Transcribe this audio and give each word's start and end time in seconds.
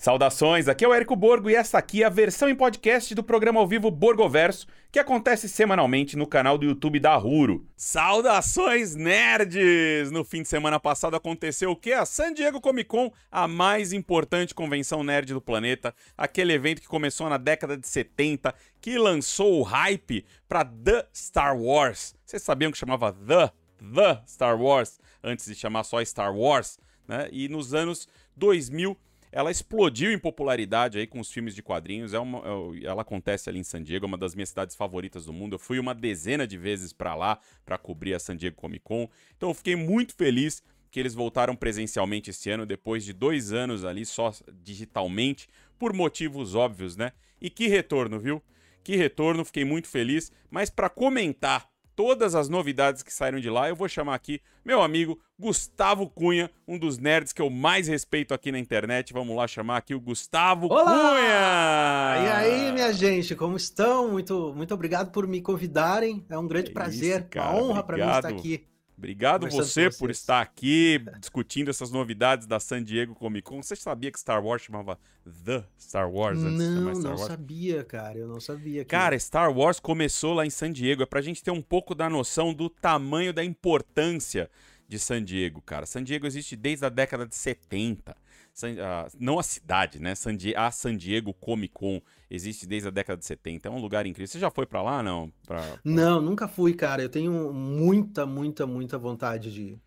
Saudações, 0.00 0.66
aqui 0.66 0.82
é 0.82 0.88
o 0.88 0.94
Érico 0.94 1.14
Borgo 1.14 1.50
e 1.50 1.54
essa 1.54 1.76
aqui 1.76 2.02
é 2.02 2.06
a 2.06 2.08
versão 2.08 2.48
em 2.48 2.54
podcast 2.54 3.14
do 3.14 3.22
programa 3.22 3.60
ao 3.60 3.66
vivo 3.66 3.90
Borgoverso, 3.90 4.66
que 4.90 4.98
acontece 4.98 5.46
semanalmente 5.46 6.16
no 6.16 6.26
canal 6.26 6.56
do 6.56 6.64
YouTube 6.64 6.98
da 6.98 7.14
Ruro. 7.16 7.68
Saudações, 7.76 8.96
nerds! 8.96 10.10
No 10.10 10.24
fim 10.24 10.40
de 10.40 10.48
semana 10.48 10.80
passado 10.80 11.16
aconteceu 11.16 11.72
o 11.72 11.76
que? 11.76 11.92
A 11.92 12.06
San 12.06 12.32
Diego 12.32 12.62
Comic 12.62 12.88
Con, 12.88 13.12
a 13.30 13.46
mais 13.46 13.92
importante 13.92 14.54
convenção 14.54 15.04
nerd 15.04 15.34
do 15.34 15.40
planeta, 15.42 15.94
aquele 16.16 16.54
evento 16.54 16.80
que 16.80 16.88
começou 16.88 17.28
na 17.28 17.36
década 17.36 17.76
de 17.76 17.86
70, 17.86 18.54
que 18.80 18.96
lançou 18.96 19.60
o 19.60 19.62
hype 19.62 20.24
para 20.48 20.64
The 20.64 21.08
Star 21.14 21.54
Wars. 21.54 22.14
Vocês 22.24 22.42
sabiam 22.42 22.72
que 22.72 22.78
chamava 22.78 23.12
The, 23.12 23.52
The 23.94 24.22
Star 24.26 24.58
Wars, 24.58 24.98
antes 25.22 25.44
de 25.44 25.54
chamar 25.54 25.84
só 25.84 26.02
Star 26.02 26.34
Wars, 26.34 26.78
né? 27.06 27.28
E 27.30 27.50
nos 27.50 27.74
anos 27.74 28.08
2000 28.34 28.96
ela 29.32 29.50
explodiu 29.50 30.10
em 30.12 30.18
popularidade 30.18 30.98
aí 30.98 31.06
com 31.06 31.20
os 31.20 31.30
filmes 31.30 31.54
de 31.54 31.62
quadrinhos. 31.62 32.12
É 32.12 32.18
uma, 32.18 32.38
é, 32.38 32.84
ela 32.84 33.02
acontece 33.02 33.48
ali 33.48 33.58
em 33.58 33.64
San 33.64 33.82
Diego, 33.82 34.06
é 34.06 34.08
uma 34.08 34.18
das 34.18 34.34
minhas 34.34 34.48
cidades 34.48 34.74
favoritas 34.74 35.26
do 35.26 35.32
mundo. 35.32 35.54
Eu 35.54 35.58
fui 35.58 35.78
uma 35.78 35.94
dezena 35.94 36.46
de 36.46 36.56
vezes 36.56 36.92
para 36.92 37.14
lá 37.14 37.38
para 37.64 37.78
cobrir 37.78 38.14
a 38.14 38.18
San 38.18 38.36
Diego 38.36 38.56
Comic 38.56 38.84
Con. 38.84 39.08
Então 39.36 39.50
eu 39.50 39.54
fiquei 39.54 39.76
muito 39.76 40.14
feliz 40.14 40.62
que 40.90 40.98
eles 40.98 41.14
voltaram 41.14 41.54
presencialmente 41.54 42.30
esse 42.30 42.50
ano, 42.50 42.66
depois 42.66 43.04
de 43.04 43.12
dois 43.12 43.52
anos 43.52 43.84
ali 43.84 44.04
só 44.04 44.32
digitalmente, 44.52 45.48
por 45.78 45.92
motivos 45.92 46.56
óbvios, 46.56 46.96
né? 46.96 47.12
E 47.40 47.48
que 47.48 47.68
retorno, 47.68 48.18
viu? 48.18 48.42
Que 48.82 48.96
retorno, 48.96 49.44
fiquei 49.44 49.64
muito 49.64 49.86
feliz. 49.86 50.32
Mas 50.50 50.68
para 50.68 50.88
comentar 50.88 51.69
todas 52.00 52.34
as 52.34 52.48
novidades 52.48 53.02
que 53.02 53.12
saíram 53.12 53.38
de 53.38 53.50
lá, 53.50 53.68
eu 53.68 53.76
vou 53.76 53.86
chamar 53.86 54.14
aqui 54.14 54.40
meu 54.64 54.80
amigo 54.80 55.20
Gustavo 55.38 56.08
Cunha, 56.08 56.50
um 56.66 56.78
dos 56.78 56.96
nerds 56.96 57.30
que 57.30 57.42
eu 57.42 57.50
mais 57.50 57.88
respeito 57.88 58.32
aqui 58.32 58.50
na 58.50 58.58
internet. 58.58 59.12
Vamos 59.12 59.36
lá 59.36 59.46
chamar 59.46 59.76
aqui 59.76 59.94
o 59.94 60.00
Gustavo 60.00 60.66
Olá! 60.68 60.84
Cunha! 60.84 62.24
E 62.24 62.28
aí, 62.32 62.72
minha 62.72 62.90
gente, 62.90 63.36
como 63.36 63.54
estão? 63.54 64.10
Muito, 64.10 64.54
muito 64.56 64.72
obrigado 64.72 65.10
por 65.10 65.26
me 65.28 65.42
convidarem. 65.42 66.24
É 66.30 66.38
um 66.38 66.48
grande 66.48 66.70
É 66.70 66.72
prazer, 66.72 67.20
isso, 67.20 67.28
cara, 67.28 67.50
uma 67.50 67.62
honra 67.64 67.82
para 67.82 67.96
mim 67.98 68.10
estar 68.10 68.28
aqui. 68.28 68.66
Obrigado 69.00 69.48
você 69.48 69.88
por 69.90 70.10
estar 70.10 70.42
aqui 70.42 71.02
discutindo 71.18 71.70
essas 71.70 71.90
novidades 71.90 72.46
da 72.46 72.60
San 72.60 72.84
Diego 72.84 73.14
Comic 73.14 73.42
Con. 73.48 73.62
Você 73.62 73.74
sabia 73.74 74.12
que 74.12 74.20
Star 74.20 74.44
Wars 74.44 74.60
chamava 74.60 74.98
The 75.46 75.64
Star 75.80 76.10
Wars 76.10 76.38
antes 76.38 76.58
Não, 76.58 76.94
Star 76.94 77.02
não 77.12 77.18
Wars? 77.18 77.26
sabia, 77.32 77.82
cara. 77.82 78.18
Eu 78.18 78.28
não 78.28 78.38
sabia. 78.40 78.84
que- 78.84 78.90
Cara, 78.90 79.18
Star 79.18 79.50
Wars 79.56 79.80
começou 79.80 80.34
lá 80.34 80.44
em 80.44 80.50
San 80.50 80.70
Diego. 80.70 81.02
É 81.02 81.06
pra 81.06 81.22
gente 81.22 81.42
ter 81.42 81.50
um 81.50 81.62
pouco 81.62 81.94
da 81.94 82.10
noção 82.10 82.52
do 82.52 82.68
tamanho 82.68 83.32
da 83.32 83.42
importância 83.42 84.50
de 84.86 84.98
San 84.98 85.24
Diego, 85.24 85.62
cara. 85.62 85.86
San 85.86 86.04
Diego 86.04 86.26
existe 86.26 86.54
desde 86.54 86.84
a 86.84 86.90
década 86.90 87.26
de 87.26 87.34
70. 87.34 88.14
San- 88.52 88.76
ah, 88.80 89.06
não 89.18 89.38
a 89.38 89.42
cidade, 89.42 90.00
né? 90.00 90.14
San 90.14 90.36
a 90.56 90.70
San 90.70 90.96
Diego 90.96 91.32
Comic 91.34 91.72
Con 91.72 92.00
existe 92.30 92.66
desde 92.66 92.88
a 92.88 92.90
década 92.90 93.18
de 93.18 93.26
70. 93.26 93.68
É 93.68 93.70
um 93.70 93.80
lugar 93.80 94.06
incrível. 94.06 94.28
Você 94.28 94.38
já 94.38 94.50
foi 94.50 94.66
pra 94.66 94.82
lá, 94.82 95.02
não? 95.02 95.32
Pra... 95.46 95.78
Não, 95.84 96.20
nunca 96.20 96.46
fui, 96.46 96.74
cara. 96.74 97.02
Eu 97.02 97.08
tenho 97.08 97.52
muita, 97.52 98.26
muita, 98.26 98.66
muita 98.66 98.98
vontade 98.98 99.52
de. 99.52 99.78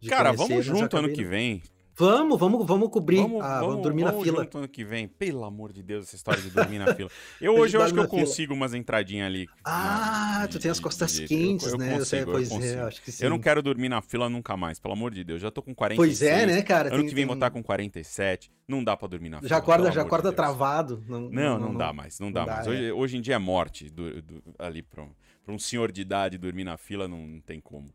de 0.00 0.08
Cara, 0.08 0.34
conhecer, 0.34 0.48
vamos 0.48 0.66
junto 0.66 0.96
ano 0.96 1.12
que 1.12 1.24
vem. 1.24 1.62
Vamos, 1.94 2.38
vamos, 2.40 2.66
vamos 2.66 2.88
cobrir. 2.88 3.20
ah, 3.40 3.60
vamos, 3.60 3.82
dormir 3.82 4.04
na 4.04 4.10
vamos 4.12 4.24
fila. 4.24 4.42
junto 4.44 4.58
ano 4.58 4.68
que 4.68 4.82
vem. 4.84 5.06
Pelo 5.06 5.44
amor 5.44 5.72
de 5.72 5.82
Deus, 5.82 6.06
essa 6.06 6.16
história 6.16 6.40
de 6.40 6.48
dormir 6.50 6.78
na 6.78 6.94
fila. 6.94 7.10
Eu 7.40 7.54
hoje 7.56 7.76
eu 7.76 7.82
acho 7.82 7.92
que 7.92 7.98
eu 7.98 8.04
na 8.04 8.08
fila. 8.08 8.22
consigo 8.22 8.54
umas 8.54 8.72
entradinhas 8.72 9.26
ali. 9.26 9.46
Ah, 9.62 10.38
na- 10.40 10.48
tu 10.48 10.58
tem 10.58 10.70
as 10.70 10.80
costas 10.80 11.12
de- 11.12 11.26
quentes, 11.26 11.66
eu, 11.66 11.72
eu 11.74 11.78
né? 11.78 11.98
Eu 11.98 12.04
sei, 12.04 12.24
Consigo, 12.24 12.30
eu 12.30 12.32
pois 12.32 12.50
é, 12.50 12.54
consigo. 12.54 12.82
acho 12.86 13.02
que 13.02 13.12
sim. 13.12 13.24
Eu 13.24 13.30
não 13.30 13.38
quero 13.38 13.62
dormir 13.62 13.88
na 13.90 14.00
fila 14.00 14.28
nunca 14.30 14.56
mais, 14.56 14.78
pelo 14.80 14.94
amor 14.94 15.12
de 15.12 15.22
Deus. 15.22 15.42
Já 15.42 15.50
tô 15.50 15.62
com 15.62 15.74
46. 15.74 16.18
Pois 16.18 16.22
é, 16.30 16.46
né, 16.46 16.62
cara? 16.62 16.88
Ano 16.88 16.98
Tem- 16.98 17.08
que 17.08 17.14
vem 17.14 17.22
tem- 17.22 17.26
vou 17.26 17.34
estar 17.34 17.50
com 17.50 17.62
47. 17.62 18.50
Não 18.66 18.82
dá 18.82 18.96
pra 18.96 19.06
dormir 19.06 19.28
na 19.28 19.38
fila. 19.38 19.48
Já 19.50 19.56
acorda, 19.58 19.84
já 19.92 20.00
de 20.00 20.06
acorda 20.06 20.28
Deus. 20.30 20.36
travado. 20.36 21.04
Não, 21.06 21.20
Não, 21.30 21.58
não, 21.58 21.74
dá 21.76 21.92
mais, 21.92 22.18
não, 22.18 22.32
dá, 22.32 22.40
não 22.40 22.46
dá, 22.46 22.54
mais. 22.54 22.66
é. 22.66 22.70
Hoje, 22.70 22.92
hoje 22.92 23.16
em 23.18 23.20
dia 23.20 23.34
é 23.34 23.38
morte 23.38 23.90
do- 23.90 24.22
do- 24.22 24.42
ali 24.58 24.82
pra, 24.82 25.02
um- 25.02 25.10
pra 25.44 25.54
um 25.54 25.58
senhor 25.58 25.92
de 25.92 26.00
idade 26.00 26.38
dormir 26.38 26.64
na 26.64 26.76
fila, 26.78 27.06
não, 27.06 27.26
não 27.26 27.40
tem 27.40 27.60
como. 27.60 27.92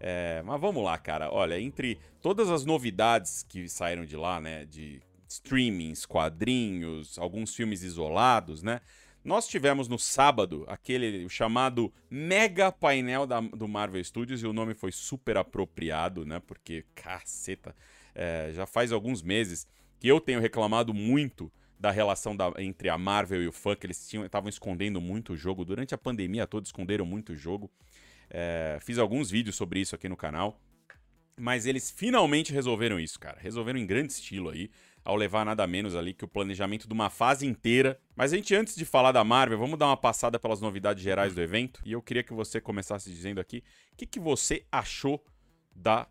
É, 0.00 0.42
mas 0.44 0.60
vamos 0.60 0.82
lá, 0.84 0.96
cara. 0.96 1.30
Olha, 1.32 1.58
entre 1.60 1.98
todas 2.22 2.48
as 2.50 2.64
novidades 2.64 3.44
que 3.48 3.68
saíram 3.68 4.04
de 4.04 4.16
lá, 4.16 4.40
né, 4.40 4.64
de 4.64 5.00
streamings, 5.28 6.06
quadrinhos, 6.06 7.18
alguns 7.18 7.54
filmes 7.54 7.82
isolados, 7.82 8.62
né, 8.62 8.80
nós 9.24 9.46
tivemos 9.48 9.88
no 9.88 9.98
sábado 9.98 10.64
aquele 10.68 11.24
o 11.24 11.28
chamado 11.28 11.92
mega 12.08 12.70
painel 12.72 13.26
da- 13.26 13.40
do 13.40 13.66
Marvel 13.68 14.02
Studios 14.02 14.42
e 14.42 14.46
o 14.46 14.52
nome 14.52 14.72
foi 14.74 14.92
super 14.92 15.36
apropriado, 15.36 16.24
né, 16.24 16.40
porque 16.46 16.84
caceta, 16.94 17.74
é, 18.14 18.52
já 18.54 18.66
faz 18.66 18.92
alguns 18.92 19.22
meses 19.22 19.66
que 20.00 20.08
eu 20.08 20.20
tenho 20.20 20.40
reclamado 20.40 20.94
muito 20.94 21.52
da 21.78 21.90
relação 21.90 22.34
da- 22.36 22.52
entre 22.58 22.88
a 22.88 22.96
Marvel 22.96 23.42
e 23.42 23.48
o 23.48 23.52
fã, 23.52 23.76
que 23.76 23.86
eles 23.86 24.12
estavam 24.12 24.48
escondendo 24.48 25.00
muito 25.00 25.32
o 25.32 25.36
jogo. 25.36 25.64
Durante 25.64 25.94
a 25.94 25.98
pandemia 25.98 26.46
toda 26.46 26.66
esconderam 26.66 27.04
muito 27.04 27.32
o 27.32 27.36
jogo. 27.36 27.70
É, 28.30 28.78
fiz 28.80 28.98
alguns 28.98 29.30
vídeos 29.30 29.56
sobre 29.56 29.80
isso 29.80 29.94
aqui 29.94 30.08
no 30.08 30.16
canal. 30.16 30.60
Mas 31.38 31.66
eles 31.66 31.90
finalmente 31.90 32.52
resolveram 32.52 32.98
isso, 32.98 33.18
cara. 33.18 33.38
Resolveram 33.40 33.78
em 33.78 33.86
grande 33.86 34.12
estilo 34.12 34.50
aí, 34.50 34.70
ao 35.04 35.14
levar 35.14 35.44
nada 35.44 35.66
menos 35.66 35.94
ali 35.94 36.12
que 36.12 36.24
o 36.24 36.28
planejamento 36.28 36.88
de 36.88 36.92
uma 36.92 37.10
fase 37.10 37.46
inteira. 37.46 37.98
Mas 38.16 38.32
a 38.32 38.36
gente, 38.36 38.54
antes 38.54 38.74
de 38.74 38.84
falar 38.84 39.12
da 39.12 39.22
Marvel, 39.22 39.58
vamos 39.58 39.78
dar 39.78 39.86
uma 39.86 39.96
passada 39.96 40.38
pelas 40.38 40.60
novidades 40.60 41.02
gerais 41.02 41.34
do 41.34 41.40
evento. 41.40 41.80
E 41.84 41.92
eu 41.92 42.02
queria 42.02 42.24
que 42.24 42.34
você 42.34 42.60
começasse 42.60 43.08
dizendo 43.08 43.40
aqui 43.40 43.62
o 43.92 43.96
que, 43.96 44.06
que 44.06 44.18
você 44.18 44.64
achou 44.70 45.24
da 45.74 46.08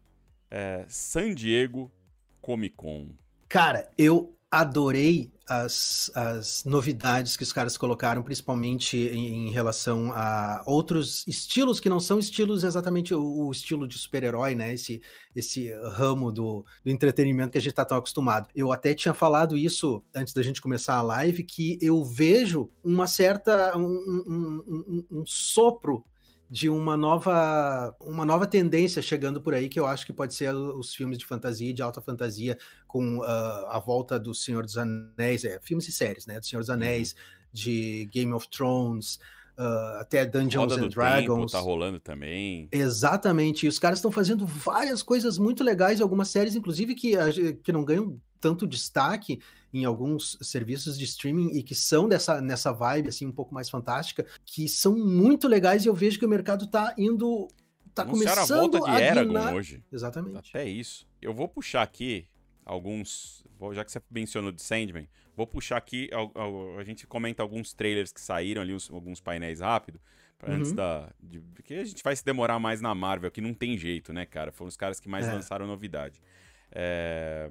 é, 0.50 0.86
San 0.88 1.34
Diego 1.34 1.92
Comic 2.40 2.76
Con. 2.76 3.10
Cara, 3.50 3.92
eu 3.98 4.37
adorei 4.62 5.32
as, 5.50 6.12
as 6.14 6.64
novidades 6.66 7.38
que 7.38 7.44
os 7.44 7.54
caras 7.54 7.78
colocaram, 7.78 8.22
principalmente 8.22 8.98
em, 8.98 9.48
em 9.48 9.52
relação 9.52 10.12
a 10.14 10.62
outros 10.66 11.26
estilos 11.26 11.80
que 11.80 11.88
não 11.90 12.00
são 12.00 12.20
estilos 12.20 12.64
exatamente 12.64 13.14
o, 13.14 13.22
o 13.48 13.52
estilo 13.52 13.88
de 13.88 13.98
super-herói, 13.98 14.56
né? 14.56 14.74
Esse, 14.74 15.02
esse 15.36 15.72
ramo 15.94 16.32
do, 16.32 16.66
do 16.84 16.92
entretenimento 16.92 17.52
que 17.52 17.58
a 17.58 17.62
gente 17.62 17.74
tá 17.74 17.86
tão 17.86 17.98
acostumado. 17.98 18.48
Eu 18.54 18.72
até 18.72 18.94
tinha 18.94 19.14
falado 19.14 19.56
isso 19.58 20.04
antes 20.14 20.34
da 20.34 20.42
gente 20.44 20.62
começar 20.62 20.96
a 20.96 21.02
live, 21.02 21.44
que 21.44 21.78
eu 21.82 22.04
vejo 22.04 22.70
uma 22.84 23.08
certa. 23.08 23.78
um- 23.78 23.84
um- 24.28 24.64
um- 24.68 25.20
um 25.20 25.26
sopro 25.26 26.04
de 26.50 26.70
uma 26.70 26.96
nova 26.96 27.96
uma 28.00 28.26
nova 28.26 28.48
tendência 28.48 29.02
chegando 29.02 29.42
por 29.42 29.54
aí 29.54 29.68
que 29.68 29.80
eu 29.80 29.86
acho 29.86 30.06
que 30.06 30.14
pode 30.14 30.34
ser 30.34 30.54
os 30.56 30.96
filmes 30.96 31.18
de 31.18 31.26
fantasia 31.26 31.70
e 31.70 31.74
de 31.74 31.82
alta 31.82 32.02
fantasia 32.02 32.58
com 32.88 33.22
ah, 33.24 33.68
a 33.72 33.80
volta 33.80 34.18
do 34.18 34.34
Senhor 34.34 34.64
dos 34.64 34.78
Anéis, 34.78 35.44
é, 35.44 35.60
filmes 35.62 35.88
e 35.88 35.92
séries, 35.92 36.26
né? 36.26 36.40
Do 36.40 36.46
Senhor 36.46 36.62
dos 36.62 36.70
Anéis, 36.70 37.16
de 37.52 38.10
Game 38.14 38.32
of 38.34 38.48
Thrones, 38.50 39.20
ah, 39.58 39.98
até 40.02 40.26
Dungeons 40.26 40.56
Roda 40.56 40.76
and 40.76 40.78
do 40.78 40.84
Tempo 40.84 40.96
Dragons. 40.96 41.52
tá 41.52 41.60
rolando 41.60 42.00
também. 42.00 42.70
Exatamente, 42.72 43.66
e 43.66 43.70
os 43.70 43.78
caras 43.78 44.00
estão 44.00 44.12
fazendo 44.12 44.46
várias 44.46 45.04
coisas 45.04 45.38
muito 45.38 45.64
legais, 45.64 46.00
algumas 46.00 46.30
séries, 46.30 46.56
inclusive, 46.56 46.96
que, 46.96 47.16
que 47.62 47.72
não 47.74 47.84
ganham 47.84 48.20
tanto 48.40 48.68
destaque 48.68 49.40
em 49.74 49.84
alguns 49.86 50.38
serviços 50.42 50.98
de 50.98 51.06
streaming 51.06 51.50
e 51.58 51.62
que 51.64 51.76
são 51.76 52.08
dessa 52.08 52.40
nessa 52.42 52.72
vibe 52.72 53.10
assim 53.10 53.26
um 53.28 53.32
pouco 53.32 53.54
mais 53.54 53.70
fantástica, 53.70 54.26
que 54.46 54.68
são 54.68 54.96
muito 54.98 55.48
legais 55.48 55.86
e 55.86 55.88
eu 55.90 55.94
vejo 55.94 56.18
que 56.20 56.26
o 56.26 56.30
mercado 56.30 56.68
tá 56.68 56.94
indo 56.98 57.48
tá 57.94 58.04
Anunciaram 58.04 58.36
começando 58.48 58.76
a 58.76 58.80
volta 58.80 58.92
de 58.98 59.04
Eragon 59.04 59.28
guinar- 59.34 59.54
hoje. 59.56 59.84
Exatamente. 59.92 60.50
Até 60.50 60.66
isso. 60.66 61.08
Eu 61.22 61.34
vou 61.34 61.48
puxar 61.48 61.82
aqui 61.82 62.28
alguns. 62.66 63.44
Já 63.74 63.84
que 63.84 63.92
você 63.92 64.00
mencionou 64.12 64.52
de 64.52 64.62
Sandman, 64.62 65.08
vou 65.36 65.48
puxar 65.48 65.78
aqui. 65.78 66.10
al- 66.14 66.32
A 66.78 66.84
gente 66.84 67.08
comenta 67.08 67.42
alguns 67.42 67.74
trailers 67.74 68.12
que 68.12 68.22
saíram 68.22 68.62
ali, 68.62 68.74
uns- 68.74 68.90
alguns 68.92 69.20
painéis 69.20 69.60
rápido. 69.62 70.00
pra 70.40 70.54
Antes 70.54 70.70
Uhum. 70.70 70.76
da. 70.76 71.12
de- 71.20 71.40
porque 71.56 71.74
a 71.74 71.84
gente 71.84 72.04
vai 72.04 72.16
se 72.16 72.24
demorar 72.24 72.60
mais 72.60 72.80
na 72.80 72.94
Marvel, 72.94 73.32
que 73.32 73.42
não 73.42 73.56
tem 73.56 73.76
jeito, 73.76 74.14
né, 74.14 74.24
cara? 74.24 74.52
Foram 74.52 74.70
os 74.70 74.78
caras 74.78 75.00
que 75.00 75.10
mais 75.10 75.28
É. 75.28 75.34
lançaram 75.34 75.66
novidade. 75.66 76.22
É, 76.72 77.50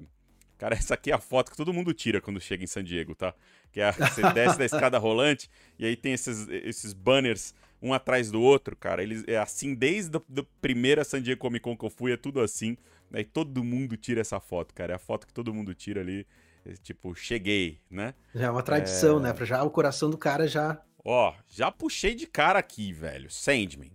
Cara, 0.58 0.74
essa 0.74 0.94
aqui 0.94 1.10
é 1.10 1.14
a 1.14 1.18
foto 1.18 1.50
que 1.50 1.56
todo 1.56 1.72
mundo 1.72 1.92
tira 1.92 2.20
quando 2.20 2.40
chega 2.40 2.64
em 2.64 2.66
San 2.66 2.82
Diego, 2.82 3.14
tá? 3.14 3.34
Que 3.70 3.80
é 3.80 3.88
a, 3.88 3.92
você 3.92 4.22
desce 4.32 4.58
da 4.58 4.64
escada 4.64 4.98
rolante 4.98 5.50
e 5.78 5.84
aí 5.84 5.97
tem 5.97 6.12
esses, 6.14 6.48
esses 6.48 6.92
banners 6.92 7.54
um 7.82 7.92
atrás 7.92 8.30
do 8.30 8.41
outro, 8.41 8.74
cara. 8.74 9.03
Eles 9.03 9.22
é 9.26 9.36
assim 9.36 9.74
desde 9.74 10.16
a 10.16 10.22
da 10.28 10.42
primeira 10.62 11.04
San 11.04 11.20
Diego 11.20 11.41
Comic 11.41 11.62
Con 11.62 11.76
que 11.76 11.84
eu 11.84 11.91
fui, 11.91 12.12
é 12.12 12.16
tudo 12.16 12.41
assim. 12.41 12.76
Aí 13.12 13.24
todo 13.24 13.62
mundo 13.62 13.97
tira 13.97 14.20
essa 14.20 14.41
foto, 14.41 14.74
cara. 14.74 14.92
É 14.94 14.97
a 14.97 14.98
foto 14.98 15.26
que 15.26 15.32
todo 15.34 15.53
mundo 15.53 15.74
tira 15.74 16.00
ali, 16.00 16.26
é, 16.64 16.72
tipo, 16.82 17.14
cheguei, 17.14 17.78
né? 17.91 18.14
Já 18.34 18.47
é 18.47 18.50
uma 18.50 18.62
tradição, 18.62 19.18
É. 19.18 19.22
né? 19.24 19.32
Pra 19.32 19.44
já 19.44 19.62
o 19.62 19.70
coração 19.70 20.09
do 20.10 20.18
cara 20.18 20.48
já 20.48 20.80
Ó, 21.04 21.32
já 21.48 21.70
puxei 21.70 22.14
de 22.16 22.26
cara 22.26 22.59
aqui, 22.59 22.92
velho. 22.92 23.30
Sandman. 23.30 23.92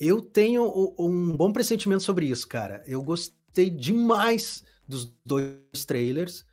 Eu 0.00 0.22
tenho 0.22 0.94
um 0.98 1.36
bom 1.36 1.52
pressentimento 1.52 2.02
sobre 2.02 2.26
isso, 2.26 2.48
cara. 2.48 2.82
Eu 2.86 3.02
gostei 3.02 3.68
demais 3.68 4.64
dos 4.86 5.14
dois 5.24 5.84
trailers, 5.86 6.44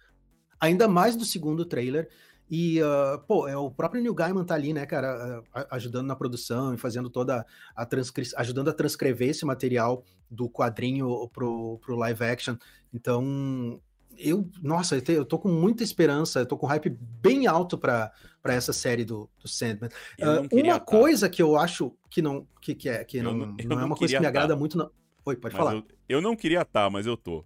ainda 0.60 0.88
mais 0.88 1.16
do 1.16 1.26
segundo 1.26 1.66
trailer. 1.66 2.10
E, 2.50 2.82
ah, 2.82 3.22
pô, 3.28 3.48
é 3.48 3.56
o 3.56 3.70
próprio 3.70 4.02
Neil 4.02 4.14
Gaiman 4.14 4.44
tá 4.44 4.56
ali, 4.56 4.74
né, 4.74 4.86
cara, 4.86 5.44
ah, 5.54 5.68
ajudando 5.72 6.08
na 6.08 6.16
produção 6.16 6.74
e 6.74 6.78
fazendo 6.78 7.10
toda 7.10 7.46
a 7.76 7.86
transcrição, 7.86 8.40
ajudando 8.40 8.70
a 8.70 8.74
transcrever 8.74 9.30
esse 9.30 9.46
material 9.46 10.04
do 10.30 10.50
quadrinho 10.50 11.28
pro, 11.30 11.78
pro 11.80 11.96
live 11.96 12.24
action. 12.24 12.56
Então, 12.92 13.80
eu, 14.18 14.50
nossa, 14.62 14.96
eu, 14.96 15.02
te, 15.02 15.12
eu 15.14 15.26
tô 15.26 15.38
com 15.38 15.48
muita 15.48 15.84
esperança, 15.84 16.40
eu 16.40 16.46
tô 16.46 16.58
com 16.58 16.66
hype 16.66 16.90
bem 17.00 17.48
alto 17.48 17.78
para 17.78 18.12
essa 18.46 18.74
série 18.74 19.06
do, 19.06 19.30
do 19.40 19.48
Sandman. 19.48 19.90
Uh, 20.20 20.60
uma 20.60 20.80
coisa 20.80 21.30
que 21.30 21.42
eu 21.42 21.56
acho 21.56 21.94
que 22.10 22.22
não, 22.22 22.48
que, 22.62 22.76
que 22.76 22.90
é, 22.90 23.04
que 23.04 23.22
não, 23.22 23.34
não, 23.34 23.56
não, 23.64 23.80
é 23.80 23.86
uma 23.86 23.96
coisa 23.96 24.16
que 24.16 24.20
me 24.20 24.26
agrada 24.26 24.56
muito. 24.56 24.78
Não... 24.78 24.92
Oi, 25.26 25.36
pode 25.36 25.56
mas 25.56 25.64
falar. 25.64 25.76
Eu, 25.76 25.84
eu 26.08 26.22
não 26.22 26.36
queria 26.36 26.62
estar, 26.62 26.86
tá, 26.86 26.90
mas 26.90 27.06
eu 27.06 27.16
tô. 27.16 27.46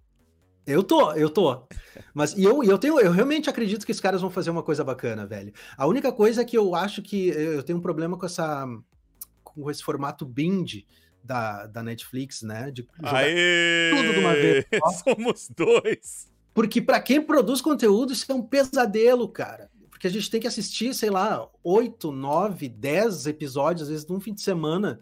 Eu 0.66 0.82
tô, 0.82 1.12
eu 1.14 1.30
tô. 1.30 1.68
Mas 2.14 2.34
e 2.34 2.44
eu, 2.44 2.64
eu 2.64 2.78
tenho, 2.78 3.00
eu 3.00 3.12
realmente 3.12 3.50
acredito 3.50 3.86
que 3.86 3.92
os 3.92 4.00
caras 4.00 4.22
vão 4.22 4.30
fazer 4.30 4.50
uma 4.50 4.64
coisa 4.64 4.84
bacana, 4.84 5.26
velho. 5.26 5.54
A 5.78 5.86
única 5.86 6.12
coisa 6.12 6.42
é 6.42 6.46
que 6.46 6.58
eu 6.58 6.74
acho 6.74 7.02
que 7.02 7.28
eu 7.28 7.64
tenho 7.64 7.80
um 7.80 7.82
problema 7.82 8.18
com 8.18 8.26
essa 8.26 8.66
com 9.44 9.70
esse 9.70 9.84
formato 9.84 10.26
binge 10.26 10.88
da, 11.24 11.68
da 11.68 11.84
Netflix, 11.84 12.42
né? 12.42 12.72
De 12.72 12.88
jogar 12.98 13.18
Aê! 13.18 13.92
tudo 13.96 14.14
de 14.14 14.20
uma 14.20 14.34
vez. 14.34 14.66
Somos 15.04 15.50
dois. 15.56 16.32
Porque 16.54 16.82
para 16.82 17.00
quem 17.00 17.22
produz 17.22 17.62
conteúdo, 17.62 18.14
isso 18.14 18.32
é 18.32 18.36
um 18.36 18.42
pesadelo, 18.42 19.28
cara. 19.28 19.70
Porque 19.90 20.08
a 20.08 20.10
gente 20.10 20.30
tem 20.30 20.42
que 20.42 20.48
assistir, 20.48 20.94
sei 20.94 21.10
lá, 21.10 21.48
oito, 21.64 22.12
nove, 22.12 22.68
dez 22.68 23.26
episódios, 23.26 23.84
às 23.84 23.90
vezes, 23.90 24.08
num 24.08 24.20
fim 24.20 24.34
de 24.34 24.42
semana, 24.42 25.00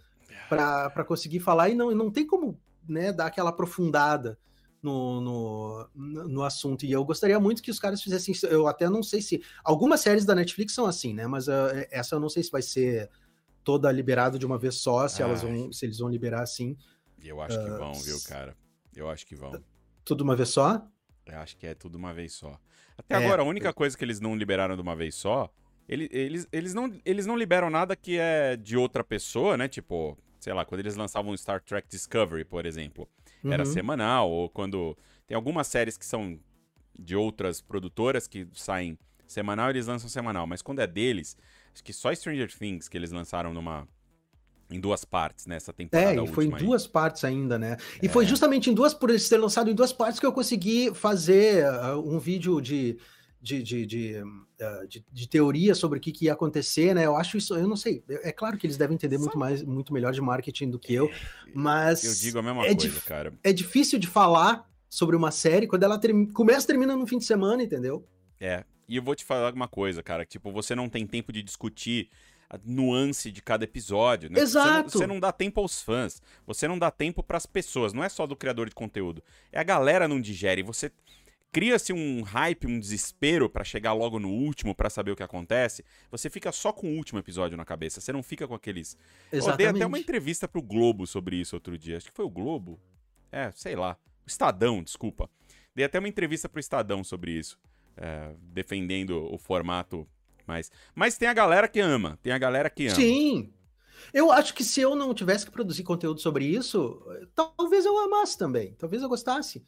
para 0.48 1.04
conseguir 1.06 1.40
falar, 1.40 1.70
e 1.70 1.76
não, 1.76 1.92
não 1.92 2.12
tem 2.12 2.26
como 2.26 2.60
né, 2.88 3.12
dar 3.12 3.28
aquela 3.28 3.50
aprofundada 3.50 4.38
no, 4.82 5.22
no, 5.22 5.90
no 6.28 6.44
assunto. 6.44 6.86
E 6.86 6.92
eu 6.92 7.04
gostaria 7.06 7.40
muito 7.40 7.62
que 7.62 7.72
os 7.72 7.80
caras 7.80 8.02
fizessem. 8.02 8.34
Eu 8.50 8.68
até 8.68 8.90
não 8.90 9.04
sei 9.04 9.22
se. 9.22 9.42
Algumas 9.64 10.02
séries 10.02 10.26
da 10.26 10.36
Netflix 10.36 10.74
são 10.74 10.86
assim, 10.86 11.14
né? 11.14 11.28
Mas 11.28 11.48
uh, 11.48 11.52
essa 11.90 12.16
eu 12.16 12.20
não 12.20 12.30
sei 12.30 12.44
se 12.44 12.52
vai 12.52 12.62
ser 12.62 13.10
toda 13.64 13.92
liberada 13.92 14.40
de 14.40 14.46
uma 14.46 14.58
vez 14.58 14.76
só, 14.76 15.08
se, 15.08 15.22
elas 15.22 15.44
vão, 15.44 15.72
se 15.72 15.86
eles 15.86 16.00
vão 16.00 16.10
liberar 16.10 16.42
assim. 16.42 16.76
Eu 17.24 17.42
acho 17.42 17.60
uh, 17.60 17.64
que 17.64 17.70
vão, 17.70 17.94
viu, 17.94 18.18
cara? 18.28 18.58
Eu 18.96 19.10
acho 19.10 19.26
que 19.26 19.36
vão. 19.36 19.64
Tudo 20.04 20.24
uma 20.24 20.36
vez 20.36 20.50
só? 20.50 20.86
Eu 21.26 21.38
acho 21.38 21.56
que 21.58 21.68
é 21.68 21.76
tudo 21.76 21.96
uma 21.96 22.14
vez 22.14 22.34
só. 22.34 22.60
Até 22.98 23.16
é, 23.16 23.18
agora, 23.26 23.42
a 23.42 23.46
única 23.46 23.70
eu... 23.70 23.74
coisa 23.74 23.98
que 23.98 24.04
eles 24.04 24.20
não 24.20 24.36
liberaram 24.36 24.76
de 24.76 24.82
uma 24.82 24.96
vez 24.96 25.16
só. 25.16 25.52
Eles, 25.88 26.10
eles, 26.12 26.48
eles, 26.52 26.74
não, 26.74 26.92
eles 27.04 27.26
não 27.26 27.36
liberam 27.36 27.70
nada 27.70 27.96
que 27.96 28.18
é 28.18 28.56
de 28.56 28.78
outra 28.78 29.04
pessoa, 29.04 29.58
né? 29.58 29.68
Tipo, 29.68 30.18
sei 30.40 30.54
lá, 30.54 30.66
quando 30.66 30.80
eles 30.80 30.96
lançavam 30.96 31.36
Star 31.36 31.62
Trek 31.62 31.88
Discovery, 31.88 32.46
por 32.46 32.66
exemplo, 32.66 33.08
uhum. 33.44 33.54
era 33.54 33.66
semanal, 33.66 34.30
ou 34.30 34.50
quando. 34.50 34.98
Tem 35.28 35.36
algumas 35.36 35.68
séries 35.68 35.98
que 35.98 36.06
são 36.06 36.40
de 36.98 37.16
outras 37.16 37.62
produtoras 37.62 38.28
que 38.28 38.48
saem 38.54 38.98
semanal, 39.26 39.70
eles 39.70 39.88
lançam 39.88 40.10
semanal, 40.10 40.46
mas 40.46 40.62
quando 40.62 40.80
é 40.80 40.88
deles, 40.88 41.38
acho 41.74 41.84
que 41.84 41.94
só 41.94 42.14
Stranger 42.14 42.54
Things 42.54 42.90
que 42.90 42.98
eles 42.98 43.12
lançaram 43.12 43.54
numa 43.54 43.88
em 44.70 44.80
duas 44.80 45.04
partes 45.04 45.46
nessa 45.46 45.74
temporada. 45.74 46.22
É, 46.22 46.24
e 46.24 46.28
foi 46.28 46.46
em 46.46 46.50
duas 46.50 46.88
partes 46.88 47.26
ainda, 47.26 47.60
né? 47.60 47.78
E 48.02 48.06
é. 48.06 48.10
foi 48.10 48.26
justamente 48.26 48.70
em 48.70 48.74
duas, 48.74 48.94
por 48.94 49.10
eles 49.10 49.28
terem 49.28 49.44
lançado 49.44 49.70
em 49.70 49.76
duas 49.76 49.92
partes, 49.92 50.20
que 50.20 50.26
eu 50.26 50.32
consegui 50.32 50.94
fazer 50.94 51.66
uh, 51.66 52.00
um 52.00 52.18
vídeo 52.18 52.62
de, 52.62 52.98
de, 53.42 53.64
de, 53.64 53.86
de, 53.86 54.16
uh, 54.22 54.88
de, 54.88 55.04
de, 55.12 55.28
teoria 55.28 55.74
sobre 55.74 55.98
o 55.98 56.02
que, 56.02 56.12
que 56.12 56.26
ia 56.26 56.34
acontecer, 56.34 56.94
né? 56.94 57.06
Eu 57.06 57.18
acho 57.18 57.38
isso, 57.38 57.56
eu 57.56 57.68
não 57.68 57.76
sei. 57.76 58.04
É, 58.08 58.30
é 58.30 58.32
claro 58.32 58.58
que 58.58 58.68
eles 58.68 58.78
devem 58.78 58.94
entender 58.94 59.18
muito 59.18 59.38
mais, 59.38 59.64
muito 59.64 59.92
melhor 59.92 60.14
de 60.14 60.22
marketing 60.22 60.70
do 60.70 60.78
que 60.78 60.94
eu, 60.94 61.08
é, 61.08 61.12
mas. 61.54 62.04
Eu 62.04 62.14
digo 62.14 62.40
a 62.40 62.44
mesma 62.44 62.66
é 62.66 62.76
coisa, 62.76 63.02
cara. 63.02 63.34
É 63.44 63.52
difícil 63.52 63.98
de 63.98 64.08
falar 64.08 64.70
sobre 64.88 65.16
uma 65.16 65.32
série 65.32 65.66
quando 65.66 65.84
ela 65.84 66.00
começa 66.34 66.66
e 66.66 66.68
termina 66.68 66.96
no 66.96 67.08
fim 67.08 67.18
de 67.18 67.26
semana, 67.26 67.64
entendeu? 67.64 68.08
É. 68.40 68.64
E 68.88 68.98
eu 68.98 69.02
vou 69.02 69.16
te 69.16 69.24
falar 69.26 69.54
uma 69.54 69.68
coisa, 69.68 70.04
cara. 70.04 70.26
Tipo, 70.26 70.52
você 70.52 70.76
não 70.76 70.90
tem 70.90 71.08
tempo 71.08 71.32
de 71.32 71.42
discutir 71.42 72.10
a 72.50 72.60
nuance 72.66 73.32
de 73.32 73.42
cada 73.42 73.64
episódio. 73.64 74.30
Né? 74.30 74.42
Exato. 74.42 74.90
Você 74.90 74.98
não, 74.98 75.02
você 75.02 75.08
não, 75.08 75.20
dá 75.20 75.32
tempo 75.32 75.62
aos 75.62 75.82
fãs. 75.82 76.22
Você 76.46 76.68
não 76.68 76.78
dá 76.78 76.92
tempo 76.92 77.24
para 77.24 77.38
as 77.38 77.46
pessoas. 77.46 77.94
Não 77.94 78.04
é 78.04 78.10
só 78.10 78.28
do 78.28 78.36
criador 78.36 78.68
de 78.68 78.76
conteúdo. 78.76 79.24
É 79.50 79.60
a 79.62 79.64
galera 79.64 80.10
não 80.10 80.20
digere. 80.20 80.62
Você 80.62 80.92
cria-se 81.52 81.92
um 81.92 82.22
hype, 82.22 82.68
um 82.68 82.80
desespero 82.80 83.50
para 83.50 83.64
chegar 83.64 83.94
logo 83.94 84.20
no 84.20 84.30
último 84.30 84.74
para 84.74 84.90
saber 84.90 85.12
o 85.12 85.16
que 85.16 85.24
acontece. 85.24 85.84
Você 86.10 86.30
fica 86.30 86.52
só 86.52 86.72
com 86.72 86.88
o 86.88 86.96
último 86.96 87.20
episódio 87.20 87.58
na 87.58 87.66
cabeça. 87.66 88.00
Você 88.00 88.14
não 88.14 88.24
fica 88.24 88.48
com 88.48 88.56
aqueles. 88.56 88.98
Exatamente. 89.32 89.52
Eu 89.52 89.58
dei 89.58 89.68
até 89.68 89.86
uma 89.86 90.00
entrevista 90.00 90.48
pro 90.48 90.62
Globo 90.62 91.06
sobre 91.06 91.36
isso 91.36 91.56
outro 91.56 91.78
dia. 91.78 91.98
Acho 91.98 92.10
que 92.10 92.16
foi 92.16 92.26
o 92.26 92.30
Globo. 92.30 92.80
É, 93.32 93.52
sei 93.52 93.76
lá. 93.76 93.98
O 94.26 94.28
Estadão, 94.28 94.82
desculpa. 94.82 95.30
Dei 95.76 95.86
até 95.86 96.00
uma 96.00 96.08
entrevista 96.08 96.48
pro 96.48 96.60
Estadão 96.60 97.04
sobre 97.04 97.32
isso. 97.32 97.60
É, 97.98 98.34
defendendo 98.40 99.28
o 99.32 99.38
formato 99.38 100.08
mas, 100.46 100.72
mas 100.94 101.18
tem 101.18 101.28
a 101.30 101.34
galera 101.34 101.68
que 101.68 101.80
ama, 101.80 102.20
tem 102.22 102.34
a 102.34 102.38
galera 102.38 102.70
que 102.70 102.88
ama. 102.88 102.96
Sim. 102.96 103.54
Eu 104.14 104.32
acho 104.32 104.54
que 104.54 104.64
se 104.64 104.82
eu 104.82 104.96
não 104.96 105.14
tivesse 105.14 105.46
que 105.46 105.52
produzir 105.52 105.84
conteúdo 105.84 106.20
sobre 106.20 106.46
isso, 106.46 107.02
talvez 107.36 107.86
eu 107.86 107.98
amasse 108.00 108.38
também. 108.38 108.74
Talvez 108.74 109.02
eu 109.02 109.08
gostasse 109.08 109.64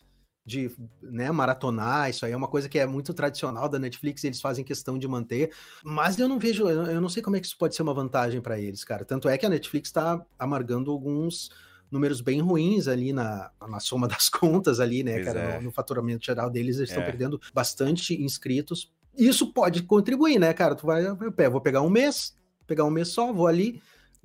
de 0.46 0.72
né, 1.02 1.32
maratonar. 1.32 2.10
Isso 2.10 2.26
aí 2.26 2.32
é 2.32 2.38
uma 2.38 2.48
coisa 2.48 2.68
que 2.68 2.78
é 2.78 2.86
muito 2.86 3.14
tradicional 3.14 3.70
da 3.70 3.80
Netflix, 3.80 4.24
eles 4.24 4.42
fazem 4.42 4.64
questão 4.64 4.98
de 4.98 5.08
manter. 5.08 5.52
Mas 5.84 6.20
eu 6.20 6.28
não 6.28 6.40
vejo, 6.40 6.68
eu 6.68 7.02
não 7.02 7.10
sei 7.10 7.24
como 7.24 7.36
é 7.36 7.40
que 7.40 7.48
isso 7.48 7.58
pode 7.58 7.76
ser 7.76 7.84
uma 7.84 7.94
vantagem 7.94 8.42
para 8.42 8.60
eles, 8.60 8.84
cara. 8.84 9.06
Tanto 9.06 9.30
é 9.30 9.38
que 9.38 9.46
a 9.46 9.50
Netflix 9.50 9.90
está 9.90 10.24
amargando 10.38 10.92
alguns 10.92 11.50
números 11.92 12.22
bem 12.22 12.42
ruins 12.42 12.88
ali 12.88 13.14
na, 13.14 13.52
na 13.70 13.80
soma 13.80 14.08
das 14.10 14.28
contas 14.30 14.80
ali, 14.80 15.04
né, 15.04 15.14
pois 15.14 15.26
cara? 15.26 15.40
É. 15.40 15.58
No, 15.58 15.64
no, 15.66 15.72
faturamento 15.72 16.26
geral 16.26 16.50
deles, 16.50 16.78
eles 16.78 16.90
estão 16.90 17.04
é. 17.04 17.06
perdendo 17.06 17.40
bastante 17.54 18.22
inscritos 18.22 18.92
isso 19.18 19.54
pode 19.54 19.84
contribuir, 19.84 20.40
né, 20.40 20.54
cara? 20.54 20.76
Tu 20.76 20.86
vai, 20.86 21.06
eu 21.06 21.52
vou 21.52 21.62
pegar 21.62 21.82
um 21.82 21.90
mês, 21.90 22.36
pegar 22.66 22.84
um 22.84 22.90
mês 22.90 23.10
só, 23.10 23.32
vou 23.32 23.48
ali, 23.48 23.82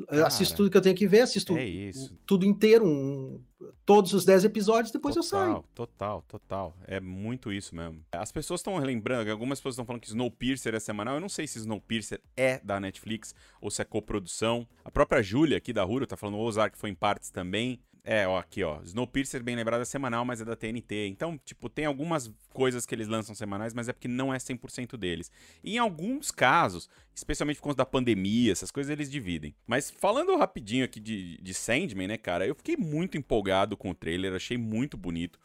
cara, 0.06 0.26
assisto 0.26 0.56
tudo 0.56 0.70
que 0.70 0.76
eu 0.76 0.82
tenho 0.82 0.94
que 0.94 1.06
ver, 1.06 1.20
assisto 1.20 1.56
é 1.56 1.90
tudo 2.26 2.44
inteiro, 2.44 2.86
um, 2.86 3.40
todos 3.84 4.12
os 4.12 4.24
10 4.24 4.44
episódios, 4.44 4.92
depois 4.92 5.14
total, 5.14 5.24
eu 5.24 5.46
saio. 5.46 5.64
Total, 5.74 6.24
total. 6.28 6.76
É 6.86 7.00
muito 7.00 7.52
isso 7.52 7.74
mesmo. 7.74 8.04
As 8.12 8.30
pessoas 8.30 8.60
estão 8.60 8.76
lembrando, 8.76 9.30
algumas 9.30 9.58
pessoas 9.58 9.74
estão 9.74 9.84
falando 9.84 10.02
que 10.02 10.08
Snowpiercer 10.08 10.74
é 10.74 10.80
semanal. 10.80 11.14
Eu 11.14 11.20
não 11.20 11.28
sei 11.28 11.46
se 11.46 11.58
Snowpiercer 11.58 12.20
é 12.36 12.60
da 12.62 12.78
Netflix 12.78 13.34
ou 13.60 13.70
se 13.70 13.82
é 13.82 13.84
coprodução. 13.84 14.66
A 14.84 14.90
própria 14.90 15.22
Júlia 15.22 15.56
aqui 15.56 15.72
da 15.72 15.84
Huro 15.84 16.06
tá 16.06 16.16
falando 16.16 16.36
o 16.36 16.40
Ozark 16.40 16.76
foi 16.76 16.90
em 16.90 16.94
partes 16.94 17.30
também. 17.30 17.80
É, 18.10 18.26
ó, 18.26 18.38
aqui, 18.38 18.64
ó. 18.64 18.80
Snowpiercer, 18.84 19.42
bem 19.42 19.54
lembrado, 19.54 19.82
é 19.82 19.84
semanal, 19.84 20.24
mas 20.24 20.40
é 20.40 20.44
da 20.46 20.56
TNT. 20.56 21.08
Então, 21.08 21.38
tipo, 21.44 21.68
tem 21.68 21.84
algumas 21.84 22.32
coisas 22.54 22.86
que 22.86 22.94
eles 22.94 23.06
lançam 23.06 23.34
semanais, 23.34 23.74
mas 23.74 23.86
é 23.86 23.92
porque 23.92 24.08
não 24.08 24.32
é 24.32 24.38
100% 24.38 24.96
deles. 24.96 25.30
E 25.62 25.74
em 25.74 25.78
alguns 25.78 26.30
casos, 26.30 26.88
especialmente 27.14 27.58
por 27.58 27.64
conta 27.64 27.76
da 27.76 27.84
pandemia, 27.84 28.50
essas 28.50 28.70
coisas 28.70 28.90
eles 28.90 29.10
dividem. 29.10 29.54
Mas 29.66 29.90
falando 29.90 30.38
rapidinho 30.38 30.86
aqui 30.86 30.98
de, 30.98 31.36
de 31.36 31.52
Sandman, 31.52 32.08
né, 32.08 32.16
cara, 32.16 32.46
eu 32.46 32.54
fiquei 32.54 32.78
muito 32.78 33.18
empolgado 33.18 33.76
com 33.76 33.90
o 33.90 33.94
trailer, 33.94 34.32
achei 34.32 34.56
muito 34.56 34.96
bonito. 34.96 35.38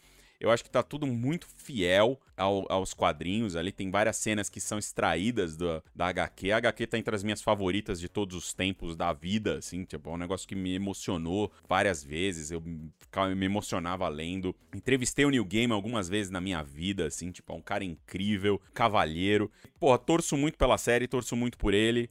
Eu 0.44 0.52
acho 0.52 0.62
que 0.62 0.70
tá 0.70 0.84
tudo 0.84 1.08
muito 1.08 1.48
fiel 1.56 2.20
ao, 2.36 2.70
aos 2.70 2.94
quadrinhos. 2.94 3.56
Ali 3.56 3.72
tem 3.72 3.90
várias 3.90 4.18
cenas 4.18 4.50
que 4.50 4.60
são 4.60 4.78
extraídas 4.78 5.56
do, 5.56 5.82
da 5.96 6.08
HQ. 6.08 6.52
A 6.52 6.58
HQ 6.58 6.86
tá 6.88 6.98
entre 6.98 7.16
as 7.16 7.24
minhas 7.24 7.42
favoritas 7.42 7.98
de 7.98 8.10
todos 8.10 8.36
os 8.36 8.54
tempos 8.54 8.94
da 8.94 9.14
vida, 9.14 9.60
assim. 9.60 9.86
Tipo, 9.86 10.10
é 10.10 10.14
um 10.14 10.18
negócio 10.18 10.46
que 10.46 10.54
me 10.54 10.76
emocionou 10.76 11.50
várias 11.66 12.04
vezes. 12.04 12.52
Eu 12.52 12.62
me 12.62 13.46
emocionava 13.46 14.06
lendo. 14.10 14.54
Entrevistei 14.76 15.24
o 15.24 15.30
Neil 15.30 15.46
Gaiman 15.46 15.76
algumas 15.76 16.10
vezes 16.10 16.30
na 16.30 16.42
minha 16.42 16.62
vida, 16.62 17.06
assim. 17.06 17.32
Tipo, 17.32 17.54
é 17.54 17.56
um 17.56 17.62
cara 17.62 17.86
incrível, 17.86 18.60
cavalheiro. 18.74 19.50
Pô, 19.80 19.98
torço 19.98 20.36
muito 20.36 20.58
pela 20.58 20.78
série, 20.78 21.08
torço 21.08 21.38
muito 21.38 21.58
por 21.58 21.74
ele 21.74 22.10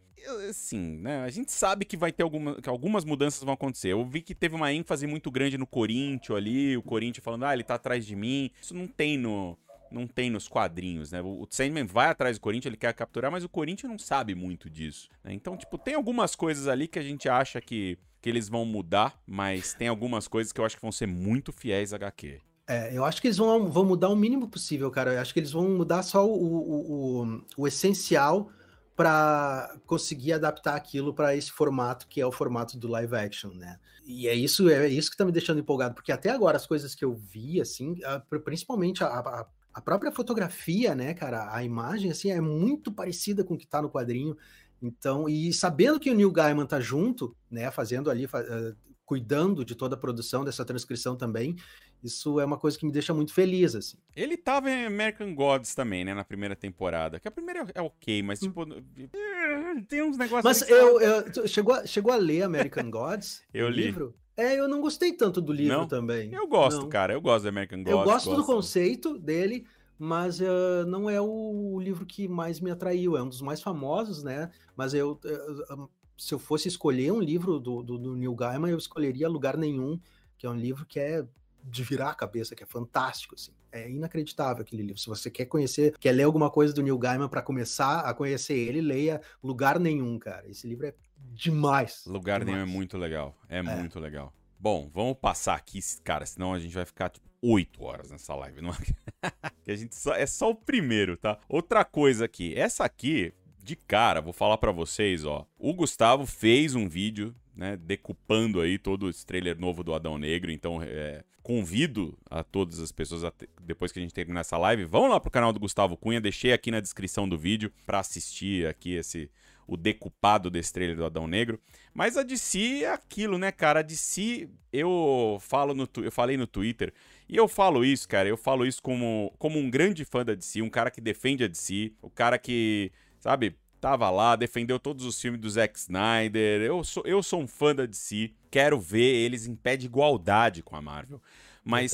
assim, 0.49 0.99
né? 0.99 1.23
A 1.23 1.31
gente 1.31 1.53
sabe 1.53 1.85
que 1.85 1.97
vai 1.97 2.13
ter 2.13 2.23
alguma, 2.23 2.61
que 2.61 2.69
algumas 2.69 3.05
mudanças 3.05 3.43
vão 3.43 3.55
acontecer. 3.55 3.89
Eu 3.89 4.05
vi 4.05 4.21
que 4.21 4.35
teve 4.35 4.55
uma 4.55 4.73
ênfase 4.73 5.07
muito 5.07 5.31
grande 5.31 5.59
no 5.59 5.67
Corinthians 5.67 6.37
ali, 6.37 6.77
o 6.77 6.83
Corinthians 6.83 7.25
falando, 7.25 7.45
ah, 7.45 7.55
ele 7.55 7.65
tá 7.65 7.75
atrás 7.75 8.07
de 8.07 8.17
mim. 8.17 8.51
Isso 8.61 8.75
não 8.75 8.87
tem 8.87 9.19
no. 9.19 9.59
Não 9.91 10.07
tem 10.07 10.31
nos 10.31 10.49
quadrinhos, 10.49 11.13
né? 11.13 11.21
O 11.21 11.47
Sandman 11.51 11.85
vai 11.85 12.07
atrás 12.07 12.39
do 12.39 12.41
Corinthians, 12.41 12.71
ele 12.71 12.79
quer 12.79 12.95
capturar, 12.95 13.31
mas 13.31 13.45
o 13.45 13.49
Corinthians 13.49 13.91
não 13.91 13.99
sabe 13.99 14.35
muito 14.35 14.71
disso. 14.71 15.07
Né? 15.23 15.35
Então, 15.35 15.55
tipo, 15.55 15.77
tem 15.77 15.95
algumas 15.95 16.35
coisas 16.35 16.67
ali 16.67 16.89
que 16.89 16.99
a 16.99 17.03
gente 17.03 17.29
acha 17.29 17.61
que, 17.61 17.99
que 18.23 18.31
eles 18.31 18.49
vão 18.49 18.65
mudar, 18.65 19.21
mas 19.27 19.75
tem 19.75 19.89
algumas 19.89 20.27
coisas 20.27 20.51
que 20.51 20.59
eu 20.59 20.65
acho 20.65 20.77
que 20.77 20.83
vão 20.83 20.91
ser 20.91 21.07
muito 21.07 21.53
fiéis 21.53 21.93
à 21.93 21.97
HQ. 21.97 22.41
É, 22.67 22.97
eu 22.97 23.05
acho 23.05 23.21
que 23.21 23.27
eles 23.27 23.37
vão, 23.37 23.71
vão 23.71 23.85
mudar 23.85 24.09
o 24.09 24.17
mínimo 24.17 24.49
possível, 24.49 24.91
cara. 24.91 25.13
Eu 25.13 25.21
acho 25.21 25.35
que 25.35 25.41
eles 25.41 25.53
vão 25.53 25.69
mudar 25.69 26.03
só 26.03 26.27
o, 26.27 26.33
o, 26.33 27.23
o, 27.25 27.45
o 27.59 27.69
essencial 27.69 28.51
para 28.95 29.77
conseguir 29.87 30.35
adaptar 30.35 30.77
aquilo 30.77 31.15
para 31.15 31.35
esse 31.35 31.51
formato 31.51 32.07
que 32.07 32.21
é 32.21 32.27
o 32.27 32.33
formato 32.33 32.79
do 32.79 32.89
live 32.89 33.15
action, 33.15 33.51
né? 33.51 33.79
E 34.05 34.29
é 34.29 34.35
isso, 34.35 34.69
é 34.69 34.89
isso 34.89 35.11
que 35.11 35.17
tá 35.17 35.25
me 35.25 35.33
deixando 35.33 35.61
empolgado, 35.61 35.95
porque 35.95 36.13
até 36.13 36.31
agora 36.31 36.57
as 36.57 36.67
coisas 36.67 36.95
que 36.95 37.05
eu 37.05 37.15
vi, 37.15 37.61
assim, 37.61 37.97
principalmente 38.45 39.05
a, 39.05 39.07
a, 39.07 39.47
a 39.73 39.81
própria 39.81 40.13
fotografia, 40.13 40.95
né, 40.95 41.15
cara, 41.15 41.55
a 41.55 41.63
imagem, 41.63 42.11
assim, 42.11 42.31
é 42.31 42.41
muito 42.41 42.93
parecida 42.93 43.45
com 43.45 43.55
o 43.55 43.59
que 43.59 43.67
tá 43.67 43.81
no 43.81 43.91
quadrinho. 43.91 44.37
Então, 44.83 45.29
e 45.29 45.53
sabendo 45.53 46.01
que 46.01 46.11
o 46.11 46.15
Neil 46.15 46.33
Gaiman 46.33 46.67
tá 46.67 46.81
junto, 46.81 47.37
né, 47.49 47.71
fazendo 47.71 48.11
ali, 48.11 48.27
uh, 48.27 48.77
cuidando 49.05 49.65
de 49.65 49.75
toda 49.75 49.95
a 49.95 49.99
produção 49.99 50.45
dessa 50.45 50.65
transcrição 50.65 51.17
também, 51.17 51.55
isso 52.03 52.41
é 52.41 52.45
uma 52.45 52.59
coisa 52.59 52.77
que 52.77 52.85
me 52.85 52.91
deixa 52.91 53.15
muito 53.15 53.33
feliz, 53.33 53.75
assim. 53.75 53.97
Ele 54.15 54.37
tava 54.37 54.71
em 54.71 54.87
American 54.87 55.35
Gods 55.35 55.75
também, 55.75 56.05
né, 56.05 56.13
na 56.13 56.25
primeira 56.25 56.57
temporada. 56.57 57.21
Que 57.21 57.29
a 57.29 57.31
primeira 57.31 57.67
é 57.75 57.81
ok, 57.81 58.23
mas 58.23 58.43
hum. 58.43 58.47
tipo. 58.47 58.63
Hum. 58.65 59.85
Tem 59.89 60.03
uns 60.03 60.19
negócios. 60.19 60.45
Mas 60.45 60.69
eu, 60.69 61.01
eu, 61.01 61.47
chegou, 61.47 61.87
chegou 61.87 62.13
a 62.13 62.17
ler 62.17 62.43
American 62.43 62.91
Gods? 62.91 63.43
eu 63.55 63.69
li. 63.69 63.85
Livro? 63.85 64.15
É, 64.37 64.59
eu 64.59 64.67
não 64.67 64.81
gostei 64.81 65.13
tanto 65.13 65.41
do 65.41 65.53
livro 65.53 65.79
não? 65.79 65.87
também. 65.87 66.33
Eu 66.33 66.49
gosto, 66.49 66.83
não. 66.83 66.89
cara. 66.89 67.13
Eu 67.13 67.21
gosto 67.21 67.45
do 67.45 67.49
American 67.49 67.79
Gods. 67.79 67.91
Eu 67.91 68.05
gosto, 68.05 68.31
gosto, 68.31 68.41
do 68.41 68.45
conceito 68.47 69.19
dele, 69.19 69.67
mas 69.99 70.41
uh, 70.41 70.87
não 70.87 71.09
é 71.09 71.21
o 71.21 71.79
livro 71.81 72.05
que 72.07 72.27
mais 72.27 72.59
me 72.59 72.71
atraiu, 72.71 73.17
é 73.17 73.23
um 73.23 73.29
dos 73.29 73.43
mais 73.43 73.61
famosos, 73.61 74.23
né? 74.23 74.51
Mas 74.75 74.95
eu, 74.95 75.21
uh, 75.25 75.89
se 76.17 76.35
eu 76.35 76.39
fosse 76.39 76.67
escolher 76.67 77.13
um 77.13 77.21
livro 77.21 77.61
do, 77.61 77.83
do, 77.83 77.99
do 77.99 78.17
Neil 78.17 78.35
Gaiman, 78.35 78.71
eu 78.71 78.79
escolheria 78.79 79.29
Lugar 79.29 79.57
Nenhum, 79.57 80.01
que 80.39 80.47
é 80.47 80.51
um 80.51 80.57
livro 80.57 80.87
que 80.87 80.99
é 80.99 81.25
de 81.65 81.85
virar 81.85 82.11
a 82.11 82.15
cabeça, 82.15 82.55
que 82.55 82.63
é 82.63 82.67
fantástico, 82.67 83.35
assim. 83.35 83.53
É 83.71 83.89
inacreditável 83.89 84.63
aquele 84.63 84.83
livro. 84.83 85.01
Se 85.01 85.09
você 85.09 85.31
quer 85.31 85.47
conhecer, 85.47 85.97
quer 85.99 86.13
ler 86.13 86.25
alguma 86.25 86.51
coisa 86.51 86.73
do 86.73 86.83
Neil 86.83 86.99
Gaiman 86.99 87.29
para 87.29 87.43
começar 87.43 88.01
a 88.01 88.13
conhecer 88.13 88.55
ele, 88.55 88.81
leia 88.81 89.21
Lugar 89.43 89.79
Nenhum, 89.79 90.19
cara. 90.19 90.49
Esse 90.49 90.67
livro 90.67 90.87
é 90.87 90.95
demais. 91.17 92.05
Lugar 92.07 92.41
demais. 92.41 92.57
Nenhum 92.57 92.69
é 92.69 92.73
muito 92.73 92.99
legal. 92.99 93.37
É, 93.49 93.59
é, 93.59 93.63
muito 93.63 93.99
legal. 93.99 94.35
Bom, 94.59 94.91
vamos 94.93 95.17
passar 95.19 95.55
aqui, 95.55 95.81
cara, 96.05 96.27
senão 96.27 96.53
a 96.53 96.59
gente 96.59 96.75
vai 96.75 96.85
ficar 96.85 97.11
tipo, 97.11 97.27
8 97.43 97.83
horas 97.83 98.11
nessa 98.11 98.35
live. 98.35 98.61
Não 98.61 98.71
é? 98.71 99.31
que 99.65 99.71
a 99.71 99.77
gente 99.77 99.95
só, 99.95 100.15
é 100.15 100.27
só 100.27 100.51
o 100.51 100.55
primeiro, 100.55 101.17
tá? 101.17 101.39
Outra 101.49 101.85
coisa 101.85 102.25
aqui, 102.25 102.55
essa 102.57 102.85
aqui, 102.85 103.33
de 103.63 103.77
cara, 103.77 104.21
vou 104.21 104.33
falar 104.33 104.59
para 104.59 104.73
vocês, 104.73 105.25
ó. 105.25 105.47
O 105.59 105.75
Gustavo 105.75 106.27
fez 106.27 106.75
um 106.75 106.89
vídeo 106.89 107.35
né, 107.55 107.77
decupando 107.77 108.61
aí 108.61 108.79
todo 108.79 109.09
esse 109.09 109.25
trailer 109.25 109.59
novo 109.59 109.83
do 109.85 109.95
Adão 109.95 110.19
Negro. 110.19 110.51
Então, 110.51 110.83
é, 110.83 111.23
convido 111.43 112.17
a 112.31 112.43
todas 112.43 112.81
as 112.81 112.93
pessoas, 112.93 113.25
a 113.25 113.33
depois 113.61 113.93
que 113.93 113.99
a 113.99 114.03
gente 114.03 114.15
terminar 114.15 114.41
essa 114.41 114.57
live, 114.57 114.85
vão 114.85 115.09
lá 115.09 115.19
pro 115.19 115.31
canal 115.31 115.53
do 115.53 115.61
Gustavo 115.61 115.97
Cunha, 115.97 116.21
deixei 116.21 116.53
aqui 116.53 116.71
na 116.71 116.81
descrição 116.81 117.29
do 117.29 117.37
vídeo 117.37 117.73
para 117.85 117.99
assistir 117.99 118.67
aqui 118.67 118.95
esse 118.95 119.31
o 119.67 119.77
decupado 119.77 120.51
desse 120.51 120.73
trailer 120.73 120.97
do 120.97 121.05
Adão 121.05 121.27
Negro. 121.27 121.59
Mas 121.95 122.17
a 122.17 122.23
DC 122.23 122.85
é 122.85 122.93
aquilo, 122.93 123.39
né, 123.39 123.53
cara? 123.53 123.81
A 123.81 123.83
DC, 123.83 124.49
eu 124.73 125.39
falo 125.41 125.73
no 125.73 125.89
eu 125.97 126.13
falei 126.13 126.37
no 126.37 126.47
Twitter, 126.47 126.93
e 127.29 127.37
eu 127.37 127.49
falo 127.49 127.85
isso, 127.85 128.09
cara, 128.09 128.29
eu 128.29 128.37
falo 128.37 128.67
isso 128.67 128.83
como, 128.83 129.33
como 129.39 129.59
um 129.59 129.71
grande 129.71 130.05
fã 130.05 130.25
da 130.25 130.35
DC, 130.35 130.61
um 130.63 130.71
cara 130.71 130.91
que 130.91 131.01
defende 131.01 131.45
a 131.45 131.49
DC, 131.49 131.93
o 132.03 132.11
cara 132.11 132.39
que, 132.39 132.93
sabe, 133.21 133.57
tava 133.83 134.09
lá, 134.11 134.37
defendeu 134.37 134.79
todos 134.79 135.05
os 135.05 135.21
filmes 135.21 135.41
do 135.41 135.51
Zack 135.51 135.77
Snyder. 135.77 136.63
Eu 136.63 136.85
sou, 136.85 137.03
eu 137.05 137.21
sou 137.21 137.43
um 137.43 137.49
fã 137.49 137.75
da 137.75 137.85
DC, 137.85 138.31
quero 138.49 138.81
ver 138.81 139.03
eles 139.03 139.45
em 139.49 139.57
pé 139.57 139.77
de 139.77 139.87
igualdade 139.87 140.63
com 140.63 140.77
a 140.77 140.81
Marvel. 140.81 141.21
Mas, 141.65 141.93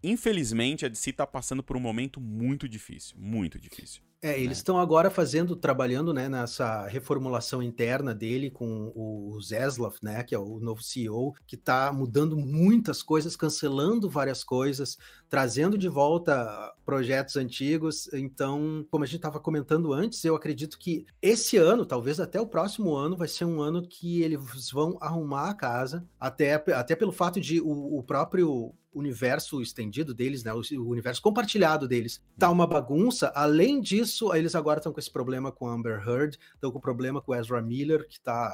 infelizmente, 0.00 0.86
a 0.86 0.88
DC 0.88 1.12
tá 1.12 1.26
passando 1.26 1.60
por 1.60 1.76
um 1.76 1.80
momento 1.80 2.20
muito 2.20 2.68
difícil, 2.68 3.16
muito 3.18 3.58
difícil. 3.58 4.00
É, 4.24 4.40
eles 4.40 4.56
estão 4.56 4.78
agora 4.78 5.10
fazendo, 5.10 5.54
trabalhando 5.54 6.10
né, 6.14 6.30
nessa 6.30 6.86
reformulação 6.86 7.62
interna 7.62 8.14
dele 8.14 8.50
com 8.50 8.90
o 8.96 9.38
Zeslav, 9.42 9.96
né, 10.02 10.22
que 10.22 10.34
é 10.34 10.38
o 10.38 10.58
novo 10.60 10.82
CEO, 10.82 11.34
que 11.46 11.56
está 11.56 11.92
mudando 11.92 12.34
muitas 12.34 13.02
coisas, 13.02 13.36
cancelando 13.36 14.08
várias 14.08 14.42
coisas, 14.42 14.96
trazendo 15.28 15.76
de 15.76 15.90
volta 15.90 16.72
projetos 16.86 17.36
antigos. 17.36 18.10
Então, 18.14 18.86
como 18.90 19.04
a 19.04 19.06
gente 19.06 19.16
estava 19.16 19.38
comentando 19.38 19.92
antes, 19.92 20.24
eu 20.24 20.34
acredito 20.34 20.78
que 20.78 21.04
esse 21.20 21.58
ano, 21.58 21.84
talvez 21.84 22.18
até 22.18 22.40
o 22.40 22.46
próximo 22.46 22.96
ano, 22.96 23.18
vai 23.18 23.28
ser 23.28 23.44
um 23.44 23.60
ano 23.60 23.86
que 23.86 24.22
eles 24.22 24.70
vão 24.72 24.96
arrumar 25.02 25.50
a 25.50 25.54
casa, 25.54 26.02
até, 26.18 26.54
até 26.54 26.96
pelo 26.96 27.12
fato 27.12 27.38
de 27.38 27.60
o, 27.60 27.98
o 27.98 28.02
próprio 28.02 28.74
universo 28.94 29.60
estendido 29.60 30.14
deles, 30.14 30.44
né, 30.44 30.52
o, 30.52 30.88
universo 30.88 31.20
compartilhado 31.20 31.88
deles, 31.88 32.22
tá 32.38 32.50
uma 32.50 32.66
bagunça. 32.66 33.32
Além 33.34 33.80
disso, 33.80 34.32
eles 34.34 34.54
agora 34.54 34.78
estão 34.78 34.92
com 34.92 35.00
esse 35.00 35.10
problema 35.10 35.50
com 35.50 35.68
Amber 35.68 36.02
Heard, 36.06 36.38
estão 36.54 36.70
com 36.70 36.78
o 36.78 36.82
problema 36.82 37.20
com 37.20 37.34
Ezra 37.34 37.60
Miller, 37.60 38.06
que 38.08 38.20
tá 38.20 38.50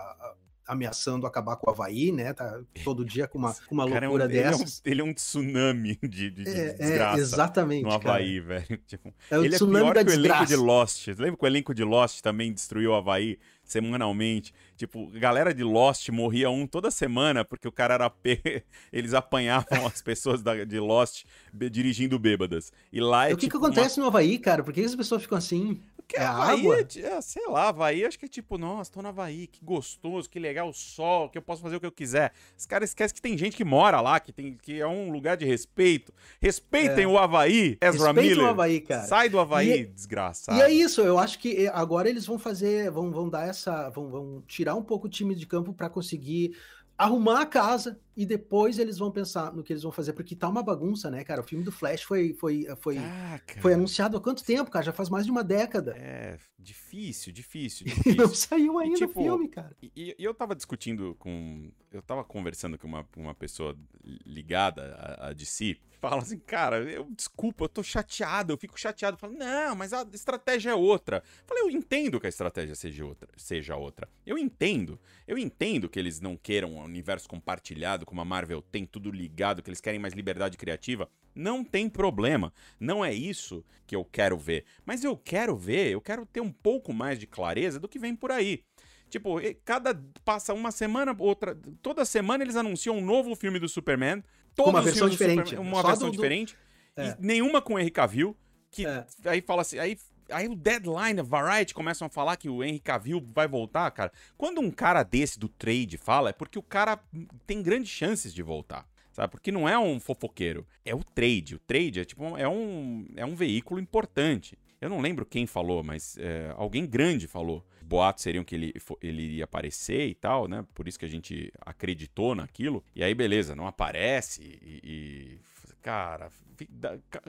ameaçando 0.71 1.27
acabar 1.27 1.57
com 1.57 1.69
o 1.69 1.73
Havaí, 1.73 2.13
né? 2.13 2.33
Tá 2.33 2.61
todo 2.85 3.05
dia 3.05 3.27
com 3.27 3.39
uma, 3.39 3.55
com 3.55 3.75
uma 3.75 3.85
loucura 3.85 4.25
é 4.25 4.29
um, 4.29 4.29
dessas. 4.29 4.81
Ele 4.85 5.01
é, 5.01 5.03
um, 5.03 5.07
ele 5.07 5.11
é 5.11 5.13
um, 5.13 5.15
tsunami 5.15 5.99
de, 6.03 6.31
de, 6.31 6.45
de 6.45 6.49
é, 6.49 6.67
é 6.69 6.73
desgraça. 6.75 7.19
É, 7.19 7.21
exatamente. 7.21 7.83
No 7.83 7.93
Havaí, 7.93 8.41
cara. 8.41 8.61
velho. 8.61 8.81
Tipo, 8.87 9.15
é 9.31 9.39
o 9.39 9.45
ele 9.45 9.55
tsunami 9.55 9.79
é 9.79 9.93
pior 9.93 9.95
da 9.95 10.05
que 10.05 10.11
o 10.11 10.15
elenco 10.15 10.47
de 10.47 10.57
Lost. 10.57 11.07
Lembra 11.09 11.37
que 11.37 11.45
o 11.45 11.47
elenco 11.47 11.75
de 11.75 11.85
Lost 11.85 12.21
também 12.21 12.53
destruiu 12.53 12.93
o 12.93 12.95
Havaí? 12.95 13.39
semanalmente. 13.71 14.53
Tipo, 14.77 15.07
galera 15.11 15.55
de 15.55 15.63
Lost 15.63 16.09
morria 16.09 16.51
um 16.51 16.67
toda 16.67 16.91
semana 16.91 17.45
porque 17.45 17.69
o 17.69 17.73
cara 17.73 17.95
era 17.95 18.11
p... 18.11 18.65
eles 18.93 19.15
apanhavam 19.15 19.87
as 19.87 20.03
pessoas 20.03 20.43
da, 20.43 20.65
de 20.65 20.81
Lost 20.81 21.25
dirigindo 21.53 22.19
bêbadas. 22.19 22.73
E 22.93 23.01
lá 23.01 23.29
é 23.29 23.33
O 23.33 23.37
que 23.37 23.47
tipo 23.47 23.59
que 23.59 23.65
acontece 23.65 23.99
uma... 23.99 24.05
no 24.05 24.09
Havaí, 24.09 24.39
cara? 24.39 24.65
Por 24.65 24.73
que 24.73 24.81
as 24.81 24.97
pessoas 24.97 25.23
ficam 25.23 25.39
assim? 25.39 25.81
Porque 26.11 26.17
é 26.17 26.27
Havaí, 26.27 26.61
água? 26.61 26.81
É, 26.81 27.21
sei 27.21 27.47
lá, 27.47 27.69
Havaí 27.69 28.05
acho 28.05 28.19
que 28.19 28.25
é 28.25 28.29
tipo, 28.29 28.59
nossa, 28.59 28.91
tô 28.91 29.01
no 29.01 29.09
Havaí, 29.09 29.47
que 29.47 29.65
gostoso, 29.65 30.29
que 30.29 30.41
legal 30.41 30.69
o 30.69 30.73
sol, 30.73 31.29
que 31.29 31.39
eu 31.39 31.43
posso 31.43 31.63
fazer 31.63 31.77
o 31.77 31.81
que 31.81 31.87
eu 31.87 31.93
quiser. 31.93 32.33
Os 32.59 32.67
caras 32.67 32.91
esquecem 32.91 33.15
que 33.15 33.23
tem 33.23 33.39
gente 33.39 33.57
que 33.57 33.65
mora 33.65 34.01
lá, 34.01 34.19
que, 34.19 34.33
tem, 34.33 34.57
que 34.61 34.81
é 34.81 34.87
um 34.87 35.13
lugar 35.13 35.37
de 35.37 35.45
respeito. 35.45 36.13
Respeitem 36.41 37.05
é. 37.05 37.07
o 37.07 37.17
Havaí, 37.17 37.79
Ezra 37.81 38.07
Respeitem 38.07 38.31
Miller. 38.31 38.45
o 38.45 38.49
Havaí, 38.49 38.81
cara. 38.81 39.03
Sai 39.05 39.29
do 39.29 39.39
Havaí, 39.39 39.83
e, 39.83 39.85
desgraçado. 39.87 40.59
E 40.59 40.63
é 40.63 40.73
isso, 40.73 41.01
eu 41.01 41.17
acho 41.17 41.39
que 41.39 41.69
agora 41.69 42.09
eles 42.09 42.27
vão 42.27 42.39
fazer, 42.39 42.91
vão, 42.91 43.13
vão 43.13 43.29
dar 43.29 43.47
essa, 43.47 43.89
vão, 43.91 44.11
vão 44.11 44.43
tirar 44.49 44.75
um 44.75 44.83
pouco 44.83 45.07
o 45.07 45.11
time 45.11 45.35
de 45.35 45.47
campo 45.47 45.73
para 45.73 45.89
conseguir 45.89 46.57
arrumar 46.99 47.41
a 47.41 47.47
casa 47.47 47.99
e 48.21 48.27
depois 48.27 48.79
eles 48.79 48.99
vão 48.99 49.11
pensar 49.11 49.51
no 49.51 49.63
que 49.63 49.73
eles 49.73 49.83
vão 49.83 49.91
fazer, 49.91 50.13
porque 50.13 50.37
tá 50.37 50.47
uma 50.47 50.63
bagunça, 50.63 51.11
né, 51.11 51.25
cara? 51.25 51.41
O 51.41 51.43
filme 51.43 51.65
do 51.65 51.73
Flash 51.73 52.03
foi 52.03 52.35
foi 52.35 52.67
foi, 52.77 52.99
ah, 52.99 53.41
foi 53.63 53.73
anunciado 53.73 54.15
há 54.15 54.21
quanto 54.21 54.45
tempo, 54.45 54.71
cara? 54.71 54.85
Já 54.85 54.93
faz 54.93 55.09
mais 55.09 55.25
de 55.25 55.31
uma 55.31 55.43
década. 55.43 55.97
É, 55.97 56.39
difícil, 56.59 57.33
difícil, 57.33 57.87
difícil. 57.89 58.17
não 58.17 58.35
saiu 58.35 58.79
ainda 58.79 58.99
e, 58.99 59.07
tipo, 59.07 59.19
o 59.19 59.23
filme, 59.23 59.49
cara. 59.49 59.75
E, 59.83 59.91
e, 59.97 60.15
eu 60.19 60.35
tava 60.35 60.55
discutindo 60.55 61.17
com 61.19 61.73
eu 61.91 62.03
tava 62.03 62.23
conversando 62.23 62.79
com 62.79 62.87
uma, 62.87 63.09
uma 63.17 63.35
pessoa 63.35 63.77
ligada 64.25 64.95
a, 64.95 65.29
a 65.29 65.33
DC, 65.33 65.77
fala 66.01 66.23
assim, 66.23 66.39
cara, 66.39 66.79
eu 66.79 67.09
desculpa, 67.11 67.65
eu 67.65 67.69
tô 67.69 67.83
chateado, 67.83 68.53
eu 68.53 68.57
fico 68.57 68.79
chateado, 68.79 69.17
falo, 69.17 69.35
não, 69.35 69.75
mas 69.75 69.93
a 69.93 70.07
estratégia 70.13 70.71
é 70.71 70.75
outra. 70.75 71.23
Eu 71.41 71.45
falei, 71.47 71.65
eu 71.65 71.71
entendo 71.71 72.21
que 72.21 72.27
a 72.27 72.29
estratégia 72.29 72.75
seja 72.75 73.05
outra, 73.05 73.29
seja 73.37 73.77
outra. 73.77 74.09
Eu 74.25 74.39
entendo. 74.39 74.99
Eu 75.27 75.37
entendo 75.37 75.89
que 75.89 75.99
eles 75.99 76.21
não 76.21 76.37
queiram 76.37 76.75
um 76.75 76.85
universo 76.85 77.29
compartilhado 77.29 78.07
como 78.11 78.21
a 78.21 78.25
Marvel 78.25 78.61
tem 78.61 78.85
tudo 78.85 79.13
ligado, 79.13 79.63
que 79.63 79.71
eles 79.71 79.81
querem 79.81 80.01
mais 80.01 80.15
liberdade 80.15 80.59
criativa, 80.59 81.09
não 81.33 81.63
tem 81.63 81.89
problema. 81.89 82.53
Não 82.81 83.05
é 83.05 83.15
isso 83.15 83.65
que 83.87 83.95
eu 83.95 84.05
quero 84.05 84.37
ver. 84.37 84.65
Mas 84.85 85.05
eu 85.05 85.17
quero 85.17 85.57
ver, 85.57 85.93
eu 85.93 86.01
quero 86.01 86.27
ter 86.27 86.41
um 86.41 86.51
pouco 86.51 86.93
mais 86.93 87.21
de 87.21 87.27
clareza 87.29 87.79
do 87.79 87.89
que 87.89 88.01
vem 88.01 88.17
por 88.17 88.33
aí. 88.33 88.65
Tipo, 89.09 89.37
cada 89.65 89.95
passa 90.25 90.53
uma 90.53 90.73
semana, 90.73 91.15
outra, 91.17 91.57
toda 91.81 92.05
semana 92.05 92.43
eles 92.43 92.57
anunciam 92.57 92.99
um 92.99 93.01
novo 93.01 93.37
filme 93.37 93.61
do 93.61 93.69
Superman, 93.69 94.25
todos 94.57 94.73
uma 94.73 94.83
versão 94.83 95.09
diferente, 95.09 95.51
Superman, 95.51 95.73
uma 95.73 95.83
versão 95.85 96.11
do, 96.11 96.17
diferente, 96.17 96.57
do... 96.97 97.03
É. 97.03 97.17
nenhuma 97.21 97.63
com 97.63 97.79
Henry 97.79 97.93
Cavill, 97.93 98.37
que 98.73 98.87
é. 98.87 99.07
aí 99.25 99.41
fala 99.41 99.63
assim, 99.63 99.79
aí 99.79 99.97
Aí 100.33 100.49
o 100.49 100.55
Deadline, 100.55 101.21
a 101.21 101.23
Variety 101.23 101.75
começam 101.75 102.07
a 102.07 102.11
falar 102.11 102.37
que 102.37 102.49
o 102.49 102.63
Henry 102.63 102.81
Cavill 102.81 103.23
vai 103.35 103.49
voltar, 103.49 103.91
cara. 103.91 104.13
Quando 104.37 104.61
um 104.61 104.71
cara 104.71 105.03
desse 105.03 105.39
do 105.39 105.49
trade 105.49 105.97
fala, 105.97 106.31
é 106.31 106.33
porque 106.33 106.59
o 106.59 106.63
cara 106.63 106.99
tem 107.47 107.63
grandes 107.63 107.91
chances 107.91 108.33
de 108.33 108.43
voltar. 108.43 108.87
Sabe? 109.13 109.33
Porque 109.33 109.51
não 109.51 109.69
é 109.69 109.79
um 109.79 109.99
fofoqueiro, 109.99 110.67
é 110.85 110.95
o 110.95 111.03
trade. 111.03 111.57
O 111.57 111.59
trade 111.59 112.01
é 112.01 112.05
tipo 112.05 112.37
é 112.37 112.49
um, 112.49 113.07
é 113.17 113.25
um 113.25 113.35
veículo 113.35 113.81
importante. 113.81 114.57
Eu 114.81 114.89
não 114.89 115.01
lembro 115.01 115.27
quem 115.27 115.47
falou, 115.47 115.83
mas 115.83 116.17
é, 116.19 116.55
alguém 116.57 116.87
grande 116.87 117.27
falou. 117.27 117.67
Os 117.83 117.87
boatos 117.87 118.23
seriam 118.23 118.45
que 118.45 118.55
ele, 118.55 118.75
ele 119.03 119.23
iria 119.23 119.45
aparecer 119.45 120.09
e 120.09 120.15
tal, 120.15 120.49
né? 120.49 120.65
Por 120.75 120.89
isso 120.89 120.99
que 120.99 121.05
a 121.05 121.09
gente 121.09 121.53
acreditou 121.61 122.35
naquilo. 122.35 122.83
E 122.95 123.05
aí, 123.05 123.15
beleza, 123.15 123.55
não 123.55 123.67
aparece 123.67 124.43
e. 124.43 124.81
e 124.83 125.39
cara, 125.83 126.31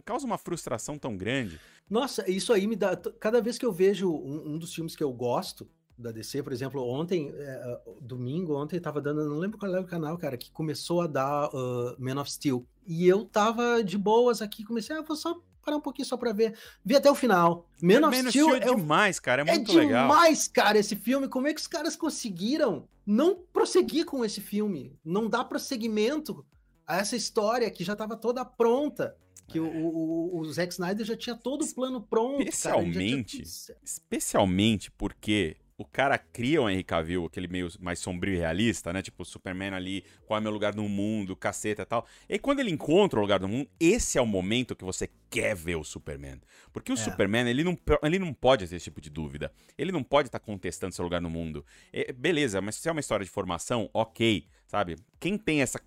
causa 0.05 0.25
uma 0.25 0.37
frustração 0.37 0.97
tão 0.97 1.15
grande. 1.15 1.59
Nossa, 1.89 2.29
isso 2.29 2.53
aí 2.53 2.67
me 2.67 2.75
dá. 2.75 2.95
Cada 3.19 3.41
vez 3.41 3.57
que 3.57 3.65
eu 3.65 3.71
vejo 3.71 4.09
um, 4.09 4.53
um 4.53 4.57
dos 4.57 4.73
filmes 4.73 4.95
que 4.95 5.03
eu 5.03 5.11
gosto 5.11 5.69
da 5.97 6.11
DC, 6.11 6.41
por 6.41 6.51
exemplo, 6.51 6.83
ontem, 6.83 7.31
é, 7.35 7.81
domingo, 8.01 8.55
ontem 8.55 8.79
tava 8.79 8.99
dando, 8.99 9.23
não 9.23 9.37
lembro 9.37 9.57
qual 9.57 9.71
era 9.71 9.81
o 9.81 9.85
canal, 9.85 10.17
cara, 10.17 10.35
que 10.35 10.51
começou 10.51 11.01
a 11.01 11.07
dar 11.07 11.49
uh, 11.49 11.95
Man 11.99 12.19
of 12.19 12.31
Steel. 12.31 12.65
E 12.87 13.07
eu 13.07 13.23
tava 13.23 13.83
de 13.83 13.97
boas 13.97 14.41
aqui, 14.41 14.63
comecei, 14.63 14.95
ah, 14.95 15.01
vou 15.01 15.15
só 15.15 15.39
parar 15.63 15.77
um 15.77 15.81
pouquinho 15.81 16.07
só 16.07 16.17
pra 16.17 16.33
ver. 16.33 16.57
Vi 16.83 16.95
até 16.95 17.09
o 17.09 17.15
final. 17.15 17.67
Man, 17.81 18.07
of, 18.07 18.17
Man 18.17 18.29
Steel 18.29 18.47
of 18.47 18.55
Steel 18.57 18.69
é, 18.69 18.73
é 18.73 18.75
demais, 18.75 19.19
cara, 19.19 19.41
é 19.43 19.45
muito 19.45 19.71
é 19.71 19.75
legal. 19.75 20.05
É 20.05 20.07
demais, 20.07 20.47
cara, 20.47 20.79
esse 20.79 20.95
filme. 20.95 21.27
Como 21.27 21.47
é 21.47 21.53
que 21.53 21.61
os 21.61 21.67
caras 21.67 21.95
conseguiram 21.95 22.87
não 23.05 23.35
prosseguir 23.53 24.05
com 24.05 24.25
esse 24.25 24.41
filme? 24.41 24.97
Não 25.05 25.29
dar 25.29 25.45
prosseguimento 25.45 26.45
essa 26.87 27.15
história 27.15 27.69
que 27.69 27.83
já 27.83 27.95
tava 27.95 28.15
toda 28.15 28.43
pronta 28.43 29.15
que 29.47 29.59
o, 29.59 29.67
o, 29.67 30.39
o, 30.39 30.45
Zack 30.45 30.71
Snyder 30.71 31.05
já 31.05 31.17
tinha 31.17 31.35
todo 31.35 31.63
o 31.63 31.75
plano 31.75 32.01
pronto. 32.01 32.41
Especialmente, 32.41 33.43
cara, 33.43 33.79
especialmente 33.83 34.89
porque 34.91 35.57
o 35.81 35.85
cara 35.85 36.17
cria 36.17 36.61
o 36.61 36.69
Henry 36.69 36.83
Cavill, 36.83 37.25
aquele 37.25 37.47
meio 37.47 37.67
mais 37.79 37.97
sombrio 37.97 38.35
e 38.35 38.37
realista, 38.37 38.93
né? 38.93 39.01
Tipo, 39.01 39.23
o 39.23 39.25
Superman 39.25 39.73
ali, 39.73 40.05
qual 40.25 40.37
é 40.37 40.41
meu 40.41 40.51
lugar 40.51 40.75
no 40.75 40.87
mundo, 40.87 41.35
caceta 41.35 41.81
e 41.81 41.85
tal. 41.85 42.05
E 42.29 42.37
quando 42.37 42.59
ele 42.59 42.69
encontra 42.69 43.17
o 43.19 43.21
lugar 43.21 43.39
no 43.39 43.47
mundo, 43.47 43.67
esse 43.79 44.17
é 44.17 44.21
o 44.21 44.25
momento 44.25 44.75
que 44.75 44.85
você 44.85 45.09
quer 45.29 45.55
ver 45.55 45.75
o 45.75 45.83
Superman. 45.83 46.39
Porque 46.71 46.91
o 46.91 46.93
é. 46.93 46.97
Superman, 46.97 47.49
ele 47.49 47.63
não, 47.63 47.75
ele 48.03 48.19
não 48.19 48.31
pode 48.31 48.67
ter 48.67 48.75
esse 48.75 48.85
tipo 48.85 49.01
de 49.01 49.09
dúvida. 49.09 49.51
Ele 49.75 49.91
não 49.91 50.03
pode 50.03 50.27
estar 50.27 50.39
tá 50.39 50.45
contestando 50.45 50.93
seu 50.93 51.03
lugar 51.03 51.19
no 51.19 51.31
mundo. 51.31 51.65
É, 51.91 52.13
beleza, 52.13 52.61
mas 52.61 52.75
se 52.75 52.87
é 52.87 52.91
uma 52.91 53.01
história 53.01 53.25
de 53.25 53.31
formação, 53.31 53.89
ok, 53.91 54.47
sabe? 54.71 54.95
Quem 55.19 55.37
tem 55.37 55.61
essa, 55.61 55.81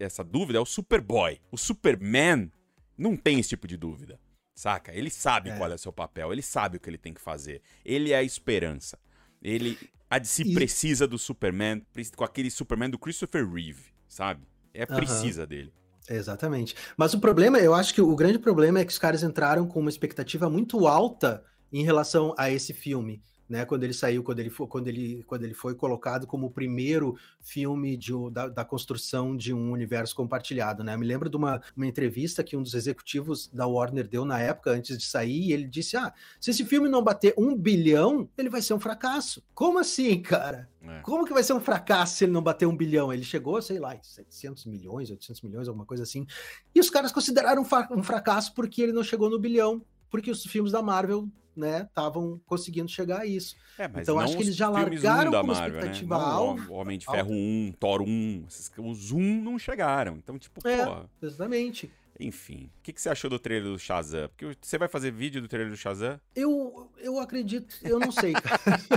essa 0.00 0.24
dúvida 0.24 0.58
é 0.58 0.60
o 0.60 0.64
Superboy. 0.64 1.38
O 1.50 1.58
Superman 1.58 2.50
não 2.96 3.14
tem 3.14 3.38
esse 3.38 3.50
tipo 3.50 3.68
de 3.68 3.76
dúvida. 3.76 4.18
Saca? 4.54 4.94
Ele 4.94 5.10
sabe 5.10 5.50
é. 5.50 5.56
qual 5.58 5.70
é 5.70 5.74
o 5.74 5.78
seu 5.78 5.92
papel, 5.92 6.32
ele 6.32 6.40
sabe 6.40 6.78
o 6.78 6.80
que 6.80 6.88
ele 6.88 6.96
tem 6.96 7.12
que 7.12 7.20
fazer. 7.20 7.60
Ele 7.84 8.10
é 8.10 8.16
a 8.16 8.22
esperança. 8.22 8.98
Ele. 9.42 9.78
A 10.08 10.18
DC 10.18 10.44
e... 10.44 10.54
precisa 10.54 11.06
do 11.06 11.18
Superman, 11.18 11.84
com 12.16 12.24
aquele 12.24 12.50
Superman 12.50 12.88
do 12.88 12.98
Christopher 12.98 13.46
Reeve, 13.46 13.92
sabe? 14.08 14.46
É 14.72 14.86
precisa 14.86 15.42
uhum. 15.42 15.48
dele. 15.48 15.72
Exatamente. 16.08 16.74
Mas 16.96 17.12
o 17.12 17.20
problema, 17.20 17.58
eu 17.58 17.74
acho 17.74 17.94
que 17.94 18.00
o 18.00 18.16
grande 18.16 18.38
problema 18.38 18.80
é 18.80 18.84
que 18.84 18.92
os 18.92 18.98
caras 18.98 19.22
entraram 19.22 19.66
com 19.66 19.80
uma 19.80 19.90
expectativa 19.90 20.48
muito 20.48 20.86
alta 20.86 21.44
em 21.70 21.84
relação 21.84 22.34
a 22.38 22.50
esse 22.50 22.72
filme 22.72 23.22
né? 23.52 23.66
Quando 23.66 23.84
ele 23.84 23.92
saiu, 23.92 24.22
quando 24.24 24.40
ele 24.40 24.48
foi, 24.48 24.66
quando 24.66 24.88
ele, 24.88 25.22
quando 25.26 25.44
ele 25.44 25.52
foi 25.52 25.74
colocado 25.74 26.26
como 26.26 26.46
o 26.46 26.50
primeiro 26.50 27.18
filme 27.38 27.98
de, 27.98 28.12
da, 28.32 28.48
da, 28.48 28.64
construção 28.64 29.36
de 29.36 29.52
um 29.52 29.70
universo 29.70 30.16
compartilhado, 30.16 30.82
né? 30.82 30.94
Eu 30.94 30.98
me 30.98 31.06
lembro 31.06 31.28
de 31.28 31.36
uma, 31.36 31.60
uma 31.76 31.86
entrevista 31.86 32.42
que 32.42 32.56
um 32.56 32.62
dos 32.62 32.72
executivos 32.72 33.50
da 33.52 33.66
Warner 33.66 34.08
deu 34.08 34.24
na 34.24 34.40
época, 34.40 34.70
antes 34.70 34.96
de 34.96 35.04
sair, 35.04 35.48
e 35.48 35.52
ele 35.52 35.68
disse: 35.68 35.98
Ah, 35.98 36.14
se 36.40 36.50
esse 36.50 36.64
filme 36.64 36.88
não 36.88 37.04
bater 37.04 37.34
um 37.36 37.54
bilhão, 37.54 38.26
ele 38.38 38.48
vai 38.48 38.62
ser 38.62 38.72
um 38.72 38.80
fracasso. 38.80 39.42
Como 39.54 39.78
assim, 39.78 40.22
cara? 40.22 40.66
É. 40.80 41.00
Como 41.00 41.26
que 41.26 41.34
vai 41.34 41.42
ser 41.42 41.52
um 41.52 41.60
fracasso 41.60 42.16
se 42.16 42.24
ele 42.24 42.32
não 42.32 42.42
bater 42.42 42.64
um 42.64 42.74
bilhão? 42.74 43.12
Ele 43.12 43.22
chegou, 43.22 43.60
sei 43.60 43.78
lá, 43.78 43.94
700 44.00 44.64
milhões, 44.64 45.10
800 45.10 45.42
milhões, 45.42 45.68
alguma 45.68 45.84
coisa 45.84 46.04
assim. 46.04 46.26
E 46.74 46.80
os 46.80 46.88
caras 46.88 47.12
consideraram 47.12 47.62
um 47.90 48.02
fracasso 48.02 48.54
porque 48.54 48.80
ele 48.80 48.92
não 48.92 49.04
chegou 49.04 49.28
no 49.28 49.38
bilhão, 49.38 49.84
porque 50.10 50.30
os 50.30 50.42
filmes 50.42 50.72
da 50.72 50.82
Marvel 50.82 51.28
né, 51.56 51.82
estavam 51.88 52.40
conseguindo 52.46 52.88
chegar 52.88 53.20
a 53.20 53.26
isso. 53.26 53.56
É, 53.78 53.84
então 54.00 54.18
acho 54.18 54.36
que 54.36 54.42
eles 54.42 54.56
já 54.56 54.68
largaram 54.68 55.30
uma 55.30 55.42
Marvel, 55.42 55.72
né? 55.72 55.78
expectativa 55.78 56.18
né? 56.18 56.24
alta. 56.24 56.72
Homem 56.72 56.98
de 56.98 57.06
Ferro 57.06 57.32
1, 57.32 57.74
Thor 57.78 58.02
1, 58.02 58.44
os 58.78 59.12
1 59.12 59.42
não 59.42 59.58
chegaram. 59.58 60.16
Então, 60.16 60.38
tipo, 60.38 60.66
é, 60.66 60.84
porra. 60.84 61.10
Exatamente. 61.20 61.90
Enfim, 62.20 62.70
o 62.78 62.82
que, 62.82 62.92
que, 62.92 63.00
você 63.00 63.08
achou 63.08 63.28
do 63.28 63.38
trailer 63.38 63.72
do 63.72 63.78
Shazam? 63.78 64.28
Porque 64.28 64.56
você 64.60 64.78
vai 64.78 64.86
fazer 64.86 65.10
vídeo 65.10 65.40
do 65.40 65.48
trailer 65.48 65.70
do 65.70 65.76
Shazam? 65.76 66.20
Eu, 66.36 66.90
eu 66.98 67.18
acredito, 67.18 67.74
eu 67.82 67.98
não 67.98 68.12
sei. 68.12 68.34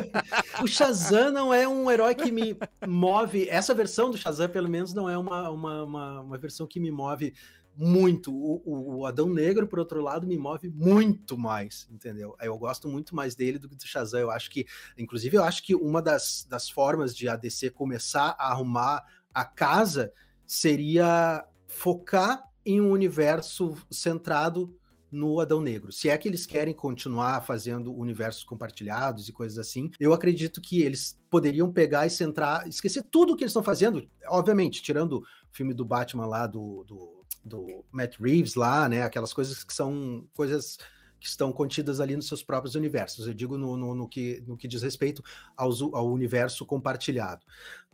o 0.62 0.68
Shazam 0.68 1.32
não 1.32 1.54
é 1.54 1.68
um 1.68 1.90
herói 1.90 2.14
que 2.14 2.32
me 2.32 2.58
move. 2.86 3.50
Essa 3.50 3.74
versão 3.74 4.12
do 4.12 4.18
Shazam, 4.18 4.50
pelo 4.50 4.70
menos, 4.70 4.94
não 4.94 5.10
é 5.10 5.18
uma, 5.18 5.50
uma, 5.50 5.84
uma, 5.84 6.22
uma 6.22 6.38
versão 6.38 6.68
que 6.68 6.80
me 6.80 6.92
move 6.92 7.34
muito. 7.78 8.34
O, 8.34 9.00
o, 9.00 9.06
Adão 9.06 9.30
Negro, 9.30 9.68
por 9.68 9.80
outro 9.80 10.02
lado, 10.02 10.28
me 10.28 10.38
move 10.38 10.70
muito 10.70 11.38
mais, 11.38 11.88
entendeu? 11.92 12.36
Eu 12.42 12.58
gosto 12.58 12.88
muito 12.88 13.16
mais 13.16 13.36
dele 13.36 13.60
do 13.60 13.68
que 13.68 13.76
do 13.76 13.86
Shazam. 13.86 14.20
Eu 14.20 14.32
acho 14.32 14.50
que, 14.50 14.66
inclusive, 14.98 15.38
eu 15.38 15.44
acho 15.44 15.64
que 15.64 15.76
uma 15.76 16.02
das, 16.02 16.46
das 16.50 16.70
formas 16.70 17.16
de 17.16 17.28
ADC 17.28 17.72
começar 17.72 18.36
a 18.38 18.52
arrumar 18.52 19.04
a 19.34 19.44
casa 19.44 20.12
seria 20.46 21.46
focar 21.68 22.44
em 22.66 22.80
um 22.80 22.92
universo 22.92 23.76
centrado 23.92 24.76
no 25.12 25.40
Adão 25.40 25.62
Negro. 25.62 25.92
Se 25.92 26.10
é 26.10 26.18
que 26.18 26.28
eles 26.28 26.46
querem 26.46 26.74
continuar 26.74 27.42
fazendo 27.42 27.94
universos 27.94 28.44
compartilhados 28.44 29.30
e 29.30 29.32
coisas 29.32 29.58
assim, 29.58 29.90
eu 30.00 30.14
acredito 30.14 30.60
que 30.60 30.82
eles 30.82 31.18
poderiam 31.30 31.72
pegar 31.72 32.06
e 32.06 32.10
centrar, 32.10 32.68
esquecer 32.68 33.04
tudo 33.04 33.36
que 33.36 33.44
eles 33.44 33.52
estão 33.52 33.64
fazendo, 33.64 34.08
obviamente, 34.28 34.82
tirando 34.82 35.20
o 35.20 35.26
filme 35.52 35.74
do 35.74 35.86
Batman 35.86 36.26
lá 36.26 36.48
do, 36.48 36.84
do 36.84 37.25
do 37.46 37.86
Matt 37.92 38.20
Reeves 38.20 38.56
lá, 38.56 38.90
né? 38.90 39.04
Aquelas 39.04 39.32
coisas 39.32 39.64
que 39.64 39.74
são 39.74 40.28
coisas 40.34 40.78
que 41.20 41.30
estão 41.30 41.52
contidas 41.52 42.00
ali 42.00 42.16
nos 42.16 42.28
seus 42.28 42.44
próprios 42.44 42.76
universos. 42.76 43.28
Eu 43.28 43.34
digo 43.34 43.58
no, 43.58 43.78
no, 43.78 43.96
no 43.96 44.08
que, 44.08 44.44
no 44.46 44.58
que 44.58 44.68
diz 44.68 44.84
respeito 44.84 45.24
ao 45.56 46.12
universo 46.12 46.66
compartilhado. 46.66 47.44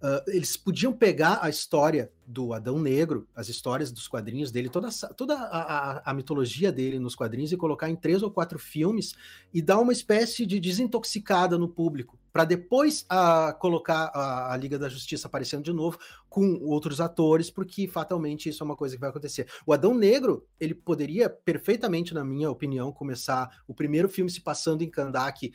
Uh, 0.01 0.31
eles 0.31 0.57
podiam 0.57 0.91
pegar 0.91 1.39
a 1.41 1.49
história 1.49 2.11
do 2.25 2.53
Adão 2.53 2.79
Negro, 2.79 3.27
as 3.35 3.49
histórias 3.49 3.91
dos 3.91 4.07
quadrinhos 4.07 4.51
dele, 4.51 4.67
toda, 4.67 4.89
toda 5.15 5.35
a, 5.35 5.61
a, 5.61 6.11
a, 6.11 6.13
mitologia 6.13 6.71
dele 6.71 6.97
nos 6.97 7.15
quadrinhos 7.15 7.51
e 7.51 7.57
colocar 7.57 7.89
em 7.89 7.95
três 7.95 8.23
ou 8.23 8.31
quatro 8.31 8.57
filmes 8.57 9.13
e 9.53 9.61
dar 9.61 9.79
uma 9.79 9.93
espécie 9.93 10.45
de 10.45 10.59
desintoxicada 10.59 11.57
no 11.57 11.69
público, 11.69 12.17
para 12.31 12.45
depois 12.45 13.05
a, 13.09 13.53
colocar 13.53 14.11
a, 14.13 14.53
a, 14.53 14.57
Liga 14.57 14.79
da 14.79 14.89
Justiça 14.89 15.27
aparecendo 15.27 15.63
de 15.63 15.73
novo 15.73 15.97
com 16.29 16.59
outros 16.63 17.01
atores, 17.01 17.49
porque 17.49 17.87
fatalmente 17.87 18.49
isso 18.49 18.63
é 18.63 18.65
uma 18.65 18.75
coisa 18.75 18.95
que 18.95 19.01
vai 19.01 19.09
acontecer. 19.09 19.47
O 19.65 19.73
Adão 19.73 19.93
Negro, 19.93 20.47
ele 20.59 20.73
poderia 20.73 21.29
perfeitamente, 21.29 22.13
na 22.13 22.23
minha 22.23 22.49
opinião, 22.49 22.91
começar 22.91 23.63
o 23.67 23.73
primeiro 23.73 24.07
filme 24.07 24.31
se 24.31 24.41
passando 24.41 24.81
em 24.81 24.89
Kandak 24.89 25.51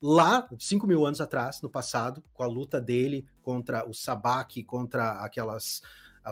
lá, 0.00 0.48
5 0.58 0.86
mil 0.86 1.04
anos 1.04 1.20
atrás, 1.20 1.60
no 1.60 1.68
passado, 1.68 2.22
com 2.32 2.42
a 2.42 2.46
luta 2.46 2.80
dele 2.80 3.26
contra 3.42 3.88
o 3.88 3.92
Sabak, 3.92 4.62
contra 4.64 5.12
aquelas 5.22 5.82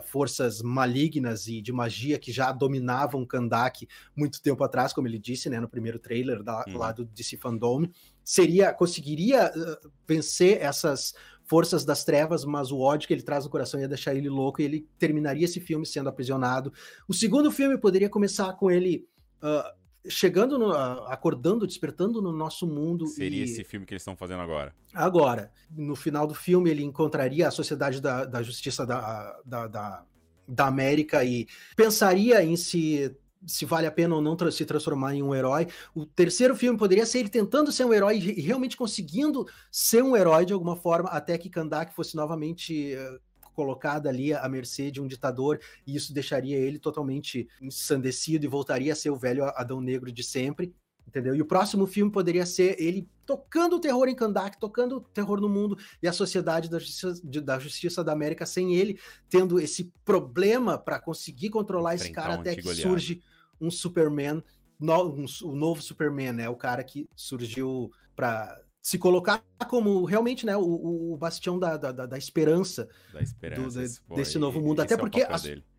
forças 0.03 0.61
malignas 0.61 1.47
e 1.47 1.61
de 1.61 1.71
magia 1.71 2.19
que 2.19 2.31
já 2.31 2.51
dominavam 2.51 3.25
Kandak 3.25 3.87
muito 4.15 4.41
tempo 4.41 4.63
atrás, 4.63 4.93
como 4.93 5.07
ele 5.07 5.19
disse, 5.19 5.49
né, 5.49 5.59
no 5.59 5.69
primeiro 5.69 5.99
trailer 5.99 6.43
da, 6.43 6.63
uhum. 6.67 6.77
lá 6.77 6.91
do 6.91 7.05
DC 7.05 7.37
Fandom, 7.37 7.87
seria 8.23 8.73
conseguiria 8.73 9.51
uh, 9.55 9.91
vencer 10.07 10.61
essas 10.61 11.13
forças 11.45 11.83
das 11.83 12.03
trevas, 12.03 12.45
mas 12.45 12.71
o 12.71 12.79
ódio 12.79 13.07
que 13.07 13.13
ele 13.13 13.23
traz 13.23 13.43
no 13.43 13.49
coração 13.49 13.79
ia 13.79 13.87
deixar 13.87 14.13
ele 14.13 14.29
louco 14.29 14.61
e 14.61 14.65
ele 14.65 14.87
terminaria 14.99 15.45
esse 15.45 15.59
filme 15.59 15.85
sendo 15.85 16.07
aprisionado. 16.07 16.71
O 17.07 17.13
segundo 17.13 17.51
filme 17.51 17.75
poderia 17.75 18.07
começar 18.07 18.53
com 18.53 18.69
ele 18.69 19.07
uh, 19.41 19.78
chegando, 20.07 20.57
no, 20.57 20.71
acordando, 20.71 21.67
despertando 21.67 22.21
no 22.21 22.31
nosso 22.31 22.65
mundo. 22.67 23.07
Seria 23.07 23.41
e... 23.41 23.43
esse 23.43 23.63
filme 23.63 23.85
que 23.85 23.93
eles 23.93 24.01
estão 24.01 24.15
fazendo 24.15 24.41
agora. 24.41 24.73
Agora, 24.93 25.51
no 25.69 25.95
final 25.95 26.25
do 26.25 26.33
filme, 26.33 26.69
ele 26.69 26.83
encontraria 26.83 27.47
a 27.47 27.51
Sociedade 27.51 28.01
da, 28.01 28.25
da 28.25 28.41
Justiça 28.41 28.85
da, 28.85 29.39
da, 29.45 29.67
da, 29.67 30.05
da 30.47 30.67
América 30.67 31.23
e 31.23 31.47
pensaria 31.75 32.43
em 32.43 32.55
se 32.55 33.15
se 33.45 33.65
vale 33.65 33.87
a 33.87 33.91
pena 33.91 34.15
ou 34.15 34.21
não 34.21 34.37
se 34.51 34.65
transformar 34.65 35.15
em 35.15 35.23
um 35.23 35.33
herói. 35.33 35.67
O 35.95 36.05
terceiro 36.05 36.55
filme 36.55 36.77
poderia 36.77 37.05
ser 37.05 37.19
ele 37.19 37.29
tentando 37.29 37.71
ser 37.71 37.85
um 37.85 37.93
herói 37.93 38.17
e 38.17 38.41
realmente 38.41 38.75
conseguindo 38.75 39.47
ser 39.71 40.03
um 40.03 40.15
herói 40.15 40.45
de 40.45 40.53
alguma 40.53 40.75
forma, 40.75 41.09
até 41.09 41.37
que 41.37 41.49
Kandak 41.49 41.93
fosse 41.95 42.15
novamente 42.15 42.95
uh, 42.95 43.19
colocada 43.59 44.07
ali 44.07 44.33
à 44.33 44.47
mercê 44.47 44.89
de 44.89 45.01
um 45.01 45.07
ditador, 45.07 45.59
e 45.85 45.93
isso 45.93 46.13
deixaria 46.13 46.57
ele 46.57 46.79
totalmente 46.79 47.45
ensandecido 47.61 48.45
e 48.45 48.47
voltaria 48.47 48.93
a 48.93 48.95
ser 48.95 49.09
o 49.09 49.17
velho 49.17 49.43
Adão 49.43 49.81
Negro 49.81 50.09
de 50.13 50.23
sempre. 50.23 50.73
Entendeu? 51.05 51.35
E 51.35 51.41
o 51.41 51.45
próximo 51.45 51.85
filme 51.85 52.09
poderia 52.09 52.45
ser 52.45 52.79
ele 52.79 53.09
tocando 53.25 53.75
o 53.75 53.79
terror 53.81 54.07
em 54.07 54.15
Kandak, 54.15 54.57
tocando 54.59 54.97
o 54.97 55.01
terror 55.01 55.41
no 55.41 55.49
mundo 55.49 55.77
e 56.01 56.07
a 56.07 56.13
sociedade 56.13 56.69
da 56.69 56.79
justiça, 56.79 57.13
da 57.43 57.59
justiça 57.59 58.03
da 58.03 58.13
América 58.13 58.45
sem 58.45 58.75
ele 58.75 58.97
tendo 59.27 59.59
esse 59.59 59.91
problema 60.05 60.77
para 60.77 61.01
conseguir 61.01 61.49
controlar 61.49 61.95
esse 61.95 62.11
cara 62.11 62.35
até 62.35 62.55
que 62.55 62.75
surge 62.75 63.21
um 63.59 63.69
Superman, 63.71 64.41
no, 64.79 65.09
um, 65.09 65.25
o 65.43 65.55
novo 65.55 65.81
Superman, 65.81 66.31
né? 66.31 66.47
O 66.47 66.55
cara 66.55 66.83
que 66.83 67.09
surgiu 67.15 67.91
para 68.15 68.61
se 68.89 68.97
colocar 68.97 69.43
como 69.69 70.03
realmente 70.03 70.47
né, 70.47 70.57
o, 70.57 71.13
o 71.13 71.15
bastião 71.15 71.59
da, 71.59 71.77
da, 71.77 71.91
da, 71.91 72.17
esperança, 72.17 72.89
da 73.13 73.21
esperança 73.21 74.01
do, 74.09 74.15
desse 74.15 74.39
novo 74.39 74.59
mundo. 74.59 74.81
Até 74.81 74.97
porque 74.97 75.21
a, 75.21 75.35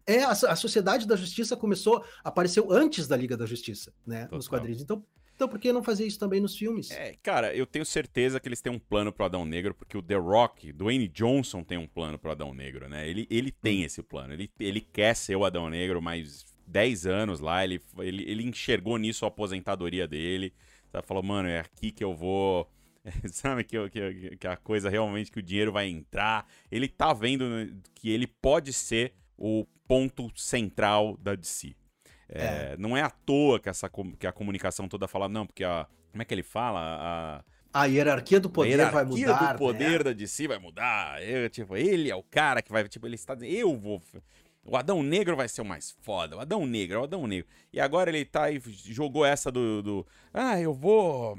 é, 0.07 0.23
a, 0.23 0.31
a, 0.31 0.55
Sociedade 0.55 1.09
da 1.09 1.17
Justiça 1.17 1.57
começou, 1.57 2.05
apareceu 2.23 2.71
antes 2.71 3.09
da 3.09 3.17
Liga 3.17 3.37
da 3.37 3.47
Justiça, 3.47 3.93
né? 4.07 4.23
Total. 4.27 4.37
Nos 4.37 4.47
quadrinhos. 4.47 4.81
Então, 4.81 5.05
então, 5.35 5.49
por 5.49 5.59
que 5.59 5.73
não 5.73 5.83
fazer 5.83 6.07
isso 6.07 6.21
também 6.21 6.41
nos 6.41 6.57
filmes? 6.57 6.93
É, 6.93 7.17
cara, 7.21 7.53
eu 7.53 7.67
tenho 7.67 7.85
certeza 7.85 8.39
que 8.39 8.47
eles 8.47 8.61
têm 8.61 8.71
um 8.71 8.79
plano 8.79 9.13
pro 9.13 9.25
Adão 9.25 9.45
Negro, 9.45 9.75
porque 9.75 9.99
o 9.99 10.03
The 10.03 10.15
Rock, 10.15 10.73
Dwayne 10.73 11.09
Johnson, 11.09 11.65
tem 11.65 11.79
um 11.79 11.89
plano 11.89 12.17
pro 12.17 12.31
Adão 12.31 12.55
Negro, 12.55 12.89
né? 12.89 13.09
Ele, 13.09 13.27
ele 13.29 13.51
tem 13.51 13.81
hum. 13.81 13.87
esse 13.87 14.05
plano. 14.05 14.35
Ele, 14.35 14.49
ele 14.61 14.81
quer 14.81 15.17
ser 15.17 15.35
o 15.35 15.45
Adão 15.45 15.69
Negro 15.69 16.01
mais 16.01 16.45
10 16.65 17.07
anos 17.07 17.41
lá. 17.41 17.65
Ele, 17.65 17.83
ele, 17.99 18.23
ele 18.31 18.45
enxergou 18.45 18.97
nisso 18.99 19.25
a 19.25 19.29
aposentadoria 19.29 20.07
dele. 20.07 20.55
Tá? 20.93 21.03
Falou, 21.03 21.25
mano, 21.25 21.49
é 21.49 21.59
aqui 21.59 21.91
que 21.91 22.05
eu 22.05 22.15
vou 22.15 22.71
sabe, 23.33 23.65
que, 23.65 23.89
que, 23.91 24.37
que 24.37 24.47
a 24.47 24.57
coisa 24.57 24.91
realmente, 24.91 25.31
que 25.31 25.39
o 25.39 25.43
dinheiro 25.43 25.73
vai 25.73 25.89
entrar. 25.89 26.47
Ele 26.71 26.89
tá 26.89 27.13
vendo 27.13 27.45
que 27.95 28.11
ele 28.11 28.27
pode 28.27 28.73
ser 28.73 29.15
o 29.37 29.67
ponto 29.89 30.31
central 30.37 31.17
da 31.17 31.35
DC. 31.35 31.75
É, 32.29 32.45
é. 32.73 32.77
Não 32.79 32.97
é 32.97 33.03
à 33.03 33.11
toa 33.11 33.59
que, 33.59 33.69
essa, 33.69 33.91
que 34.19 34.27
a 34.27 34.33
comunicação 34.33 34.89
toda 34.89 35.09
fala, 35.09 35.29
não, 35.29 35.47
porque 35.47 35.65
a. 35.65 35.87
Como 36.11 36.23
é 36.23 36.25
que 36.25 36.35
ele 36.35 36.43
fala? 36.43 37.45
A, 37.73 37.83
a 37.83 37.85
hierarquia 37.85 38.41
do 38.41 38.51
poder 38.51 38.71
hierarquia 38.71 38.93
vai 38.93 39.05
mudar. 39.05 39.17
A 39.17 39.21
hierarquia 39.21 39.53
do 39.53 39.59
poder 39.59 39.99
né? 39.99 40.05
da 40.05 40.13
DC 40.13 40.49
vai 40.49 40.59
mudar. 40.59 41.23
Eu, 41.23 41.49
tipo, 41.49 41.77
ele 41.77 42.11
é 42.11 42.17
o 42.17 42.23
cara 42.23 42.61
que 42.61 42.73
vai. 42.73 42.89
Tipo, 42.89 43.07
ele 43.07 43.15
está 43.15 43.35
dizendo, 43.35 43.53
eu 43.53 43.77
vou. 43.77 44.03
O 44.65 44.77
Adão 44.77 45.03
Negro 45.03 45.37
vai 45.37 45.49
ser 45.49 45.63
o 45.63 45.65
mais 45.65 45.97
foda. 46.03 46.37
O 46.37 46.41
Adão 46.41 46.67
Negro, 46.67 47.01
o 47.01 47.05
Adão 47.05 47.27
Negro. 47.27 47.49
E 47.73 47.81
agora 47.81 48.11
ele 48.11 48.25
tá 48.25 48.45
aí, 48.45 48.61
jogou 48.67 49.25
essa 49.25 49.51
do, 49.53 49.83
do. 49.83 50.07
Ah, 50.35 50.61
eu 50.61 50.75
vou 50.75 51.39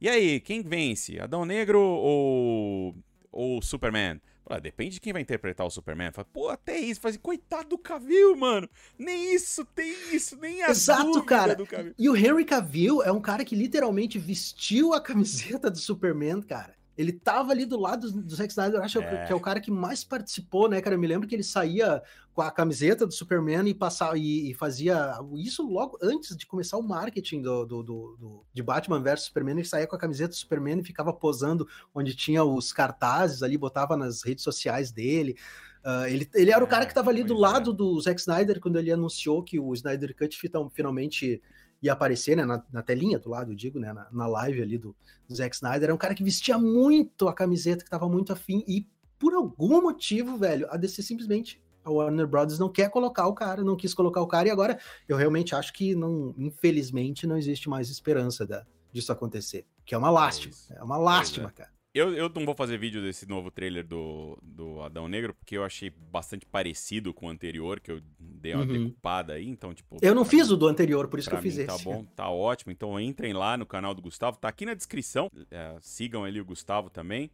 e 0.00 0.08
aí, 0.08 0.40
quem 0.40 0.62
vence? 0.62 1.20
Adão 1.20 1.44
Negro 1.44 1.80
ou, 1.80 2.94
ou 3.30 3.60
Superman? 3.60 4.20
Fala, 4.50 4.60
depende 4.60 4.94
de 4.94 5.00
quem 5.00 5.12
vai 5.12 5.22
interpretar 5.22 5.64
o 5.64 5.70
Superman. 5.70 6.10
Fala, 6.10 6.26
pô, 6.32 6.48
até 6.48 6.76
isso. 6.76 7.00
Fala 7.00 7.10
assim, 7.10 7.20
coitado 7.20 7.68
do 7.68 7.78
Cavill, 7.78 8.34
mano. 8.34 8.68
Nem 8.98 9.32
isso 9.32 9.64
tem 9.64 9.94
isso, 10.12 10.36
nem 10.40 10.62
a 10.62 10.70
Exato, 10.70 11.22
cara. 11.22 11.56
E 11.96 12.08
o 12.08 12.16
Henry 12.16 12.44
Cavill 12.44 13.00
é 13.02 13.12
um 13.12 13.20
cara 13.20 13.44
que 13.44 13.54
literalmente 13.54 14.18
vestiu 14.18 14.92
a 14.92 15.00
camiseta 15.02 15.70
do 15.70 15.78
Superman, 15.78 16.42
cara. 16.42 16.74
Ele 17.00 17.12
tava 17.12 17.50
ali 17.50 17.64
do 17.64 17.80
lado 17.80 18.12
do 18.12 18.34
Zack 18.34 18.50
Snyder, 18.50 18.82
acho 18.82 19.00
é. 19.00 19.24
que 19.26 19.32
é 19.32 19.34
o 19.34 19.40
cara 19.40 19.58
que 19.58 19.70
mais 19.70 20.04
participou, 20.04 20.68
né, 20.68 20.82
cara? 20.82 20.96
Eu 20.96 21.00
me 21.00 21.06
lembro 21.06 21.26
que 21.26 21.34
ele 21.34 21.42
saía 21.42 22.02
com 22.34 22.42
a 22.42 22.50
camiseta 22.50 23.06
do 23.06 23.14
Superman 23.14 23.66
e 23.66 23.72
passava 23.72 24.18
e, 24.18 24.50
e 24.50 24.54
fazia 24.54 25.18
isso 25.36 25.66
logo 25.66 25.98
antes 26.02 26.36
de 26.36 26.44
começar 26.44 26.76
o 26.76 26.82
marketing 26.82 27.40
do, 27.40 27.64
do, 27.64 27.82
do, 27.82 28.16
do 28.20 28.44
de 28.52 28.62
Batman 28.62 29.00
vs 29.00 29.22
Superman. 29.22 29.56
Ele 29.56 29.64
saía 29.64 29.86
com 29.86 29.96
a 29.96 29.98
camiseta 29.98 30.28
do 30.28 30.36
Superman 30.36 30.80
e 30.80 30.84
ficava 30.84 31.10
posando 31.10 31.66
onde 31.94 32.14
tinha 32.14 32.44
os 32.44 32.70
cartazes 32.70 33.42
ali, 33.42 33.56
botava 33.56 33.96
nas 33.96 34.22
redes 34.22 34.44
sociais 34.44 34.92
dele. 34.92 35.38
Uh, 35.82 36.04
ele, 36.06 36.28
ele 36.34 36.52
era 36.52 36.62
o 36.62 36.68
cara 36.68 36.84
que 36.84 36.90
estava 36.90 37.08
ali 37.08 37.24
do 37.24 37.34
é. 37.34 37.38
lado 37.38 37.72
do 37.72 37.98
Zack 37.98 38.20
Snyder 38.20 38.60
quando 38.60 38.78
ele 38.78 38.92
anunciou 38.92 39.42
que 39.42 39.58
o 39.58 39.72
Snyder 39.72 40.14
Cut 40.14 40.38
finalmente 40.70 41.40
ia 41.82 41.92
aparecer, 41.92 42.36
né, 42.36 42.44
na, 42.44 42.62
na 42.72 42.82
telinha 42.82 43.18
do 43.18 43.30
lado, 43.30 43.52
eu 43.52 43.56
digo, 43.56 43.78
né, 43.78 43.92
na, 43.92 44.08
na 44.12 44.26
live 44.26 44.62
ali 44.62 44.78
do, 44.78 44.94
do 45.28 45.34
Zack 45.34 45.54
Snyder, 45.54 45.84
era 45.84 45.94
um 45.94 45.98
cara 45.98 46.14
que 46.14 46.22
vestia 46.24 46.58
muito 46.58 47.28
a 47.28 47.34
camiseta, 47.34 47.82
que 47.82 47.88
estava 47.88 48.08
muito 48.08 48.32
afim, 48.32 48.64
e 48.66 48.86
por 49.18 49.34
algum 49.34 49.80
motivo, 49.82 50.36
velho, 50.36 50.66
a 50.70 50.76
DC 50.76 51.02
simplesmente, 51.02 51.62
a 51.84 51.90
Warner 51.90 52.26
Brothers 52.26 52.58
não 52.58 52.70
quer 52.70 52.90
colocar 52.90 53.26
o 53.26 53.34
cara, 53.34 53.64
não 53.64 53.76
quis 53.76 53.94
colocar 53.94 54.20
o 54.20 54.26
cara, 54.26 54.48
e 54.48 54.50
agora 54.50 54.78
eu 55.08 55.16
realmente 55.16 55.54
acho 55.54 55.72
que, 55.72 55.94
não, 55.94 56.34
infelizmente, 56.36 57.26
não 57.26 57.36
existe 57.36 57.68
mais 57.68 57.88
esperança 57.88 58.46
da, 58.46 58.66
disso 58.92 59.12
acontecer, 59.12 59.66
que 59.84 59.94
é 59.94 59.98
uma 59.98 60.10
lástima, 60.10 60.54
é, 60.70 60.78
é 60.78 60.82
uma 60.82 60.98
lástima, 60.98 61.48
é. 61.48 61.52
cara. 61.52 61.79
Eu, 61.92 62.14
eu 62.14 62.28
não 62.28 62.44
vou 62.44 62.54
fazer 62.54 62.78
vídeo 62.78 63.02
desse 63.02 63.28
novo 63.28 63.50
trailer 63.50 63.84
do, 63.84 64.38
do 64.40 64.80
Adão 64.80 65.08
Negro, 65.08 65.34
porque 65.34 65.56
eu 65.56 65.64
achei 65.64 65.90
bastante 65.90 66.46
parecido 66.46 67.12
com 67.12 67.26
o 67.26 67.28
anterior, 67.28 67.80
que 67.80 67.90
eu 67.90 68.00
dei 68.18 68.54
uma 68.54 68.62
uhum. 68.62 68.84
decupada 68.84 69.32
aí, 69.32 69.48
então, 69.48 69.74
tipo... 69.74 69.98
Eu 70.00 70.14
não 70.14 70.24
fiz 70.24 70.48
mim, 70.48 70.54
o 70.54 70.56
do 70.56 70.68
anterior, 70.68 71.08
por 71.08 71.18
isso 71.18 71.28
que 71.28 71.34
eu 71.34 71.42
fiz 71.42 71.58
mim, 71.58 71.66
tá 71.66 71.74
esse. 71.74 71.84
Tá 71.84 71.90
bom, 71.90 72.04
tá 72.04 72.30
ótimo. 72.30 72.70
Então 72.70 72.98
entrem 73.00 73.32
lá 73.32 73.56
no 73.56 73.66
canal 73.66 73.92
do 73.92 74.00
Gustavo, 74.00 74.38
tá 74.38 74.48
aqui 74.48 74.64
na 74.64 74.74
descrição. 74.74 75.28
É, 75.50 75.76
sigam 75.80 76.22
ali 76.22 76.40
o 76.40 76.44
Gustavo 76.44 76.90
também. 76.90 77.28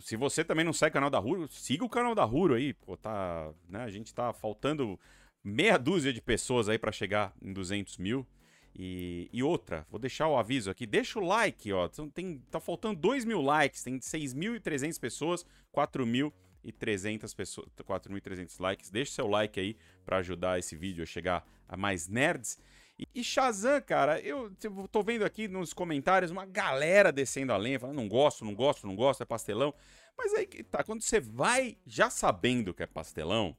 Se 0.00 0.16
você 0.16 0.42
também 0.42 0.64
não 0.64 0.72
segue 0.72 0.92
o 0.92 0.94
canal 0.94 1.10
da 1.10 1.18
Ruro, 1.18 1.46
siga 1.50 1.84
o 1.84 1.88
canal 1.88 2.14
da 2.14 2.24
Ruro 2.24 2.54
aí, 2.54 2.72
pô, 2.72 2.96
tá... 2.96 3.52
Né, 3.68 3.82
a 3.82 3.90
gente 3.90 4.14
tá 4.14 4.32
faltando 4.32 4.98
meia 5.44 5.76
dúzia 5.76 6.14
de 6.14 6.22
pessoas 6.22 6.70
aí 6.70 6.78
para 6.78 6.92
chegar 6.92 7.34
em 7.42 7.52
200 7.52 7.98
mil. 7.98 8.26
E, 8.74 9.28
e, 9.32 9.42
outra, 9.42 9.86
vou 9.90 10.00
deixar 10.00 10.28
o 10.28 10.36
aviso 10.36 10.70
aqui, 10.70 10.86
deixa 10.86 11.18
o 11.18 11.24
like, 11.24 11.72
ó. 11.72 11.88
Tem, 12.14 12.38
tá 12.50 12.58
faltando 12.58 12.98
2 13.00 13.24
mil 13.24 13.42
likes, 13.42 13.82
tem 13.82 13.98
6.300 13.98 14.98
pessoas, 14.98 15.46
4.300 15.74 17.34
pessoas, 17.34 17.68
4.300 17.76 18.60
likes. 18.60 18.90
Deixa 18.90 19.12
seu 19.12 19.26
like 19.26 19.60
aí 19.60 19.76
para 20.04 20.18
ajudar 20.18 20.58
esse 20.58 20.74
vídeo 20.74 21.02
a 21.02 21.06
chegar 21.06 21.46
a 21.68 21.76
mais 21.76 22.08
nerds. 22.08 22.58
E, 22.98 23.06
e 23.14 23.24
Shazam, 23.24 23.80
cara, 23.82 24.20
eu, 24.20 24.50
tô 24.90 25.02
vendo 25.02 25.24
aqui 25.24 25.48
nos 25.48 25.72
comentários 25.72 26.30
uma 26.30 26.46
galera 26.46 27.12
descendo 27.12 27.52
a 27.52 27.56
lenha, 27.56 27.80
falando 27.80 27.96
não 27.96 28.08
gosto, 28.08 28.44
não 28.44 28.54
gosto, 28.54 28.86
não 28.86 28.96
gosto, 28.96 29.22
é 29.22 29.26
pastelão. 29.26 29.74
Mas 30.16 30.32
aí 30.34 30.46
tá, 30.46 30.84
quando 30.84 31.02
você 31.02 31.20
vai 31.20 31.76
já 31.86 32.08
sabendo 32.10 32.72
que 32.72 32.82
é 32.82 32.86
pastelão, 32.86 33.56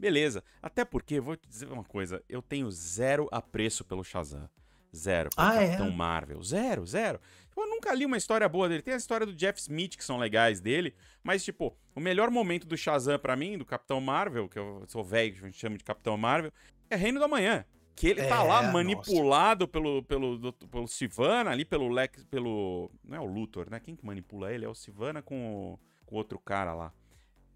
Beleza. 0.00 0.42
Até 0.62 0.82
porque, 0.82 1.20
vou 1.20 1.36
te 1.36 1.46
dizer 1.46 1.70
uma 1.70 1.84
coisa, 1.84 2.24
eu 2.26 2.40
tenho 2.40 2.70
zero 2.70 3.28
apreço 3.30 3.84
pelo 3.84 4.02
Shazam. 4.02 4.48
Zero. 4.96 5.28
Ah, 5.36 5.52
Capitão 5.52 5.88
é? 5.88 5.90
Marvel. 5.90 6.42
Zero, 6.42 6.86
zero. 6.86 7.20
Eu 7.54 7.68
nunca 7.68 7.94
li 7.94 8.06
uma 8.06 8.16
história 8.16 8.48
boa 8.48 8.66
dele. 8.66 8.80
Tem 8.80 8.94
a 8.94 8.96
história 8.96 9.26
do 9.26 9.34
Jeff 9.34 9.60
Smith, 9.60 9.96
que 9.96 10.04
são 10.04 10.16
legais 10.16 10.58
dele. 10.58 10.94
Mas, 11.22 11.44
tipo, 11.44 11.76
o 11.94 12.00
melhor 12.00 12.30
momento 12.30 12.66
do 12.66 12.76
Shazam 12.76 13.18
para 13.18 13.36
mim, 13.36 13.58
do 13.58 13.64
Capitão 13.66 14.00
Marvel, 14.00 14.48
que 14.48 14.58
eu 14.58 14.82
sou 14.88 15.04
velho, 15.04 15.34
que 15.34 15.40
a 15.40 15.44
gente 15.44 15.58
chama 15.58 15.76
de 15.76 15.84
Capitão 15.84 16.16
Marvel, 16.16 16.50
é 16.88 16.96
Reino 16.96 17.20
da 17.20 17.28
Manhã. 17.28 17.64
Que 17.94 18.08
ele 18.08 18.22
tá 18.22 18.26
é, 18.26 18.28
tá 18.30 18.42
lá 18.42 18.62
manipulado 18.62 19.68
pelo, 19.68 20.02
pelo, 20.04 20.38
do, 20.38 20.52
pelo 20.54 20.88
Sivana, 20.88 21.50
ali 21.50 21.66
pelo 21.66 21.88
Lex. 21.90 22.24
pelo. 22.24 22.90
Não 23.04 23.18
é 23.18 23.20
o 23.20 23.26
Luthor, 23.26 23.68
né? 23.70 23.78
Quem 23.78 23.94
que 23.94 24.06
manipula 24.06 24.50
ele? 24.50 24.64
É 24.64 24.68
o 24.68 24.74
Sivana 24.74 25.20
com 25.20 25.74
o, 25.74 25.78
com 26.06 26.14
o 26.14 26.18
outro 26.18 26.38
cara 26.38 26.72
lá. 26.72 26.94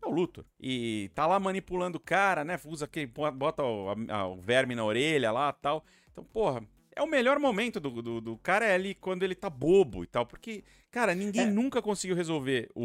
É 0.05 0.09
o 0.09 0.11
Luthor. 0.11 0.45
E 0.61 1.11
tá 1.15 1.27
lá 1.27 1.41
manipulando 1.41 1.97
o 1.97 2.01
cara, 2.01 2.45
né? 2.45 2.61
Usa 2.67 2.87
que 2.87 3.07
bota 3.07 3.63
o, 3.63 3.89
a, 4.09 4.29
o 4.29 4.37
verme 4.37 4.75
na 4.75 4.85
orelha 4.85 5.33
lá 5.33 5.53
tal. 5.53 5.85
Então, 6.13 6.23
porra, 6.25 6.63
é 6.95 7.03
o 7.03 7.07
melhor 7.07 7.39
momento 7.39 7.81
do, 7.81 8.03
do, 8.03 8.21
do, 8.21 8.37
cara 8.39 8.67
é 8.67 8.75
ali 8.75 8.95
quando 8.95 9.23
ele 9.23 9.35
tá 9.35 9.49
bobo 9.49 10.05
e 10.05 10.07
tal. 10.07 10.27
Porque, 10.27 10.63
cara, 10.91 11.15
ninguém 11.15 11.47
é. 11.47 11.51
nunca 11.51 11.81
conseguiu 11.81 12.15
resolver 12.15 12.71
o, 12.75 12.85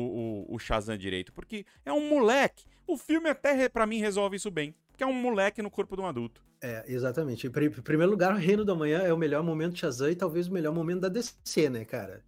o, 0.50 0.56
o, 0.56 0.60
Shazam 0.60 0.98
direito. 0.98 1.34
Porque 1.34 1.66
é 1.86 1.92
um 1.92 2.10
moleque. 2.10 2.66
O 2.88 2.98
filme 2.98 3.30
até, 3.30 3.68
para 3.68 3.86
mim, 3.86 4.00
resolve 4.00 4.38
isso 4.38 4.50
bem. 4.50 4.74
Porque 4.88 5.04
é 5.04 5.08
um 5.08 5.14
moleque 5.14 5.62
no 5.62 5.70
corpo 5.70 5.96
de 5.96 6.02
um 6.02 6.06
adulto. 6.06 6.42
É, 6.62 6.84
exatamente. 6.88 7.48
Em 7.48 7.52
primeiro 7.52 8.12
lugar, 8.12 8.34
o 8.34 8.38
Reino 8.38 8.66
da 8.66 8.76
Manhã 8.76 9.00
é 9.00 9.14
o 9.14 9.18
melhor 9.18 9.44
momento 9.44 9.74
de 9.74 9.80
Shazam 9.80 10.10
e 10.10 10.16
talvez 10.16 10.48
o 10.48 10.54
melhor 10.54 10.74
momento 10.74 11.02
da 11.02 11.10
DC, 11.10 11.70
né, 11.70 11.86
cara? 11.86 12.24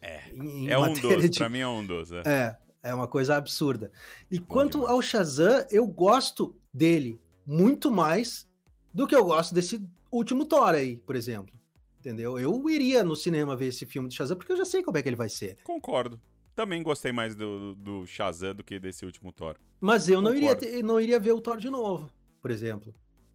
É, 0.00 0.22
em, 0.32 0.66
em 0.66 0.70
é 0.70 0.78
um 0.78 0.92
dos. 0.92 1.30
De... 1.30 1.38
Pra 1.38 1.48
mim 1.48 1.60
é 1.60 1.68
um 1.68 1.86
dos. 1.86 2.12
É. 2.12 2.22
é. 2.26 2.56
É 2.82 2.94
uma 2.94 3.06
coisa 3.06 3.36
absurda. 3.36 3.92
E 4.30 4.38
Bom 4.38 4.46
quanto 4.46 4.78
demais. 4.78 4.90
ao 4.92 5.02
Shazam, 5.02 5.66
eu 5.70 5.86
gosto 5.86 6.56
dele 6.72 7.20
muito 7.46 7.90
mais 7.90 8.48
do 8.92 9.06
que 9.06 9.14
eu 9.14 9.24
gosto 9.24 9.54
desse 9.54 9.82
último 10.10 10.44
Thor 10.44 10.70
aí, 10.70 10.96
por 10.96 11.14
exemplo. 11.14 11.54
Entendeu? 11.98 12.38
Eu 12.38 12.68
iria 12.70 13.04
no 13.04 13.14
cinema 13.14 13.54
ver 13.54 13.66
esse 13.66 13.84
filme 13.84 14.08
do 14.08 14.14
Shazam 14.14 14.36
porque 14.36 14.52
eu 14.52 14.56
já 14.56 14.64
sei 14.64 14.82
como 14.82 14.96
é 14.96 15.02
que 15.02 15.08
ele 15.08 15.16
vai 15.16 15.28
ser. 15.28 15.58
Concordo. 15.62 16.20
Também 16.54 16.82
gostei 16.82 17.12
mais 17.12 17.34
do, 17.34 17.74
do 17.74 18.06
Shazam 18.06 18.54
do 18.54 18.64
que 18.64 18.78
desse 18.78 19.04
último 19.04 19.30
Thor. 19.32 19.56
Mas 19.80 20.08
eu 20.08 20.20
não 20.20 20.34
iria, 20.34 20.56
ter, 20.56 20.82
não 20.82 21.00
iria 21.00 21.20
ver 21.20 21.32
o 21.32 21.40
Thor 21.40 21.58
de 21.58 21.70
novo, 21.70 22.10
por 22.40 22.50
exemplo. 22.50 22.94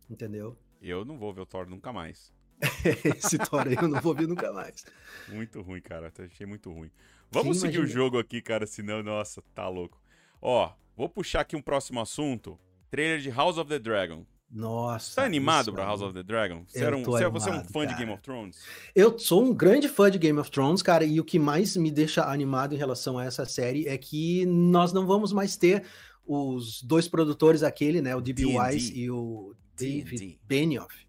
Entendeu? 0.10 0.58
Eu 0.82 1.06
não 1.06 1.18
vou 1.18 1.34
ver 1.34 1.42
o 1.42 1.46
Thor 1.46 1.68
nunca 1.68 1.94
mais. 1.94 2.34
Esse 3.18 3.38
Thor 3.38 3.68
aí 3.68 3.76
eu 3.76 3.88
não 3.88 4.02
vou 4.02 4.14
ver 4.14 4.28
nunca 4.28 4.52
mais. 4.52 4.86
Muito 5.28 5.62
ruim, 5.62 5.82
cara. 5.82 6.12
Achei 6.20 6.46
muito 6.46 6.72
ruim. 6.72 6.92
Vamos 7.32 7.60
seguir 7.60 7.80
o 7.80 7.88
jogo 7.88 8.18
aqui, 8.18 8.42
cara, 8.42 8.66
senão, 8.66 9.04
nossa, 9.04 9.42
tá 9.54 9.68
louco. 9.68 10.02
Ó, 10.42 10.72
vou 10.96 11.10
puxar 11.10 11.42
aqui 11.42 11.56
um 11.56 11.62
próximo 11.62 12.00
assunto. 12.00 12.58
Trailer 12.90 13.20
de 13.20 13.30
House 13.30 13.58
of 13.58 13.70
the 13.70 13.80
Dragon. 13.80 14.26
Nossa. 14.50 15.16
Tá 15.16 15.26
animado 15.26 15.74
pra 15.74 15.84
House 15.84 16.02
of 16.02 16.14
the 16.14 16.24
Dragon? 16.24 16.64
Você, 16.68 16.80
um, 16.86 17.04
você, 17.04 17.24
animado, 17.26 17.32
você, 17.34 17.50
é 17.50 17.54
um 17.54 17.64
fã 17.66 17.80
cara. 17.82 17.88
de 17.88 17.96
Game 17.96 18.12
of 18.12 18.22
Thrones? 18.22 18.60
Eu 18.96 19.20
sou 19.20 19.44
um 19.44 19.54
grande 19.54 19.90
fã 19.90 20.10
de 20.10 20.18
Game 20.18 20.40
of 20.40 20.50
Thrones, 20.50 20.82
cara, 20.82 21.04
e 21.04 21.20
o 21.20 21.26
que 21.26 21.38
mais 21.38 21.76
me 21.76 21.92
deixa 21.92 22.24
animado 22.24 22.74
em 22.74 22.78
relação 22.78 23.18
a 23.18 23.26
essa 23.26 23.46
série 23.46 23.88
é 23.88 23.98
que 23.98 24.46
nós 24.46 24.94
não 24.94 25.06
vamos 25.06 25.34
mais 25.34 25.58
ter 25.58 25.84
os 26.26 26.82
dois 26.82 27.08
produtores, 27.08 27.64
aquele, 27.64 28.02
né, 28.02 28.16
o 28.16 28.22
D.B. 28.22 28.46
Wise 28.46 28.98
e 28.98 29.12
o 29.12 29.54
David 29.78 30.40
Benioff, 30.44 31.06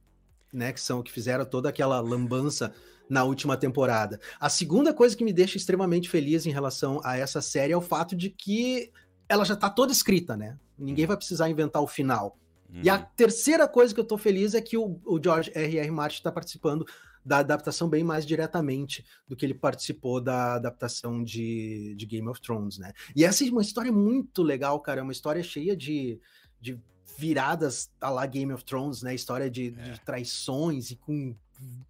né, 0.52 0.72
que 0.72 0.80
são 0.80 1.02
que 1.02 1.12
fizeram 1.12 1.44
toda 1.44 1.68
aquela 1.68 2.00
lambança 2.00 2.74
na 3.08 3.24
última 3.24 3.56
temporada. 3.56 4.20
A 4.40 4.48
segunda 4.48 4.92
coisa 4.92 5.16
que 5.16 5.24
me 5.24 5.32
deixa 5.32 5.56
extremamente 5.56 6.08
feliz 6.08 6.46
em 6.46 6.50
relação 6.50 7.00
a 7.04 7.16
essa 7.16 7.40
série 7.40 7.72
é 7.72 7.76
o 7.76 7.80
fato 7.80 8.16
de 8.16 8.30
que 8.30 8.90
ela 9.28 9.44
já 9.44 9.56
tá 9.56 9.70
toda 9.70 9.92
escrita, 9.92 10.36
né? 10.36 10.58
Ninguém 10.78 11.04
uhum. 11.04 11.08
vai 11.08 11.16
precisar 11.16 11.48
inventar 11.48 11.82
o 11.82 11.86
final. 11.86 12.38
Uhum. 12.68 12.80
E 12.82 12.88
a 12.88 12.96
uhum. 12.96 13.06
terceira 13.16 13.66
coisa 13.66 13.94
que 13.94 14.00
eu 14.00 14.04
tô 14.04 14.18
feliz 14.18 14.54
é 14.54 14.60
que 14.60 14.76
o, 14.76 15.00
o 15.04 15.20
George 15.22 15.50
R.R. 15.54 15.90
Martin 15.90 16.18
está 16.18 16.32
participando 16.32 16.86
da 17.24 17.38
adaptação 17.38 17.88
bem 17.88 18.04
mais 18.04 18.24
diretamente 18.24 19.04
do 19.26 19.34
que 19.34 19.44
ele 19.44 19.54
participou 19.54 20.20
da 20.20 20.54
adaptação 20.54 21.24
de, 21.24 21.92
de 21.96 22.06
Game 22.06 22.28
of 22.28 22.40
Thrones, 22.40 22.78
né? 22.78 22.92
E 23.16 23.24
essa 23.24 23.44
é 23.44 23.50
uma 23.50 23.62
história 23.62 23.90
muito 23.90 24.42
legal, 24.44 24.78
cara. 24.78 25.00
É 25.00 25.02
uma 25.02 25.12
história 25.12 25.42
cheia 25.42 25.76
de, 25.76 26.20
de 26.60 26.80
viradas 27.18 27.90
a 28.00 28.10
lá 28.10 28.26
Game 28.26 28.52
of 28.52 28.64
Thrones, 28.64 29.02
né? 29.02 29.12
História 29.12 29.50
de, 29.50 29.74
é. 29.76 29.90
de 29.90 30.00
traições 30.02 30.92
e 30.92 30.96
com 30.96 31.34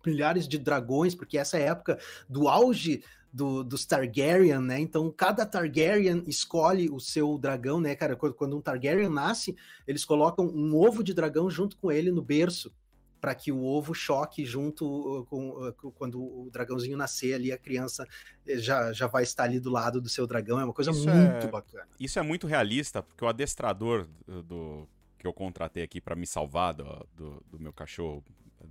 milhares 0.05 0.47
de 0.47 0.59
dragões, 0.59 1.15
porque 1.15 1.39
essa 1.39 1.59
é 1.59 1.69
a 1.69 1.71
época 1.73 1.99
do 2.29 2.49
auge 2.49 3.03
do, 3.33 3.63
dos 3.63 3.85
Targaryen, 3.85 4.61
né? 4.61 4.81
Então 4.81 5.11
cada 5.11 5.45
Targaryen 5.45 6.23
escolhe 6.27 6.89
o 6.89 6.99
seu 6.99 7.37
dragão, 7.37 7.81
né, 7.81 7.95
cara? 7.95 8.17
Quando, 8.17 8.35
quando 8.35 8.57
um 8.57 8.61
Targaryen 8.63 9.09
nasce, 9.09 9.55
eles 9.87 10.05
colocam 10.05 10.47
um 10.47 10.75
ovo 10.75 11.05
de 11.05 11.13
dragão 11.13 11.51
junto 11.51 11.77
com 11.77 11.93
ele 11.93 12.11
no 12.11 12.23
berço 12.23 12.73
para 13.21 13.35
que 13.35 13.51
o 13.51 13.65
ovo 13.65 13.93
choque 13.93 14.45
junto 14.45 14.87
uh, 14.87 15.25
com 15.27 15.51
uh, 15.51 15.73
quando 15.93 16.21
o 16.21 16.49
dragãozinho 16.51 16.97
nascer 16.97 17.35
ali, 17.35 17.51
a 17.51 17.59
criança 17.59 18.07
eh, 18.47 18.59
já, 18.59 18.93
já 18.93 19.07
vai 19.07 19.23
estar 19.23 19.45
ali 19.45 19.59
do 19.59 19.71
lado 19.71 20.01
do 20.01 20.09
seu 20.09 20.27
dragão. 20.27 20.61
É 20.61 20.65
uma 20.65 20.73
coisa 20.73 20.91
isso 20.91 21.09
muito 21.09 21.47
é, 21.47 21.49
bacana. 21.49 21.89
Isso 21.99 22.19
é 22.19 22.23
muito 22.23 22.47
realista, 22.47 23.03
porque 23.03 23.25
o 23.25 23.29
adestrador 23.29 24.07
do, 24.27 24.43
do 24.43 24.89
que 25.19 25.27
eu 25.27 25.33
contratei 25.33 25.83
aqui 25.83 26.01
para 26.01 26.15
me 26.15 26.27
salvar 26.27 26.75
do, 26.75 27.07
do, 27.17 27.43
do 27.51 27.59
meu 27.59 27.73
cachorro 27.73 28.23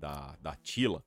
da, 0.06 0.38
da 0.40 0.56
Tila, 0.56 1.04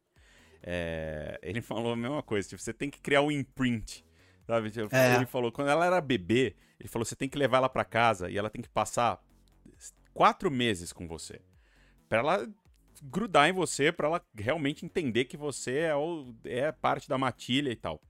é, 0.61 1.39
ele 1.41 1.63
falou 1.63 1.93
a 1.93 1.97
mesma 1.97 2.23
coisa, 2.23 2.49
tipo, 2.49 2.61
você 2.61 2.73
tem 2.73 2.91
que 2.91 3.01
criar 3.01 3.23
um 3.23 3.31
imprint, 3.31 4.05
sabe? 4.45 4.71
Tipo, 4.71 4.95
é. 4.95 5.15
Ele 5.15 5.27
falou, 5.27 5.53
quando 5.53 5.69
ela 5.69 5.87
era 5.87 6.01
bebê, 6.01 6.57
ele 6.81 6.89
falou, 6.89 7.05
você 7.05 7.15
tem 7.15 7.29
que 7.29 7.39
levar 7.39 7.59
ela 7.59 7.69
para 7.69 7.85
casa 7.85 8.29
e 8.29 8.37
ela 8.37 8.51
tem 8.51 8.61
que 8.61 8.69
passar 8.69 9.23
quatro 10.13 10.51
meses 10.51 10.93
com 10.93 11.07
você, 11.07 11.41
para 12.09 12.19
ela 12.19 12.49
grudar 13.05 13.49
em 13.49 13.53
você, 13.53 13.93
para 13.93 14.09
ela 14.09 14.27
realmente 14.37 14.85
entender 14.85 15.27
que 15.27 15.37
você 15.37 15.79
é, 15.79 15.95
o, 15.95 16.35
é 16.45 16.73
parte 16.73 17.09
da 17.09 17.17
matilha 17.17 17.71
e 17.71 17.77
tal. 17.77 18.01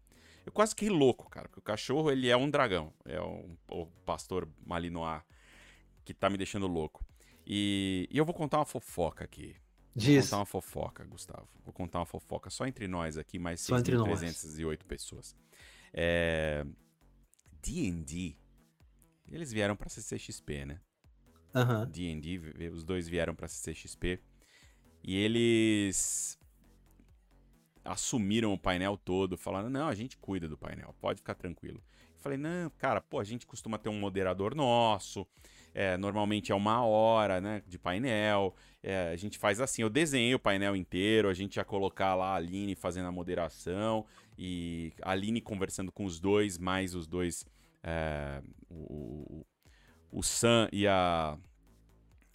Eu 0.46 0.52
quase 0.52 0.70
fiquei 0.70 0.88
louco, 0.88 1.28
cara, 1.28 1.46
porque 1.48 1.60
o 1.60 1.62
cachorro, 1.62 2.10
ele 2.10 2.30
é 2.30 2.36
um 2.36 2.48
dragão, 2.48 2.94
é 3.04 3.20
um, 3.20 3.54
o 3.70 3.86
pastor 4.06 4.48
malinois 4.64 5.20
que 6.02 6.14
tá 6.14 6.30
me 6.30 6.38
deixando 6.38 6.66
louco. 6.66 7.04
E, 7.46 8.08
e 8.10 8.16
eu 8.16 8.24
vou 8.24 8.34
contar 8.34 8.56
uma 8.56 8.64
fofoca 8.64 9.24
aqui. 9.24 9.54
Diz. 9.94 10.14
Vou 10.14 10.22
contar 10.24 10.36
uma 10.38 10.46
fofoca, 10.46 11.04
Gustavo. 11.04 11.48
Vou 11.64 11.72
contar 11.72 11.98
uma 12.00 12.06
fofoca 12.06 12.50
só 12.50 12.66
entre 12.66 12.86
nós 12.86 13.18
aqui, 13.18 13.38
mais 13.38 13.60
6.308 13.60 14.84
pessoas. 14.84 15.36
É... 15.92 16.64
D&D, 17.60 18.36
eles 19.30 19.52
vieram 19.52 19.76
pra 19.76 19.88
CCXP, 19.88 20.64
né? 20.64 20.80
Aham. 21.54 21.86
D&D, 21.88 22.68
os 22.68 22.84
dois 22.84 23.08
vieram 23.08 23.34
pra 23.34 23.48
CCXP. 23.48 24.20
E 25.02 25.16
eles 25.16 26.38
assumiram 27.84 28.52
o 28.52 28.58
painel 28.58 28.96
todo, 28.96 29.36
falando: 29.36 29.70
não, 29.70 29.88
a 29.88 29.94
gente 29.94 30.16
cuida 30.18 30.48
do 30.48 30.56
painel, 30.56 30.94
pode 31.00 31.18
ficar 31.18 31.34
tranquilo. 31.34 31.82
Eu 32.14 32.20
falei: 32.20 32.38
não, 32.38 32.70
cara, 32.78 33.00
pô, 33.00 33.18
a 33.18 33.24
gente 33.24 33.46
costuma 33.46 33.78
ter 33.78 33.88
um 33.88 33.98
moderador 33.98 34.54
nosso, 34.54 35.26
é, 35.78 35.96
normalmente 35.96 36.50
é 36.50 36.54
uma 36.56 36.84
hora 36.84 37.40
né, 37.40 37.62
de 37.64 37.78
painel, 37.78 38.52
é, 38.82 39.10
a 39.12 39.16
gente 39.16 39.38
faz 39.38 39.60
assim: 39.60 39.80
eu 39.80 39.88
desenhei 39.88 40.34
o 40.34 40.38
painel 40.38 40.74
inteiro, 40.74 41.28
a 41.28 41.34
gente 41.34 41.54
ia 41.54 41.64
colocar 41.64 42.16
lá 42.16 42.32
a 42.32 42.34
Aline 42.34 42.74
fazendo 42.74 43.06
a 43.06 43.12
moderação, 43.12 44.04
e 44.36 44.92
a 45.00 45.12
Aline 45.12 45.40
conversando 45.40 45.92
com 45.92 46.04
os 46.04 46.18
dois, 46.18 46.58
mais 46.58 46.96
os 46.96 47.06
dois, 47.06 47.46
é, 47.80 48.42
o, 48.68 49.46
o 50.10 50.20
Sam 50.20 50.68
e 50.72 50.84
a. 50.88 51.38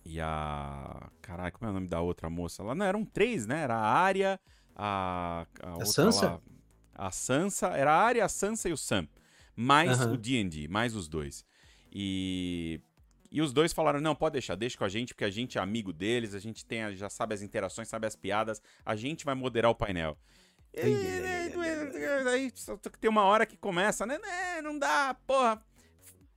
E 0.05 0.21
a. 0.21 1.11
Caralho, 1.21 1.51
como 1.51 1.67
é 1.67 1.71
o 1.71 1.73
nome 1.73 1.89
da 1.89 1.99
outra 1.99 2.29
moça 2.29 2.63
lá? 2.63 2.73
Não, 2.73 2.85
eram 2.85 3.03
três, 3.03 3.45
né? 3.45 3.63
Era 3.63 3.75
a 3.75 3.85
Arya, 3.85 4.39
a. 4.73 5.45
A, 5.61 5.71
outra 5.71 5.85
Sansa? 5.85 6.25
lá, 6.25 6.41
a 6.95 7.11
Sansa. 7.11 7.67
Era 7.67 7.91
a 7.91 8.01
Arya, 8.03 8.23
a 8.23 8.29
Sansa 8.29 8.69
e 8.69 8.71
o 8.71 8.77
Sam. 8.77 9.05
Mais 9.53 9.99
Aham. 9.99 10.13
o 10.13 10.17
DD, 10.17 10.69
mais 10.69 10.95
os 10.95 11.09
dois. 11.09 11.45
E. 11.91 12.79
E 13.33 13.41
os 13.41 13.51
dois 13.51 13.73
falaram: 13.73 13.99
não, 13.99 14.15
pode 14.15 14.33
deixar, 14.33 14.53
deixa 14.55 14.77
com 14.77 14.83
a 14.83 14.89
gente, 14.89 15.11
porque 15.15 15.25
a 15.25 15.29
gente 15.31 15.57
é 15.57 15.61
amigo 15.61 15.91
deles, 15.91 16.35
a 16.35 16.39
gente 16.39 16.63
tem, 16.63 16.83
a- 16.83 16.93
já 16.93 17.09
sabe 17.09 17.33
as 17.33 17.41
interações, 17.41 17.87
sabe 17.87 18.05
as 18.05 18.15
piadas, 18.15 18.61
a 18.85 18.95
gente 18.95 19.25
vai 19.25 19.33
moderar 19.33 19.71
o 19.71 19.75
painel. 19.75 20.15
Ai, 20.77 20.93
ai, 20.93 21.53
ai, 21.55 21.69
ai, 21.95 22.05
ai, 22.05 22.27
aí 22.27 22.51
tem 23.01 23.09
uma 23.09 23.23
hora 23.23 23.45
que 23.47 23.57
começa, 23.57 24.05
né? 24.05 24.19
Não 24.61 24.77
dá, 24.77 25.15
porra. 25.25 25.65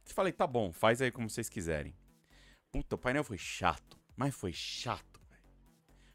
Falei, 0.06 0.32
tá 0.32 0.46
bom, 0.46 0.72
faz 0.72 1.02
aí 1.02 1.11
como 1.11 1.28
vocês 1.28 1.48
quiserem. 1.50 1.94
Puta, 2.72 2.94
o 2.94 2.98
painel 2.98 3.24
foi 3.24 3.37
chato, 3.38 3.98
mas 4.16 4.35
foi 4.35 4.52
chato, 4.52 5.20
velho. 5.28 5.42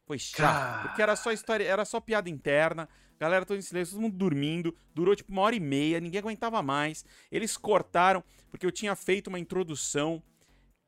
Foi 0.06 0.18
chato, 0.18 0.88
porque 0.88 1.02
era 1.02 1.16
só 1.16 1.32
história, 1.32 1.64
era 1.64 1.86
só 1.86 2.00
piada 2.00 2.30
interna, 2.30 2.90
galera 3.20 3.46
toda 3.46 3.60
em 3.60 3.62
silêncio, 3.62 3.94
todo 3.94 4.02
mundo 4.02 4.18
dormindo, 4.18 4.76
durou 4.96 5.16
tipo 5.16 5.32
uma 5.32 5.42
hora 5.44 5.56
e 5.56 5.60
meia, 5.60 6.00
ninguém 6.00 6.20
aguentava 6.20 6.62
mais. 6.64 7.06
Eles 7.32 7.56
cortaram, 7.56 8.24
porque 8.50 8.66
eu 8.66 8.72
tinha 8.72 8.96
feito 8.96 9.28
uma 9.28 9.40
introdução 9.40 10.22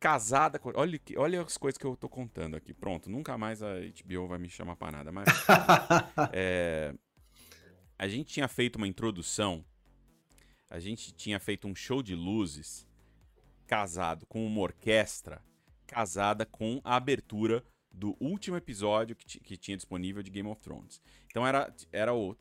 casada 0.04 0.60
com... 0.60 0.70
Olha, 0.76 1.00
olha 1.16 1.42
as 1.42 1.58
coisas 1.58 1.78
que 1.78 1.86
eu 1.86 1.96
tô 1.96 2.10
contando 2.10 2.58
aqui. 2.58 2.74
Pronto, 2.74 3.10
nunca 3.10 3.38
mais 3.38 3.64
a 3.64 3.76
HBO 3.80 4.28
vai 4.28 4.38
me 4.38 4.50
chamar 4.50 4.76
pra 4.76 4.92
nada, 4.92 5.14
mas... 5.14 5.30
É, 6.34 6.94
a 7.98 8.06
gente 8.10 8.34
tinha 8.34 8.50
feito 8.50 8.76
uma 8.76 8.88
introdução, 8.88 9.64
a 10.70 10.78
gente 10.78 11.14
tinha 11.14 11.40
feito 11.40 11.70
um 11.70 11.74
show 11.74 12.04
de 12.04 12.16
luzes 12.16 12.86
casado 13.66 14.26
com 14.26 14.46
uma 14.46 14.60
orquestra, 14.60 15.42
casada 15.88 16.46
com 16.46 16.82
a 16.84 16.98
abertura 16.98 17.64
do 17.94 18.18
último 18.20 18.58
episódio 18.58 19.16
que, 19.16 19.40
que 19.40 19.56
tinha 19.56 19.78
disponível 19.78 20.24
de 20.24 20.32
Game 20.32 20.50
of 20.50 20.60
Thrones. 20.62 21.00
Então 21.28 21.46
era, 21.46 21.74
era 21.92 22.14
o. 22.14 22.36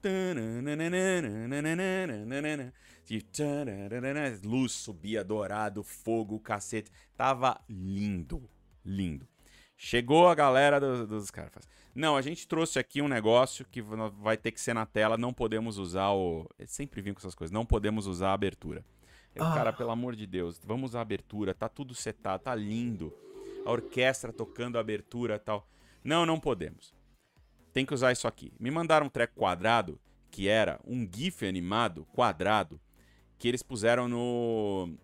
Luz 4.42 4.72
subia, 4.72 5.22
dourado, 5.22 5.82
fogo, 5.82 6.38
cacete. 6.40 6.90
Tava 7.16 7.60
lindo, 7.68 8.48
lindo. 8.84 9.26
Chegou 9.76 10.28
a 10.28 10.34
galera 10.34 10.78
do- 10.80 11.06
dos 11.06 11.30
caras. 11.30 11.68
Não, 11.94 12.16
a 12.16 12.22
gente 12.22 12.46
trouxe 12.48 12.78
aqui 12.78 13.02
um 13.02 13.08
negócio 13.08 13.66
que 13.70 13.82
vai 13.82 14.36
ter 14.36 14.52
que 14.52 14.60
ser 14.60 14.72
na 14.74 14.86
tela, 14.86 15.18
não 15.18 15.32
podemos 15.32 15.76
usar 15.76 16.10
o. 16.12 16.48
Eles 16.58 16.70
sempre 16.70 17.02
vinham 17.02 17.14
com 17.14 17.20
essas 17.20 17.34
coisas, 17.34 17.52
não 17.52 17.66
podemos 17.66 18.06
usar 18.06 18.30
a 18.30 18.34
abertura. 18.34 18.84
Eu, 19.34 19.44
Ah. 19.44 19.54
Cara, 19.54 19.72
pelo 19.72 19.90
amor 19.90 20.14
de 20.14 20.26
Deus, 20.26 20.60
vamos 20.64 20.90
usar 20.90 21.00
a 21.00 21.02
abertura, 21.02 21.52
tá 21.54 21.68
tudo 21.68 21.94
setado, 21.94 22.42
tá 22.42 22.54
lindo. 22.54 23.12
A 23.64 23.70
orquestra 23.70 24.33
tocando 24.33 24.77
a 24.77 24.81
abertura 24.81 25.37
e 25.37 25.38
tal. 25.38 25.68
Não, 26.05 26.27
não 26.27 26.38
podemos. 26.38 26.94
Tem 27.72 27.87
que 27.87 27.94
usar 27.94 28.12
isso 28.12 28.29
aqui. 28.29 28.53
Me 28.59 28.70
mandaram 28.70 29.07
um 29.07 29.09
treco 29.09 29.35
quadrado, 29.35 30.01
que 30.31 30.48
era 30.48 30.81
um 30.87 31.09
GIF 31.11 31.46
animado 31.46 32.07
quadrado, 32.12 32.81
que 33.38 33.48
eles 33.48 33.62
puseram 33.62 34.09
no. 34.09 34.94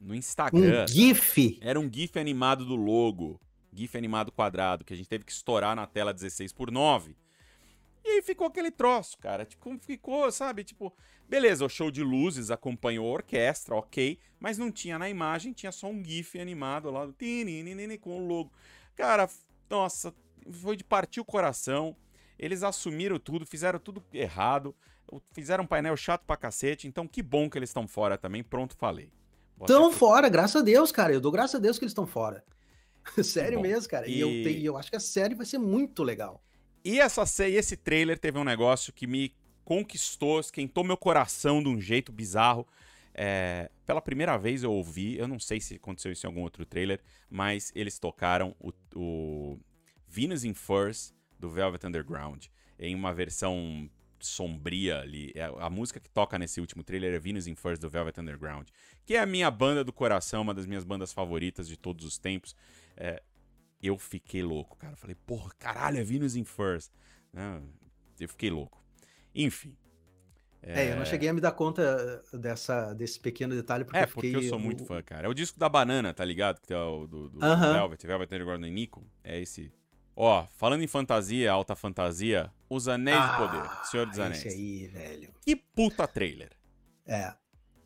No 0.00 0.14
Instagram. 0.14 0.84
um 0.84 0.88
GIF. 0.88 1.58
Era 1.60 1.78
um 1.80 1.90
GIF 1.92 2.18
animado 2.18 2.64
do 2.64 2.76
logo. 2.76 3.40
GIF 3.72 3.96
animado 3.96 4.32
quadrado, 4.32 4.84
que 4.84 4.94
a 4.94 4.96
gente 4.96 5.08
teve 5.08 5.24
que 5.24 5.32
estourar 5.32 5.74
na 5.76 5.86
tela 5.86 6.14
16 6.14 6.52
por 6.52 6.70
9. 6.70 7.16
E 8.04 8.08
aí 8.10 8.22
ficou 8.22 8.46
aquele 8.46 8.70
troço, 8.70 9.18
cara. 9.18 9.44
Tipo, 9.44 9.76
ficou, 9.80 10.30
sabe? 10.32 10.64
Tipo, 10.64 10.94
beleza, 11.28 11.64
o 11.64 11.68
show 11.68 11.90
de 11.90 12.02
luzes 12.02 12.50
acompanhou 12.50 13.06
a 13.08 13.12
orquestra, 13.14 13.74
ok. 13.74 14.18
Mas 14.40 14.56
não 14.58 14.70
tinha 14.70 14.98
na 14.98 15.08
imagem, 15.08 15.52
tinha 15.52 15.72
só 15.72 15.88
um 15.88 16.02
GIF 16.04 16.38
animado 16.40 16.90
lá 16.90 17.04
do 17.06 17.12
com 17.98 18.16
o 18.18 18.26
logo. 18.26 18.52
Cara, 18.96 19.28
nossa, 19.68 20.14
foi 20.50 20.76
de 20.76 20.84
partir 20.84 21.20
o 21.20 21.24
coração. 21.24 21.96
Eles 22.38 22.62
assumiram 22.62 23.18
tudo, 23.18 23.44
fizeram 23.44 23.78
tudo 23.78 24.02
errado. 24.12 24.74
Fizeram 25.32 25.64
um 25.64 25.66
painel 25.66 25.96
chato 25.96 26.24
pra 26.24 26.36
cacete. 26.36 26.86
Então, 26.86 27.06
que 27.08 27.22
bom 27.22 27.48
que 27.48 27.58
eles 27.58 27.70
estão 27.70 27.88
fora 27.88 28.16
também. 28.18 28.42
Pronto, 28.42 28.76
falei. 28.76 29.10
Estão 29.60 29.90
fora, 29.90 30.28
graças 30.28 30.56
a 30.56 30.64
Deus, 30.64 30.92
cara. 30.92 31.12
Eu 31.12 31.20
dou 31.20 31.32
graças 31.32 31.56
a 31.56 31.58
Deus 31.58 31.78
que 31.78 31.84
eles 31.84 31.90
estão 31.92 32.06
fora. 32.06 32.44
Sério 33.24 33.58
Bom, 33.58 33.62
mesmo, 33.62 33.88
cara. 33.90 34.06
E, 34.08 34.20
eu, 34.20 34.30
e- 34.30 34.42
te- 34.44 34.58
e 34.58 34.64
eu 34.64 34.76
acho 34.76 34.90
que 34.90 34.96
a 34.96 35.00
série 35.00 35.34
vai 35.34 35.46
ser 35.46 35.58
muito 35.58 36.02
legal. 36.02 36.42
E 36.84 37.00
essa 37.00 37.24
e 37.48 37.54
esse 37.54 37.76
trailer 37.76 38.18
teve 38.18 38.38
um 38.38 38.44
negócio 38.44 38.92
que 38.92 39.06
me 39.06 39.34
conquistou, 39.68 40.40
esquentou 40.40 40.82
meu 40.82 40.96
coração 40.96 41.62
de 41.62 41.68
um 41.68 41.78
jeito 41.78 42.10
bizarro. 42.10 42.66
É, 43.12 43.70
pela 43.84 44.00
primeira 44.00 44.38
vez 44.38 44.62
eu 44.62 44.72
ouvi, 44.72 45.18
eu 45.18 45.28
não 45.28 45.38
sei 45.38 45.60
se 45.60 45.74
aconteceu 45.74 46.10
isso 46.10 46.24
em 46.24 46.28
algum 46.28 46.40
outro 46.40 46.64
trailer, 46.64 47.02
mas 47.28 47.70
eles 47.74 47.98
tocaram 47.98 48.56
o, 48.58 48.72
o 48.96 49.60
Venus 50.06 50.42
in 50.42 50.54
Furs 50.54 51.14
do 51.38 51.50
Velvet 51.50 51.86
Underground 51.86 52.46
em 52.78 52.94
uma 52.94 53.12
versão 53.12 53.90
sombria 54.18 55.00
ali. 55.00 55.32
É, 55.34 55.44
A 55.58 55.68
música 55.68 56.00
que 56.00 56.08
toca 56.08 56.38
nesse 56.38 56.62
último 56.62 56.82
trailer 56.82 57.12
é 57.12 57.18
Venus 57.18 57.46
in 57.46 57.54
Furs 57.54 57.78
do 57.78 57.90
Velvet 57.90 58.18
Underground, 58.18 58.70
que 59.04 59.16
é 59.16 59.18
a 59.18 59.26
minha 59.26 59.50
banda 59.50 59.84
do 59.84 59.92
coração, 59.92 60.40
uma 60.40 60.54
das 60.54 60.64
minhas 60.64 60.84
bandas 60.84 61.12
favoritas 61.12 61.68
de 61.68 61.76
todos 61.76 62.06
os 62.06 62.16
tempos. 62.16 62.56
É, 62.96 63.22
eu 63.82 63.98
fiquei 63.98 64.42
louco, 64.42 64.78
cara. 64.78 64.96
Falei, 64.96 65.14
porra, 65.26 65.50
caralho, 65.58 65.98
é 65.98 66.02
Venus 66.02 66.36
in 66.36 66.44
Furs. 66.44 66.90
Eu 68.18 68.30
fiquei 68.30 68.48
louco. 68.48 68.82
Enfim. 69.34 69.76
É, 70.60 70.90
eu 70.92 70.96
não 70.96 71.04
cheguei 71.04 71.28
a 71.28 71.32
me 71.32 71.40
dar 71.40 71.52
conta 71.52 72.22
dessa, 72.32 72.92
desse 72.92 73.18
pequeno 73.20 73.54
detalhe, 73.54 73.84
porque 73.84 73.98
É, 73.98 74.02
eu 74.02 74.08
porque 74.08 74.26
fiquei. 74.28 74.44
eu 74.44 74.48
sou 74.48 74.58
muito 74.58 74.84
fã, 74.84 75.00
cara. 75.02 75.26
É 75.26 75.30
o 75.30 75.34
disco 75.34 75.58
da 75.58 75.68
banana, 75.68 76.12
tá 76.12 76.24
ligado? 76.24 76.60
Que 76.60 76.74
é 76.74 76.78
o 76.78 77.06
do, 77.06 77.28
do, 77.30 77.38
do 77.38 77.44
Aham. 77.44 77.72
Velvet, 77.74 78.06
Velvet 78.06 78.28
Underground 78.34 78.64
e 78.64 78.70
Nico. 78.70 79.06
É 79.22 79.40
esse. 79.40 79.72
Ó, 80.16 80.44
falando 80.56 80.82
em 80.82 80.88
fantasia, 80.88 81.50
alta 81.52 81.76
fantasia, 81.76 82.50
Os 82.68 82.88
Anéis 82.88 83.24
do 83.24 83.36
Poder, 83.36 83.70
Senhor 83.84 84.06
dos 84.06 84.18
Anéis. 84.18 84.44
Ah, 84.44 84.48
Esse 84.48 84.58
aí, 84.58 84.86
velho. 84.88 85.32
Que 85.40 85.54
puta 85.54 86.08
trailer. 86.08 86.50
É. 87.06 87.32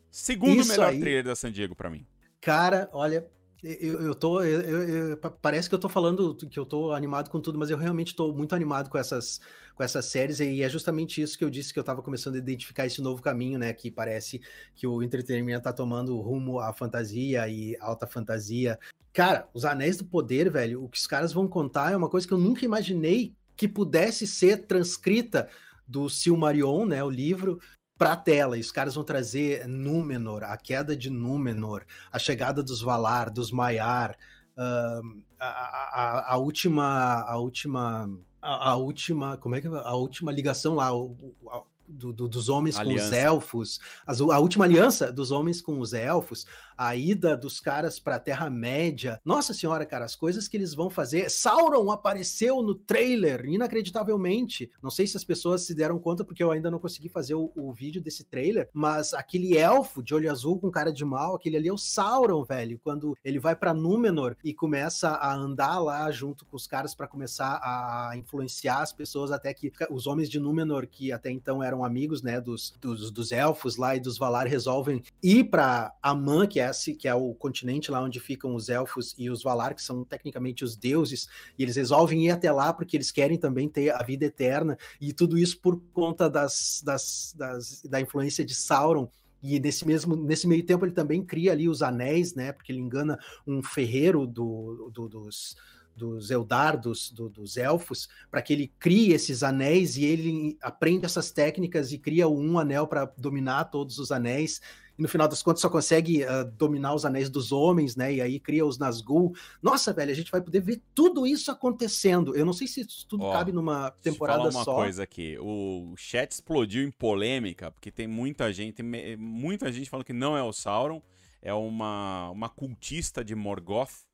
Segundo 0.09 0.59
Isso 0.61 0.71
melhor 0.71 0.89
aí- 0.89 0.99
trailer 0.99 1.23
da 1.23 1.35
San 1.35 1.51
Diego 1.51 1.75
pra 1.75 1.91
mim. 1.91 2.07
Cara, 2.41 2.89
olha, 2.91 3.25
eu, 3.63 4.01
eu 4.01 4.15
tô. 4.15 4.41
eu- 4.41 4.61
eu- 4.61 4.89
eu- 5.09 5.17
pa- 5.17 5.31
parece 5.31 5.69
que 5.69 5.75
eu 5.75 5.79
tô 5.79 5.87
falando 5.87 6.35
que 6.35 6.59
eu 6.59 6.65
tô 6.65 6.91
animado 6.91 7.29
com 7.29 7.39
tudo, 7.39 7.57
mas 7.57 7.69
eu 7.69 7.77
realmente 7.77 8.15
tô 8.15 8.33
muito 8.33 8.53
animado 8.53 8.89
com 8.89 8.97
essas, 8.97 9.39
com 9.75 9.83
essas 9.83 10.05
séries, 10.05 10.39
e 10.39 10.61
é 10.61 10.69
justamente 10.69 11.21
isso 11.21 11.37
que 11.37 11.43
eu 11.43 11.49
disse 11.49 11.73
que 11.73 11.79
eu 11.79 11.83
tava 11.83 12.01
começando 12.01 12.35
a 12.35 12.39
identificar 12.39 12.85
esse 12.85 13.01
novo 13.01 13.21
caminho, 13.21 13.57
né? 13.57 13.71
Que 13.73 13.89
parece 13.89 14.41
que 14.75 14.85
o 14.85 15.01
entretenimento 15.01 15.63
tá 15.63 15.73
tomando 15.73 16.19
rumo 16.19 16.59
à 16.59 16.73
fantasia 16.73 17.47
e 17.47 17.77
alta 17.79 18.05
fantasia. 18.05 18.77
Cara, 19.13 19.47
os 19.53 19.63
Anéis 19.63 19.97
do 19.97 20.05
Poder, 20.05 20.49
velho, 20.51 20.83
o 20.83 20.89
que 20.89 20.97
os 20.97 21.07
caras 21.07 21.31
vão 21.31 21.47
contar 21.47 21.91
é 21.93 21.95
uma 21.95 22.09
coisa 22.09 22.27
que 22.27 22.33
eu 22.33 22.37
nunca 22.37 22.65
imaginei 22.65 23.33
que 23.55 23.67
pudesse 23.67 24.25
ser 24.27 24.65
transcrita 24.65 25.47
do 25.87 26.09
Silmarillion, 26.09 26.85
né? 26.85 27.03
O 27.03 27.09
livro. 27.09 27.59
Pra 27.97 28.15
tela, 28.15 28.57
e 28.57 28.61
os 28.61 28.71
caras 28.71 28.95
vão 28.95 29.03
trazer 29.03 29.67
Númenor, 29.67 30.43
a 30.43 30.57
queda 30.57 30.97
de 30.97 31.09
Númenor, 31.09 31.85
a 32.11 32.17
chegada 32.17 32.63
dos 32.63 32.81
Valar, 32.81 33.29
dos 33.29 33.51
Maiar, 33.51 34.17
ahn, 34.57 35.21
a, 35.39 35.47
a- 35.47 36.33
a 36.33 36.37
última, 36.37 37.21
a 37.21 37.37
última, 37.37 38.09
a, 38.41 38.71
a 38.71 38.75
última, 38.75 39.37
como 39.37 39.55
é 39.55 39.61
que 39.61 39.67
é? 39.67 39.71
a 39.71 39.93
última 39.93 40.31
ligação 40.31 40.73
lá 40.75 40.91
o- 40.95 41.35
a- 41.49 41.63
do- 41.93 42.11
do- 42.13 42.27
dos 42.27 42.49
homens 42.49 42.75
com 42.75 42.81
os 42.83 42.87
Aliança. 42.89 43.15
elfos, 43.15 43.79
as- 44.05 44.19
a 44.21 44.39
última 44.39 44.65
aliança 44.65 45.11
dos 45.11 45.31
homens 45.31 45.61
com 45.61 45.79
os 45.79 45.93
elfos, 45.93 46.45
a 46.77 46.95
ida 46.95 47.37
dos 47.37 47.59
caras 47.59 47.99
para 47.99 48.15
a 48.15 48.19
Terra 48.19 48.49
Média. 48.49 49.19
Nossa 49.23 49.53
senhora, 49.53 49.85
cara, 49.85 50.05
as 50.05 50.15
coisas 50.15 50.47
que 50.47 50.57
eles 50.57 50.73
vão 50.73 50.89
fazer. 50.89 51.29
Sauron 51.29 51.91
apareceu 51.91 52.61
no 52.63 52.73
trailer, 52.73 53.45
inacreditavelmente. 53.45 54.71
Não 54.81 54.89
sei 54.89 55.05
se 55.05 55.15
as 55.15 55.23
pessoas 55.23 55.61
se 55.61 55.73
deram 55.75 55.99
conta, 55.99 56.23
porque 56.25 56.43
eu 56.43 56.51
ainda 56.51 56.71
não 56.71 56.79
consegui 56.79 57.09
fazer 57.09 57.35
o, 57.35 57.51
o 57.55 57.71
vídeo 57.71 58.01
desse 58.01 58.23
trailer, 58.23 58.69
mas 58.73 59.13
aquele 59.13 59.55
elfo 59.57 60.01
de 60.01 60.15
olho 60.15 60.31
azul 60.31 60.59
com 60.59 60.71
cara 60.71 60.91
de 60.91 61.05
mal, 61.05 61.35
aquele 61.35 61.57
ali 61.57 61.67
é 61.67 61.73
o 61.73 61.77
Sauron, 61.77 62.43
velho. 62.43 62.79
Quando 62.83 63.15
ele 63.23 63.39
vai 63.39 63.55
para 63.55 63.73
Númenor 63.73 64.35
e 64.43 64.53
começa 64.53 65.09
a 65.09 65.33
andar 65.33 65.79
lá 65.79 66.09
junto 66.11 66.45
com 66.45 66.55
os 66.55 66.65
caras 66.65 66.95
para 66.95 67.07
começar 67.07 67.59
a 67.63 68.17
influenciar 68.17 68.81
as 68.81 68.91
pessoas, 68.93 69.31
até 69.31 69.53
que 69.53 69.71
os 69.91 70.07
homens 70.07 70.29
de 70.29 70.39
Númenor, 70.39 70.87
que 70.87 71.11
até 71.11 71.29
então 71.29 71.61
eram 71.61 71.82
amigos, 71.83 72.21
né, 72.21 72.39
dos, 72.39 72.73
dos, 72.79 73.11
dos 73.11 73.31
elfos 73.31 73.77
lá 73.77 73.95
e 73.95 73.99
dos 73.99 74.17
Valar, 74.17 74.47
resolvem 74.47 75.03
ir 75.21 75.45
para 75.45 75.93
Amã, 76.01 76.45
que 76.47 76.59
é, 76.59 76.69
esse, 76.69 76.93
que 76.93 77.07
é 77.07 77.15
o 77.15 77.33
continente 77.33 77.91
lá 77.91 78.01
onde 78.01 78.19
ficam 78.19 78.55
os 78.55 78.69
elfos 78.69 79.15
e 79.17 79.29
os 79.29 79.43
Valar, 79.43 79.73
que 79.73 79.81
são 79.81 80.03
tecnicamente 80.03 80.63
os 80.63 80.75
deuses, 80.75 81.27
e 81.57 81.63
eles 81.63 81.75
resolvem 81.75 82.25
ir 82.25 82.31
até 82.31 82.51
lá 82.51 82.73
porque 82.73 82.97
eles 82.97 83.11
querem 83.11 83.37
também 83.37 83.67
ter 83.67 83.93
a 83.93 84.03
vida 84.03 84.25
eterna, 84.25 84.77
e 84.99 85.13
tudo 85.13 85.37
isso 85.37 85.59
por 85.59 85.79
conta 85.93 86.29
das, 86.29 86.81
das, 86.85 87.33
das 87.37 87.83
da 87.83 88.01
influência 88.01 88.43
de 88.45 88.55
Sauron, 88.55 89.09
e 89.43 89.59
nesse 89.59 89.85
mesmo 89.85 90.15
nesse 90.15 90.47
meio 90.47 90.65
tempo 90.65 90.85
ele 90.85 90.93
também 90.93 91.21
cria 91.21 91.51
ali 91.51 91.67
os 91.67 91.81
anéis, 91.81 92.33
né? 92.33 92.53
Porque 92.53 92.71
ele 92.71 92.79
engana 92.79 93.19
um 93.45 93.61
ferreiro 93.61 94.25
do, 94.25 94.89
do 94.93 95.09
dos, 95.09 95.57
dos 95.95 96.31
Eldar, 96.31 96.79
dos, 96.79 97.11
do, 97.11 97.29
dos 97.29 97.57
elfos, 97.57 98.09
para 98.29 98.41
que 98.41 98.53
ele 98.53 98.71
crie 98.79 99.13
esses 99.13 99.43
anéis 99.43 99.97
e 99.97 100.05
ele 100.05 100.57
aprende 100.61 101.05
essas 101.05 101.31
técnicas 101.31 101.91
e 101.91 101.97
cria 101.97 102.27
um 102.27 102.57
anel 102.57 102.87
para 102.87 103.05
dominar 103.17 103.65
todos 103.65 103.99
os 103.99 104.11
anéis 104.11 104.61
e 104.97 105.01
no 105.01 105.07
final 105.07 105.27
das 105.27 105.41
contas 105.41 105.61
só 105.61 105.69
consegue 105.69 106.23
uh, 106.23 106.45
dominar 106.55 106.93
os 106.93 107.05
anéis 107.05 107.29
dos 107.29 107.51
homens, 107.51 107.95
né? 107.95 108.13
E 108.13 108.21
aí 108.21 108.39
cria 108.39 108.65
os 108.65 108.77
Nazgûl. 108.77 109.33
Nossa, 109.61 109.91
velho, 109.91 110.11
a 110.11 110.15
gente 110.15 110.31
vai 110.31 110.41
poder 110.41 110.61
ver 110.61 110.81
tudo 110.93 111.25
isso 111.25 111.49
acontecendo. 111.49 112.35
Eu 112.35 112.45
não 112.45 112.53
sei 112.53 112.67
se 112.67 112.81
isso 112.81 113.07
tudo 113.07 113.23
Ó, 113.23 113.31
cabe 113.31 113.51
numa 113.51 113.89
temporada 113.89 114.51
só. 114.51 114.59
uma 114.59 114.65
coisa 114.65 115.03
aqui, 115.03 115.37
o 115.39 115.93
chat 115.97 116.31
explodiu 116.31 116.83
em 116.83 116.91
polêmica, 116.91 117.71
porque 117.71 117.91
tem 117.91 118.07
muita 118.07 118.53
gente, 118.53 118.83
muita 119.17 119.71
gente 119.71 119.89
falando 119.89 120.05
que 120.05 120.13
não 120.13 120.37
é 120.37 120.43
o 120.43 120.53
Sauron, 120.53 121.01
é 121.41 121.53
uma, 121.53 122.29
uma 122.29 122.49
cultista 122.49 123.23
de 123.25 123.33
Morgoth, 123.33 124.05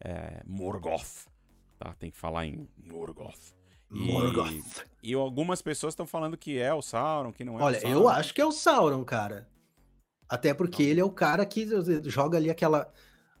é, 0.00 0.42
Morgoth, 0.46 1.26
tá? 1.78 1.94
Tem 1.98 2.10
que 2.10 2.16
falar 2.16 2.46
em 2.46 2.68
Morgoth. 2.76 3.54
E, 3.90 4.12
Morgoth. 4.12 4.84
E 5.02 5.14
algumas 5.14 5.62
pessoas 5.62 5.92
estão 5.92 6.06
falando 6.06 6.36
que 6.36 6.58
é 6.58 6.72
o 6.72 6.82
Sauron, 6.82 7.32
que 7.32 7.44
não 7.44 7.58
é 7.58 7.62
Olha, 7.62 7.78
o 7.78 7.80
Sauron. 7.80 7.96
eu 7.96 8.08
acho 8.08 8.34
que 8.34 8.40
é 8.40 8.46
o 8.46 8.52
Sauron, 8.52 9.04
cara. 9.04 9.48
Até 10.28 10.52
porque 10.54 10.82
ele 10.82 11.00
é 11.00 11.04
o 11.04 11.10
cara 11.10 11.44
que 11.44 11.66
joga 12.04 12.38
ali 12.38 12.50
aquela 12.50 12.92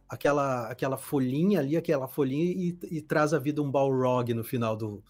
aquela 0.08 0.70
aquela 0.70 0.96
folhinha 0.96 1.60
ali, 1.60 1.76
aquela 1.76 2.06
folhinha 2.06 2.44
e, 2.44 2.78
e 2.90 3.00
traz 3.00 3.32
a 3.32 3.38
vida 3.38 3.62
um 3.62 3.70
Balrog 3.70 4.32
no 4.34 4.44
final 4.44 4.76
do, 4.76 5.02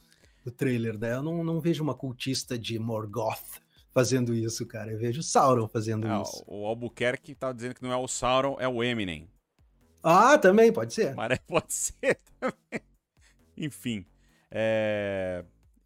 do 0.45 0.51
trailer, 0.51 0.99
né? 0.99 1.15
Eu 1.15 1.23
não, 1.23 1.43
não 1.43 1.61
vejo 1.61 1.83
uma 1.83 1.95
cultista 1.95 2.59
de 2.59 2.79
Morgoth 2.79 3.61
fazendo 3.93 4.35
isso, 4.35 4.67
cara. 4.67 4.93
Eu 4.93 4.99
vejo 4.99 5.23
Sauron 5.23 5.69
fazendo 5.69 6.07
é, 6.07 6.23
isso. 6.23 6.43
O 6.47 6.67
Albuquerque 6.67 7.35
tá 7.35 7.53
dizendo 7.53 7.75
que 7.75 7.83
não 7.83 7.93
é 7.93 7.97
o 7.97 8.09
Sauron, 8.09 8.57
é 8.59 8.69
o 8.69 8.83
Eminem. 8.83 9.29
Ah, 10.05 10.37
também, 10.37 10.71
pode 10.71 10.93
ser. 10.93 11.15
Mas 11.15 11.39
pode 11.49 11.73
ser 11.73 12.19
também. 12.39 12.81
Enfim. 13.57 14.05
É... 14.51 15.45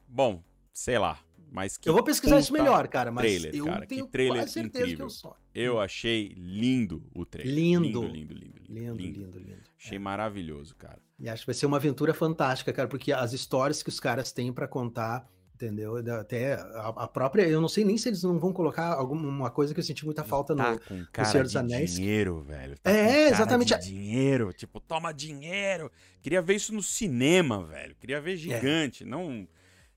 Bom, 0.09 0.43
sei 0.73 0.99
lá. 0.99 1.21
Mas 1.51 1.79
eu 1.85 1.95
vou 1.95 2.03
pesquisar 2.03 2.39
isso 2.39 2.53
melhor, 2.53 2.89
cara. 2.89 3.11
Mas 3.11 3.25
trailer, 3.25 3.55
eu 3.55 3.65
cara, 3.65 3.87
tenho 3.87 4.05
que 4.05 4.13
trailer 4.13 4.45
incrível. 4.59 4.97
Que 4.97 5.03
eu, 5.03 5.11
sou. 5.11 5.37
eu 5.55 5.81
achei 5.81 6.35
lindo 6.37 7.03
o 7.15 7.25
trailer. 7.25 7.55
Lindo. 7.55 8.03
Lindo, 8.03 8.07
lindo, 8.07 8.35
lindo. 8.35 8.63
Lindo, 8.69 8.95
lindo, 8.95 9.21
lindo. 9.21 9.39
lindo. 9.39 9.63
Achei 9.79 9.97
é. 9.97 10.01
maravilhoso, 10.01 10.75
cara. 10.77 10.99
E 11.19 11.29
acho 11.29 11.43
que 11.43 11.47
vai 11.47 11.55
ser 11.55 11.67
uma 11.67 11.79
aventura 11.79 12.13
fantástica, 12.13 12.73
cara, 12.73 12.87
porque 12.87 13.13
as 13.13 13.33
histórias 13.33 13.83
que 13.83 13.89
os 13.89 13.99
caras 13.99 14.31
têm 14.31 14.53
para 14.53 14.69
contar, 14.69 15.27
entendeu? 15.65 15.97
Até 16.19 16.55
a, 16.55 17.09
própria, 17.09 17.43
eu 17.43 17.61
não 17.61 17.69
sei 17.69 17.85
nem 17.85 17.99
se 17.99 18.09
eles 18.09 18.23
não 18.23 18.39
vão 18.39 18.53
colocar 18.53 18.95
alguma 18.95 19.51
coisa 19.51 19.75
que 19.75 19.81
eu 19.81 19.85
senti 19.85 20.05
muita 20.05 20.23
falta 20.23 20.55
tá 20.55 20.73
no, 20.73 20.81
com 20.81 21.05
cara 21.13 21.27
no 21.27 21.33
Senhor 21.33 21.45
dos 21.45 21.57
Anéis. 21.57 21.95
dinheiro, 21.95 22.41
velho. 22.43 22.79
Tá 22.79 22.91
é, 22.91 23.29
exatamente. 23.29 23.77
dinheiro, 23.81 24.53
tipo, 24.53 24.81
toma 24.81 25.13
dinheiro. 25.13 25.91
Queria 26.23 26.41
ver 26.41 26.55
isso 26.55 26.73
no 26.73 26.83
cinema, 26.83 27.65
velho. 27.65 27.97
Queria 27.97 28.21
ver 28.21 28.35
é. 28.35 28.37
gigante, 28.37 29.03
é. 29.03 29.07
não 29.07 29.47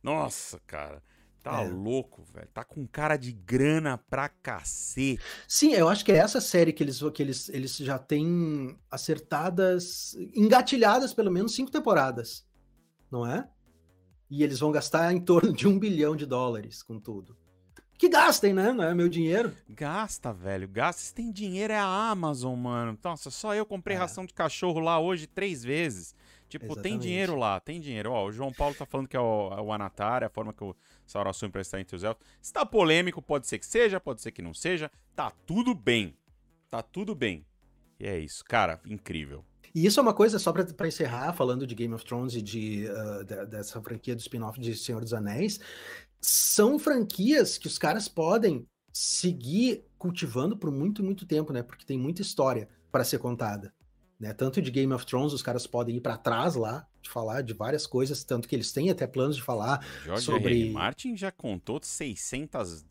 Nossa, 0.01 0.59
cara. 0.65 1.01
Tá 1.43 1.63
é. 1.63 1.69
louco, 1.69 2.23
velho. 2.33 2.47
Tá 2.53 2.63
com 2.63 2.85
cara 2.85 3.17
de 3.17 3.31
grana 3.31 3.97
pra 3.97 4.29
cacete. 4.29 5.21
Sim, 5.47 5.73
eu 5.73 5.89
acho 5.89 6.03
que 6.05 6.11
é 6.11 6.17
essa 6.17 6.41
série 6.41 6.73
que 6.73 6.83
eles, 6.83 7.01
que 7.13 7.21
eles, 7.21 7.49
eles 7.49 7.77
já 7.77 7.97
têm 7.97 8.77
acertadas, 8.89 10.15
engatilhadas 10.35 11.13
pelo 11.13 11.31
menos 11.31 11.55
cinco 11.55 11.71
temporadas, 11.71 12.45
não 13.11 13.25
é? 13.25 13.47
E 14.31 14.43
eles 14.43 14.61
vão 14.61 14.71
gastar 14.71 15.13
em 15.13 15.19
torno 15.19 15.51
de 15.51 15.67
um 15.67 15.77
bilhão 15.77 16.15
de 16.15 16.25
dólares 16.25 16.81
com 16.81 16.97
tudo. 16.97 17.35
Que 17.97 18.07
gastem, 18.07 18.53
né? 18.53 18.71
Não 18.71 18.85
é 18.85 18.95
meu 18.95 19.09
dinheiro. 19.09 19.53
Gasta, 19.69 20.31
velho. 20.33 20.67
Gasta. 20.69 21.01
Se 21.01 21.13
tem 21.13 21.29
dinheiro 21.29 21.73
é 21.73 21.77
a 21.77 22.09
Amazon, 22.09 22.57
mano. 22.57 22.97
Nossa, 23.03 23.29
só 23.29 23.53
eu 23.53 23.65
comprei 23.65 23.95
é. 23.95 23.99
ração 23.99 24.25
de 24.25 24.33
cachorro 24.33 24.79
lá 24.79 24.99
hoje 24.99 25.27
três 25.27 25.63
vezes. 25.63 26.15
Tipo, 26.47 26.65
Exatamente. 26.65 26.83
tem 26.83 26.97
dinheiro 26.97 27.35
lá, 27.35 27.59
tem 27.59 27.79
dinheiro. 27.79 28.11
Ó, 28.11 28.25
o 28.25 28.31
João 28.31 28.53
Paulo 28.53 28.73
tá 28.73 28.85
falando 28.85 29.07
que 29.07 29.17
é 29.17 29.19
o, 29.19 29.53
é 29.53 29.61
o 29.61 29.71
Anatar, 29.71 30.23
é 30.23 30.27
a 30.27 30.29
forma 30.29 30.53
que 30.53 30.63
o 30.63 30.75
Sauron 31.05 31.31
para 31.51 31.61
estar 31.61 31.79
entre 31.79 31.95
os 31.95 32.03
elfos. 32.03 32.25
Se 32.41 32.51
tá 32.51 32.65
polêmico, 32.65 33.21
pode 33.21 33.47
ser 33.47 33.59
que 33.59 33.65
seja, 33.65 33.99
pode 33.99 34.21
ser 34.21 34.31
que 34.31 34.41
não 34.41 34.53
seja. 34.53 34.89
Tá 35.13 35.29
tudo 35.45 35.75
bem. 35.75 36.15
Tá 36.69 36.81
tudo 36.81 37.13
bem. 37.13 37.45
E 37.99 38.07
é 38.07 38.17
isso. 38.17 38.43
Cara, 38.45 38.79
incrível. 38.85 39.45
E 39.73 39.85
isso 39.85 39.99
é 39.99 40.03
uma 40.03 40.13
coisa, 40.13 40.37
só 40.37 40.51
para 40.51 40.87
encerrar, 40.87 41.33
falando 41.33 41.65
de 41.65 41.75
Game 41.75 41.93
of 41.93 42.03
Thrones 42.05 42.35
e 42.35 42.41
de, 42.41 42.87
uh, 42.87 43.23
de 43.23 43.45
dessa 43.45 43.81
franquia 43.81 44.15
do 44.15 44.19
spin-off 44.19 44.59
de 44.59 44.75
Senhor 44.75 45.01
dos 45.01 45.13
Anéis, 45.13 45.59
são 46.19 46.77
franquias 46.77 47.57
que 47.57 47.67
os 47.67 47.77
caras 47.77 48.07
podem 48.07 48.65
seguir 48.93 49.85
cultivando 49.97 50.57
por 50.57 50.71
muito, 50.71 51.03
muito 51.03 51.25
tempo, 51.25 51.53
né? 51.53 51.63
Porque 51.63 51.85
tem 51.85 51.97
muita 51.97 52.21
história 52.21 52.67
para 52.91 53.03
ser 53.03 53.19
contada. 53.19 53.73
Né? 54.19 54.33
Tanto 54.33 54.61
de 54.61 54.69
Game 54.69 54.93
of 54.93 55.05
Thrones, 55.05 55.33
os 55.33 55.41
caras 55.41 55.65
podem 55.65 55.97
ir 55.97 56.01
para 56.01 56.15
trás 56.15 56.55
lá, 56.55 56.87
de 57.01 57.09
falar 57.09 57.41
de 57.41 57.53
várias 57.53 57.87
coisas, 57.87 58.23
tanto 58.23 58.47
que 58.47 58.55
eles 58.55 58.71
têm 58.71 58.91
até 58.91 59.07
planos 59.07 59.35
de 59.35 59.41
falar 59.41 59.83
George 60.03 60.23
sobre... 60.23 60.61
R. 60.61 60.69
Martin 60.69 61.17
já 61.17 61.31
contou 61.31 61.79
600, 61.81 62.85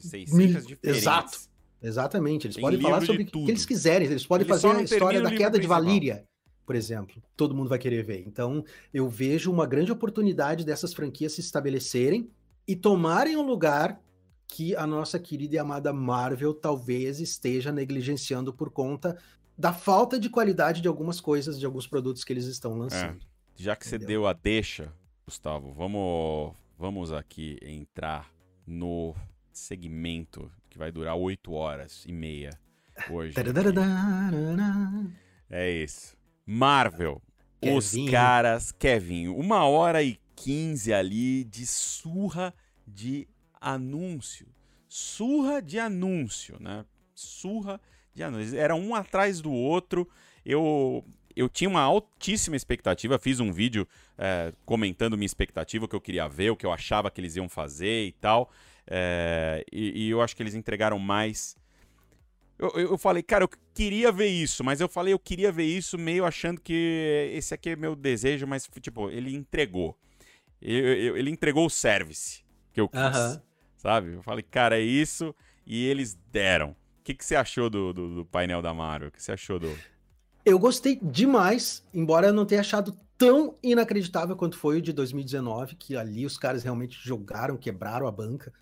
600 0.00 0.34
Mil... 0.34 0.48
diferentes. 0.48 0.78
Exato, 0.82 1.38
exatamente. 1.84 2.46
Eles 2.46 2.56
Tem 2.56 2.62
podem 2.62 2.80
falar 2.80 3.04
sobre 3.04 3.22
o 3.22 3.26
que 3.26 3.50
eles 3.50 3.66
quiserem, 3.66 4.08
eles 4.08 4.26
podem 4.26 4.46
eles 4.46 4.60
fazer 4.62 4.76
a 4.76 4.82
história 4.82 5.20
da 5.20 5.30
queda 5.30 5.58
de 5.58 5.66
Valíria, 5.66 6.24
por 6.66 6.74
exemplo. 6.74 7.22
Todo 7.36 7.54
mundo 7.54 7.68
vai 7.68 7.78
querer 7.78 8.02
ver. 8.02 8.24
Então, 8.26 8.64
eu 8.92 9.08
vejo 9.08 9.52
uma 9.52 9.66
grande 9.66 9.92
oportunidade 9.92 10.64
dessas 10.64 10.92
franquias 10.94 11.32
se 11.32 11.40
estabelecerem 11.40 12.30
e 12.66 12.74
tomarem 12.74 13.36
o 13.36 13.42
lugar 13.42 14.00
que 14.46 14.74
a 14.76 14.86
nossa 14.86 15.18
querida 15.18 15.56
e 15.56 15.58
amada 15.58 15.92
Marvel 15.92 16.54
talvez 16.54 17.20
esteja 17.20 17.72
negligenciando 17.72 18.52
por 18.52 18.70
conta 18.70 19.18
da 19.56 19.72
falta 19.72 20.18
de 20.18 20.28
qualidade 20.28 20.80
de 20.80 20.88
algumas 20.88 21.20
coisas, 21.20 21.58
de 21.58 21.66
alguns 21.66 21.86
produtos 21.86 22.24
que 22.24 22.32
eles 22.32 22.46
estão 22.46 22.76
lançando. 22.76 23.20
É, 23.22 23.62
já 23.62 23.76
que 23.76 23.86
Entendeu? 23.86 24.06
você 24.06 24.12
deu 24.12 24.26
a 24.26 24.32
deixa, 24.32 24.92
Gustavo, 25.24 25.72
vamos, 25.72 26.54
vamos 26.78 27.12
aqui 27.12 27.58
entrar 27.62 28.32
no 28.66 29.14
segmento 29.52 30.50
que 30.74 30.78
vai 30.78 30.90
durar 30.90 31.14
8 31.14 31.52
horas 31.52 32.04
e 32.04 32.12
meia 32.12 32.50
hoje. 33.08 33.32
é 35.48 35.70
isso. 35.70 36.16
Marvel. 36.44 37.22
Os 37.62 37.94
caras, 38.10 38.72
Kevin, 38.72 39.28
uma 39.28 39.64
hora 39.64 40.02
e 40.02 40.18
15 40.34 40.92
ali 40.92 41.44
de 41.44 41.64
surra 41.64 42.52
de 42.86 43.26
anúncio. 43.60 44.48
Surra 44.88 45.62
de 45.62 45.78
anúncio, 45.78 46.56
né? 46.60 46.84
Surra 47.14 47.80
de 48.12 48.24
anúncios. 48.24 48.52
Era 48.52 48.74
um 48.74 48.96
atrás 48.96 49.40
do 49.40 49.52
outro. 49.52 50.08
Eu, 50.44 51.04
eu 51.36 51.48
tinha 51.48 51.70
uma 51.70 51.82
altíssima 51.82 52.56
expectativa. 52.56 53.16
Fiz 53.16 53.38
um 53.38 53.52
vídeo 53.52 53.86
é, 54.18 54.52
comentando 54.66 55.16
minha 55.16 55.24
expectativa, 55.24 55.84
o 55.84 55.88
que 55.88 55.94
eu 55.94 56.00
queria 56.00 56.28
ver, 56.28 56.50
o 56.50 56.56
que 56.56 56.66
eu 56.66 56.72
achava 56.72 57.12
que 57.12 57.20
eles 57.20 57.36
iam 57.36 57.48
fazer 57.48 58.06
e 58.06 58.12
tal. 58.12 58.50
É, 58.86 59.64
e, 59.72 60.06
e, 60.06 60.10
eu 60.10 60.20
acho 60.20 60.36
que 60.36 60.42
eles 60.42 60.54
entregaram 60.54 60.98
mais. 60.98 61.56
Eu, 62.58 62.70
eu, 62.70 62.98
falei, 62.98 63.22
cara, 63.22 63.44
eu 63.44 63.50
queria 63.74 64.12
ver 64.12 64.28
isso, 64.28 64.62
mas 64.62 64.80
eu 64.80 64.88
falei, 64.88 65.12
eu 65.12 65.18
queria 65.18 65.50
ver 65.50 65.64
isso 65.64 65.98
meio 65.98 66.24
achando 66.24 66.60
que 66.60 67.30
esse 67.32 67.52
aqui 67.52 67.70
é 67.70 67.76
meu 67.76 67.96
desejo, 67.96 68.46
mas, 68.46 68.68
tipo, 68.80 69.10
ele 69.10 69.34
entregou. 69.34 69.98
Ele, 70.62 71.18
ele 71.18 71.30
entregou 71.30 71.66
o 71.66 71.70
service 71.70 72.44
que 72.72 72.80
eu 72.80 72.88
quis, 72.88 73.00
uh 73.00 73.04
-huh. 73.04 73.42
sabe? 73.76 74.14
Eu 74.14 74.22
falei, 74.22 74.42
cara, 74.42 74.78
é 74.78 74.82
isso, 74.82 75.34
e 75.66 75.84
eles 75.86 76.14
deram 76.30 76.76
que, 77.04 77.14
que 77.14 77.24
você 77.24 77.36
achou 77.36 77.68
do, 77.68 77.92
do, 77.92 78.14
do, 78.14 78.24
painel 78.24 78.62
da 78.62 78.72
Marvel? 78.72 79.08
O 79.08 79.12
que 79.12 79.22
você 79.22 79.32
achou 79.32 79.58
do. 79.58 79.70
Eu 80.44 80.58
gostei 80.58 80.98
demais, 81.00 81.84
embora 81.92 82.28
eu 82.28 82.32
não 82.32 82.46
tenha 82.46 82.62
achado 82.62 82.98
tão 83.16 83.56
inacreditável 83.62 84.34
quanto 84.34 84.56
foi 84.56 84.78
o 84.78 84.82
de 84.82 84.92
2019, 84.92 85.76
que 85.76 85.96
ali 85.96 86.26
os 86.26 86.38
caras 86.38 86.64
realmente 86.64 86.98
jogaram, 87.00 87.56
quebraram 87.56 88.08
a 88.08 88.10
banca, 88.10 88.52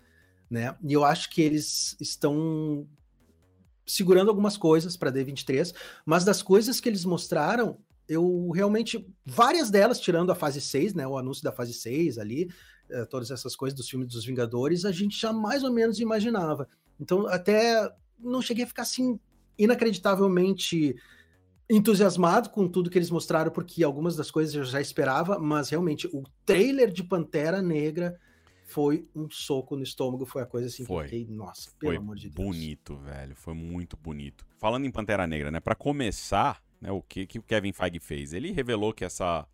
né? 0.53 0.75
E 0.83 0.93
eu 0.93 1.03
acho 1.03 1.31
que 1.31 1.41
eles 1.41 1.97
estão 1.99 2.87
segurando 3.87 4.29
algumas 4.29 4.55
coisas 4.55 4.95
para 4.95 5.11
D23, 5.11 5.73
mas 6.05 6.23
das 6.23 6.43
coisas 6.43 6.79
que 6.79 6.87
eles 6.87 7.03
mostraram, 7.03 7.79
eu 8.07 8.51
realmente, 8.51 9.03
várias 9.25 9.71
delas, 9.71 9.99
tirando 9.99 10.31
a 10.31 10.35
fase 10.35 10.61
6, 10.61 10.93
né, 10.93 11.07
o 11.07 11.17
anúncio 11.17 11.43
da 11.43 11.51
fase 11.51 11.73
6 11.73 12.19
ali, 12.19 12.51
eh, 12.87 13.03
todas 13.05 13.31
essas 13.31 13.55
coisas 13.55 13.75
dos 13.75 13.89
filmes 13.89 14.07
dos 14.07 14.25
Vingadores, 14.25 14.85
a 14.85 14.91
gente 14.91 15.19
já 15.19 15.33
mais 15.33 15.63
ou 15.63 15.73
menos 15.73 15.99
imaginava. 15.99 16.67
Então, 16.99 17.25
até 17.25 17.91
não 18.19 18.39
cheguei 18.39 18.63
a 18.63 18.67
ficar 18.67 18.83
assim 18.83 19.19
inacreditavelmente 19.57 20.95
entusiasmado 21.67 22.51
com 22.51 22.67
tudo 22.67 22.91
que 22.91 22.97
eles 22.99 23.09
mostraram, 23.09 23.51
porque 23.51 23.83
algumas 23.83 24.15
das 24.15 24.29
coisas 24.29 24.53
eu 24.53 24.63
já 24.63 24.79
esperava, 24.79 25.39
mas 25.39 25.69
realmente 25.69 26.07
o 26.13 26.21
trailer 26.45 26.91
de 26.91 27.03
Pantera 27.03 27.59
Negra 27.59 28.19
foi 28.65 29.07
um 29.15 29.29
soco 29.29 29.75
no 29.75 29.83
estômago, 29.83 30.25
foi 30.25 30.41
a 30.41 30.45
coisa 30.45 30.67
assim 30.67 30.85
foi. 30.85 31.07
que 31.07 31.15
eu 31.15 31.19
fiquei, 31.19 31.35
nossa, 31.35 31.71
pelo 31.79 31.91
foi 31.91 31.97
amor 31.97 32.15
de 32.15 32.29
Deus. 32.29 32.47
bonito, 32.47 32.95
velho, 32.97 33.35
foi 33.35 33.53
muito 33.53 33.97
bonito. 33.97 34.45
Falando 34.57 34.85
em 34.85 34.91
Pantera 34.91 35.27
Negra, 35.27 35.51
né, 35.51 35.59
para 35.59 35.75
começar, 35.75 36.63
né, 36.81 36.91
o 36.91 37.01
que, 37.01 37.25
que 37.25 37.39
o 37.39 37.43
Kevin 37.43 37.73
Feige 37.73 37.99
fez? 37.99 38.33
Ele 38.33 38.51
revelou 38.51 38.93
que 38.93 39.05
essa 39.05 39.47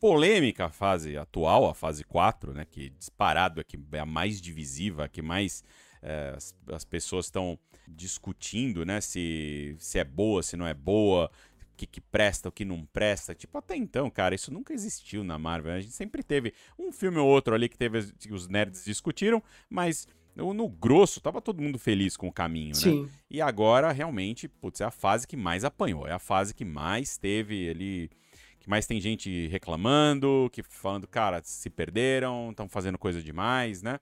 polêmica 0.00 0.68
fase 0.68 1.16
atual, 1.16 1.68
a 1.68 1.74
fase 1.74 2.04
4, 2.04 2.52
né, 2.52 2.66
que 2.70 2.90
disparado 2.90 3.60
é, 3.60 3.64
que 3.64 3.78
é 3.92 4.00
a 4.00 4.06
mais 4.06 4.40
divisiva, 4.40 5.08
que 5.08 5.22
mais 5.22 5.64
é, 6.02 6.34
as, 6.36 6.54
as, 6.68 6.84
pessoas 6.84 7.26
estão 7.26 7.58
discutindo, 7.88 8.84
né, 8.84 9.00
se, 9.00 9.74
se 9.78 9.98
é 9.98 10.04
boa, 10.04 10.42
se 10.42 10.56
não 10.56 10.66
é 10.66 10.74
boa, 10.74 11.30
que, 11.76 11.86
que 11.86 12.00
presta, 12.00 12.48
o 12.48 12.52
que 12.52 12.64
não 12.64 12.84
presta. 12.86 13.34
Tipo, 13.34 13.58
até 13.58 13.76
então, 13.76 14.08
cara, 14.10 14.34
isso 14.34 14.52
nunca 14.52 14.72
existiu 14.72 15.24
na 15.24 15.38
Marvel. 15.38 15.72
A 15.72 15.80
gente 15.80 15.92
sempre 15.92 16.22
teve 16.22 16.54
um 16.78 16.92
filme 16.92 17.18
ou 17.18 17.28
outro 17.28 17.54
ali 17.54 17.68
que 17.68 17.76
teve 17.76 17.98
os 18.30 18.48
nerds 18.48 18.84
discutiram, 18.84 19.42
mas 19.68 20.06
no 20.36 20.68
grosso, 20.68 21.20
tava 21.20 21.40
todo 21.40 21.62
mundo 21.62 21.78
feliz 21.78 22.16
com 22.16 22.26
o 22.26 22.32
caminho, 22.32 22.74
Sim. 22.74 23.02
né? 23.02 23.08
E 23.30 23.40
agora, 23.40 23.92
realmente, 23.92 24.48
putz, 24.48 24.80
é 24.80 24.84
a 24.84 24.90
fase 24.90 25.26
que 25.26 25.36
mais 25.36 25.64
apanhou. 25.64 26.06
É 26.06 26.12
a 26.12 26.18
fase 26.18 26.52
que 26.54 26.64
mais 26.64 27.16
teve 27.16 27.68
ali. 27.68 28.10
Que 28.58 28.68
mais 28.68 28.86
tem 28.86 28.98
gente 28.98 29.46
reclamando, 29.48 30.48
que 30.50 30.62
falando, 30.62 31.06
cara, 31.06 31.40
se 31.44 31.68
perderam, 31.68 32.50
estão 32.50 32.66
fazendo 32.66 32.96
coisa 32.96 33.22
demais, 33.22 33.82
né? 33.82 33.98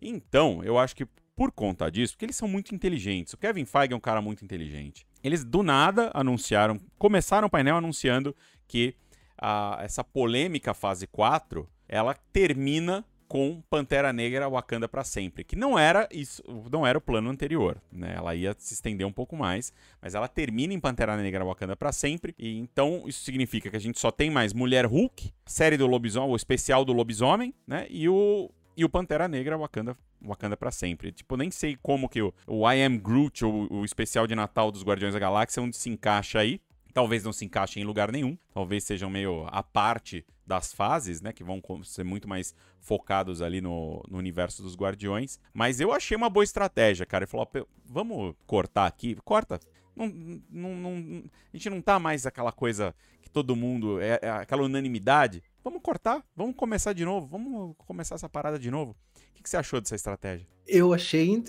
Então, 0.00 0.62
eu 0.62 0.78
acho 0.78 0.94
que 0.94 1.06
por 1.34 1.52
conta 1.52 1.90
disso, 1.90 2.14
porque 2.14 2.24
eles 2.24 2.36
são 2.36 2.48
muito 2.48 2.74
inteligentes. 2.74 3.34
O 3.34 3.36
Kevin 3.36 3.64
Feige 3.64 3.92
é 3.92 3.96
um 3.96 4.00
cara 4.00 4.22
muito 4.22 4.44
inteligente. 4.44 5.05
Eles 5.22 5.44
do 5.44 5.62
nada 5.62 6.10
anunciaram, 6.14 6.80
começaram 6.98 7.46
o 7.46 7.50
painel 7.50 7.76
anunciando 7.76 8.34
que 8.68 8.94
a, 9.38 9.78
essa 9.82 10.02
polêmica 10.02 10.72
fase 10.74 11.06
4, 11.06 11.68
ela 11.88 12.14
termina 12.32 13.04
com 13.28 13.60
Pantera 13.68 14.12
Negra 14.12 14.48
Wakanda 14.48 14.88
para 14.88 15.02
sempre, 15.02 15.42
que 15.42 15.56
não 15.56 15.78
era 15.78 16.08
isso, 16.12 16.42
não 16.70 16.86
era 16.86 16.96
o 16.96 17.00
plano 17.00 17.28
anterior, 17.28 17.80
né? 17.90 18.14
Ela 18.16 18.34
ia 18.34 18.54
se 18.56 18.74
estender 18.74 19.06
um 19.06 19.12
pouco 19.12 19.36
mais, 19.36 19.72
mas 20.00 20.14
ela 20.14 20.28
termina 20.28 20.72
em 20.72 20.80
Pantera 20.80 21.16
Negra 21.16 21.44
Wakanda 21.44 21.76
para 21.76 21.92
sempre, 21.92 22.34
e 22.38 22.56
então 22.56 23.02
isso 23.06 23.24
significa 23.24 23.68
que 23.68 23.76
a 23.76 23.80
gente 23.80 23.98
só 23.98 24.10
tem 24.10 24.30
mais 24.30 24.52
Mulher 24.52 24.86
Hulk, 24.86 25.32
série 25.44 25.76
do 25.76 25.86
lobisomem, 25.86 26.30
o 26.30 26.36
especial 26.36 26.84
do 26.84 26.92
lobisomem, 26.92 27.52
né? 27.66 27.86
E 27.90 28.08
o 28.08 28.50
e 28.76 28.84
o 28.84 28.88
Pantera 28.88 29.26
Negra 29.26 29.56
Wakanda 29.56 29.96
Wakanda 30.22 30.56
para 30.56 30.70
sempre. 30.70 31.12
Tipo, 31.12 31.36
nem 31.36 31.50
sei 31.50 31.76
como 31.82 32.08
que 32.08 32.20
o, 32.20 32.34
o 32.46 32.70
I 32.70 32.82
Am 32.82 32.98
Groot, 32.98 33.44
ou 33.44 33.72
o 33.72 33.84
especial 33.84 34.26
de 34.26 34.34
Natal 34.34 34.70
dos 34.70 34.82
Guardiões 34.82 35.14
da 35.14 35.20
Galáxia, 35.20 35.62
onde 35.62 35.76
se 35.76 35.88
encaixa 35.88 36.38
aí. 36.40 36.60
Talvez 36.92 37.22
não 37.24 37.32
se 37.32 37.44
encaixe 37.44 37.78
em 37.78 37.84
lugar 37.84 38.10
nenhum. 38.10 38.36
Talvez 38.52 38.84
sejam 38.84 39.10
meio 39.10 39.46
a 39.48 39.62
parte 39.62 40.24
das 40.46 40.72
fases, 40.72 41.20
né? 41.20 41.32
Que 41.32 41.44
vão 41.44 41.60
ser 41.84 42.04
muito 42.04 42.26
mais 42.26 42.54
focados 42.80 43.42
ali 43.42 43.60
no, 43.60 44.02
no 44.08 44.16
universo 44.16 44.62
dos 44.62 44.74
Guardiões. 44.74 45.38
Mas 45.52 45.78
eu 45.78 45.92
achei 45.92 46.16
uma 46.16 46.30
boa 46.30 46.44
estratégia, 46.44 47.04
cara. 47.04 47.24
Ele 47.24 47.30
falou: 47.30 47.48
vamos 47.84 48.34
cortar 48.46 48.86
aqui. 48.86 49.14
Corta. 49.24 49.60
Não, 49.94 50.06
não, 50.50 50.74
não, 50.74 51.24
a 51.52 51.56
gente 51.56 51.70
não 51.70 51.80
tá 51.80 51.98
mais 51.98 52.26
aquela 52.26 52.52
coisa 52.52 52.94
que 53.20 53.28
todo 53.28 53.56
mundo. 53.56 54.00
É, 54.00 54.18
é 54.22 54.30
aquela 54.30 54.62
unanimidade. 54.62 55.42
Vamos 55.66 55.82
cortar, 55.82 56.24
vamos 56.36 56.54
começar 56.54 56.92
de 56.92 57.04
novo, 57.04 57.26
vamos 57.26 57.74
começar 57.78 58.14
essa 58.14 58.28
parada 58.28 58.56
de 58.56 58.70
novo. 58.70 58.92
O 58.92 59.34
que, 59.34 59.42
que 59.42 59.50
você 59.50 59.56
achou 59.56 59.80
dessa 59.80 59.96
estratégia? 59.96 60.46
Eu 60.64 60.94
achei 60.94 61.42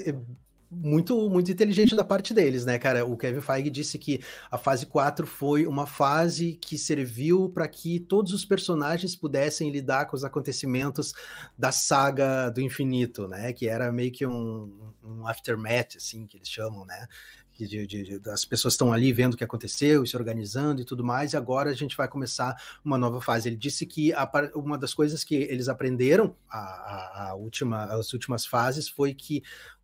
muito 0.72 1.30
muito 1.30 1.52
inteligente 1.52 1.96
da 1.96 2.04
parte 2.04 2.34
deles, 2.34 2.66
né, 2.66 2.80
cara? 2.80 3.06
O 3.06 3.16
Kevin 3.16 3.42
Feige 3.42 3.70
disse 3.70 4.00
que 4.00 4.20
a 4.50 4.58
fase 4.58 4.88
4 4.88 5.28
foi 5.28 5.68
uma 5.68 5.86
fase 5.86 6.54
que 6.54 6.80
serviu 6.80 7.48
para 7.50 7.68
que 7.68 8.00
todos 8.00 8.34
os 8.34 8.44
personagens 8.44 9.16
pudessem 9.16 9.70
lidar 9.70 10.08
com 10.08 10.16
os 10.16 10.24
acontecimentos 10.24 11.14
da 11.56 11.72
saga 11.72 12.50
do 12.50 12.60
infinito, 12.60 13.28
né? 13.28 13.54
Que 13.54 13.70
era 13.70 13.92
meio 13.92 14.12
que 14.12 14.26
um, 14.26 14.94
um 15.04 15.28
aftermath, 15.28 15.96
assim, 15.98 16.26
que 16.26 16.38
eles 16.38 16.50
chamam, 16.50 16.86
né? 16.86 17.08
De, 17.66 17.88
de, 17.88 18.22
as 18.30 18.46
pessoas 18.46 18.74
estão 18.74 18.92
ali 18.92 19.12
vendo 19.14 19.34
o 19.34 19.38
que 19.38 19.44
aconteceu 19.44 20.04
e 20.04 20.08
se 20.08 20.16
organizando 20.16 20.82
e 20.82 20.86
tudo 20.86 21.04
mais, 21.04 21.34
e 21.34 21.38
agora 21.38 21.70
a 21.70 21.74
gente 21.74 21.96
vai 21.96 22.08
começar 22.08 22.56
uma 22.84 22.98
nova 22.98 23.22
fase. 23.22 23.50
Ele 23.50 23.56
disse 23.56 23.86
que 23.86 24.14
a, 24.14 24.30
uma 24.54 24.78
das 24.78 24.94
coisas 24.94 25.24
que 25.24 25.36
eles 25.36 25.70
aprenderam 25.70 26.36
a, 26.50 27.30
a, 27.30 27.36
última, 27.36 27.86
as 27.86 28.14
últimas 28.14 28.46
fases 28.46 28.90
foi 28.90 29.14
que 29.14 29.42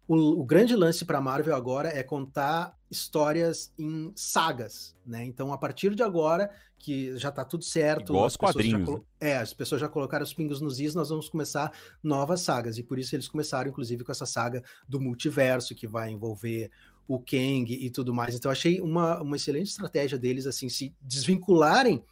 o, 0.08 0.42
o 0.42 0.44
grande 0.44 0.76
lance 0.76 1.06
para 1.06 1.18
a 1.18 1.22
Marvel 1.22 1.56
agora 1.56 1.90
é 1.90 2.04
contar 2.04 2.78
histórias 2.92 3.72
em 3.80 4.12
sagas, 4.16 4.96
né? 5.06 5.24
Então, 5.24 5.54
a 5.54 5.58
partir 5.58 5.96
de 5.96 6.04
agora, 6.04 6.52
que 6.84 7.18
já 7.18 7.30
está 7.30 7.46
tudo 7.46 7.64
certo. 7.64 8.12
Igual 8.12 8.26
os 8.26 8.36
quadrinhos. 8.36 8.90
Né? 8.90 9.02
É, 9.22 9.38
as 9.38 9.54
pessoas 9.54 9.80
já 9.80 9.88
colocaram 9.88 10.22
os 10.22 10.34
pingos 10.34 10.60
nos 10.60 10.82
is, 10.82 10.94
nós 10.94 11.08
vamos 11.08 11.30
começar 11.30 11.72
novas 12.04 12.42
sagas. 12.42 12.78
E 12.78 12.84
por 12.84 13.00
isso 13.00 13.16
eles 13.16 13.30
começaram, 13.30 13.70
inclusive, 13.70 14.04
com 14.04 14.12
essa 14.12 14.26
saga 14.26 14.62
do 14.88 15.00
multiverso, 15.00 15.74
que 15.74 15.88
vai 15.88 16.12
envolver 16.12 16.70
o 17.08 17.20
Kang 17.20 17.66
e 17.70 17.90
tudo 17.90 18.14
mais. 18.14 18.36
Então, 18.36 18.52
achei 18.52 18.80
uma, 18.80 19.22
uma 19.22 19.36
excelente 19.36 19.68
estratégia 19.68 20.18
deles, 20.18 20.46
assim, 20.46 20.70
se 20.70 20.96
desvincularem 21.02 22.04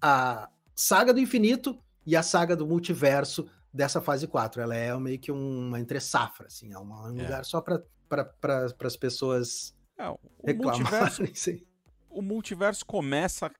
a 0.00 0.48
saga 0.74 1.12
do 1.12 1.20
infinito 1.20 1.78
e 2.04 2.14
a 2.14 2.22
saga 2.22 2.54
do 2.54 2.66
multiverso 2.66 3.48
dessa 3.72 4.00
fase 4.00 4.26
4. 4.26 4.60
Ela 4.60 4.76
é 4.76 4.96
meio 4.98 5.18
que 5.18 5.32
uma 5.32 5.80
entre 5.80 6.00
safra, 6.00 6.46
assim, 6.46 6.72
é 6.72 6.78
uma, 6.78 7.10
um 7.10 7.18
é. 7.18 7.22
lugar 7.22 7.44
só 7.44 7.60
para 7.60 7.82
pra, 8.08 8.66
as 8.84 8.96
pessoas 8.96 9.74
é, 9.98 10.08
o 10.08 10.18
multiverso, 10.54 11.22
o 12.10 12.22
multiverso 12.22 12.84
começa 12.84 13.50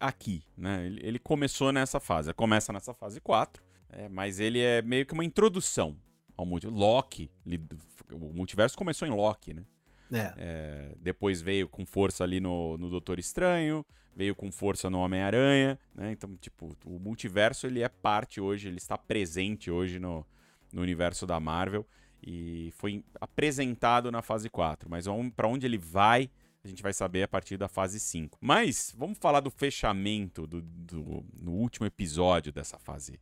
aqui, 0.00 0.44
né? 0.56 0.86
Ele, 0.86 1.00
ele, 1.06 1.18
começou 1.18 1.70
nessa 1.70 2.00
fase, 2.00 2.32
começa 2.34 2.72
nessa 2.72 2.94
fase 2.94 3.20
4, 3.20 3.62
é, 3.90 4.08
mas 4.08 4.40
ele 4.40 4.60
é 4.60 4.82
meio 4.82 5.06
que 5.06 5.12
uma 5.12 5.24
introdução 5.24 5.96
ao 6.36 6.46
multiverso. 6.46 6.78
Loki, 6.78 7.30
o 8.10 8.32
multiverso 8.32 8.76
começou 8.76 9.06
em 9.06 9.10
Loki, 9.10 9.54
né? 9.54 9.64
É. 10.12 10.34
É, 10.36 10.94
depois 11.00 11.40
veio 11.40 11.68
com 11.68 11.86
força 11.86 12.22
ali 12.22 12.40
no, 12.40 12.76
no 12.76 12.90
Doutor 12.90 13.18
Estranho, 13.18 13.84
veio 14.14 14.34
com 14.34 14.52
força 14.52 14.90
no 14.90 14.98
Homem-Aranha, 14.98 15.78
né? 15.94 16.12
Então, 16.12 16.36
tipo, 16.36 16.76
o 16.84 16.98
multiverso 16.98 17.66
ele 17.66 17.82
é 17.82 17.88
parte 17.88 18.40
hoje, 18.40 18.68
ele 18.68 18.78
está 18.78 18.98
presente 18.98 19.70
hoje 19.70 19.98
no, 19.98 20.26
no 20.72 20.82
universo 20.82 21.26
da 21.26 21.40
Marvel 21.40 21.86
e 22.22 22.72
foi 22.76 23.04
apresentado 23.20 24.12
na 24.12 24.22
fase 24.22 24.48
4, 24.48 24.88
mas 24.88 25.06
para 25.34 25.48
onde 25.48 25.66
ele 25.66 25.78
vai, 25.78 26.30
a 26.62 26.68
gente 26.68 26.82
vai 26.82 26.92
saber 26.92 27.24
a 27.24 27.28
partir 27.28 27.56
da 27.56 27.66
fase 27.66 27.98
5. 27.98 28.38
Mas 28.40 28.94
vamos 28.96 29.18
falar 29.18 29.40
do 29.40 29.50
fechamento 29.50 30.46
do, 30.46 30.60
do 30.60 31.24
no 31.34 31.52
último 31.52 31.86
episódio 31.86 32.52
dessa 32.52 32.78
fase 32.78 33.18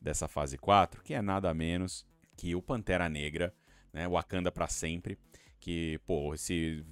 dessa 0.00 0.26
fase 0.26 0.56
4, 0.56 1.02
que 1.02 1.12
é 1.12 1.20
nada 1.20 1.52
menos 1.52 2.06
que 2.34 2.54
o 2.54 2.62
Pantera 2.62 3.06
Negra, 3.06 3.54
né, 3.92 4.08
Wakanda 4.08 4.50
para 4.50 4.66
sempre 4.66 5.18
que, 5.60 6.00
pô, 6.06 6.34
esse 6.34 6.84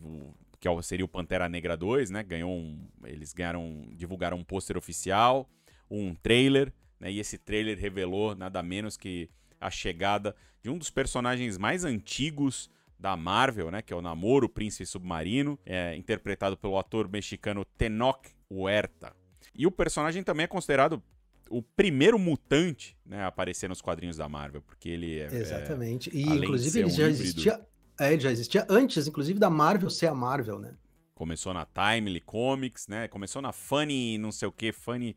que 0.61 0.69
é 0.69 0.83
seria 0.83 1.05
o 1.05 1.09
Pantera 1.09 1.49
Negra 1.49 1.77
2, 1.77 2.11
né? 2.11 2.23
Ganhou 2.23 2.53
um, 2.53 2.87
eles 3.05 3.33
ganharam, 3.33 3.89
divulgaram 3.93 4.37
um 4.37 4.45
pôster 4.45 4.77
oficial, 4.77 5.49
um 5.91 6.15
trailer, 6.15 6.73
né? 7.01 7.11
E 7.11 7.21
esse 7.21 7.39
trailer 7.39 7.79
revelou 7.79 8.35
nada 8.35 8.63
menos 8.63 8.97
que 8.97 9.31
a 9.61 9.71
chegada 9.71 10.35
de 10.63 10.69
um 10.69 10.77
dos 10.77 10.91
personagens 10.91 11.57
mais 11.57 11.85
antigos 11.85 12.71
da 12.99 13.17
Marvel, 13.17 13.71
né? 13.71 13.83
Que 13.83 13.93
é 13.93 13.97
o 13.97 14.03
Namoro, 14.03 14.47
o 14.47 14.49
Príncipe 14.49 14.85
Submarino, 14.85 15.59
é, 15.65 15.97
interpretado 15.97 16.57
pelo 16.57 16.77
ator 16.77 17.09
mexicano 17.09 17.65
Tenoch 17.65 18.29
Huerta. 18.51 19.15
E 19.55 19.67
o 19.67 19.71
personagem 19.71 20.23
também 20.23 20.45
é 20.45 20.49
considerado 20.49 21.03
o 21.51 21.63
primeiro 21.63 22.19
mutante 22.19 22.97
né, 23.07 23.23
a 23.23 23.29
aparecer 23.29 23.69
nos 23.69 23.81
quadrinhos 23.81 24.17
da 24.17 24.29
Marvel, 24.29 24.61
porque 24.63 24.89
ele 24.89 25.19
é. 25.19 25.27
Exatamente. 25.27 26.11
E 26.13 26.23
inclusive 26.23 26.81
ele 26.81 26.89
um 26.89 26.91
já 26.91 27.05
híbrido, 27.05 27.23
existia 27.23 27.61
é, 27.99 28.13
ele 28.13 28.21
já 28.21 28.31
existia 28.31 28.67
antes, 28.69 29.07
inclusive, 29.07 29.39
da 29.39 29.51
Marvel 29.51 29.91
ser 29.91 30.07
a 30.07 30.15
Marvel, 30.15 30.59
né? 30.59 30.75
Começou 31.15 31.53
na 31.53 31.67
Timely 31.67 32.21
Comics, 32.21 32.87
né? 32.87 33.09
Começou 33.09 33.43
na 33.43 33.53
Funny, 33.53 34.17
não 34.19 34.31
sei 34.31 34.47
o 34.47 34.53
que, 34.53 34.71
Funny. 34.71 35.17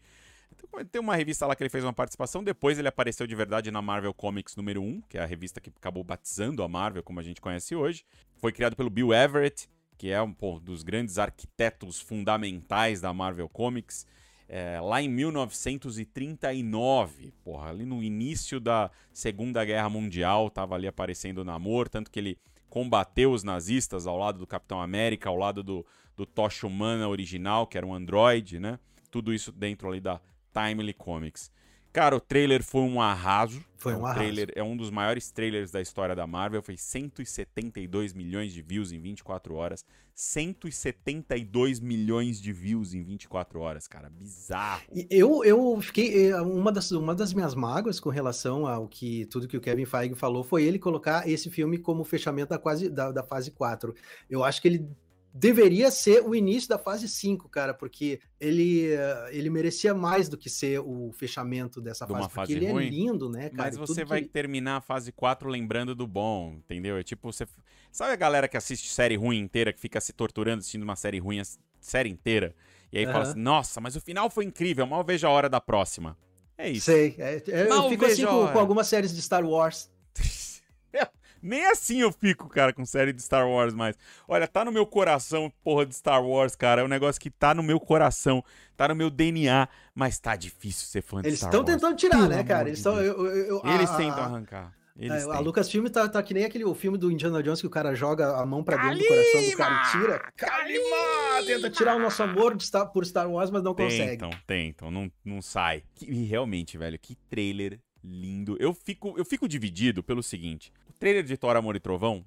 Tem 0.91 0.99
uma 0.99 1.15
revista 1.15 1.45
lá 1.45 1.55
que 1.55 1.63
ele 1.63 1.69
fez 1.69 1.83
uma 1.83 1.93
participação, 1.93 2.43
depois 2.43 2.79
ele 2.79 2.87
apareceu 2.87 3.27
de 3.27 3.35
verdade 3.35 3.69
na 3.71 3.81
Marvel 3.81 4.13
Comics 4.13 4.55
número 4.55 4.81
1, 4.81 5.01
que 5.01 5.17
é 5.17 5.21
a 5.21 5.25
revista 5.25 5.61
que 5.61 5.69
acabou 5.69 6.03
batizando 6.03 6.63
a 6.63 6.67
Marvel 6.67 7.03
como 7.03 7.19
a 7.19 7.23
gente 7.23 7.39
conhece 7.39 7.75
hoje. 7.75 8.03
Foi 8.37 8.51
criado 8.51 8.75
pelo 8.75 8.89
Bill 8.89 9.13
Everett, 9.13 9.69
que 9.97 10.09
é 10.09 10.19
um 10.21 10.33
pô, 10.33 10.59
dos 10.59 10.81
grandes 10.81 11.19
arquitetos 11.19 11.99
fundamentais 11.99 12.99
da 12.99 13.13
Marvel 13.13 13.47
Comics. 13.47 14.07
É, 14.47 14.79
lá 14.81 15.01
em 15.01 15.07
1939, 15.07 17.31
porra, 17.43 17.69
ali 17.69 17.85
no 17.85 18.03
início 18.03 18.59
da 18.59 18.89
Segunda 19.13 19.63
Guerra 19.63 19.89
Mundial, 19.89 20.49
tava 20.49 20.75
ali 20.75 20.87
aparecendo 20.87 21.39
o 21.39 21.45
Namor, 21.45 21.87
tanto 21.87 22.09
que 22.09 22.19
ele 22.19 22.39
combateu 22.71 23.33
os 23.33 23.43
nazistas 23.43 24.07
ao 24.07 24.17
lado 24.17 24.39
do 24.39 24.47
Capitão 24.47 24.81
América, 24.81 25.27
ao 25.27 25.35
lado 25.35 25.61
do, 25.61 25.85
do 26.15 26.25
Tocha 26.25 26.65
Humana 26.65 27.09
original, 27.09 27.67
que 27.67 27.77
era 27.77 27.85
um 27.85 27.93
android, 27.93 28.61
né? 28.61 28.79
Tudo 29.11 29.33
isso 29.33 29.51
dentro 29.51 29.89
ali 29.89 29.99
da 29.99 30.21
Timely 30.53 30.93
Comics. 30.93 31.51
Cara, 31.93 32.15
o 32.15 32.19
trailer 32.21 32.63
foi 32.63 32.81
um 32.81 33.01
arraso. 33.01 33.63
Foi 33.77 33.93
um 33.93 34.01
o 34.01 34.05
arraso. 34.05 34.19
Trailer 34.19 34.51
é 34.55 34.63
um 34.63 34.77
dos 34.77 34.89
maiores 34.89 35.29
trailers 35.31 35.71
da 35.71 35.81
história 35.81 36.15
da 36.15 36.25
Marvel. 36.25 36.61
Foi 36.61 36.77
172 36.77 38.13
milhões 38.13 38.53
de 38.53 38.61
views 38.61 38.91
em 38.91 38.99
24 38.99 39.55
horas. 39.55 39.83
172 40.13 41.79
milhões 41.79 42.39
de 42.41 42.53
views 42.53 42.93
em 42.93 43.03
24 43.03 43.59
horas, 43.59 43.87
cara. 43.87 44.09
Bizarro. 44.09 44.81
Eu, 45.09 45.43
eu 45.43 45.81
fiquei. 45.81 46.29
eh, 46.29 46.41
Uma 46.41 46.71
das, 46.71 46.91
uma 46.91 47.15
das 47.15 47.33
minhas 47.33 47.55
mágoas 47.55 47.99
com 47.99 48.09
relação 48.09 48.67
ao 48.67 48.87
que 48.87 49.25
tudo 49.25 49.47
que 49.47 49.57
o 49.57 49.61
Kevin 49.61 49.85
Feige 49.85 50.15
falou 50.15 50.43
foi 50.43 50.63
ele 50.63 50.79
colocar 50.79 51.27
esse 51.27 51.49
filme 51.49 51.77
como 51.77 52.03
fechamento 52.03 52.49
da, 52.49 52.59
quase, 52.59 52.89
da, 52.89 53.11
da 53.11 53.23
fase 53.23 53.51
4. 53.51 53.93
Eu 54.29 54.43
acho 54.43 54.61
que 54.61 54.67
ele 54.67 54.87
deveria 55.33 55.89
ser 55.91 56.21
o 56.23 56.35
início 56.35 56.67
da 56.69 56.77
fase 56.77 57.07
5, 57.07 57.47
cara, 57.49 57.73
porque 57.73 58.19
ele, 58.39 58.91
eh, 58.91 59.29
ele 59.31 59.49
merecia 59.49 59.93
mais 59.93 60.27
do 60.27 60.37
que 60.37 60.49
ser 60.49 60.79
o 60.79 61.11
fechamento 61.13 61.79
dessa 61.81 62.05
De 62.05 62.11
fase. 62.11 62.23
porque 62.23 62.35
fase 62.35 62.53
ele 62.53 62.69
ruim? 62.71 62.87
é 62.87 62.89
lindo, 62.89 63.29
né, 63.29 63.49
cara? 63.49 63.69
Mas 63.69 63.77
você 63.77 64.03
vai 64.03 64.21
que- 64.23 64.27
terminar 64.29 64.77
a 64.77 64.81
fase 64.81 65.11
4 65.11 65.49
lembrando 65.49 65.95
do 65.95 66.05
bom, 66.05 66.53
entendeu? 66.57 66.97
É 66.97 67.03
tipo, 67.03 67.31
você. 67.31 67.45
Sabe 67.91 68.13
a 68.13 68.15
galera 68.17 68.47
que 68.47 68.57
assiste 68.57 68.89
série 68.89 69.15
ruim 69.15 69.39
inteira, 69.39 69.71
que 69.73 69.79
fica 69.79 69.99
se 70.01 70.13
torturando 70.13 70.59
assistindo 70.59 70.83
uma 70.83 70.95
série 70.95 71.19
ruim 71.19 71.39
a 71.39 71.43
série 71.79 72.09
inteira? 72.09 72.53
E 72.91 72.97
aí 72.97 73.05
fala 73.05 73.19
Aham. 73.19 73.29
assim, 73.31 73.39
nossa, 73.39 73.79
mas 73.81 73.95
o 73.95 74.01
final 74.01 74.29
foi 74.29 74.43
incrível, 74.45 74.85
mal 74.85 75.03
vejo 75.03 75.25
a 75.25 75.29
hora 75.29 75.49
da 75.49 75.61
próxima. 75.61 76.17
É 76.57 76.69
isso. 76.69 76.85
Sei. 76.85 77.15
é- 77.17 77.41
é- 77.47 77.67
Mal 77.69 77.85
eu 77.85 77.89
fico 77.89 78.05
assim 78.05 78.25
com, 78.25 78.47
com 78.51 78.59
algumas 78.59 78.87
séries 78.87 79.15
de 79.15 79.21
Star 79.21 79.45
Wars. 79.45 79.89
Nem 81.41 81.65
assim 81.67 82.01
eu 82.01 82.11
fico, 82.11 82.47
cara, 82.49 82.71
com 82.73 82.85
série 82.85 83.11
de 83.13 83.21
Star 83.21 83.47
Wars 83.47 83.73
mais. 83.73 83.97
Olha, 84.27 84.47
tá 84.47 84.63
no 84.65 84.71
meu 84.71 84.85
coração, 84.85 85.51
porra, 85.63 85.85
de 85.85 85.95
Star 85.95 86.23
Wars, 86.23 86.55
cara. 86.55 86.81
É 86.81 86.83
um 86.83 86.87
negócio 86.87 87.19
que 87.21 87.29
tá 87.29 87.53
no 87.53 87.63
meu 87.63 87.79
coração, 87.79 88.43
tá 88.77 88.87
no 88.87 88.95
meu 88.95 89.09
DNA, 89.09 89.67
mas 89.95 90.19
tá 90.19 90.35
difícil 90.35 90.87
ser 90.87 91.01
fã 91.01 91.21
de 91.21 91.27
Eles 91.29 91.39
Star 91.39 91.49
estão 91.49 91.61
Wars. 91.63 91.73
tentando 91.73 91.95
tirar, 91.97 92.17
Pelo 92.17 92.29
né, 92.29 92.43
cara? 92.43 92.67
Eles, 92.69 92.79
estão, 92.79 92.95
Deus. 92.95 93.07
eu, 93.07 93.25
eu- 93.25 93.45
eu- 93.47 93.61
a- 93.63 93.75
Eles 93.75 93.89
a- 93.89 93.97
tentam 93.97 94.19
a- 94.23 94.25
arrancar. 94.25 94.73
Eles 94.97 95.13
É, 95.13 95.23
a 95.23 95.27
tentam. 95.27 95.41
Lucasfilm 95.43 95.85
tá, 95.87 96.07
tá 96.07 96.21
que 96.21 96.33
nem 96.33 96.43
aquele 96.45 96.65
o 96.65 96.75
filme 96.75 96.97
do 96.97 97.09
Indiana 97.11 97.41
Jones 97.41 97.61
que 97.61 97.65
o 97.65 97.69
cara 97.71 97.95
joga 97.95 98.35
a 98.37 98.45
mão 98.45 98.61
pra 98.63 98.75
dentro 98.77 98.99
do 98.99 99.07
coração 99.07 99.41
do 99.49 99.57
cara 99.57 99.83
e 99.87 99.91
tira. 99.91 100.19
Kalima! 100.35 101.45
Tenta 101.45 101.69
tirar 101.69 101.95
o 101.95 101.99
nosso 101.99 102.21
amor 102.21 102.55
Star- 102.61 102.91
por 102.91 103.05
Star 103.05 103.29
Wars, 103.29 103.49
mas 103.49 103.63
não 103.63 103.73
consegue. 103.73 104.11
Tentam, 104.17 104.29
tentam, 104.45 104.91
não, 104.91 105.11
não 105.23 105.41
sai. 105.41 105.83
E 106.01 106.23
realmente, 106.25 106.77
velho, 106.77 106.99
que 106.99 107.15
trailer 107.29 107.79
lindo. 108.03 108.57
Eu 108.59 108.73
fico, 108.73 109.17
eu 109.17 109.25
fico 109.25 109.47
dividido 109.47 110.03
pelo 110.03 110.23
seguinte: 110.23 110.71
o 110.87 110.93
trailer 110.93 111.23
de 111.23 111.37
Thor 111.37 111.55
Amor 111.55 111.75
e 111.75 111.79
Trovão, 111.79 112.25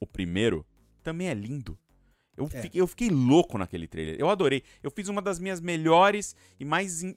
o 0.00 0.06
primeiro, 0.06 0.66
também 1.02 1.28
é 1.28 1.34
lindo. 1.34 1.78
Eu, 2.36 2.46
É. 2.46 2.62
fiquei, 2.62 2.80
eu 2.80 2.86
fiquei 2.86 3.10
louco 3.10 3.58
naquele 3.58 3.86
trailer. 3.86 4.16
Eu 4.18 4.30
adorei. 4.30 4.62
Eu 4.82 4.90
fiz 4.90 5.08
uma 5.08 5.20
das 5.20 5.38
minhas 5.38 5.60
melhores 5.60 6.34
e 6.58 6.64
mais, 6.64 7.02
in- 7.02 7.14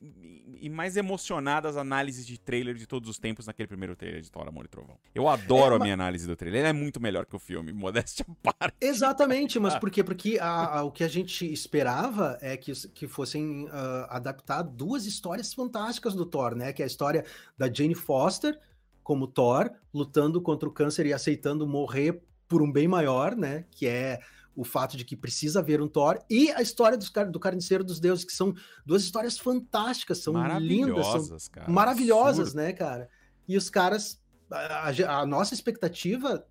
e 0.60 0.70
mais 0.70 0.98
emocionadas 0.98 1.78
análises 1.78 2.26
de 2.28 2.38
trailer 2.38 2.76
de 2.76 2.86
todos 2.86 3.10
os 3.10 3.18
tempos 3.18 3.48
naquele 3.48 3.68
primeiro 3.68 3.96
trailer 3.96 4.22
de 4.22 4.30
Thor 4.30 4.46
Amor 4.48 4.66
e 4.66 4.68
Trovão. 4.68 4.98
Eu 5.14 5.28
adoro 5.30 5.76
É, 5.76 5.78
a 5.78 5.80
minha 5.80 5.94
análise 5.94 6.28
do 6.28 6.36
trailer. 6.36 6.60
Ele 6.62 6.68
é 6.70 6.74
muito 6.74 7.00
melhor 7.02 7.26
que 7.26 7.36
o 7.36 7.40
filme, 7.40 7.72
modéstia 7.72 8.26
parte. 8.44 8.76
Exatamente, 8.82 9.58
mas 9.58 9.76
por 9.80 9.90
quê? 9.90 10.04
Porque 10.04 10.38
a- 10.40 10.80
a- 10.80 10.84
o 10.84 10.92
que 10.92 11.04
a 11.04 11.08
gente 11.08 11.46
esperava 11.52 12.38
é 12.42 12.58
que, 12.58 12.74
que 12.90 13.08
fossem 13.08 13.68
ah, 13.72 14.08
adaptar 14.18 14.64
duas 14.64 15.06
histórias 15.06 15.54
fantásticas 15.54 16.14
do 16.14 16.26
Thor, 16.26 16.56
né? 16.56 16.74
Que 16.74 16.82
é 16.82 16.86
a 16.86 16.88
história 16.88 17.24
da 17.58 17.72
Jane 17.72 17.96
Foster 17.96 18.60
como 19.02 19.28
Thor, 19.28 19.70
lutando 19.94 20.42
contra 20.42 20.68
o 20.68 20.72
câncer 20.72 21.06
e 21.06 21.14
aceitando 21.14 21.66
morrer 21.66 22.22
por 22.48 22.62
um 22.62 22.72
bem 22.72 22.88
maior, 22.88 23.36
né? 23.36 23.66
Que 23.72 23.88
é 23.88 24.20
o 24.56 24.64
fato 24.64 24.96
de 24.96 25.04
que 25.04 25.16
precisa 25.18 25.60
haver 25.60 25.82
um 25.82 25.88
Thor, 25.88 26.20
e 26.30 26.50
a 26.52 26.62
história 26.62 26.98
dos 26.98 27.12
do 27.32 27.40
Carniceiro 27.40 27.84
dos 27.84 28.00
Deuses, 28.00 28.24
que 28.24 28.32
são 28.34 28.54
duas 28.86 29.04
histórias 29.04 29.38
fantásticas, 29.38 30.20
são 30.20 30.34
lindas, 30.34 31.06
são 31.06 31.14
Maravilhosas, 31.14 31.48
cara. 31.50 31.72
maravilhosas, 31.72 32.40
Absurdo. 32.48 32.58
né, 32.64 32.74
cara? 32.74 33.10
E 33.48 33.58
os 33.58 33.70
caras, 33.70 34.22
a, 34.50 34.90
a- 34.90 35.20
a 35.22 35.26
nossa 35.26 35.54
expectativa, 35.54 36.46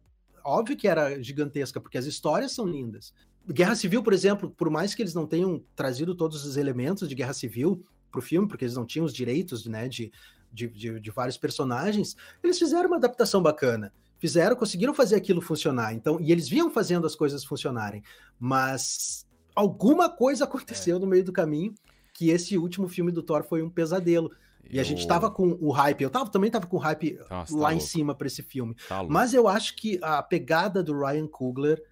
óbvio 0.45 0.77
que 0.77 0.87
era 0.87 1.21
gigantesca, 1.23 1.81
porque 1.81 1.97
as 1.99 2.05
histórias 2.07 2.53
são 2.53 2.67
lindas. 2.67 3.13
Guerra 3.49 3.75
Civil, 3.75 4.03
por 4.03 4.13
exemplo, 4.13 4.51
por 4.51 4.71
mais 4.71 4.95
que 4.95 5.03
eles 5.03 5.15
não 5.15 5.27
tenham 5.27 5.63
trazido 5.75 6.15
todos 6.15 6.45
os 6.45 6.57
elementos 6.57 7.09
de 7.09 7.15
Guerra 7.15 7.33
Civil 7.35 7.85
pro 8.11 8.23
filme, 8.23 8.47
porque 8.49 8.65
eles 8.65 8.77
não 8.77 8.87
tinham 8.87 9.05
os 9.05 9.13
direitos, 9.13 9.67
né, 9.67 9.89
de, 9.89 10.13
de, 10.53 10.69
de, 10.69 11.01
de 11.01 11.11
vários 11.11 11.37
personagens, 11.37 12.17
eles 12.43 12.59
fizeram 12.59 12.87
uma 12.89 12.97
adaptação 12.97 13.43
bacana. 13.43 13.93
Fizeram, 14.25 14.57
conseguiram 14.57 14.95
fazer 14.95 15.17
aquilo 15.17 15.43
funcionar. 15.43 15.93
Então, 15.93 16.19
e 16.19 16.33
eles 16.33 16.49
vinham 16.49 16.71
fazendo 16.71 17.07
as 17.07 17.15
coisas 17.15 17.45
funcionarem, 17.45 18.03
mas 18.41 19.27
alguma 19.55 20.09
coisa 20.09 20.45
aconteceu 20.45 20.99
no 20.99 21.07
meio 21.07 21.23
do 21.23 21.31
caminho 21.31 21.75
que 22.15 22.31
esse 22.31 22.57
último 22.57 22.89
filme 22.89 23.13
do 23.13 23.23
Thor 23.23 23.45
foi 23.45 23.63
um 23.63 23.69
pesadelo. 23.69 24.31
E 24.71 24.81
a 24.81 24.83
gente 24.83 25.07
tava 25.07 25.31
com 25.31 25.59
o 25.61 25.71
hype, 25.71 26.01
eu 26.01 26.09
tava, 26.09 26.31
também 26.31 26.51
tava 26.51 26.67
com 26.67 26.79
o 26.79 26.81
hype 26.81 27.19
Nossa, 27.29 27.55
lá 27.55 27.69
tá 27.69 27.75
em 27.75 27.81
cima 27.81 28.15
pra 28.15 28.27
esse 28.27 28.43
filme. 28.43 28.75
tá. 28.89 29.03
Mas 29.03 29.35
eu 29.35 29.47
acho 29.47 29.77
que 29.77 30.01
a 30.01 30.23
pegada 30.23 30.83
do 30.83 30.99
Ryan 30.99 31.27
Coogler 31.27 31.83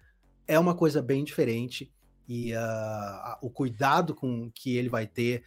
é 0.47 0.57
uma 0.57 0.73
coisa 0.73 1.03
bem 1.03 1.23
diferente 1.23 1.93
e 2.27 2.51
ah, 2.55 3.37
o 3.43 3.49
cuidado 3.51 4.15
com 4.15 4.49
que 4.55 4.75
ele 4.75 4.89
vai 4.89 5.05
ter 5.05 5.43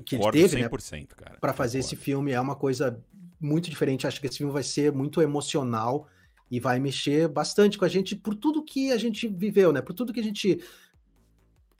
que 0.00 0.16
ele 0.16 0.22
Concordo 0.22 0.38
teve, 0.38 0.60
né, 0.60 0.68
100%, 0.68 1.08
cara. 1.14 1.38
para 1.38 1.52
fazer 1.52 1.78
esse 1.78 1.90
Concordo. 1.90 2.04
filme 2.04 2.32
é 2.32 2.40
uma 2.40 2.56
coisa 2.56 3.00
muito 3.42 3.68
diferente. 3.68 4.06
Acho 4.06 4.20
que 4.20 4.26
esse 4.26 4.38
filme 4.38 4.52
vai 4.52 4.62
ser 4.62 4.92
muito 4.92 5.20
emocional 5.20 6.08
e 6.50 6.60
vai 6.60 6.78
mexer 6.78 7.28
bastante 7.28 7.76
com 7.76 7.84
a 7.84 7.88
gente 7.88 8.14
por 8.16 8.34
tudo 8.34 8.62
que 8.64 8.92
a 8.92 8.96
gente 8.96 9.26
viveu, 9.28 9.72
né? 9.72 9.82
Por 9.82 9.92
tudo 9.94 10.12
que 10.12 10.20
a 10.20 10.24
gente 10.24 10.62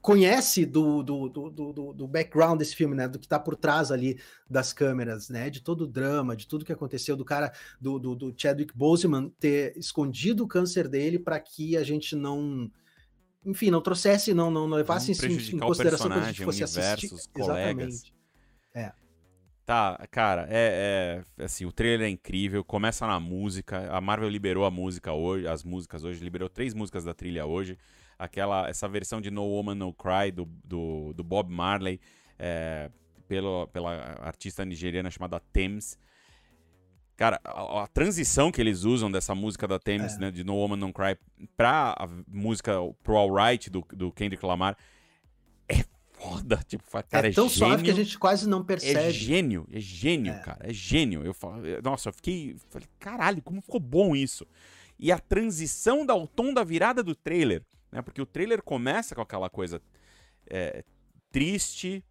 conhece 0.01 0.67
do, 0.67 1.01
do, 1.03 1.29
do, 1.29 1.51
do, 1.51 1.93
do- 1.93 2.09
background 2.09 2.59
desse 2.59 2.75
filme, 2.75 2.95
né? 2.97 3.07
Do 3.07 3.19
que 3.21 3.29
tá 3.29 3.39
por 3.39 3.55
trás 3.55 3.93
ali 3.93 4.19
das 4.51 4.73
câmeras, 4.73 5.29
né? 5.29 5.49
De 5.49 5.61
todo 5.61 5.83
o 5.83 5.87
drama, 5.87 6.35
de 6.35 6.47
tudo 6.49 6.65
que 6.65 6.73
aconteceu, 6.73 7.17
do 7.17 7.25
cara, 7.25 7.53
do, 7.81 7.99
do, 7.99 8.15
do 8.17 8.35
Chadwick 8.37 8.77
Boseman 8.77 9.31
ter 9.39 9.77
escondido 9.77 10.43
o 10.43 10.49
câncer 10.49 10.89
dele 10.89 11.19
para 11.19 11.39
que 11.39 11.77
a 11.77 11.85
gente 11.85 12.17
não. 12.17 12.71
Enfim, 13.45 13.71
não 13.71 13.81
trouxesse, 13.81 14.33
não, 14.35 14.51
não, 14.51 14.67
não 14.69 14.77
levasse 14.77 15.09
Não 15.09 15.15
em- 15.37 15.59
consideração 15.59 16.09
quando 16.09 16.23
a 16.23 16.27
gente 16.29 16.45
fosse 16.45 16.63
universos, 16.65 17.13
assistir. 17.13 17.29
colegas. 17.33 17.95
Exatamente. 18.75 19.02
Tá, 19.65 19.97
cara, 20.11 20.47
é, 20.51 21.23
é- 21.39 21.45
assim, 21.45 21.65
o 21.65 21.71
trailer 21.73 22.09
é 22.09 22.11
incrível, 22.11 22.65
começa 22.65 23.07
na 23.07 23.21
música, 23.21 23.89
a 23.93 24.01
Marvel 24.01 24.29
liberou 24.29 24.65
a 24.65 24.71
música 24.71 25.13
hoje, 25.13 25.47
as 25.47 25.63
músicas 25.63 26.03
hoje, 26.03 26.23
liberou 26.23 26.49
três 26.49 26.75
músicas 26.75 27.05
da 27.05 27.15
trilha 27.15 27.47
hoje, 27.47 27.79
aquela, 28.19 28.69
essa 28.69 28.89
versão 28.89 29.21
de 29.21 29.31
No 29.31 29.45
Woman 29.45 29.77
No 29.77 29.93
Cry 29.95 30.33
do, 30.33 30.47
do, 30.65 31.13
do 31.15 31.23
Bob 31.23 31.49
Marley, 31.49 32.01
é, 32.39 32.91
pelo, 33.29 33.69
pela 33.69 33.93
artista 34.21 34.65
nigeriana 34.65 35.11
chamada 35.11 35.39
Thames. 35.53 35.97
Cara, 37.17 37.41
a, 37.45 37.85
a 37.85 37.87
transição 37.87 38.51
que 38.51 38.61
eles 38.61 38.83
usam 38.83 39.13
dessa 39.13 39.33
música 39.33 39.69
da 39.69 39.79
Thames, 39.79 40.17
É. 40.17 40.19
né, 40.19 40.31
de 40.33 40.43
No 40.43 40.57
Woman 40.57 40.77
No 40.77 40.93
Cry, 40.93 41.17
pra 41.57 41.95
a 41.97 42.09
música 42.27 42.73
Pro 43.05 43.17
Alright 43.17 43.71
do, 43.71 43.87
do 43.93 44.11
Kendrick 44.11 44.45
Lamar, 44.45 44.77
foda, 46.23 46.61
tipo, 46.67 46.85
cara, 47.11 47.29
é 47.29 47.33
tão 47.33 47.49
gênio. 47.49 47.67
suave 47.69 47.83
que 47.85 47.91
a 47.91 47.95
gente 47.95 48.19
quase 48.19 48.49
não 48.49 48.61
É 48.61 48.65
percebe. 48.65 49.11
gênio, 49.11 49.67
é 49.71 49.81
gênio, 49.81 50.33
É. 50.33 50.39
cara, 50.39 50.59
é 50.69 50.73
gênio. 50.73 51.25
Eu 51.25 51.35
falo, 51.35 51.63
nossa, 51.83 52.09
eu 52.09 52.13
fiquei, 52.13 52.57
falei, 52.71 52.87
caralho, 52.99 53.43
como 53.43 53.61
ficou 53.61 53.81
bom 53.81 54.15
isso. 54.15 54.47
E 54.99 55.11
a 55.11 55.19
transição 55.19 56.07
da, 56.07 56.15
o 56.15 56.27
tom 56.27 56.55
da 56.55 56.63
virada 56.63 57.03
do 57.03 57.15
trailer, 57.15 57.65
né? 57.91 58.01
Porque 58.03 58.23
o 58.23 58.27
trailer 58.27 58.63
começa 58.63 59.15
com 59.15 59.21
aquela 59.21 59.51
coisa 59.51 59.81
é, 60.49 60.85
triste, 61.31 62.05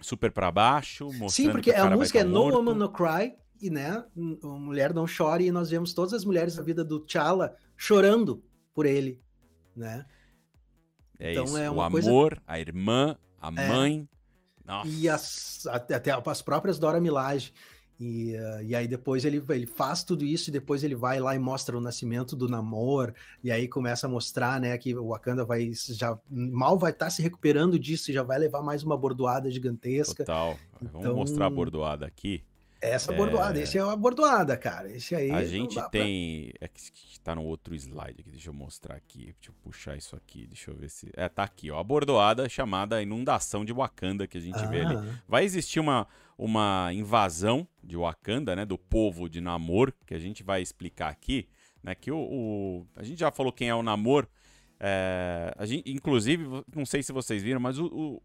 super 0.00 0.30
pra 0.32 0.50
baixo, 0.50 1.06
mostrando 1.06 1.30
Sim, 1.30 1.50
porque 1.50 1.72
a 1.72 1.90
música 1.90 2.20
tá 2.20 2.24
é 2.24 2.28
No. 2.28 2.44
Woman 2.44 2.74
No 2.74 2.90
Cry, 2.90 3.34
e 3.60 3.70
né, 3.70 4.04
mulher 4.14 4.92
não 4.94 5.06
chore, 5.06 5.46
e 5.46 5.50
nós 5.52 5.70
vemos 5.70 5.92
todas 5.94 6.12
as 6.12 6.24
mulheres 6.24 6.54
da 6.56 6.62
vida 6.62 6.84
do 6.84 7.00
T'Challa 7.00 7.56
chorando 7.76 8.42
por 8.74 8.84
ele, 8.86 9.20
né? 9.74 10.04
É 11.18 11.32
então 11.32 11.44
isso, 11.44 11.56
é 11.56 11.70
o 11.70 11.74
uma 11.74 11.90
coisa- 11.90 12.10
amor, 12.10 12.42
a 12.46 12.60
irmã, 12.60 13.16
a 13.48 13.62
É. 13.62 13.68
mãe. 13.68 14.08
Nossa. 14.64 14.88
E 14.88 15.08
as, 15.08 15.66
até, 15.68 16.10
as 16.12 16.42
próprias 16.42 16.78
Dora 16.78 17.00
Milaje. 17.00 17.52
E, 17.98 18.36
ah, 18.36 18.62
e 18.62 18.74
aí 18.74 18.86
depois 18.86 19.24
ele, 19.24 19.42
ele 19.48 19.66
faz 19.66 20.04
tudo 20.04 20.22
isso 20.22 20.50
e 20.50 20.52
depois 20.52 20.84
ele 20.84 20.94
vai 20.94 21.18
lá 21.18 21.34
e 21.34 21.38
mostra 21.38 21.78
o 21.78 21.80
nascimento 21.80 22.36
do 22.36 22.46
Namor, 22.46 23.14
e 23.42 23.50
aí 23.50 23.66
começa 23.66 24.06
a 24.06 24.10
mostrar, 24.10 24.60
né, 24.60 24.76
que 24.76 24.94
o 24.94 25.08
Wakanda 25.08 25.46
vai 25.46 25.70
já 25.72 26.18
mal 26.30 26.78
vai 26.78 26.90
estar 26.90 27.08
se 27.08 27.22
recuperando 27.22 27.78
disso 27.78 28.10
e 28.10 28.14
já 28.14 28.22
vai 28.22 28.38
levar 28.38 28.60
mais 28.60 28.82
uma 28.82 28.98
bordoada 28.98 29.50
gigantesca. 29.50 30.24
Total. 30.26 30.58
Vamos 30.82 31.00
Então- 31.00 31.16
mostrar 31.16 31.46
a 31.46 31.50
bordoada 31.50 32.04
aqui. 32.04 32.44
Essa 32.80 33.12
É. 33.12 33.16
bordoada, 33.16 33.58
esse 33.58 33.78
é 33.78 33.82
uma 33.84 33.96
bordoada, 33.96 34.56
cara. 34.56 34.90
Esse 34.90 35.14
aí 35.14 35.30
A 35.30 35.44
gente 35.44 35.74
dá 35.74 35.82
pra- 35.82 35.90
tem. 35.90 36.52
É 36.60 36.68
que 36.68 37.18
tá 37.20 37.34
no 37.34 37.42
outro 37.42 37.74
slide 37.74 38.20
aqui, 38.20 38.30
deixa 38.30 38.50
eu 38.50 38.54
mostrar 38.54 38.94
aqui. 38.96 39.32
Deixa 39.32 39.50
eu 39.50 39.54
puxar 39.62 39.96
isso 39.96 40.14
aqui, 40.14 40.46
deixa 40.46 40.70
eu 40.70 40.76
ver 40.76 40.90
se. 40.90 41.10
É, 41.16 41.28
tá 41.28 41.42
aqui, 41.42 41.70
ó. 41.70 41.78
A 41.78 41.84
bordoada 41.84 42.48
chamada 42.48 43.02
Inundação 43.02 43.64
de 43.64 43.72
Wakanda 43.72 44.26
que 44.26 44.36
a 44.38 44.40
gente 44.40 44.64
vê 44.66 44.82
ali. 44.82 44.94
Ah, 44.96 45.22
Vai 45.26 45.44
existir 45.44 45.80
uma, 45.80 46.06
uma 46.36 46.90
invasão 46.92 47.66
de 47.82 47.96
Wakanda, 47.96 48.54
né? 48.54 48.64
Do 48.66 48.76
povo 48.78 49.28
de 49.28 49.40
Namor, 49.40 49.92
que 50.06 50.14
a 50.14 50.18
gente 50.18 50.42
vai 50.42 50.60
explicar 50.60 51.08
aqui, 51.08 51.48
né? 51.82 51.94
Que 51.94 52.10
o. 52.12 52.18
o- 52.18 52.86
a 52.94 53.02
gente 53.02 53.18
já 53.18 53.30
falou 53.32 53.52
quem 53.52 53.68
é 53.70 53.74
o 53.74 53.82
Namor. 53.82 54.28
é, 54.78 55.54
a 55.56 55.64
gente, 55.64 55.90
inclusive, 55.90 56.44
não 56.76 56.84
sei 56.84 57.02
se 57.02 57.10
vocês 57.10 57.42
viram, 57.42 57.58
mas 57.58 57.78
o, 57.78 57.86
o, 57.86 58.22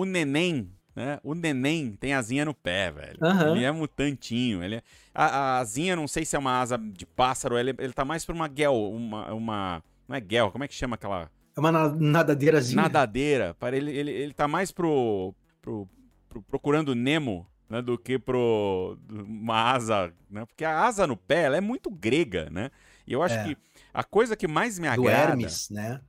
o 0.00 0.04
neném, 0.04 0.68
né? 0.98 1.20
O 1.22 1.34
neném 1.34 1.92
tem 1.92 2.12
asinha 2.12 2.44
no 2.44 2.52
pé, 2.52 2.90
velho. 2.90 3.18
Aham. 3.22 3.56
Ele 3.56 3.64
é 3.64 3.70
mutantinho. 3.70 4.62
Ele 4.62 4.76
é... 4.76 4.82
a, 5.14 5.24
a 5.26 5.58
asinha, 5.60 5.94
não 5.94 6.08
sei 6.08 6.24
se 6.24 6.34
é 6.34 6.38
uma 6.38 6.60
asa 6.60 6.76
de 6.76 7.06
pássaro, 7.06 7.56
ele, 7.56 7.74
ele 7.78 7.92
tá 7.92 8.04
mais 8.04 8.24
pra 8.24 8.34
uma 8.34 8.48
guel, 8.48 8.74
uma, 8.74 9.32
uma... 9.32 9.82
Não 10.08 10.16
é 10.16 10.20
guel, 10.20 10.50
como 10.50 10.64
é 10.64 10.68
que 10.68 10.74
chama 10.74 10.96
aquela... 10.96 11.30
É 11.56 11.60
uma 11.60 11.70
na- 11.72 11.88
nadadeirazinha. 11.94 12.82
Nadadeira. 12.82 13.54
Para 13.58 13.76
ele, 13.76 13.90
ele, 13.96 14.10
ele 14.10 14.32
tá 14.34 14.46
mais 14.48 14.70
pro, 14.72 15.34
pro, 15.62 15.88
pro 16.28 16.42
procurando 16.42 16.94
Nemo, 16.94 17.46
né, 17.68 17.82
do 17.82 17.96
que 17.98 18.18
pro 18.18 18.98
uma 19.10 19.72
asa, 19.72 20.12
né? 20.30 20.44
Porque 20.46 20.64
a 20.64 20.84
asa 20.84 21.06
no 21.06 21.16
pé, 21.16 21.42
ela 21.42 21.56
é 21.56 21.60
muito 21.60 21.90
grega, 21.90 22.48
né? 22.50 22.70
E 23.06 23.12
eu 23.12 23.22
acho 23.22 23.34
É. 23.34 23.44
que 23.44 23.56
a 23.92 24.04
coisa 24.04 24.36
que 24.36 24.46
mais 24.48 24.78
me 24.78 24.86
do 24.94 25.02
agrada 25.02 25.32
Hermes, 25.32 25.68
né? 25.70 26.00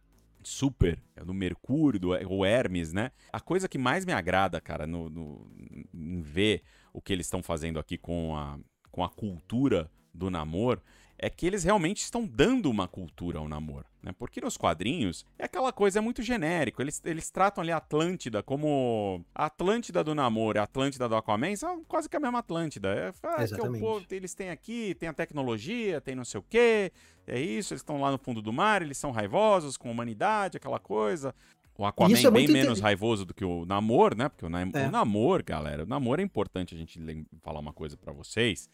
Super, 0.44 1.02
é 1.16 1.24
do 1.24 1.34
Mercúrio, 1.34 2.00
do 2.00 2.10
o 2.10 2.46
Hermes, 2.46 2.94
né? 2.94 3.12
A 3.32 3.40
coisa 3.40 3.68
que 3.68 3.78
mais 3.78 4.06
me 4.06 4.14
agrada, 4.14 4.60
cara, 4.62 4.88
no, 4.88 5.10
no- 5.10 5.52
em 5.94 6.22
ver 6.22 6.64
o 6.94 7.02
que 7.02 7.14
eles 7.14 7.26
estão 7.26 7.44
fazendo 7.44 7.80
aqui 7.80 7.98
com 7.98 8.36
a, 8.36 8.58
com 8.92 9.04
a 9.04 9.10
cultura 9.10 9.90
do 10.14 10.30
namoro, 10.30 10.82
é 11.22 11.30
que 11.30 11.45
eles 11.45 11.63
realmente 11.63 12.01
estão 12.01 12.26
dando 12.26 12.70
uma 12.70 12.88
cultura 12.88 13.39
ao 13.39 13.47
namoro, 13.47 13.86
né? 14.01 14.13
Porque 14.17 14.39
nos 14.39 14.55
quadrinhos 14.55 15.26
é 15.38 15.45
aquela 15.45 15.74
coisa 15.74 15.99
é 15.99 16.01
muito 16.01 16.24
genérico. 16.24 16.82
Eles, 16.82 17.01
eles 17.03 17.30
tratam 17.30 17.61
ali 17.61 17.72
a 17.72 17.78
Atlântida 17.78 18.41
como 18.41 19.24
a 19.36 19.45
Atlântida 19.45 20.03
do 20.03 20.15
namoro, 20.15 20.57
e 20.57 20.59
a 20.59 20.63
Atlântida 20.63 21.09
do 21.09 21.15
Aquaman 21.15 21.55
são 21.57 21.84
quase 21.84 22.09
que 22.09 22.15
a 22.15 22.20
mesma 22.20 22.39
Atlântida. 22.39 22.89
É, 22.89 23.09
ah, 23.09 23.11
que 23.11 23.28
é 23.28 23.39
o 23.39 23.43
Exatamente. 23.43 23.82
povo, 23.82 24.05
eles 24.11 24.34
têm 24.34 24.49
aqui, 24.49 24.95
tem 24.95 25.09
a 25.09 25.13
tecnologia, 25.13 25.99
tem 25.99 26.15
não 26.15 26.24
sei 26.26 26.39
o 26.39 26.43
quê, 26.49 26.91
é 27.28 27.39
isso, 27.39 27.74
eles 27.74 27.82
estão 27.82 27.99
lá 27.99 28.11
no 28.11 28.17
fundo 28.17 28.41
do 28.41 28.53
mar, 28.53 28.82
eles 28.82 28.97
são 28.97 29.11
raivosos 29.11 29.76
com 29.76 29.89
a 29.89 29.91
humanidade, 29.91 30.57
aquela 30.57 30.80
coisa. 30.80 31.36
O 31.78 31.86
Aquaman 31.86 32.17
é 32.17 32.32
bem 32.32 32.47
menos 32.47 32.80
raivoso 32.82 33.26
do 33.26 33.34
que 33.34 33.45
o 33.45 33.65
Namor, 33.65 34.15
né? 34.15 34.28
Porque 34.28 34.45
o, 34.45 34.49
nam 34.49 34.70
É. 34.74 34.88
o 34.88 34.91
Namor, 34.91 35.43
galera, 35.43 35.84
o 35.84 35.86
Namor 35.86 36.20
é 36.20 36.24
importante 36.24 36.76
a 36.76 36.78
gente 36.78 36.99
falar 37.41 37.59
uma 37.59 37.72
coisa 37.72 37.95
pra 37.95 38.11
vocês, 38.11 38.70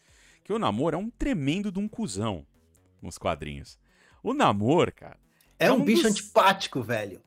que 0.46 0.52
o 0.52 0.58
Namor 0.60 0.94
é 0.94 0.96
um 0.96 1.10
tremendo 1.10 1.72
de 1.72 1.80
um 1.80 1.88
cuzão 1.88 2.46
nos 3.02 3.18
quadrinhos. 3.18 3.76
O 4.22 4.32
Namor, 4.32 4.92
cara, 4.92 5.16
É, 5.58 5.66
É 5.66 5.72
um, 5.72 5.76
um 5.78 5.84
bicho 5.84 6.04
dos- 6.04 6.12
antipático, 6.12 6.80
velho. 6.82 7.20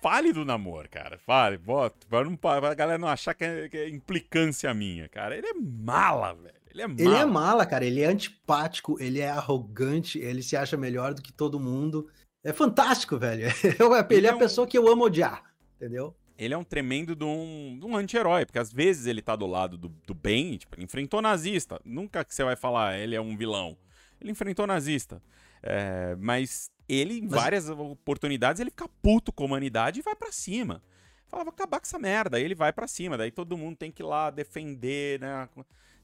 fale 0.00 0.32
do 0.32 0.44
Namor, 0.44 0.88
cara, 0.88 1.18
fale, 1.18 1.58
bota, 1.58 2.06
pra, 2.08 2.22
não, 2.22 2.36
pra 2.36 2.72
galera 2.74 2.96
não 2.98 3.08
achar 3.08 3.34
que 3.34 3.42
é, 3.44 3.68
que 3.68 3.76
é 3.76 3.88
implicância 3.88 4.72
minha, 4.72 5.08
cara. 5.08 5.36
Ele 5.36 5.48
é 5.48 5.54
mala, 5.54 6.32
velho. 6.34 6.54
Ele 6.70 6.82
é 6.82 6.86
mala. 6.86 7.00
Ele 7.02 7.14
é 7.16 7.24
mala, 7.24 7.66
cara. 7.66 7.84
Ele 7.84 8.00
é 8.02 8.06
antipático, 8.06 8.96
ele 9.02 9.18
é 9.18 9.28
arrogante, 9.30 10.20
ele 10.20 10.40
se 10.42 10.56
acha 10.56 10.76
melhor 10.76 11.12
do 11.12 11.20
que 11.22 11.32
todo 11.32 11.58
mundo. 11.58 12.08
É 12.44 12.52
fantástico, 12.52 13.18
velho. 13.18 13.42
Eu- 13.80 13.94
Ele, 13.96 14.06
Ele 14.14 14.26
é 14.26 14.30
é 14.30 14.32
a 14.32 14.36
um- 14.36 14.38
pessoa 14.38 14.64
que 14.66 14.78
eu 14.78 14.86
amo 14.88 15.04
odiar, 15.06 15.42
entendeu? 15.76 16.14
Ele 16.40 16.54
é 16.54 16.56
um 16.56 16.64
tremendo 16.64 17.14
de 17.14 17.22
um, 17.22 17.78
um 17.84 17.94
anti-herói, 17.94 18.46
porque 18.46 18.58
às 18.58 18.72
vezes 18.72 19.06
ele 19.06 19.20
tá 19.20 19.36
do 19.36 19.46
lado 19.46 19.76
do, 19.76 19.88
do 20.06 20.14
bem, 20.14 20.56
tipo, 20.56 20.74
ele 20.74 20.84
enfrentou 20.84 21.20
nazista. 21.20 21.78
Nunca 21.84 22.24
que 22.24 22.34
você 22.34 22.42
vai 22.42 22.56
falar, 22.56 22.98
ele 22.98 23.14
é 23.14 23.20
um 23.20 23.36
vilão. 23.36 23.76
Ele 24.18 24.30
enfrentou 24.30 24.66
nazista. 24.66 25.22
É, 25.62 26.16
mas 26.18 26.70
ele, 26.88 27.18
em 27.18 27.22
Mas- 27.22 27.32
várias 27.32 27.68
oportunidades, 27.68 28.58
ele 28.58 28.70
fica 28.70 28.88
puto 29.02 29.30
com 29.30 29.44
a 29.44 29.46
humanidade 29.46 30.00
e 30.00 30.02
vai 30.02 30.16
pra 30.16 30.32
cima. 30.32 30.82
Fala, 31.28 31.44
vou 31.44 31.52
acabar 31.52 31.78
com 31.78 31.84
essa 31.86 31.98
merda. 31.98 32.38
Aí 32.38 32.42
ele 32.42 32.54
vai 32.54 32.72
pra 32.72 32.88
cima. 32.88 33.18
Daí 33.18 33.30
todo 33.30 33.56
mundo 33.56 33.76
tem 33.76 33.92
que 33.92 34.02
ir 34.02 34.06
lá 34.06 34.30
defender, 34.30 35.20
né? 35.20 35.48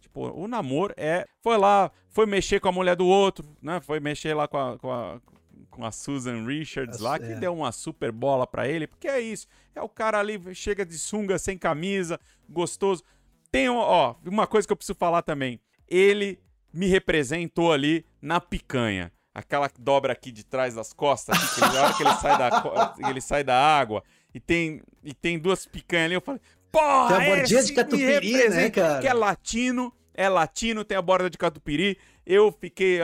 Tipo, 0.00 0.28
o 0.28 0.46
namoro 0.46 0.94
é. 0.96 1.26
Foi 1.42 1.56
lá, 1.56 1.90
foi 2.10 2.26
mexer 2.26 2.60
com 2.60 2.68
a 2.68 2.72
mulher 2.72 2.94
do 2.94 3.06
outro, 3.06 3.48
né? 3.60 3.80
Foi 3.80 3.98
mexer 4.00 4.34
lá 4.34 4.46
com 4.46 4.58
a, 4.58 4.78
com 4.78 4.92
a, 4.92 5.20
com 5.76 5.84
a 5.84 5.92
Susan 5.92 6.44
Richards 6.46 6.98
lá, 7.00 7.18
que 7.18 7.26
É. 7.26 7.34
deu 7.34 7.54
uma 7.54 7.70
super 7.70 8.10
bola 8.10 8.46
pra 8.46 8.66
ele. 8.66 8.86
Porque 8.86 9.06
é 9.06 9.20
isso. 9.20 9.46
É 9.74 9.82
o 9.82 9.88
cara 9.88 10.18
ali, 10.18 10.40
chega 10.54 10.84
de 10.86 10.98
sunga, 10.98 11.38
sem 11.38 11.58
camisa, 11.58 12.18
gostoso. 12.48 13.04
Tem, 13.52 13.68
ó, 13.68 14.14
uma 14.24 14.46
coisa 14.46 14.66
que 14.66 14.72
eu 14.72 14.76
preciso 14.76 14.98
falar 14.98 15.20
também. 15.22 15.60
Ele 15.86 16.40
me 16.72 16.86
representou 16.86 17.72
ali 17.72 18.04
na 18.20 18.40
picanha. 18.40 19.12
Aquela 19.34 19.68
que 19.68 19.80
dobra 19.80 20.14
aqui 20.14 20.32
de 20.32 20.44
trás 20.44 20.74
das 20.74 20.94
costas, 20.94 21.36
aqui, 21.36 21.54
que 21.56 21.60
na 21.60 21.82
hora 21.82 21.94
que 21.94 22.02
ele 22.02 22.14
sai 22.14 22.38
da, 22.38 22.94
ele 23.10 23.20
sai 23.20 23.44
da 23.44 23.54
água 23.78 24.02
e 24.34 24.40
tem, 24.40 24.80
e 25.04 25.12
tem 25.12 25.38
duas 25.38 25.66
picanhas 25.66 26.06
ali, 26.06 26.14
eu 26.14 26.22
falei, 26.22 26.40
porra, 26.72 27.20
bordinha 27.20 27.60
esse 27.60 27.68
de 27.68 27.74
catupiry, 27.74 28.06
me 28.06 28.32
representa", 28.32 28.56
né, 28.56 28.70
cara? 28.70 29.00
Que 29.02 29.08
é 29.08 29.12
latino, 29.12 29.92
é 30.16 30.28
latino, 30.28 30.84
tem 30.84 30.96
a 30.96 31.02
borda 31.02 31.28
de 31.28 31.36
catupiry. 31.36 31.98
Eu 32.24 32.50
fiquei, 32.50 32.98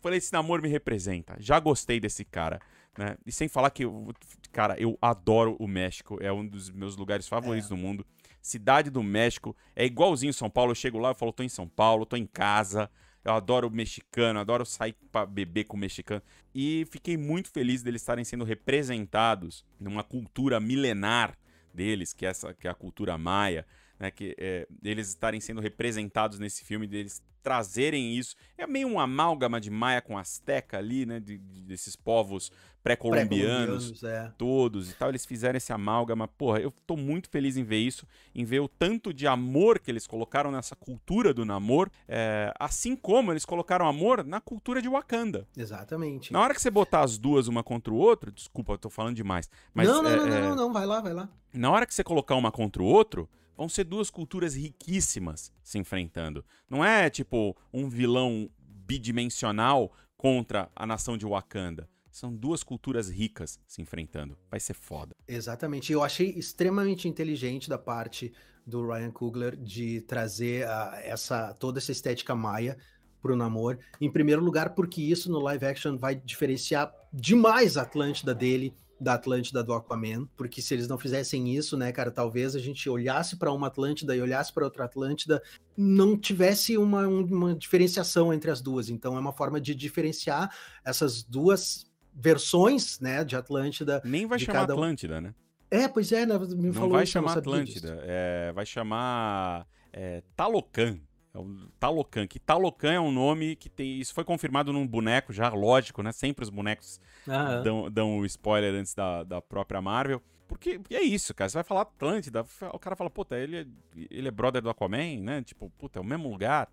falei, 0.00 0.18
esse 0.18 0.32
namoro 0.32 0.62
me 0.62 0.68
representa. 0.68 1.34
Já 1.40 1.58
gostei 1.58 1.98
desse 1.98 2.24
cara, 2.24 2.60
né? 2.96 3.16
E 3.26 3.32
sem 3.32 3.48
falar 3.48 3.70
que, 3.70 3.84
eu, 3.84 4.12
cara, 4.52 4.78
eu 4.78 4.96
adoro 5.00 5.56
o 5.58 5.66
México, 5.66 6.18
é 6.20 6.30
um 6.30 6.46
dos 6.46 6.70
meus 6.70 6.96
lugares 6.96 7.26
favoritos 7.26 7.68
do 7.68 7.76
mundo. 7.76 8.06
Cidade 8.40 8.90
do 8.90 9.02
México, 9.02 9.56
é 9.74 9.84
igualzinho 9.84 10.32
São 10.32 10.48
Paulo. 10.48 10.70
Eu 10.72 10.76
chego 10.76 10.98
lá 10.98 11.10
e 11.10 11.14
falo, 11.14 11.32
tô 11.32 11.42
em 11.42 11.48
São 11.48 11.66
Paulo, 11.66 12.06
tô 12.06 12.16
em 12.16 12.26
casa. 12.26 12.90
Eu 13.24 13.32
adoro 13.32 13.68
o 13.68 13.70
mexicano, 13.70 14.38
adoro 14.38 14.64
sair 14.64 14.94
pra 15.10 15.26
beber 15.26 15.64
com 15.64 15.76
o 15.76 15.80
mexicano. 15.80 16.22
E 16.54 16.86
fiquei 16.90 17.16
muito 17.16 17.50
feliz 17.50 17.82
deles 17.82 18.02
estarem 18.02 18.24
sendo 18.24 18.44
representados 18.44 19.64
numa 19.78 20.04
cultura 20.04 20.60
milenar 20.60 21.36
deles, 21.74 22.12
que 22.12 22.24
é, 22.24 22.30
essa, 22.30 22.54
que 22.54 22.66
é 22.66 22.70
a 22.70 22.74
cultura 22.74 23.18
maia, 23.18 23.66
né? 23.98 24.10
Que 24.10 24.34
é, 24.38 24.66
eles 24.82 25.08
estarem 25.08 25.40
sendo 25.40 25.60
representados 25.60 26.38
nesse 26.38 26.64
filme, 26.64 26.86
deles 26.86 27.22
trazerem 27.42 28.16
isso. 28.16 28.34
É 28.58 28.66
meio 28.66 28.88
um 28.88 29.00
amálgama 29.00 29.60
de 29.60 29.70
maia 29.70 30.02
com 30.02 30.18
asteca 30.18 30.76
ali, 30.78 31.06
né? 31.06 31.18
de- 31.20 31.38
de- 31.38 31.62
desses 31.62 31.96
povos 31.96 32.50
pré-colombianos 32.82 33.90
Pré-colombianos, 33.90 34.02
é. 34.04 34.32
todos 34.38 34.90
e 34.90 34.94
tal, 34.94 35.08
eles 35.10 35.24
fizeram 35.26 35.56
esse 35.56 35.72
amálgama. 35.72 36.26
Porra, 36.28 36.58
eu 36.60 36.70
tô 36.86 36.96
muito 36.96 37.28
feliz 37.28 37.56
em 37.56 37.62
ver 37.64 37.78
isso, 37.78 38.06
em 38.34 38.44
ver 38.44 38.60
o 38.60 38.68
tanto 38.68 39.12
de 39.12 39.26
amor 39.26 39.78
que 39.78 39.90
eles 39.90 40.06
colocaram 40.06 40.50
nessa 40.50 40.74
cultura 40.76 41.32
do 41.34 41.44
namoro, 41.44 41.90
é, 42.06 42.52
assim 42.58 42.96
como 42.96 43.32
eles 43.32 43.44
colocaram 43.44 43.86
amor 43.86 44.24
na 44.24 44.40
cultura 44.40 44.80
de 44.82 44.88
Wakanda. 44.88 45.46
Exatamente. 45.56 46.32
Na 46.32 46.40
hora 46.40 46.54
que 46.54 46.60
você 46.62 46.70
botar 46.70 47.00
as 47.00 47.18
duas 47.18 47.46
uma 47.48 47.62
contra 47.62 47.92
o 47.92 47.96
outro, 47.96 48.30
desculpa, 48.32 48.72
eu 48.74 48.78
tô 48.78 48.90
falando 48.90 49.16
demais, 49.16 49.48
mas 49.74 49.86
não, 49.88 50.02
não, 50.02 50.10
é, 50.10 50.16
não, 50.16 50.26
não, 50.26 50.36
é, 50.36 50.40
não, 50.40 50.56
não, 50.56 50.72
vai 50.72 50.86
lá, 50.86 51.00
vai 51.00 51.12
lá. 51.14 51.28
na 51.52 51.70
hora 51.70 51.86
que 51.86 51.94
você 51.94 52.02
colocar 52.04 52.34
uma 52.36 52.50
contra 52.52 52.82
o 52.82 52.86
outro, 52.86 53.28
vão 53.58 53.68
ser 53.68 53.82
duas 53.82 54.08
culturas 54.08 54.54
riquíssimas 54.54 55.52
se 55.64 55.78
enfrentando. 55.78 56.44
Não 56.70 56.84
é 56.84 57.10
tipo 57.10 57.56
um 57.74 57.88
vilão 57.88 58.48
bidimensional 58.56 59.92
contra 60.16 60.70
a 60.76 60.86
nação 60.86 61.18
de 61.18 61.26
Wakanda. 61.26 61.88
São 62.08 62.32
duas 62.34 62.62
culturas 62.62 63.10
ricas 63.10 63.58
se 63.66 63.82
enfrentando. 63.82 64.38
Vai 64.48 64.60
ser 64.60 64.74
foda. 64.74 65.14
Exatamente. 65.26 65.92
Eu 65.92 66.04
achei 66.04 66.30
extremamente 66.30 67.08
inteligente 67.08 67.68
da 67.68 67.76
parte 67.76 68.32
do 68.64 68.86
Ryan 68.86 69.10
Coogler 69.10 69.56
de 69.56 70.02
trazer 70.02 70.66
ah, 70.68 71.00
essa 71.02 71.52
toda 71.54 71.78
essa 71.80 71.90
estética 71.90 72.36
maia 72.36 72.78
pro 73.20 73.34
namoro. 73.34 73.78
Em 74.00 74.10
primeiro 74.10 74.42
lugar, 74.42 74.74
porque 74.74 75.02
isso 75.02 75.30
no 75.30 75.40
live 75.40 75.66
action 75.66 75.96
vai 75.96 76.14
diferenciar 76.14 76.92
demais 77.12 77.76
a 77.76 77.82
Atlântida 77.82 78.32
dele 78.32 78.72
da 79.00 79.14
Atlântida 79.14 79.62
do 79.62 79.72
Aquaman, 79.72 80.26
porque 80.36 80.60
se 80.60 80.74
eles 80.74 80.88
não 80.88 80.98
fizessem 80.98 81.54
isso, 81.54 81.76
né, 81.76 81.92
cara, 81.92 82.10
talvez 82.10 82.56
a 82.56 82.58
gente 82.58 82.88
olhasse 82.90 83.36
para 83.36 83.52
uma 83.52 83.68
Atlântida 83.68 84.14
e 84.16 84.20
olhasse 84.20 84.52
para 84.52 84.64
outra 84.64 84.84
Atlântida, 84.86 85.40
não 85.76 86.18
tivesse 86.18 86.76
uma, 86.76 87.06
um- 87.06 87.24
uma 87.24 87.54
diferenciação 87.54 88.32
entre 88.32 88.50
as 88.50 88.60
duas. 88.60 88.88
Então 88.88 89.16
é 89.16 89.20
uma 89.20 89.32
forma 89.32 89.60
de 89.60 89.74
diferenciar 89.74 90.50
essas 90.84 91.22
duas 91.22 91.86
versões, 92.12 92.98
né, 93.00 93.24
de 93.24 93.36
Atlântida 93.36 94.02
Nem 94.04 94.26
vai 94.26 94.38
chamar 94.38 94.60
cada. 94.60 94.72
Atlântida, 94.74 95.20
né? 95.20 95.34
é, 95.70 95.86
pois 95.86 96.10
é, 96.12 96.26
né? 96.26 96.36
Me 96.38 96.66
Não 96.68 96.72
falou 96.72 96.90
vai 96.92 97.04
isso, 97.04 97.12
chamar 97.12 97.38
Atlântida. 97.38 97.98
é, 98.02 98.52
vai 98.52 98.66
chamar 98.66 99.66
é, 99.92 100.22
Talocan. 100.34 100.98
É 101.38 101.40
o 101.40 101.68
Talocan. 101.78 102.26
Que 102.26 102.38
Talocan 102.38 102.92
é 102.92 103.00
um 103.00 103.12
nome 103.12 103.54
que 103.54 103.68
tem. 103.68 103.98
Isso 104.00 104.12
foi 104.12 104.24
confirmado 104.24 104.72
num 104.72 104.86
boneco 104.86 105.32
já, 105.32 105.48
lógico, 105.50 106.02
né? 106.02 106.10
Sempre 106.12 106.42
os 106.42 106.50
bonecos 106.50 107.00
Aham. 107.26 107.62
dão, 107.62 107.90
dão 107.90 108.18
o 108.18 108.26
spoiler 108.26 108.74
antes 108.74 108.94
da, 108.94 109.22
da 109.22 109.40
própria 109.40 109.80
Marvel. 109.80 110.20
Porque 110.48 110.80
é 110.90 111.02
isso, 111.02 111.34
cara. 111.34 111.48
Você 111.48 111.58
vai 111.58 111.64
falar 111.64 111.82
Atlântida, 111.82 112.44
o 112.72 112.78
cara 112.78 112.96
fala, 112.96 113.10
puta, 113.10 113.36
ele 113.36 113.58
é, 113.58 113.66
ele 114.10 114.28
é 114.28 114.30
brother 114.30 114.62
do 114.62 114.70
Aquaman, 114.70 115.20
né? 115.20 115.42
Tipo, 115.42 115.70
puta, 115.78 115.98
é 115.98 116.02
o 116.02 116.04
mesmo 116.04 116.30
lugar. 116.30 116.68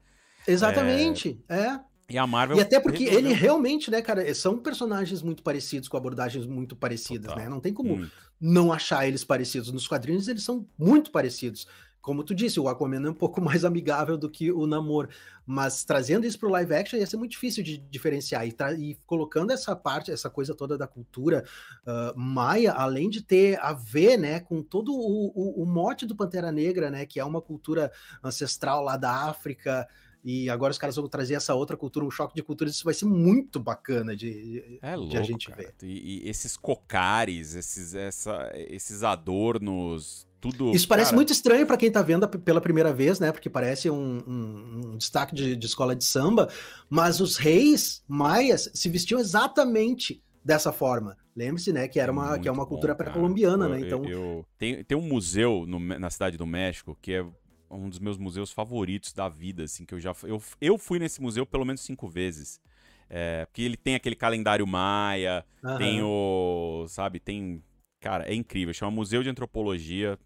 Exatamente, 0.47 1.43
é. 1.49 1.79
E 2.07 2.17
a 2.17 2.27
Marvel. 2.27 2.57
E 2.57 2.61
até 2.61 2.79
porque 2.79 3.03
ele 3.03 3.33
realmente, 3.33 3.89
né, 3.89 4.01
cara, 4.01 4.33
são 4.33 4.59
personagens 4.59 5.21
muito 5.21 5.41
parecidos, 5.41 5.89
com 5.89 5.97
abordagens 5.97 6.45
muito 6.45 6.75
parecidas, 6.75 7.29
Total. 7.29 7.43
né? 7.43 7.49
Não 7.49 7.59
tem 7.59 7.73
como 7.73 7.97
muito. 7.97 8.11
não 8.39 8.71
achar 8.71 9.07
eles 9.07 9.23
parecidos. 9.23 9.71
Nos 9.71 9.87
quadrinhos 9.87 10.27
eles 10.27 10.43
são 10.43 10.67
muito 10.77 11.11
parecidos. 11.11 11.67
Como 12.05 12.23
tu 12.23 12.35
disse, 12.35 12.59
o 12.59 12.67
Aquaman 12.69 13.07
é 13.07 13.09
um 13.09 13.15
pouco 13.15 13.41
mais 13.41 13.65
amigável 13.65 14.15
do 14.15 14.29
que 14.29 14.51
o 14.51 14.67
Namor, 14.67 15.09
mas 15.43 15.83
trazendo 15.83 16.27
isso 16.27 16.37
pro 16.37 16.51
live 16.51 16.71
action 16.75 16.99
ia 16.99 17.07
ser 17.07 17.17
muito 17.17 17.31
difícil 17.31 17.63
de 17.63 17.79
diferenciar 17.79 18.47
e, 18.47 18.53
e 18.77 18.95
colocando 19.07 19.49
essa 19.51 19.75
parte, 19.75 20.11
essa 20.11 20.29
coisa 20.29 20.53
toda 20.53 20.77
da 20.77 20.85
cultura 20.85 21.43
ah, 21.83 22.13
maia, 22.15 22.73
além 22.73 23.09
de 23.09 23.23
ter 23.23 23.59
a 23.59 23.73
ver, 23.73 24.17
né, 24.17 24.39
com 24.39 24.61
todo 24.61 24.93
o, 24.93 25.31
o, 25.33 25.63
o 25.63 25.65
mote 25.65 26.05
do 26.05 26.15
Pantera 26.15 26.51
Negra, 26.51 26.91
né, 26.91 27.07
que 27.07 27.19
é 27.19 27.25
uma 27.25 27.41
cultura 27.41 27.91
ancestral 28.23 28.83
lá 28.83 28.97
da 28.97 29.27
África, 29.27 29.87
e 30.23 30.47
agora 30.47 30.71
os 30.71 30.77
caras 30.77 30.95
vão 30.95 31.07
trazer 31.07 31.33
essa 31.33 31.55
outra 31.55 31.75
cultura, 31.75 32.05
um 32.05 32.11
choque 32.11 32.35
de 32.35 32.43
culturas, 32.43 32.75
isso 32.75 32.83
vai 32.83 32.93
ser 32.93 33.05
muito 33.05 33.59
bacana 33.59 34.15
de, 34.15 34.31
de- 34.31 34.79
É 34.79 34.91
de 34.91 34.97
louco, 34.97 35.17
a 35.17 35.23
gente 35.23 35.49
cara. 35.49 35.61
ver. 35.61 35.73
E, 35.81 36.23
e 36.25 36.29
esses 36.29 36.55
cocares, 36.55 37.55
esses, 37.55 37.95
essa, 37.95 38.51
esses 38.55 39.01
adornos 39.03 40.27
tudo. 40.51 40.75
Isso 40.75 40.87
parece 40.87 41.09
cara... 41.09 41.17
muito 41.17 41.31
estranho 41.31 41.65
para 41.65 41.77
quem 41.77 41.91
tá 41.91 42.01
vendo 42.01 42.27
pela 42.27 42.61
primeira 42.61 42.93
vez, 42.93 43.19
né? 43.19 43.31
Porque 43.31 43.49
parece 43.49 43.89
um, 43.89 44.23
um, 44.27 44.81
um 44.93 44.97
destaque 44.97 45.33
de, 45.33 45.55
de, 45.55 45.65
escola 45.65 45.95
de 45.95 46.03
samba, 46.03 46.49
mas 46.89 47.19
os 47.19 47.37
reis 47.37 48.03
maias 48.07 48.69
se 48.73 48.89
vestiam 48.89 49.19
exatamente 49.19 50.21
dessa 50.43 50.71
forma. 50.71 51.17
Lembre-se, 51.35 51.73
né, 51.73 51.87
que 51.87 51.99
era 51.99 52.11
uma, 52.11 52.39
que 52.39 52.47
é 52.47 52.51
uma 52.51 52.65
cultura 52.65 52.95
pré-colombiana, 52.95 53.67
né? 53.67 53.81
Então, 53.81 54.05
eu, 54.05 54.09
eu, 54.09 54.45
tem, 54.57 54.83
tem 54.83 54.97
um 54.97 55.01
museu 55.01 55.65
no, 55.67 55.79
na 55.79 56.09
cidade 56.09 56.37
do 56.37 56.45
México 56.45 56.97
que 57.01 57.13
é 57.13 57.25
um 57.69 57.89
dos 57.89 57.99
meus 57.99 58.17
museus 58.17 58.51
favoritos 58.51 59.11
da 59.11 59.27
vida, 59.27 59.63
assim, 59.63 59.85
que 59.85 59.93
eu 59.93 59.99
já 59.99 60.13
eu, 60.23 60.41
eu 60.61 60.77
fui 60.77 60.99
nesse 60.99 61.21
museu 61.21 61.45
pelo 61.45 61.65
menos 61.65 61.81
cinco 61.81 62.07
vezes. 62.07 62.61
É, 63.09 63.45
porque 63.45 63.61
ele 63.61 63.77
tem 63.77 63.95
aquele 63.95 64.15
calendário 64.15 64.65
maia, 64.65 65.45
uhum. 65.63 65.77
tem 65.77 66.01
o, 66.01 66.85
sabe, 66.87 67.19
tem, 67.19 67.61
cara, 67.99 68.27
é 68.27 68.33
incrível, 68.33 68.73
chama 68.73 68.91
Museu 68.91 69.21
de 69.21 69.29
Antropologia, 69.29 70.17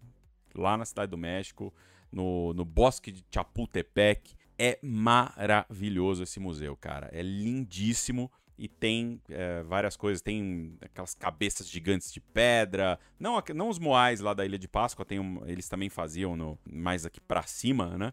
lá 0.54 0.76
na 0.76 0.84
Cidade 0.84 1.10
do 1.10 1.18
México, 1.18 1.72
no, 2.10 2.52
no 2.54 2.64
Bosque 2.64 3.12
de 3.12 3.24
Chapultepec, 3.32 4.34
é 4.58 4.78
maravilhoso 4.82 6.22
esse 6.22 6.38
museu, 6.38 6.76
cara, 6.76 7.08
é 7.12 7.22
lindíssimo, 7.22 8.30
e 8.60 8.68
tem 8.68 9.18
é, 9.30 9.62
várias 9.62 9.96
coisas. 9.96 10.20
Tem 10.20 10.76
aquelas 10.82 11.14
cabeças 11.14 11.66
gigantes 11.66 12.12
de 12.12 12.20
pedra. 12.20 12.98
Não, 13.18 13.42
não 13.54 13.70
os 13.70 13.78
moais 13.78 14.20
lá 14.20 14.34
da 14.34 14.44
Ilha 14.44 14.58
de 14.58 14.68
Páscoa, 14.68 15.02
tem 15.02 15.18
um, 15.18 15.42
eles 15.46 15.66
também 15.66 15.88
faziam 15.88 16.36
no, 16.36 16.58
mais 16.70 17.06
aqui 17.06 17.22
para 17.22 17.42
cima, 17.44 17.96
né? 17.96 18.12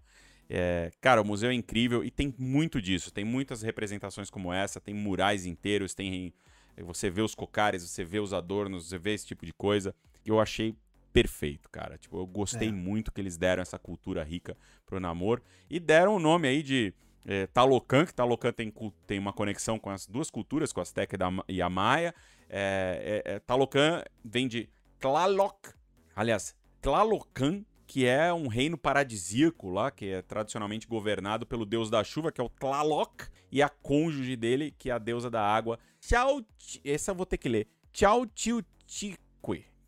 É, 0.49 0.89
cara, 1.01 1.21
o 1.21 1.25
museu 1.25 1.49
é 1.49 1.53
incrível 1.53 2.01
e 2.01 2.09
tem 2.09 2.33
muito 2.37 2.81
disso. 2.81 3.11
Tem 3.11 3.25
muitas 3.25 3.61
representações 3.61 4.29
como 4.29 4.53
essa, 4.53 4.79
tem 4.79 4.93
murais 4.93 5.45
inteiros, 5.45 5.93
tem 5.93 6.33
você 6.77 7.09
vê 7.09 7.21
os 7.21 7.35
cocares, 7.35 7.83
você 7.83 8.05
vê 8.05 8.19
os 8.19 8.33
adornos, 8.33 8.87
você 8.87 8.97
vê 8.97 9.13
esse 9.13 9.27
tipo 9.27 9.45
de 9.45 9.51
coisa. 9.51 9.93
Eu 10.25 10.39
achei 10.39 10.73
perfeito, 11.21 11.69
cara. 11.71 11.97
Tipo, 11.97 12.19
eu 12.19 12.27
gostei 12.27 12.69
é. 12.69 12.71
muito 12.71 13.11
que 13.11 13.19
eles 13.19 13.37
deram 13.37 13.61
essa 13.61 13.79
cultura 13.79 14.23
rica 14.23 14.55
pro 14.85 14.99
namoro 14.99 15.41
e 15.67 15.79
deram 15.79 16.15
o 16.15 16.19
nome 16.19 16.47
aí 16.47 16.61
de 16.61 16.93
é, 17.25 17.47
Talocan, 17.47 18.05
que 18.05 18.13
Talocan 18.13 18.51
tem, 18.51 18.71
tem 19.07 19.17
uma 19.17 19.33
conexão 19.33 19.79
com 19.79 19.89
as 19.89 20.05
duas 20.05 20.29
culturas, 20.29 20.71
com 20.71 20.79
a 20.79 20.83
Azteca 20.83 21.17
e 21.47 21.61
a 21.61 21.69
Maia. 21.69 22.13
É, 22.47 23.23
é, 23.25 23.33
é, 23.33 23.39
Talocan 23.39 24.03
vem 24.23 24.47
de 24.47 24.69
Tlaloc, 24.99 25.73
aliás, 26.15 26.55
Tlalocan, 26.81 27.65
que 27.87 28.05
é 28.05 28.31
um 28.31 28.47
reino 28.47 28.77
paradisíaco 28.77 29.69
lá, 29.69 29.89
que 29.89 30.09
é 30.09 30.21
tradicionalmente 30.21 30.87
governado 30.87 31.47
pelo 31.47 31.65
deus 31.65 31.89
da 31.89 32.03
chuva, 32.03 32.31
que 32.31 32.39
é 32.39 32.43
o 32.43 32.49
Tlaloc, 32.49 33.23
e 33.51 33.61
a 33.61 33.69
cônjuge 33.69 34.35
dele, 34.35 34.73
que 34.77 34.89
é 34.89 34.93
a 34.93 34.99
deusa 34.99 35.31
da 35.31 35.41
água, 35.41 35.79
Tchau, 35.99 36.41
essa 36.85 37.11
eu 37.11 37.15
vou 37.15 37.25
ter 37.25 37.37
que 37.37 37.49
ler, 37.49 37.67
Tchau 37.91 38.25
Tiutique. 38.27 39.17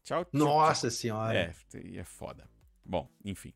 Tchau, 0.04 0.26
Nossa 0.34 0.90
senhora. 0.90 1.38
É, 1.74 1.98
é 1.98 2.04
foda. 2.04 2.50
Bom, 2.84 3.10
enfim. 3.24 3.54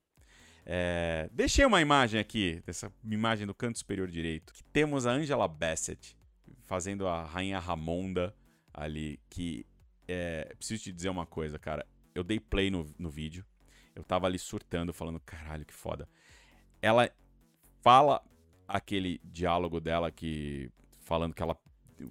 É, 0.65 1.29
deixei 1.31 1.65
uma 1.65 1.81
imagem 1.81 2.19
aqui, 2.19 2.61
dessa 2.65 2.91
imagem 3.03 3.45
do 3.45 3.53
canto 3.53 3.77
superior 3.77 4.09
direito, 4.09 4.53
que 4.53 4.63
temos 4.65 5.05
a 5.05 5.11
Angela 5.11 5.47
Bassett 5.47 6.17
fazendo 6.65 7.07
a 7.07 7.23
Rainha 7.23 7.59
Ramonda 7.59 8.33
ali, 8.73 9.19
que 9.29 9.65
é, 10.07 10.53
preciso 10.57 10.83
te 10.83 10.91
dizer 10.91 11.09
uma 11.09 11.25
coisa, 11.25 11.59
cara. 11.59 11.85
Eu 12.15 12.23
dei 12.23 12.39
play 12.39 12.69
no, 12.69 12.89
no 12.97 13.09
vídeo, 13.09 13.45
eu 13.95 14.03
tava 14.03 14.27
ali 14.27 14.39
surtando, 14.39 14.93
falando, 14.93 15.19
caralho, 15.19 15.65
que 15.65 15.73
foda. 15.73 16.07
Ela 16.81 17.09
fala 17.81 18.23
aquele 18.67 19.19
diálogo 19.23 19.79
dela 19.79 20.11
que 20.11 20.71
falando 21.01 21.33
que 21.33 21.43
ela 21.43 21.57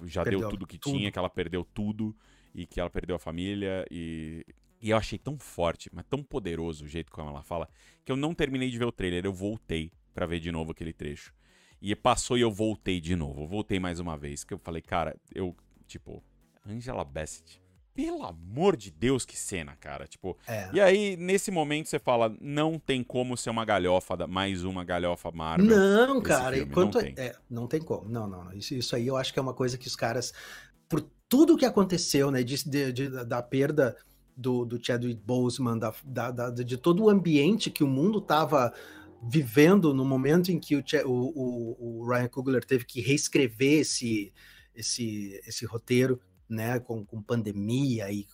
já 0.04 0.22
perdeu 0.22 0.40
deu 0.40 0.48
tudo 0.50 0.66
que 0.66 0.78
tudo. 0.78 0.96
tinha, 0.96 1.10
que 1.10 1.18
ela 1.18 1.30
perdeu 1.30 1.64
tudo 1.64 2.14
e 2.54 2.66
que 2.66 2.80
ela 2.80 2.90
perdeu 2.90 3.16
a 3.16 3.18
família 3.18 3.84
e 3.90 4.44
e 4.82 4.90
eu 4.90 4.96
achei 4.96 5.16
tão 5.16 5.38
forte, 5.38 5.88
mas 5.92 6.04
tão 6.10 6.24
poderoso 6.24 6.84
o 6.84 6.88
jeito 6.88 7.12
como 7.12 7.30
ela 7.30 7.42
fala, 7.44 7.68
que 8.04 8.10
eu 8.10 8.16
não 8.16 8.34
terminei 8.34 8.68
de 8.68 8.76
ver 8.76 8.84
o 8.84 8.90
trailer, 8.90 9.24
eu 9.24 9.32
voltei 9.32 9.92
para 10.12 10.26
ver 10.26 10.40
de 10.40 10.50
novo 10.50 10.72
aquele 10.72 10.92
trecho. 10.92 11.32
E 11.80 11.94
passou 11.94 12.36
e 12.36 12.40
eu 12.40 12.50
voltei 12.50 13.00
de 13.00 13.14
novo. 13.14 13.42
Eu 13.42 13.46
voltei 13.46 13.78
mais 13.78 14.00
uma 14.00 14.16
vez, 14.16 14.42
que 14.42 14.52
eu 14.52 14.58
falei, 14.58 14.82
cara, 14.82 15.16
eu, 15.32 15.56
tipo, 15.86 16.22
Angela 16.66 17.04
Bassett. 17.04 17.62
Pelo 17.94 18.24
amor 18.24 18.76
de 18.76 18.90
Deus, 18.90 19.24
que 19.24 19.36
cena, 19.36 19.76
cara. 19.76 20.06
Tipo, 20.06 20.36
é. 20.48 20.70
e 20.72 20.80
aí, 20.80 21.16
nesse 21.16 21.50
momento, 21.50 21.88
você 21.88 21.98
fala, 21.98 22.34
não 22.40 22.78
tem 22.78 23.04
como 23.04 23.36
ser 23.36 23.50
uma 23.50 23.64
galhofa, 23.64 24.26
mais 24.26 24.64
uma 24.64 24.82
galhofa 24.82 25.30
Marvel. 25.30 25.66
Não, 25.66 26.22
cara, 26.22 26.58
enquanto 26.58 26.94
não 26.94 27.02
tem. 27.02 27.14
É, 27.18 27.36
não 27.50 27.66
tem 27.66 27.82
como. 27.82 28.08
Não, 28.08 28.26
não, 28.26 28.44
não. 28.44 28.52
Isso, 28.54 28.74
isso 28.74 28.96
aí 28.96 29.06
eu 29.06 29.16
acho 29.16 29.32
que 29.32 29.38
é 29.38 29.42
uma 29.42 29.52
coisa 29.52 29.76
que 29.76 29.86
os 29.86 29.94
caras, 29.94 30.32
por 30.88 31.06
tudo 31.32 31.56
que 31.56 31.64
aconteceu, 31.64 32.30
né, 32.30 32.42
de, 32.42 32.62
de, 32.68 32.92
de 32.92 33.08
da 33.08 33.42
perda 33.42 33.96
do, 34.36 34.66
do 34.66 34.78
Chadwick 34.84 35.18
Boseman, 35.24 35.78
da, 35.78 35.94
da, 36.04 36.30
da, 36.30 36.50
de 36.50 36.76
todo 36.76 37.04
o 37.04 37.08
ambiente 37.08 37.70
que 37.70 37.82
o 37.82 37.86
mundo 37.86 38.18
estava 38.18 38.70
vivendo 39.22 39.94
no 39.94 40.04
momento 40.04 40.52
em 40.52 40.60
que 40.60 40.76
o, 40.76 40.82
o, 41.06 42.00
o, 42.02 42.06
Ryan 42.06 42.28
Coogler 42.28 42.62
teve 42.62 42.84
que 42.84 43.00
reescrever 43.00 43.80
esse, 43.80 44.30
esse, 44.74 45.40
esse 45.46 45.64
roteiro, 45.64 46.20
né, 46.46 46.78
com, 46.78 47.02
com 47.02 47.22
pandemia 47.22 48.12
e 48.12 48.26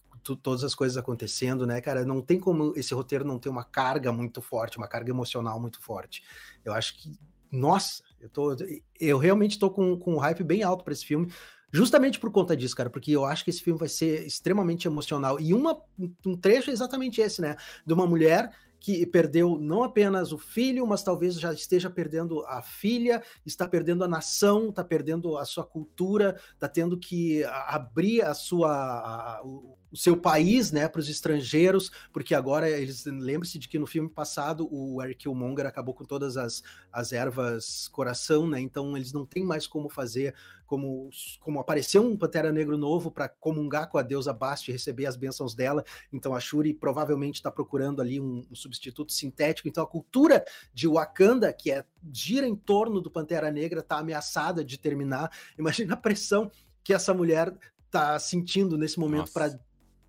todas 0.43 0.65
as 0.65 0.75
coisas 0.75 0.97
acontecendo, 0.97 1.65
né, 1.65 1.81
cara, 1.81 2.05
não 2.05 2.21
tem 2.21 2.41
como 2.41 2.73
esse 2.75 2.93
roteiro 2.95 3.25
não 3.25 3.39
ter 3.39 3.49
uma 3.49 3.63
carga 3.63 4.11
muito 4.11 4.43
forte, 4.43 4.77
uma 4.77 4.89
carga 4.89 5.11
emocional 5.11 5.61
muito 5.61 5.81
forte. 5.81 6.25
Eu 6.65 6.73
acho 6.73 6.99
que, 6.99 7.17
nossa, 7.49 8.03
eu 8.21 8.29
tô, 8.29 8.57
eu 8.99 9.19
realmente 9.19 9.57
tô 9.57 9.71
com, 9.71 9.97
com 9.97 10.17
um 10.17 10.19
hype 10.19 10.43
bem 10.43 10.65
alto 10.65 10.83
para 10.83 10.93
esse 10.93 11.07
filme, 11.07 11.33
Justamente 11.71 12.19
por 12.19 12.31
conta 12.31 12.57
disso, 12.57 12.75
cara, 12.75 12.89
porque 12.89 13.13
eu 13.13 13.25
acho 13.25 13.45
que 13.45 13.51
esse 13.51 13.63
filme 13.63 13.79
vai 13.79 13.89
ser 13.89 14.27
extremamente 14.27 14.89
emocional. 14.89 15.39
E 15.39 15.53
uma, 15.53 15.79
um 16.25 16.37
trecho 16.37 16.71
é 16.71 16.73
exatamente 16.73 17.21
esse, 17.21 17.43
né? 17.43 17.57
De 17.85 17.93
uma 17.93 18.07
mulher 18.07 18.51
que 18.81 19.05
perdeu 19.07 19.59
não 19.59 19.83
apenas 19.83 20.33
o 20.33 20.39
filho, 20.39 20.87
mas 20.87 21.03
talvez 21.03 21.39
já 21.39 21.53
esteja 21.53 21.91
perdendo 21.91 22.45
a 22.47 22.63
filha, 22.63 23.23
está 23.45 23.67
perdendo 23.67 24.05
a 24.05 24.09
nação, 24.09 24.69
está 24.69 24.85
perdendo 24.85 25.37
a 25.37 25.45
sua 25.45 25.65
cultura, 25.65 26.41
está 26.55 26.69
tendo 26.69 26.99
que 26.99 27.45
abrir 27.67 28.23
a 28.23 28.35
sua, 28.35 28.71
a, 28.71 29.43
o 29.91 29.97
seu 29.97 30.17
país, 30.17 30.71
né, 30.71 30.89
para 30.89 31.01
os 31.01 31.09
estrangeiros, 31.09 31.91
porque 32.13 32.35
agora 32.35 32.69
eles 32.69 33.05
lembre-se 33.07 33.59
de 33.59 33.69
que 33.69 33.79
no 33.79 33.87
filme 33.87 34.09
passado 34.09 34.69
o 34.71 35.03
Eric 35.03 35.21
Killmonger 35.21 35.67
acabou 35.67 35.95
com 35.95 36.05
todas 36.05 36.37
as, 36.37 36.63
as 36.93 37.13
ervas 37.13 37.89
coração, 37.89 38.47
né? 38.47 38.61
Então 38.61 38.97
eles 38.97 39.13
não 39.13 39.25
têm 39.25 39.45
mais 39.45 39.67
como 39.67 39.89
fazer 39.89 40.35
como 40.67 41.09
como 41.41 41.59
apareceu 41.59 42.05
um 42.05 42.17
Pantera 42.17 42.53
Negro 42.53 42.77
novo 42.77 43.11
para 43.11 43.29
comungar 43.29 43.89
com 43.89 43.97
a 43.97 44.03
deusa 44.03 44.33
Bast 44.35 44.69
e 44.69 44.73
receber 44.73 45.07
as 45.07 45.17
bênçãos 45.17 45.55
dela. 45.55 45.83
Então 46.13 46.35
a 46.35 46.41
Shuri 46.41 46.75
provavelmente 46.75 47.37
está 47.37 47.51
procurando 47.51 48.03
ali 48.03 48.21
um, 48.21 48.47
um, 48.51 48.55
substituto 48.55 49.13
sintético. 49.13 49.67
Então 49.67 49.83
a 49.83 49.87
cultura 49.87 50.45
de 50.75 50.87
Wakanda, 50.87 51.53
que 51.53 51.71
é 51.71 51.85
gira 52.13 52.47
em 52.47 52.55
torno 52.55 53.01
do 53.01 53.11
Pantera 53.11 53.51
Negra, 53.51 53.81
está 53.81 53.99
ameaçada 53.99 54.63
de 54.63 54.79
terminar. 54.79 55.33
Imagina 55.59 55.95
a 55.95 55.97
pressão 55.97 56.51
que 56.85 56.93
essa 56.93 57.15
mulher 57.15 57.55
tá 57.91 58.19
sentindo 58.19 58.77
nesse 58.77 59.01
momento 59.01 59.33
para 59.33 59.59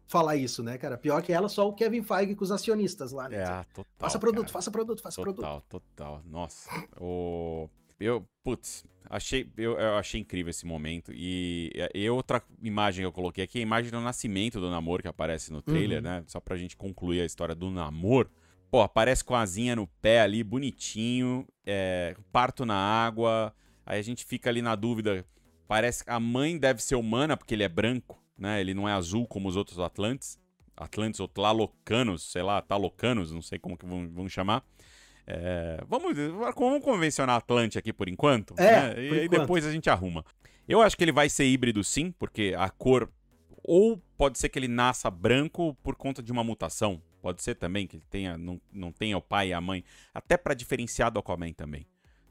falar 0.09 0.35
isso, 0.35 0.63
né, 0.63 0.77
cara? 0.77 0.97
Pior 0.97 1.21
que 1.21 1.31
ela, 1.31 1.47
só 1.47 1.67
o 1.67 1.73
Kevin 1.73 2.01
Feige 2.01 2.33
com 2.33 2.43
os 2.43 2.51
acionistas 2.51 3.11
lá, 3.11 3.29
né? 3.29 3.37
É, 3.37 3.63
total. 3.73 3.85
Faça 3.97 4.19
produto, 4.19 4.47
cara. 4.47 4.53
faça 4.53 4.71
produto, 4.71 5.01
faça 5.01 5.15
total, 5.15 5.33
produto. 5.33 5.63
Total, 5.69 5.81
total. 5.95 6.21
Nossa. 6.25 6.69
o... 6.99 7.69
Eu, 7.99 8.25
putz, 8.43 8.85
achei, 9.09 9.51
eu, 9.57 9.77
eu, 9.77 9.97
achei 9.97 10.21
incrível 10.21 10.49
esse 10.49 10.65
momento. 10.65 11.11
E, 11.13 11.69
e 11.93 12.09
outra 12.09 12.41
imagem 12.63 13.03
que 13.03 13.05
eu 13.05 13.11
coloquei 13.11 13.43
aqui 13.43 13.59
é 13.59 13.61
a 13.61 13.63
imagem 13.63 13.91
do 13.91 13.99
nascimento 13.99 14.59
do 14.59 14.69
namoro 14.69 15.03
que 15.03 15.07
aparece 15.07 15.51
no 15.51 15.61
trailer, 15.61 15.97
uhum. 15.97 16.03
né? 16.03 16.23
Só 16.25 16.39
pra 16.39 16.55
gente 16.55 16.75
concluir 16.75 17.21
a 17.21 17.25
história 17.25 17.53
do 17.53 17.69
namoro. 17.69 18.31
Pô, 18.71 18.81
aparece 18.81 19.23
com 19.23 19.35
a 19.35 19.41
asinha 19.41 19.75
no 19.75 19.85
pé 20.01 20.21
ali, 20.21 20.43
bonitinho, 20.43 21.45
é, 21.65 22.15
parto 22.31 22.65
na 22.65 22.75
água. 22.75 23.53
Aí 23.85 23.99
a 23.99 24.03
gente 24.03 24.23
fica 24.23 24.49
ali 24.49 24.61
na 24.61 24.75
dúvida. 24.75 25.25
Parece 25.67 26.03
que 26.03 26.09
a 26.09 26.19
mãe 26.19 26.57
deve 26.57 26.81
ser 26.81 26.95
humana, 26.95 27.35
porque 27.35 27.53
ele 27.53 27.63
é 27.63 27.69
branco 27.69 28.18
né? 28.39 28.61
Ele 28.61 28.73
não 28.73 28.87
é 28.87 28.93
azul 28.93 29.27
como 29.27 29.49
os 29.49 29.55
outros 29.55 29.79
Atlantes. 29.79 30.39
Atlantes 30.75 31.19
ou 31.19 31.27
Tlalocanos, 31.27 32.31
sei 32.31 32.41
lá, 32.41 32.61
Talocanos, 32.61 33.31
não 33.31 33.41
sei 33.41 33.59
como 33.59 33.77
que 33.77 33.85
vão, 33.85 34.09
vão 34.09 34.29
chamar. 34.29 34.63
É, 35.27 35.83
vamos, 35.87 36.17
vamos 36.55 36.83
convencionar 36.83 37.35
Atlante 37.35 37.77
aqui 37.77 37.93
por 37.93 38.07
enquanto, 38.07 38.55
é, 38.57 38.95
né? 38.95 39.03
e 39.03 39.07
enquanto. 39.25 39.41
depois 39.41 39.65
a 39.65 39.71
gente 39.71 39.89
arruma. 39.89 40.25
Eu 40.67 40.81
acho 40.81 40.95
que 40.95 41.03
ele 41.03 41.11
vai 41.11 41.29
ser 41.29 41.45
híbrido 41.45 41.83
sim, 41.83 42.11
porque 42.11 42.55
a 42.57 42.69
cor. 42.69 43.11
Ou 43.61 44.01
pode 44.17 44.39
ser 44.39 44.49
que 44.49 44.57
ele 44.57 44.67
nasça 44.67 45.11
branco 45.11 45.77
por 45.83 45.95
conta 45.95 46.23
de 46.23 46.31
uma 46.31 46.43
mutação. 46.43 47.01
Pode 47.21 47.43
ser 47.43 47.55
também 47.55 47.85
que 47.85 47.97
ele 47.97 48.05
tenha, 48.09 48.37
não, 48.37 48.59
não 48.71 48.91
tenha 48.91 49.17
o 49.17 49.21
pai 49.21 49.49
e 49.49 49.53
a 49.53 49.59
mãe. 49.59 49.83
Até 50.13 50.37
para 50.37 50.53
diferenciar 50.53 51.11
do 51.11 51.19
Aquaman 51.19 51.51
também 51.51 51.85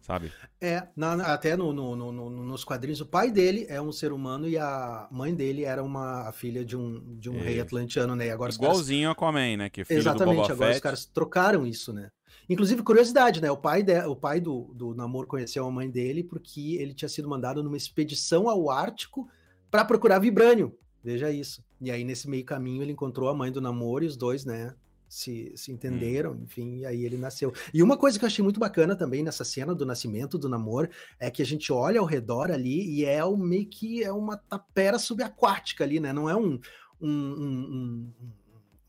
sabe? 0.08 0.32
É, 0.58 0.88
na, 0.96 1.12
até 1.34 1.54
no, 1.54 1.70
no, 1.70 1.94
no, 1.94 2.30
nos 2.30 2.64
quadrinhos, 2.64 3.02
o 3.02 3.06
pai 3.06 3.30
dele 3.30 3.66
é 3.68 3.78
um 3.78 3.92
ser 3.92 4.10
humano 4.10 4.48
e 4.48 4.56
a 4.56 5.06
mãe 5.10 5.34
dele 5.34 5.64
era 5.64 5.84
uma 5.84 6.32
filha 6.32 6.64
de 6.64 6.74
um, 6.74 7.14
de 7.18 7.28
um 7.28 7.36
é. 7.36 7.42
rei 7.42 7.60
atlantiano, 7.60 8.16
né? 8.16 8.28
E 8.28 8.30
agora 8.30 8.50
Igualzinho 8.50 9.14
caras... 9.14 9.16
Aquaman, 9.18 9.56
né? 9.58 9.68
Que 9.68 9.82
é 9.82 9.84
filho 9.84 9.98
Exatamente, 9.98 10.50
agora 10.50 10.68
Fett. 10.68 10.76
os 10.76 10.80
caras 10.80 11.04
trocaram 11.04 11.66
isso, 11.66 11.92
né? 11.92 12.10
Inclusive, 12.48 12.82
curiosidade, 12.82 13.42
né? 13.42 13.50
O 13.50 13.56
pai, 13.58 13.82
de, 13.82 14.00
o 14.06 14.16
pai 14.16 14.40
do, 14.40 14.72
do 14.74 14.94
Namor 14.94 15.26
conheceu 15.26 15.66
a 15.66 15.70
mãe 15.70 15.90
dele 15.90 16.24
porque 16.24 16.76
ele 16.76 16.94
tinha 16.94 17.08
sido 17.10 17.28
mandado 17.28 17.62
numa 17.62 17.76
expedição 17.76 18.48
ao 18.48 18.70
Ártico 18.70 19.28
para 19.70 19.84
procurar 19.84 20.18
vibrânio. 20.18 20.74
Veja 21.04 21.30
isso. 21.30 21.62
E 21.78 21.90
aí, 21.90 22.02
nesse 22.02 22.28
meio 22.30 22.46
caminho, 22.46 22.82
ele 22.82 22.92
encontrou 22.92 23.28
a 23.28 23.34
mãe 23.34 23.52
do 23.52 23.60
Namor 23.60 24.02
e 24.02 24.06
os 24.06 24.16
dois, 24.16 24.46
né? 24.46 24.74
Se, 25.08 25.52
se 25.56 25.72
entenderam, 25.72 26.32
hum. 26.32 26.42
enfim, 26.44 26.78
e 26.78 26.86
aí 26.86 27.04
ele 27.04 27.16
nasceu. 27.16 27.52
E 27.72 27.82
uma 27.82 27.96
coisa 27.96 28.18
que 28.18 28.24
eu 28.24 28.26
achei 28.26 28.42
muito 28.42 28.60
bacana 28.60 28.94
também 28.94 29.22
nessa 29.22 29.44
cena 29.44 29.74
do 29.74 29.86
nascimento 29.86 30.36
do 30.38 30.48
namoro 30.48 30.88
é 31.18 31.30
que 31.30 31.42
a 31.42 31.46
gente 31.46 31.72
olha 31.72 32.00
ao 32.00 32.06
redor 32.06 32.50
ali 32.50 32.88
e 32.90 33.04
é 33.04 33.24
o 33.24 33.36
meio 33.36 33.66
que 33.66 34.02
é 34.04 34.12
uma 34.12 34.36
tapera 34.36 34.98
subaquática 34.98 35.84
ali, 35.84 35.98
né? 35.98 36.12
Não 36.12 36.28
é 36.28 36.36
um, 36.36 36.60
um, 37.00 37.10
um, 37.10 38.12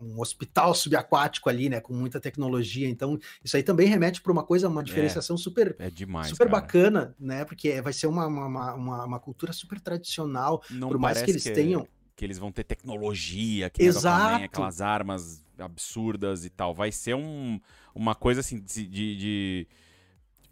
um 0.01 0.20
hospital 0.20 0.74
subaquático 0.74 1.49
ali, 1.49 1.70
né, 1.70 1.82
com 1.82 1.93
muita 1.93 2.20
tecnologia. 2.20 2.88
Então, 2.88 3.20
isso 3.43 3.57
aí 3.57 3.63
também 3.63 3.88
remete 3.88 4.22
para 4.22 4.32
uma 4.32 4.43
coisa, 4.43 4.67
uma 4.67 4.82
é, 4.82 4.84
diferenciação 4.84 5.36
é, 5.36 5.39
super, 5.39 5.76
é 5.80 5.89
demais, 5.89 6.30
super 6.30 6.49
bacana, 6.49 7.15
né? 7.20 7.43
Porque 7.43 7.82
vai 7.82 7.93
ser 7.93 8.07
uma, 8.07 8.26
uma, 8.26 8.74
uma, 8.74 9.05
uma 9.05 9.20
cultura 9.20 9.51
super 9.51 9.80
tradicional, 9.80 10.63
Não 10.70 10.88
por 10.89 10.97
mais 10.97 11.22
que 11.22 11.32
eles 11.32 11.43
que, 11.43 11.51
tenham. 11.51 11.88
Que 12.20 12.26
eles 12.26 12.38
vão 12.38 12.51
ter 12.51 12.65
tecnologia, 12.65 13.70
que 13.70 13.82
Exato. 13.82 14.43
aquelas 14.43 14.82
armas 14.82 15.41
absurdas 15.57 16.43
e 16.43 16.49
tal. 16.49 16.74
Vai 16.74 16.91
ser 16.91 17.15
um, 17.15 17.61
uma 17.95 18.13
coisa 18.13 18.41
assim 18.41 18.59
de, 18.59 18.86
de 19.15 19.67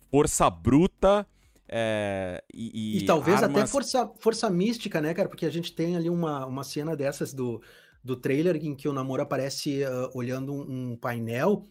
força 0.09 0.49
bruta. 0.49 1.28
É, 1.68 2.41
e, 2.53 2.95
e, 2.95 2.97
e, 2.99 3.05
talvez 3.05 3.43
armas... 3.43 3.63
até 3.63 3.68
força, 3.68 4.09
força 4.18 4.49
mística, 4.49 5.01
né, 5.01 5.13
cara? 5.13 5.28
Porque 5.28 5.45
a 5.45 5.49
gente 5.49 5.74
tem 5.74 5.97
ali 5.97 6.09
uma, 6.09 6.45
uma 6.45 6.63
cena 6.63 6.95
dessas 6.95 7.34
do, 7.34 7.61
do 8.01 8.15
trailer 8.15 8.55
em 8.55 8.74
que 8.74 8.88
o 8.88 8.93
Namor 8.93 9.20
aparece 9.20 9.84
uh, 9.84 10.09
olhando 10.13 10.53
um, 10.53 10.91
um, 10.91 10.95
painel 10.95 11.63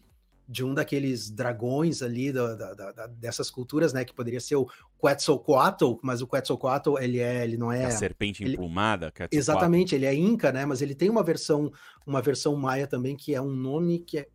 de 0.47 0.63
um 0.63 0.73
daqueles 0.73 1.29
dragões 1.29 2.01
ali 2.01 2.31
da, 2.31 2.55
da, 2.55 2.73
da, 2.73 3.07
dessas 3.07 3.51
culturas, 3.51 3.91
né? 3.91 4.05
Que 4.05 4.13
poderia 4.13 4.39
ser 4.39 4.55
o 4.55 4.67
Quetzalcoatl, 5.01 5.95
mas 6.01 6.21
o 6.21 6.27
Quetzalcoatl 6.27 6.97
ele 6.99 7.19
é, 7.19 7.43
ele 7.43 7.57
não 7.57 7.71
é, 7.71 7.85
a 7.85 7.91
serpente 7.91 8.43
ele... 8.43 8.53
emplumada. 8.53 9.11
Exatamente, 9.31 9.93
ele 9.93 10.05
é 10.05 10.13
inca, 10.13 10.51
né? 10.51 10.65
Mas 10.65 10.81
ele 10.81 10.95
tem 10.95 11.09
uma 11.09 11.23
versão, 11.23 11.71
uma 12.05 12.21
versão 12.21 12.55
maia 12.55 12.87
também 12.87 13.15
que 13.15 13.35
é 13.35 13.41
um 13.41 13.51
nome 13.51 13.99
que 13.99 14.19
é 14.19 14.27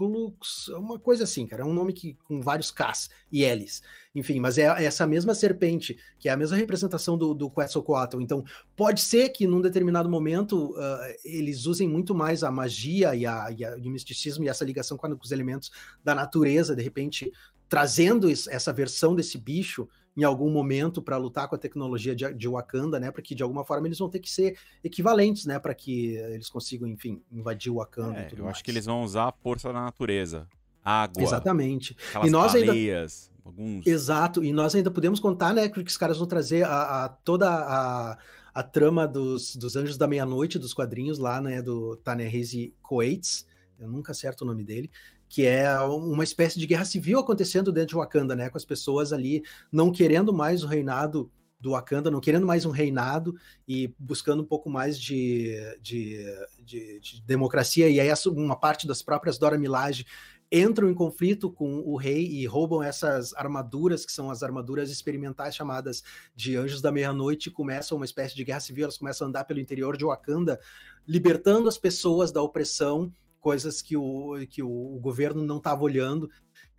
Klux, 0.00 0.68
uma 0.68 0.98
coisa 0.98 1.24
assim, 1.24 1.46
cara, 1.46 1.62
é 1.62 1.66
um 1.66 1.74
nome 1.74 1.92
que 1.92 2.16
com 2.24 2.40
vários 2.40 2.70
Ks 2.70 3.10
e 3.30 3.44
Ls. 3.44 3.82
Enfim, 4.14 4.40
mas 4.40 4.56
é, 4.56 4.62
é 4.62 4.84
essa 4.84 5.06
mesma 5.06 5.34
serpente, 5.34 5.98
que 6.18 6.26
é 6.26 6.32
a 6.32 6.36
mesma 6.38 6.56
representação 6.56 7.18
do, 7.18 7.34
do 7.34 7.50
Quetzalcoatl. 7.50 8.18
Então, 8.22 8.42
pode 8.74 9.02
ser 9.02 9.28
que 9.28 9.46
num 9.46 9.60
determinado 9.60 10.08
momento 10.08 10.70
uh, 10.70 11.14
eles 11.22 11.66
usem 11.66 11.86
muito 11.86 12.14
mais 12.14 12.42
a 12.42 12.50
magia 12.50 13.14
e, 13.14 13.26
a, 13.26 13.50
e, 13.50 13.62
a, 13.62 13.76
e 13.76 13.88
o 13.88 13.90
misticismo 13.90 14.42
e 14.42 14.48
essa 14.48 14.64
ligação 14.64 14.96
com 14.96 15.06
os 15.06 15.32
elementos 15.32 15.70
da 16.02 16.14
natureza, 16.14 16.74
de 16.74 16.82
repente 16.82 17.30
trazendo 17.68 18.28
essa 18.30 18.72
versão 18.72 19.14
desse 19.14 19.38
bicho 19.38 19.86
em 20.20 20.24
algum 20.24 20.50
momento 20.50 21.00
para 21.00 21.16
lutar 21.16 21.48
com 21.48 21.54
a 21.54 21.58
tecnologia 21.58 22.14
de, 22.14 22.30
de, 22.34 22.46
Wakanda, 22.46 23.00
né? 23.00 23.10
Porque 23.10 23.34
de 23.34 23.42
alguma 23.42 23.64
forma 23.64 23.88
eles 23.88 23.98
vão 23.98 24.10
ter 24.10 24.18
que 24.18 24.30
ser 24.30 24.58
equivalentes, 24.84 25.46
né? 25.46 25.58
Para 25.58 25.74
que 25.74 26.14
eles 26.16 26.50
consigam, 26.50 26.86
enfim, 26.86 27.22
invadir 27.32 27.72
o 27.72 27.76
Wakanda. 27.76 28.18
É, 28.18 28.28
eu 28.30 28.44
mais. 28.44 28.56
acho 28.56 28.64
que 28.64 28.70
eles 28.70 28.84
vão 28.84 29.02
usar 29.02 29.28
a 29.28 29.32
força 29.32 29.72
da 29.72 29.80
natureza, 29.80 30.46
água. 30.84 31.22
Exatamente. 31.22 31.96
E 32.22 32.28
nós 32.28 32.52
baleias, 32.52 33.30
ainda 33.32 33.48
alguns. 33.48 33.86
Exato. 33.86 34.44
E 34.44 34.52
nós 34.52 34.74
ainda 34.74 34.90
podemos 34.90 35.18
contar, 35.18 35.54
né? 35.54 35.70
Que 35.70 35.80
os 35.80 35.96
caras 35.96 36.18
vão 36.18 36.26
trazer 36.26 36.64
a, 36.64 37.04
a 37.04 37.08
toda 37.08 37.48
a, 37.48 38.18
a 38.52 38.62
trama 38.62 39.08
dos, 39.08 39.56
dos 39.56 39.74
Anjos 39.74 39.96
da 39.96 40.06
Meia-Noite 40.06 40.58
dos 40.58 40.74
quadrinhos 40.74 41.18
lá, 41.18 41.40
né? 41.40 41.62
Do 41.62 41.96
Tanehisi 41.96 42.74
Coates. 42.82 43.46
Eu 43.78 43.88
nunca 43.88 44.12
acerto 44.12 44.44
o 44.44 44.46
nome 44.46 44.62
dele 44.64 44.90
que 45.30 45.46
é 45.46 45.78
uma 45.78 46.24
espécie 46.24 46.58
de 46.58 46.66
guerra 46.66 46.84
civil 46.84 47.20
acontecendo 47.20 47.70
dentro 47.70 47.90
de 47.90 47.94
Wakanda, 47.94 48.34
né? 48.34 48.50
Com 48.50 48.58
as 48.58 48.64
pessoas 48.64 49.12
ali 49.12 49.44
não 49.70 49.92
querendo 49.92 50.34
mais 50.34 50.64
o 50.64 50.66
reinado 50.66 51.30
do 51.60 51.70
Wakanda, 51.70 52.10
não 52.10 52.20
querendo 52.20 52.44
mais 52.44 52.66
um 52.66 52.70
reinado 52.70 53.36
e 53.68 53.94
buscando 53.96 54.42
um 54.42 54.46
pouco 54.46 54.68
mais 54.68 54.98
de, 54.98 55.54
de, 55.80 56.26
de, 56.64 56.98
de 56.98 57.22
democracia. 57.22 57.88
E 57.88 58.00
aí 58.00 58.08
uma 58.26 58.56
parte 58.56 58.88
das 58.88 59.02
próprias 59.02 59.38
Dora 59.38 59.56
Milaje 59.56 60.04
entram 60.50 60.90
em 60.90 60.94
conflito 60.94 61.48
com 61.48 61.78
o 61.78 61.96
rei 61.96 62.26
e 62.26 62.44
roubam 62.44 62.82
essas 62.82 63.32
armaduras, 63.34 64.04
que 64.04 64.10
são 64.10 64.30
as 64.30 64.42
armaduras 64.42 64.90
experimentais 64.90 65.54
chamadas 65.54 66.02
de 66.34 66.56
Anjos 66.56 66.82
da 66.82 66.90
Meia-Noite, 66.90 67.52
começam 67.52 67.96
uma 67.96 68.04
espécie 68.04 68.34
de 68.34 68.42
guerra 68.42 68.58
civil, 68.58 68.82
elas 68.84 68.98
começam 68.98 69.26
a 69.26 69.28
andar 69.28 69.44
pelo 69.44 69.60
interior 69.60 69.96
de 69.96 70.04
Wakanda, 70.04 70.58
libertando 71.06 71.68
as 71.68 71.78
pessoas 71.78 72.32
da 72.32 72.42
opressão 72.42 73.12
coisas 73.40 73.82
que 73.82 73.96
o, 73.96 74.34
que 74.48 74.62
o, 74.62 74.98
governo 75.00 75.42
não 75.42 75.56
estava 75.56 75.82
olhando. 75.82 76.30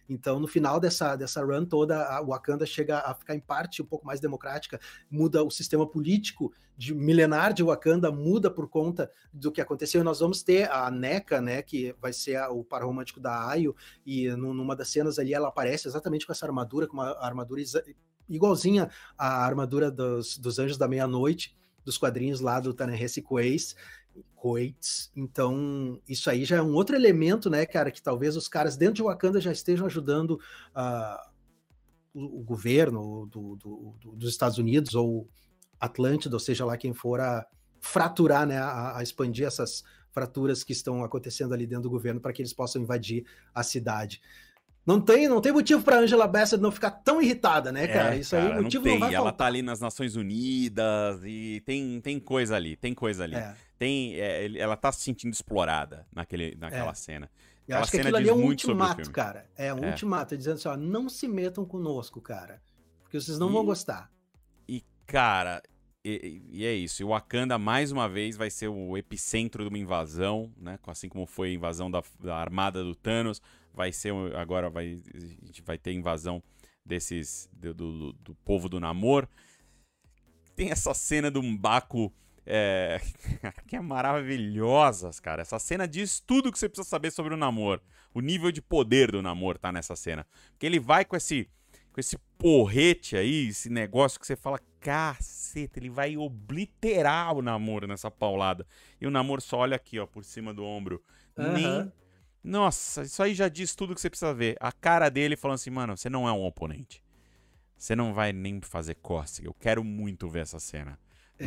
Então, 0.07 0.39
no 0.39 0.47
final 0.47 0.79
dessa, 0.79 1.15
dessa 1.15 1.43
run 1.43 1.65
toda, 1.65 2.05
a 2.05 2.21
Wakanda 2.21 2.65
chega 2.65 2.99
a 2.99 3.13
ficar 3.13 3.33
em 3.33 3.39
parte 3.39 3.81
um 3.81 3.85
pouco 3.85 4.05
mais 4.05 4.19
democrática, 4.19 4.79
muda 5.09 5.41
o 5.41 5.49
sistema 5.49 5.89
político 5.89 6.51
de 6.77 6.93
milenar 6.93 7.53
de 7.53 7.63
Wakanda, 7.63 8.11
muda 8.11 8.51
por 8.51 8.67
conta 8.67 9.09
do 9.31 9.51
que 9.51 9.61
aconteceu. 9.61 10.01
E 10.01 10.03
nós 10.03 10.19
vamos 10.19 10.43
ter 10.43 10.69
a 10.69 10.91
NECA, 10.91 11.39
né, 11.39 11.61
que 11.61 11.95
vai 12.01 12.11
ser 12.11 12.35
a, 12.35 12.49
o 12.49 12.63
par 12.63 12.83
romântico 12.83 13.21
da 13.21 13.47
Ayo, 13.47 13.75
e 14.05 14.29
numa 14.31 14.75
das 14.75 14.89
cenas 14.89 15.17
ali 15.17 15.33
ela 15.33 15.47
aparece 15.47 15.87
exatamente 15.87 16.25
com 16.25 16.33
essa 16.33 16.45
armadura, 16.45 16.87
com 16.87 16.93
uma 16.93 17.17
armadura 17.19 17.61
igualzinha 18.27 18.89
à 19.17 19.45
armadura 19.45 19.89
dos, 19.89 20.37
dos 20.37 20.59
Anjos 20.59 20.77
da 20.77 20.87
Meia-Noite, 20.87 21.55
dos 21.83 21.97
quadrinhos 21.97 22.39
lá 22.41 22.59
do 22.59 22.73
Tanehisi 22.73 23.21
Coates, 23.21 23.75
Coates. 24.41 25.11
Então, 25.15 26.01
isso 26.09 26.27
aí 26.27 26.45
já 26.45 26.55
é 26.57 26.61
um 26.63 26.73
outro 26.73 26.95
elemento, 26.95 27.47
né, 27.47 27.63
cara, 27.63 27.91
que 27.91 28.01
talvez 28.01 28.35
os 28.35 28.47
caras 28.47 28.75
dentro 28.75 28.95
de 28.95 29.03
Wakanda 29.03 29.39
já 29.39 29.51
estejam 29.51 29.85
ajudando 29.85 30.31
uh, 30.31 31.29
o, 32.11 32.39
o, 32.39 32.43
governo 32.43 33.27
do, 33.27 33.55
do, 33.55 33.95
do, 34.01 34.11
dos 34.13 34.31
Estados 34.31 34.57
Unidos 34.57 34.95
ou 34.95 35.29
Atlântida, 35.79 36.35
ou 36.35 36.39
seja 36.39 36.65
lá 36.65 36.75
quem 36.75 36.91
for, 36.91 37.19
a 37.19 37.45
fraturar, 37.79 38.47
né, 38.47 38.57
a, 38.57 38.97
a 38.97 39.03
expandir 39.03 39.45
essas 39.45 39.83
fraturas 40.11 40.63
que 40.63 40.73
estão 40.73 41.03
acontecendo 41.03 41.53
ali 41.53 41.67
dentro 41.67 41.83
do 41.83 41.91
governo 41.91 42.19
para 42.19 42.33
que 42.33 42.41
eles 42.41 42.51
possam 42.51 42.81
invadir 42.81 43.23
a 43.53 43.61
cidade. 43.61 44.19
Não 44.83 44.99
tem, 44.99 45.27
não 45.27 45.39
tem 45.39 45.51
motivo 45.51 45.83
para 45.83 45.99
Angela 45.99 46.27
Bassett 46.27 46.59
não 46.59 46.71
ficar 46.71 46.89
tão 46.89 47.21
irritada, 47.21 47.71
né, 47.71 47.87
cara? 47.87 48.15
É, 48.15 48.19
Isso 48.19 48.35
cara, 48.35 48.55
aí, 48.55 48.63
motivo 48.63 48.85
não, 48.85 48.93
não 48.93 48.99
vai 49.01 49.13
Ela 49.13 49.23
faltar. 49.25 49.37
tá 49.37 49.45
ali 49.45 49.61
nas 49.61 49.79
Nações 49.79 50.15
Unidas 50.15 51.21
e 51.23 51.61
tem, 51.63 52.01
tem 52.01 52.19
coisa 52.19 52.55
ali, 52.55 52.75
tem 52.75 52.91
coisa 52.95 53.23
ali. 53.23 53.35
É. 53.35 53.53
Tem, 53.81 54.13
é, 54.13 54.59
ela 54.59 54.77
tá 54.77 54.91
se 54.91 55.01
sentindo 55.01 55.33
explorada 55.33 56.05
naquele, 56.13 56.55
naquela 56.55 56.91
é. 56.91 56.93
cena. 56.93 57.31
Eu 57.67 57.79
acho 57.79 57.89
que 57.89 57.97
aquilo 57.97 58.15
ali 58.15 58.29
é 58.29 58.33
um 58.33 58.45
ultimato, 58.45 59.09
cara. 59.09 59.49
É 59.57 59.73
um 59.73 59.83
é. 59.83 59.89
ultimato, 59.89 60.37
dizendo 60.37 60.57
assim, 60.57 60.67
ó, 60.67 60.77
não 60.77 61.09
se 61.09 61.27
metam 61.27 61.65
conosco, 61.65 62.21
cara. 62.21 62.61
Porque 63.01 63.19
vocês 63.19 63.39
não 63.39 63.49
e, 63.49 63.53
vão 63.53 63.65
gostar. 63.65 64.11
E, 64.67 64.85
cara, 65.07 65.63
e, 66.05 66.43
e, 66.51 66.63
é 66.63 66.75
isso. 66.75 67.01
E 67.01 67.05
Wakanda, 67.05 67.57
mais 67.57 67.91
uma 67.91 68.07
vez, 68.07 68.37
vai 68.37 68.51
ser 68.51 68.67
o 68.67 68.95
epicentro 68.95 69.63
de 69.63 69.69
uma 69.69 69.79
invasão, 69.79 70.53
né? 70.55 70.77
Assim 70.85 71.09
como 71.09 71.25
foi 71.25 71.49
a 71.49 71.53
invasão 71.53 71.89
da, 71.89 72.03
da 72.19 72.35
armada 72.35 72.83
do 72.83 72.93
Thanos 72.93 73.41
vai 73.73 73.91
ser 73.91 74.13
agora 74.35 74.69
vai 74.69 75.01
a 75.15 75.45
gente 75.45 75.63
vai 75.63 75.79
ter 75.79 75.91
invasão 75.91 76.43
desses 76.85 77.49
do, 77.51 77.73
do, 77.73 78.13
do 78.13 78.35
povo 78.45 78.69
do 78.69 78.79
Namor. 78.79 79.27
Tem 80.55 80.69
essa 80.69 80.93
cena 80.93 81.31
do 81.31 81.41
Mbaku 81.41 82.13
é, 82.45 82.99
que 83.67 83.75
é 83.75 83.81
maravilhosa, 83.81 85.09
cara. 85.21 85.41
Essa 85.41 85.59
cena 85.59 85.87
diz 85.87 86.19
tudo 86.19 86.51
que 86.51 86.59
você 86.59 86.67
precisa 86.67 86.87
saber 86.87 87.11
sobre 87.11 87.33
o 87.33 87.37
Namor. 87.37 87.81
O 88.13 88.21
nível 88.21 88.51
de 88.51 88.61
poder 88.61 89.11
do 89.11 89.21
Namor 89.21 89.57
tá 89.57 89.71
nessa 89.71 89.95
cena. 89.95 90.25
Porque 90.51 90.65
ele 90.65 90.79
vai 90.79 91.05
com 91.05 91.15
esse 91.15 91.49
com 91.93 91.99
esse 91.99 92.17
porrete 92.37 93.17
aí, 93.17 93.49
esse 93.49 93.69
negócio 93.69 94.17
que 94.17 94.25
você 94.25 94.37
fala, 94.37 94.57
caceta, 94.79 95.77
ele 95.77 95.89
vai 95.89 96.15
obliterar 96.15 97.35
o 97.35 97.41
Namor 97.41 97.85
nessa 97.85 98.09
paulada. 98.09 98.65
E 98.99 99.05
o 99.05 99.11
Namor 99.11 99.41
só 99.41 99.57
olha 99.57 99.75
aqui, 99.75 99.99
ó, 99.99 100.05
por 100.05 100.23
cima 100.23 100.53
do 100.53 100.63
ombro. 100.63 101.03
Uhum. 101.37 101.51
Nem 101.51 101.91
nossa, 102.43 103.03
isso 103.03 103.21
aí 103.21 103.35
já 103.35 103.47
diz 103.47 103.75
tudo 103.75 103.93
que 103.93 104.01
você 104.01 104.09
precisa 104.09 104.33
ver. 104.33 104.57
A 104.59 104.71
cara 104.71 105.09
dele 105.09 105.37
falando 105.37 105.55
assim, 105.55 105.69
mano, 105.69 105.95
você 105.95 106.09
não 106.09 106.27
é 106.27 106.31
um 106.31 106.43
oponente. 106.43 107.03
Você 107.77 107.95
não 107.95 108.13
vai 108.13 108.33
nem 108.33 108.59
fazer 108.61 108.95
cócega. 108.95 109.47
Eu 109.47 109.53
quero 109.53 109.83
muito 109.83 110.27
ver 110.27 110.41
essa 110.41 110.59
cena. 110.59 110.99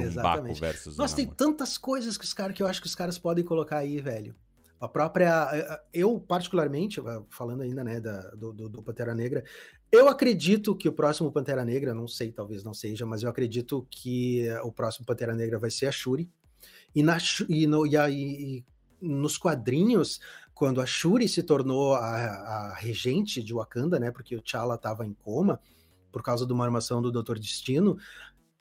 Exatamente. 0.02 0.60
versus 0.60 0.96
Nossa, 0.96 1.16
tem 1.16 1.26
tantas 1.26 1.78
coisas 1.78 2.16
que 2.18 2.24
os 2.24 2.32
caras 2.32 2.56
que 2.56 2.62
eu 2.62 2.66
acho 2.66 2.80
que 2.80 2.86
os 2.86 2.94
caras 2.94 3.18
podem 3.18 3.44
colocar 3.44 3.78
aí, 3.78 4.00
velho. 4.00 4.34
A 4.80 4.88
própria. 4.88 5.48
Eu, 5.92 6.20
particularmente, 6.20 7.00
falando 7.30 7.62
ainda, 7.62 7.82
né, 7.82 8.00
da, 8.00 8.20
do, 8.30 8.52
do, 8.52 8.68
do, 8.68 8.82
Pantera 8.82 9.14
Negra, 9.14 9.44
eu 9.90 10.08
acredito 10.08 10.76
que 10.76 10.88
o 10.88 10.92
próximo 10.92 11.32
Pantera 11.32 11.64
Negra, 11.64 11.94
não 11.94 12.06
sei, 12.06 12.32
talvez 12.32 12.62
não 12.62 12.74
seja, 12.74 13.06
mas 13.06 13.22
eu 13.22 13.30
acredito 13.30 13.86
que 13.90 14.46
o 14.62 14.72
próximo 14.72 15.06
Pantera 15.06 15.34
Negra 15.34 15.58
vai 15.58 15.70
ser 15.70 15.86
a 15.86 15.92
Shuri. 15.92 16.28
E, 16.94 17.02
na, 17.02 17.16
e, 17.48 17.66
no, 17.66 17.86
e, 17.86 17.96
a, 17.96 18.10
e 18.10 18.64
nos 19.00 19.38
quadrinhos, 19.38 20.20
quando 20.52 20.80
a 20.80 20.86
Shuri 20.86 21.28
se 21.28 21.42
tornou 21.42 21.94
a, 21.94 22.00
a 22.00 22.74
regente 22.74 23.42
de 23.42 23.54
Wakanda, 23.54 23.98
né, 23.98 24.10
porque 24.10 24.36
o 24.36 24.40
T'Challa 24.40 24.74
estava 24.74 25.06
em 25.06 25.14
coma 25.14 25.60
por 26.12 26.22
causa 26.22 26.46
de 26.46 26.52
uma 26.52 26.64
armação 26.64 27.02
do 27.02 27.10
Doutor 27.10 27.38
Destino, 27.38 27.98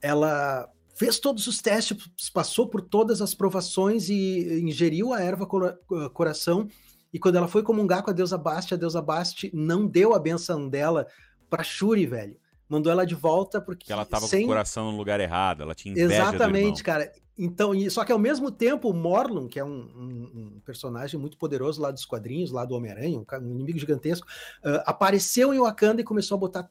ela 0.01 0.67
fez 0.93 1.19
todos 1.19 1.47
os 1.47 1.61
testes, 1.61 1.97
passou 2.33 2.67
por 2.67 2.81
todas 2.81 3.21
as 3.21 3.33
provações 3.33 4.09
e 4.09 4.61
ingeriu 4.61 5.13
a 5.13 5.21
erva 5.21 5.45
cora 5.45 5.77
coração. 6.13 6.67
E 7.11 7.19
quando 7.19 7.35
ela 7.35 7.47
foi 7.47 7.61
comungar 7.61 8.03
com 8.03 8.09
a 8.09 8.13
deusa 8.13 8.37
Basti, 8.37 8.73
a 8.73 8.77
deusa 8.77 9.01
Basti 9.01 9.51
não 9.53 9.85
deu 9.85 10.15
a 10.15 10.19
benção 10.19 10.67
dela 10.67 11.05
para 11.49 11.63
Shuri, 11.63 12.05
velho. 12.05 12.35
Mandou 12.67 12.91
ela 12.91 13.05
de 13.05 13.13
volta 13.13 13.61
porque. 13.61 13.91
ela 13.91 14.05
tava 14.05 14.25
sem... 14.25 14.41
com 14.41 14.45
o 14.45 14.49
coração 14.49 14.91
no 14.91 14.97
lugar 14.97 15.19
errado, 15.19 15.61
ela 15.61 15.75
tinha 15.75 15.91
inveja 15.91 16.15
Exatamente, 16.15 16.81
cara. 16.81 17.11
então, 17.37 17.71
só 17.91 18.03
que 18.03 18.11
ao 18.11 18.17
mesmo 18.17 18.49
tempo, 18.49 18.89
o 18.89 18.93
Morlun, 18.93 19.47
que 19.47 19.59
é 19.59 19.63
um, 19.63 19.69
um, 19.69 20.31
um, 20.55 20.61
personagem 20.65 21.19
muito 21.19 21.37
poderoso 21.37 21.79
lá 21.79 21.91
dos 21.91 22.05
quadrinhos, 22.05 22.51
lá 22.51 22.65
do 22.65 22.73
Homem-Aranha, 22.73 23.19
um, 23.19 23.25
um, 23.41 23.51
inimigo 23.51 23.77
gigantesco, 23.77 24.25
uh, 24.65 24.81
apareceu 24.85 25.53
em 25.53 25.59
Wakanda 25.59 26.01
e 26.01 26.03
começou 26.03 26.35
a 26.35 26.39
botar 26.39 26.69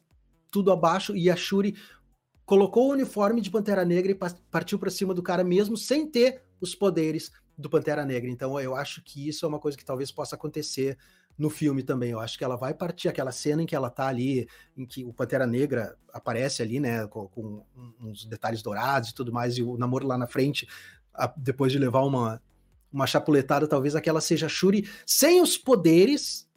tudo 0.51 0.71
abaixo, 0.71 1.15
e 1.15 1.31
a 1.31 1.35
Shuri 1.35 1.75
colocou 2.45 2.89
o 2.89 2.91
uniforme 2.91 3.41
de 3.41 3.49
Pantera 3.49 3.85
Negra 3.85 4.11
e 4.11 4.17
partiu 4.51 4.77
para 4.77 4.91
cima 4.91 5.13
do 5.13 5.23
cara 5.23 5.43
mesmo, 5.43 5.77
sem 5.77 6.07
ter 6.07 6.43
os 6.59 6.75
poderes 6.75 7.31
do 7.57 7.69
Pantera 7.69 8.05
Negra. 8.05 8.29
Então, 8.29 8.59
eu 8.59 8.75
acho 8.75 9.01
que 9.03 9.27
isso 9.27 9.45
é 9.45 9.49
uma 9.49 9.59
coisa 9.59 9.77
que 9.77 9.85
talvez 9.85 10.11
possa 10.11 10.35
acontecer 10.35 10.97
no 11.37 11.49
filme 11.49 11.83
também. 11.83 12.11
Eu 12.11 12.19
acho 12.19 12.37
que 12.37 12.43
ela 12.43 12.55
vai 12.55 12.73
partir 12.73 13.09
aquela 13.09 13.31
cena 13.31 13.63
em 13.63 13.65
que 13.65 13.75
ela 13.75 13.89
tá 13.89 14.07
ali, 14.07 14.47
em 14.77 14.85
que 14.85 15.03
o 15.03 15.13
Pantera 15.13 15.47
Negra 15.47 15.95
aparece 16.11 16.61
ali, 16.61 16.79
né, 16.79 17.07
com, 17.07 17.27
com 17.27 17.63
uns 17.99 18.25
detalhes 18.25 18.61
dourados 18.61 19.09
e 19.09 19.15
tudo 19.15 19.31
mais, 19.31 19.57
e 19.57 19.63
o 19.63 19.77
namoro 19.77 20.07
lá 20.07 20.17
na 20.17 20.27
frente, 20.27 20.67
a, 21.13 21.31
depois 21.35 21.71
de 21.71 21.79
levar 21.79 22.01
uma, 22.01 22.41
uma 22.91 23.07
chapuletada, 23.07 23.67
talvez 23.67 23.95
aquela 23.95 24.21
seja 24.21 24.47
Shuri 24.47 24.87
sem 25.05 25.41
os 25.41 25.57
poderes 25.57 26.47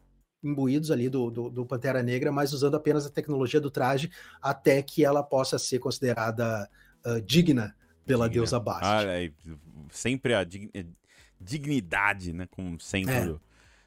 imbuídos 0.46 0.90
ali 0.90 1.08
do, 1.08 1.30
do, 1.30 1.50
do, 1.50 1.66
Pantera 1.66 2.02
Negra, 2.02 2.30
mas 2.30 2.52
usando 2.52 2.76
apenas 2.76 3.06
a 3.06 3.10
tecnologia 3.10 3.60
do 3.60 3.70
traje 3.70 4.10
até 4.40 4.82
que 4.82 5.04
ela 5.04 5.22
possa 5.22 5.58
ser 5.58 5.78
considerada 5.78 6.68
uh, 7.04 7.20
digna 7.20 7.74
pela 8.04 8.28
digna. 8.28 8.40
deusa 8.40 8.60
Bast. 8.60 8.84
Ah, 8.84 9.02
é, 9.04 9.30
sempre 9.90 10.34
a 10.34 10.44
dig 10.44 10.70
dignidade, 11.38 12.32
né, 12.32 12.48
como 12.50 12.80
centro 12.80 13.12
é. 13.12 13.26
do 13.26 13.40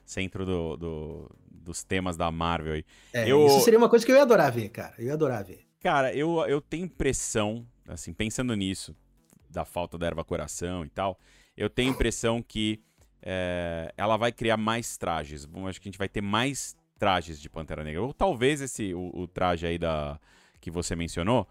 centro 0.05 0.45
do, 0.45 0.77
do, 0.77 1.31
dos 1.49 1.83
temas 1.83 2.15
da 2.15 2.31
Marvel 2.31 2.73
aí. 2.73 2.85
É, 3.13 3.27
eu... 3.27 3.47
Isso 3.47 3.61
seria 3.61 3.79
uma 3.79 3.89
coisa 3.89 4.05
que 4.05 4.11
eu 4.11 4.15
ia 4.15 4.21
adorar 4.21 4.51
ver, 4.51 4.69
cara. 4.69 4.93
Eu 4.97 5.05
ia 5.05 5.13
adorar 5.13 5.43
ver. 5.43 5.65
Cara, 5.79 6.13
eu, 6.13 6.39
eu 6.47 6.61
tenho 6.61 6.85
impressão, 6.85 7.65
assim, 7.87 8.13
pensando 8.13 8.53
nisso, 8.55 8.95
da 9.49 9.65
falta 9.65 9.97
da 9.97 10.07
erva 10.07 10.23
coração 10.23 10.85
e 10.85 10.89
tal, 10.89 11.17
eu 11.55 11.69
tenho 11.69 11.91
impressão 11.91 12.41
que 12.41 12.81
é, 13.21 13.93
ela 13.97 14.17
vai 14.17 14.31
criar 14.31 14.57
mais 14.57 14.97
trajes. 14.97 15.45
Bom, 15.45 15.67
acho 15.67 15.79
que 15.79 15.87
a 15.87 15.91
gente 15.91 15.99
vai 15.99 16.09
ter 16.09 16.21
mais 16.21 16.75
trajes 16.97 17.39
de 17.39 17.49
Pantera 17.49 17.83
Negra. 17.83 18.01
Ou 18.01 18.13
talvez 18.13 18.61
esse 18.61 18.93
o, 18.93 19.11
o 19.13 19.27
traje 19.27 19.65
aí 19.65 19.77
da 19.77 20.19
que 20.59 20.69
você 20.69 20.95
mencionou, 20.95 21.47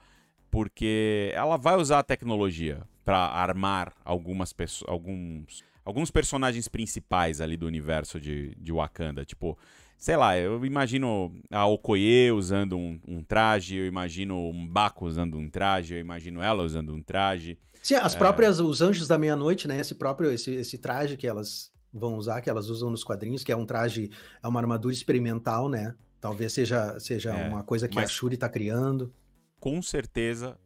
porque 0.50 1.32
ela 1.34 1.56
vai 1.56 1.76
usar 1.76 2.00
a 2.00 2.02
tecnologia 2.02 2.82
para 3.04 3.18
armar 3.18 3.94
algumas 4.04 4.52
pessoas, 4.52 4.90
alguns 4.90 5.64
alguns 5.88 6.10
personagens 6.10 6.68
principais 6.68 7.40
ali 7.40 7.56
do 7.56 7.66
universo 7.66 8.20
de, 8.20 8.54
de 8.56 8.70
Wakanda. 8.70 9.24
Tipo, 9.24 9.58
sei 9.96 10.16
lá, 10.18 10.36
eu 10.38 10.62
imagino 10.66 11.32
a 11.50 11.66
Okoye 11.66 12.30
usando 12.30 12.76
um, 12.76 13.00
um, 13.08 13.22
traje, 13.22 13.76
eu 13.76 13.86
imagino 13.86 14.50
um 14.50 14.66
Baco 14.66 15.06
usando 15.06 15.38
um 15.38 15.48
traje, 15.48 15.94
eu 15.94 15.98
imagino 15.98 16.42
ela 16.42 16.62
usando 16.62 16.94
um 16.94 17.02
traje. 17.02 17.56
Sim, 17.88 17.94
as 17.94 18.14
é... 18.14 18.18
próprias, 18.18 18.60
os 18.60 18.82
Anjos 18.82 19.08
da 19.08 19.16
Meia-Noite, 19.16 19.66
né? 19.66 19.80
Esse 19.80 19.94
próprio, 19.94 20.30
esse, 20.30 20.50
esse 20.50 20.76
traje 20.76 21.16
que 21.16 21.26
elas 21.26 21.72
vão 21.90 22.16
usar, 22.16 22.42
que 22.42 22.50
elas 22.50 22.68
usam 22.68 22.90
nos 22.90 23.02
quadrinhos, 23.02 23.42
que 23.42 23.50
é 23.50 23.56
um 23.56 23.64
traje, 23.64 24.10
é 24.42 24.46
uma 24.46 24.60
armadura 24.60 24.92
experimental, 24.92 25.70
né? 25.70 25.94
Talvez 26.20 26.52
seja, 26.52 27.00
seja 27.00 27.30
é, 27.30 27.48
uma 27.48 27.62
coisa 27.62 27.88
que 27.88 27.98
a 27.98 28.06
Shuri 28.06 28.36
tá 28.36 28.46
criando. 28.46 29.10
Com 29.58 29.80
certeza 29.80 30.58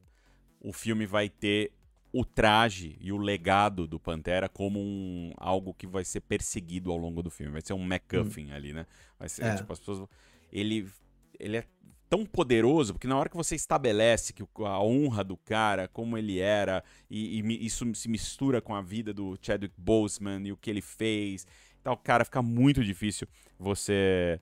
o 0.61 0.73
filme 0.73 1.07
vai 1.07 1.29
ter 1.29 1.70
o 2.12 2.25
traje 2.25 2.99
e 3.01 3.12
o 3.12 3.18
legado 3.18 3.87
do 3.87 4.01
Pantera 4.01 4.49
como 4.49 4.81
um, 4.81 5.33
algo 5.37 5.73
que 5.73 5.87
vai 5.87 6.05
ser 6.05 6.23
perseguido 6.23 6.91
ao 6.91 6.97
longo 6.97 7.23
do 7.23 7.31
filme. 7.31 7.53
Vai 7.53 7.62
ser 7.62 7.75
um 7.75 7.85
MacGuffin 7.85 8.51
hum. 8.51 8.55
ali, 8.55 8.73
né? 8.73 8.85
Vai 9.16 9.29
ser, 9.29 9.45
é. 9.45 9.55
tipo, 9.55 9.73
as 9.73 9.79
pessoas... 9.79 10.09
Ele, 10.53 10.89
ele 11.39 11.59
é 11.59 11.64
tão 12.12 12.26
poderoso, 12.26 12.92
porque 12.92 13.06
na 13.06 13.16
hora 13.16 13.30
que 13.30 13.36
você 13.38 13.54
estabelece 13.54 14.34
que 14.34 14.42
a 14.42 14.82
honra 14.82 15.24
do 15.24 15.34
cara, 15.34 15.88
como 15.88 16.18
ele 16.18 16.40
era, 16.40 16.84
e, 17.08 17.40
e 17.40 17.64
isso 17.64 17.86
se 17.94 18.06
mistura 18.06 18.60
com 18.60 18.74
a 18.74 18.82
vida 18.82 19.14
do 19.14 19.38
Chadwick 19.40 19.74
Boseman 19.78 20.46
e 20.46 20.52
o 20.52 20.56
que 20.58 20.68
ele 20.68 20.82
fez, 20.82 21.46
tal, 21.82 21.96
cara, 21.96 22.22
fica 22.22 22.42
muito 22.42 22.84
difícil 22.84 23.26
você... 23.58 24.38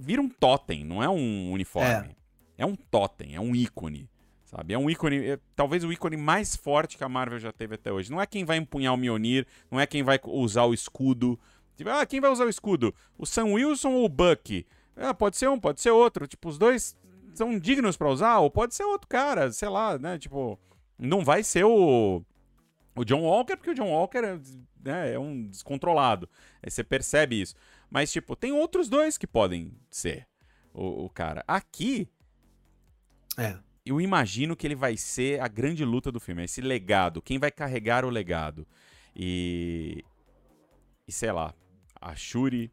Vira 0.00 0.22
um 0.22 0.28
totem, 0.30 0.82
não 0.82 1.02
é 1.02 1.08
um 1.08 1.52
uniforme. 1.52 2.16
É, 2.56 2.62
é 2.62 2.66
um 2.66 2.76
totem, 2.76 3.34
é 3.34 3.40
um 3.40 3.54
ícone. 3.54 4.08
Sabe? 4.46 4.72
É 4.72 4.78
um 4.78 4.88
ícone, 4.88 5.32
é, 5.32 5.38
talvez 5.54 5.84
o 5.84 5.92
ícone 5.92 6.16
mais 6.16 6.56
forte 6.56 6.96
que 6.96 7.04
a 7.04 7.10
Marvel 7.10 7.40
já 7.40 7.52
teve 7.52 7.74
até 7.74 7.92
hoje. 7.92 8.10
Não 8.10 8.18
é 8.18 8.26
quem 8.26 8.42
vai 8.42 8.56
empunhar 8.56 8.94
o 8.94 8.96
Mjolnir, 8.96 9.46
não 9.70 9.78
é 9.78 9.86
quem 9.86 10.02
vai 10.02 10.18
usar 10.24 10.64
o 10.64 10.72
escudo. 10.72 11.38
Tipo, 11.76 11.90
ah, 11.90 12.06
quem 12.06 12.22
vai 12.22 12.30
usar 12.30 12.46
o 12.46 12.50
escudo? 12.50 12.94
O 13.18 13.26
Sam 13.26 13.48
Wilson 13.48 13.90
ou 13.90 14.06
o 14.06 14.08
Bucky? 14.08 14.66
Ah, 14.96 15.14
pode 15.14 15.36
ser 15.36 15.48
um, 15.48 15.58
pode 15.58 15.80
ser 15.80 15.90
outro. 15.90 16.26
Tipo, 16.26 16.48
os 16.48 16.58
dois 16.58 16.96
são 17.34 17.58
dignos 17.58 17.96
para 17.96 18.08
usar, 18.08 18.38
ou 18.38 18.50
pode 18.50 18.74
ser 18.74 18.84
outro 18.84 19.08
cara, 19.08 19.50
sei 19.52 19.68
lá, 19.68 19.98
né? 19.98 20.18
Tipo, 20.18 20.58
não 20.98 21.24
vai 21.24 21.42
ser 21.42 21.64
o, 21.64 22.22
o 22.94 23.04
John 23.04 23.22
Walker, 23.22 23.56
porque 23.56 23.70
o 23.70 23.74
John 23.74 23.90
Walker 23.90 24.18
é, 24.18 24.38
né, 24.84 25.14
é 25.14 25.18
um 25.18 25.46
descontrolado. 25.48 26.28
Aí 26.62 26.70
você 26.70 26.84
percebe 26.84 27.40
isso. 27.40 27.54
Mas, 27.90 28.12
tipo, 28.12 28.36
tem 28.36 28.52
outros 28.52 28.88
dois 28.88 29.18
que 29.18 29.26
podem 29.26 29.72
ser 29.90 30.26
o, 30.72 31.04
o 31.04 31.10
cara. 31.10 31.44
Aqui. 31.46 32.08
É 33.38 33.56
eu 33.84 34.00
imagino 34.00 34.56
que 34.56 34.66
ele 34.66 34.74
vai 34.74 34.96
ser 34.96 35.40
a 35.40 35.48
grande 35.48 35.84
luta 35.84 36.12
do 36.12 36.20
filme, 36.20 36.44
esse 36.44 36.60
legado, 36.60 37.20
quem 37.20 37.38
vai 37.38 37.50
carregar 37.50 38.04
o 38.04 38.10
legado. 38.10 38.66
E, 39.14 40.04
e 41.06 41.12
sei 41.12 41.32
lá, 41.32 41.52
a 42.00 42.14
Shuri, 42.14 42.70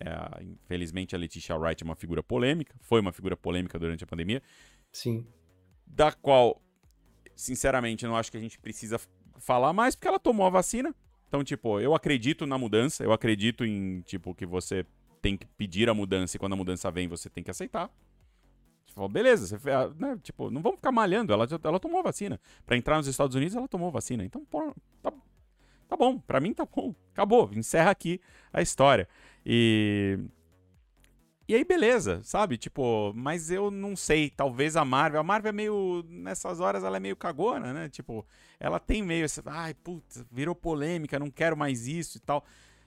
é, 0.00 0.42
infelizmente 0.42 1.14
a 1.14 1.18
Letitia 1.18 1.56
Wright 1.56 1.82
é 1.82 1.84
uma 1.84 1.94
figura 1.94 2.22
polêmica, 2.22 2.74
foi 2.80 3.00
uma 3.00 3.12
figura 3.12 3.36
polêmica 3.36 3.78
durante 3.78 4.04
a 4.04 4.06
pandemia. 4.06 4.42
Sim. 4.92 5.26
Da 5.86 6.12
qual, 6.12 6.60
sinceramente, 7.34 8.04
eu 8.04 8.10
não 8.10 8.16
acho 8.16 8.30
que 8.30 8.36
a 8.36 8.40
gente 8.40 8.58
precisa 8.58 8.98
falar 9.38 9.72
mais, 9.72 9.94
porque 9.94 10.08
ela 10.08 10.18
tomou 10.18 10.46
a 10.46 10.50
vacina. 10.50 10.94
Então, 11.28 11.42
tipo, 11.42 11.80
eu 11.80 11.94
acredito 11.94 12.46
na 12.46 12.56
mudança, 12.56 13.02
eu 13.02 13.12
acredito 13.12 13.64
em, 13.64 14.00
tipo, 14.02 14.34
que 14.34 14.46
você 14.46 14.86
tem 15.20 15.36
que 15.36 15.46
pedir 15.46 15.88
a 15.88 15.94
mudança 15.94 16.36
e 16.36 16.38
quando 16.38 16.52
a 16.52 16.56
mudança 16.56 16.90
vem 16.90 17.08
você 17.08 17.30
tem 17.30 17.42
que 17.42 17.50
aceitar. 17.50 17.90
Falou, 18.94 19.08
beleza, 19.08 19.58
você, 19.58 19.70
né, 19.98 20.16
tipo, 20.22 20.50
não 20.50 20.62
vamos 20.62 20.76
ficar 20.76 20.92
malhando, 20.92 21.32
ela, 21.32 21.48
ela 21.64 21.80
tomou 21.80 22.02
vacina. 22.02 22.40
Para 22.64 22.76
entrar 22.76 22.96
nos 22.96 23.08
Estados 23.08 23.34
Unidos, 23.34 23.56
ela 23.56 23.66
tomou 23.66 23.90
vacina. 23.90 24.24
Então, 24.24 24.44
pô, 24.44 24.72
tá, 25.02 25.12
tá 25.88 25.96
bom, 25.96 26.18
para 26.18 26.38
mim 26.38 26.54
tá 26.54 26.64
bom. 26.64 26.94
Acabou, 27.12 27.50
encerra 27.52 27.90
aqui 27.90 28.20
a 28.52 28.62
história. 28.62 29.08
E 29.44 30.18
e 31.46 31.54
aí, 31.54 31.62
beleza, 31.62 32.22
sabe? 32.24 32.56
Tipo, 32.56 33.12
mas 33.14 33.50
eu 33.50 33.70
não 33.70 33.94
sei, 33.94 34.30
talvez 34.30 34.76
a 34.76 34.84
Marvel. 34.84 35.20
A 35.20 35.22
Marvel 35.22 35.50
é 35.50 35.52
meio. 35.52 36.02
Nessas 36.08 36.58
horas 36.58 36.82
ela 36.82 36.96
é 36.96 37.00
meio 37.00 37.14
cagona, 37.14 37.70
né? 37.70 37.88
Tipo, 37.90 38.26
ela 38.58 38.80
tem 38.80 39.02
meio 39.02 39.26
essa. 39.26 39.42
Ai, 39.44 39.74
putz, 39.74 40.24
virou 40.32 40.54
polêmica, 40.54 41.18
não 41.18 41.30
quero 41.30 41.54
mais 41.54 41.86
isso 41.86 42.16
e 42.16 42.20
tal. 42.20 42.42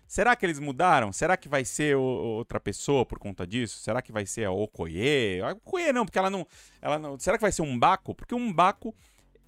Será 0.08 0.36
que 0.36 0.44
eles 0.44 0.60
mudaram? 0.60 1.14
Será 1.14 1.38
que 1.38 1.48
vai 1.48 1.64
ser 1.66 1.98
o, 1.98 2.02
outra 2.02 2.60
pessoa 2.60 3.06
por 3.06 3.20
conta 3.20 3.46
disso? 3.46 3.78
Será 3.80 4.02
que 4.02 4.12
vai 4.12 4.26
ser 4.26 4.46
a 4.46 4.52
Okoye? 4.52 5.40
A 5.42 5.52
Okoye 5.52 5.94
não, 5.94 6.06
porque 6.06 6.18
ela 6.18 6.30
não, 6.30 6.48
ela 6.82 6.98
não. 6.98 7.20
Será 7.20 7.38
que 7.38 7.44
vai 7.44 7.52
ser 7.52 7.62
um 7.62 7.78
Baco? 7.78 8.16
Porque 8.16 8.34
um 8.34 8.52
Baco 8.52 8.96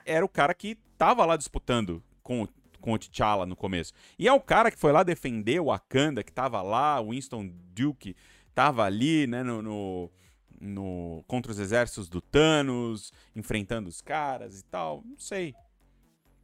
era 0.05 0.23
o 0.23 0.29
cara 0.29 0.53
que 0.53 0.77
tava 0.99 1.25
lá 1.25 1.35
disputando 1.35 2.03
com, 2.21 2.47
com 2.79 2.93
o 2.93 2.97
T'Challa 2.97 3.45
no 3.45 3.55
começo. 3.55 3.93
E 4.17 4.27
é 4.27 4.33
o 4.33 4.39
cara 4.39 4.71
que 4.71 4.77
foi 4.77 4.91
lá 4.91 5.03
defender 5.03 5.59
o 5.59 5.65
Wakanda, 5.65 6.23
que 6.23 6.31
tava 6.31 6.61
lá, 6.61 6.99
o 6.99 7.11
Winston 7.11 7.51
Duke 7.73 8.15
tava 8.53 8.83
ali, 8.83 9.27
né, 9.27 9.43
no, 9.43 9.61
no, 9.61 10.11
no, 10.59 11.23
contra 11.27 11.51
os 11.51 11.59
exércitos 11.59 12.09
do 12.09 12.21
Thanos, 12.21 13.13
enfrentando 13.35 13.89
os 13.89 14.01
caras 14.01 14.59
e 14.59 14.63
tal. 14.65 15.03
Não 15.05 15.19
sei. 15.19 15.53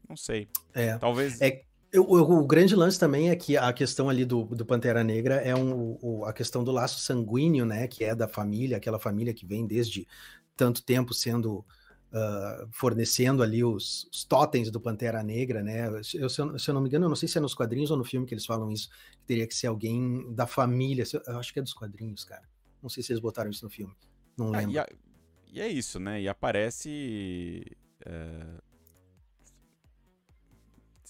Não 0.07 0.15
sei. 0.15 0.47
É. 0.73 0.97
Talvez. 0.97 1.41
É 1.41 1.63
o, 1.97 2.17
o, 2.17 2.45
grande 2.45 2.75
lance 2.75 2.99
também 2.99 3.29
é 3.29 3.35
que 3.35 3.57
a 3.57 3.71
questão 3.71 4.09
ali 4.09 4.25
do, 4.25 4.43
do 4.43 4.65
Pantera 4.65 5.03
Negra 5.03 5.35
é 5.35 5.55
um, 5.55 5.97
o, 6.01 6.25
a 6.25 6.33
questão 6.33 6.63
do 6.63 6.71
laço 6.71 6.99
sanguíneo, 6.99 7.65
né? 7.65 7.87
Que 7.87 8.03
é 8.03 8.15
da 8.15 8.27
família, 8.27 8.77
aquela 8.77 8.99
família 8.99 9.33
que 9.33 9.45
vem 9.45 9.65
desde 9.65 10.07
tanto 10.55 10.83
tempo 10.83 11.13
sendo 11.13 11.65
uh, 12.15 12.67
fornecendo 12.71 13.43
ali 13.43 13.63
os, 13.63 14.07
os 14.11 14.23
totens 14.23 14.71
do 14.71 14.79
Pantera 14.79 15.21
Negra, 15.21 15.61
né? 15.61 15.87
Eu, 15.87 16.03
se, 16.03 16.17
eu, 16.17 16.29
se, 16.29 16.41
eu, 16.41 16.73
não 16.73 16.81
me 16.81 16.87
engano, 16.87 17.05
eu 17.05 17.09
não 17.09 17.15
sei 17.15 17.27
se 17.27 17.37
é 17.37 17.41
nos 17.41 17.53
quadrinhos 17.53 17.91
ou 17.91 17.97
no 17.97 18.05
filme 18.05 18.25
que 18.25 18.33
eles 18.33 18.45
falam 18.45 18.71
isso, 18.71 18.89
que 19.11 19.25
teria 19.25 19.45
que 19.45 19.53
ser 19.53 19.67
alguém 19.67 20.33
da 20.33 20.47
família. 20.47 21.03
Eu 21.27 21.37
acho 21.37 21.53
que 21.53 21.59
é 21.59 21.61
dos 21.61 21.73
quadrinhos, 21.73 22.23
cara. 22.23 22.43
Não 22.81 22.89
sei 22.89 23.03
se 23.03 23.11
eles 23.11 23.21
botaram 23.21 23.51
isso 23.51 23.65
no 23.65 23.69
filme. 23.69 23.93
Não 24.37 24.49
lembro. 24.49 24.69
Ah, 24.69 24.73
e, 24.73 24.79
a, 24.79 24.87
e, 25.53 25.61
é 25.61 25.67
isso, 25.67 25.99
né? 25.99 26.21
E 26.21 26.27
aparece. 26.27 27.65
Uh 28.05 28.64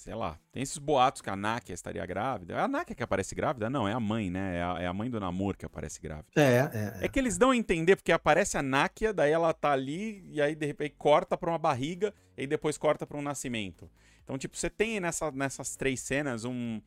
sei 0.06 0.14
lá, 0.14 0.40
tem 0.52 0.62
esses 0.62 0.78
boatos 0.78 1.20
que 1.20 1.32
a 1.32 1.36
Nakia 1.36 1.74
estaria 1.74 2.06
grávida. 2.06 2.54
É 2.54 2.60
a 2.60 2.68
Nakia 2.68 2.96
que 2.96 3.02
aparece 3.02 3.34
grávida? 3.34 3.72
Não, 3.72 3.88
é 3.88 3.92
a 3.92 4.00
mãe, 4.00 4.30
né? 4.30 4.58
É 4.58 4.62
a, 4.62 4.76
é 4.82 4.86
a 4.86 4.94
mãe 4.94 5.10
do 5.10 5.20
Namor 5.20 5.58
que 5.58 5.66
aparece 5.66 6.00
grávida. 6.00 6.28
É, 6.36 6.42
é, 6.42 7.00
é. 7.02 7.06
É 7.06 7.08
que 7.08 7.18
eles 7.18 7.40
dão 7.40 7.50
a 7.50 7.58
entender, 7.58 7.96
porque 7.96 8.12
aparece 8.12 8.56
a 8.56 8.62
Nakia, 8.62 9.12
daí 9.12 9.32
ela 9.32 9.52
tá 9.52 9.72
ali, 9.72 10.24
e 10.32 10.40
aí 10.40 10.54
de 10.54 10.64
repente 10.64 10.94
corta 10.96 11.36
pra 11.36 11.50
uma 11.50 11.58
barriga, 11.58 12.14
e 12.38 12.46
depois 12.46 12.78
corta 12.78 13.08
pra 13.08 13.18
um 13.18 13.22
nascimento. 13.24 13.90
Então, 14.24 14.38
tipo, 14.38 14.56
você 14.56 14.70
tem 14.70 15.00
nessa, 15.00 15.32
nessas 15.32 15.76
três 15.76 16.02
cenas 16.02 16.46
um. 16.46 16.80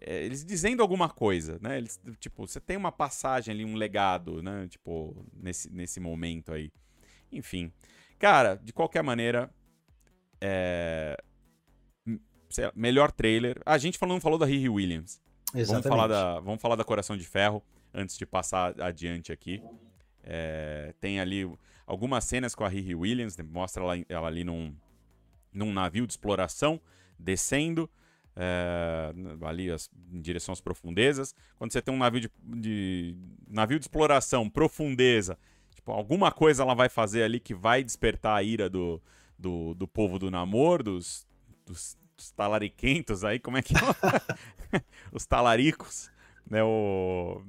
É, 0.00 0.24
eles 0.24 0.44
dizendo 0.44 0.82
alguma 0.82 1.08
coisa, 1.08 1.60
né? 1.62 1.78
Eles, 1.78 2.00
tipo, 2.18 2.44
você 2.44 2.58
tem 2.58 2.76
uma 2.76 2.90
passagem 2.90 3.54
ali, 3.54 3.64
um 3.64 3.76
legado, 3.76 4.42
né? 4.42 4.66
Tipo, 4.68 5.24
nesse, 5.32 5.72
nesse 5.72 6.00
momento 6.00 6.52
aí. 6.52 6.72
Enfim. 7.30 7.72
Cara, 8.18 8.56
de 8.56 8.72
qualquer 8.72 9.04
maneira, 9.04 9.48
é, 10.40 11.16
lá, 12.58 12.72
melhor 12.74 13.12
trailer. 13.12 13.60
A 13.64 13.78
gente 13.78 13.98
falou, 13.98 14.14
não 14.14 14.20
falou 14.20 14.38
da 14.38 14.46
Riri 14.46 14.68
Williams. 14.68 15.20
Exatamente. 15.54 15.84
Vamos 15.84 15.86
falar, 15.88 16.06
da, 16.06 16.40
vamos 16.40 16.60
falar 16.60 16.76
da 16.76 16.84
Coração 16.84 17.16
de 17.16 17.24
Ferro 17.24 17.62
antes 17.92 18.16
de 18.16 18.26
passar 18.26 18.80
adiante 18.80 19.32
aqui. 19.32 19.62
É, 20.22 20.94
tem 21.00 21.20
ali 21.20 21.50
algumas 21.86 22.24
cenas 22.24 22.54
com 22.54 22.64
a 22.64 22.68
Riri 22.68 22.94
Williams, 22.94 23.36
né, 23.36 23.44
mostra 23.48 23.82
ela, 23.82 24.04
ela 24.08 24.26
ali 24.28 24.44
num, 24.44 24.74
num 25.52 25.72
navio 25.72 26.06
de 26.06 26.12
exploração, 26.12 26.80
descendo 27.18 27.90
é, 28.36 29.12
ali 29.42 29.70
as, 29.70 29.90
em 30.12 30.20
direção 30.20 30.52
às 30.52 30.60
profundezas. 30.60 31.34
Quando 31.56 31.72
você 31.72 31.82
tem 31.82 31.92
um 31.92 31.98
navio 31.98 32.20
de, 32.20 32.30
de, 32.42 33.16
navio 33.48 33.78
de 33.78 33.84
exploração, 33.84 34.48
profundeza, 34.48 35.38
tipo, 35.74 35.90
alguma 35.90 36.30
coisa 36.30 36.62
ela 36.62 36.74
vai 36.74 36.88
fazer 36.88 37.22
ali 37.22 37.40
que 37.40 37.54
vai 37.54 37.82
despertar 37.82 38.36
a 38.36 38.42
ira 38.42 38.68
do, 38.68 39.02
do, 39.38 39.74
do 39.74 39.88
povo 39.88 40.18
do 40.18 40.30
Namor, 40.30 40.82
dos, 40.82 41.26
dos, 41.66 41.96
dos 42.18 42.32
talariquentos 42.32 43.24
aí, 43.24 43.38
como 43.38 43.56
é 43.56 43.62
que 43.62 43.72
é? 43.74 43.78
Os 45.12 45.24
talaricos, 45.24 46.10
né? 46.50 46.62
O, 46.62 47.40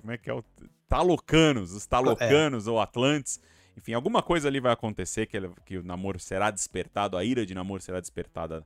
como 0.00 0.10
é 0.10 0.16
que 0.16 0.30
é 0.30 0.34
o 0.34 0.42
talocanos, 0.88 1.72
os 1.72 1.86
talocanos 1.86 2.66
é. 2.66 2.70
ou 2.70 2.80
atlantes. 2.80 3.40
Enfim, 3.76 3.92
alguma 3.92 4.22
coisa 4.22 4.48
ali 4.48 4.58
vai 4.58 4.72
acontecer 4.72 5.26
que, 5.26 5.36
ele, 5.36 5.50
que 5.64 5.76
o 5.76 5.82
namoro 5.82 6.18
será 6.18 6.50
despertado, 6.50 7.16
a 7.16 7.24
ira 7.24 7.44
de 7.44 7.54
namoro 7.54 7.82
será 7.82 8.00
despertada 8.00 8.64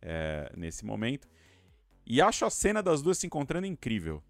é, 0.00 0.50
nesse 0.56 0.84
momento. 0.84 1.28
E 2.06 2.22
acho 2.22 2.44
a 2.44 2.50
cena 2.50 2.82
das 2.82 3.02
duas 3.02 3.18
se 3.18 3.26
encontrando 3.26 3.66
incrível. 3.66 4.22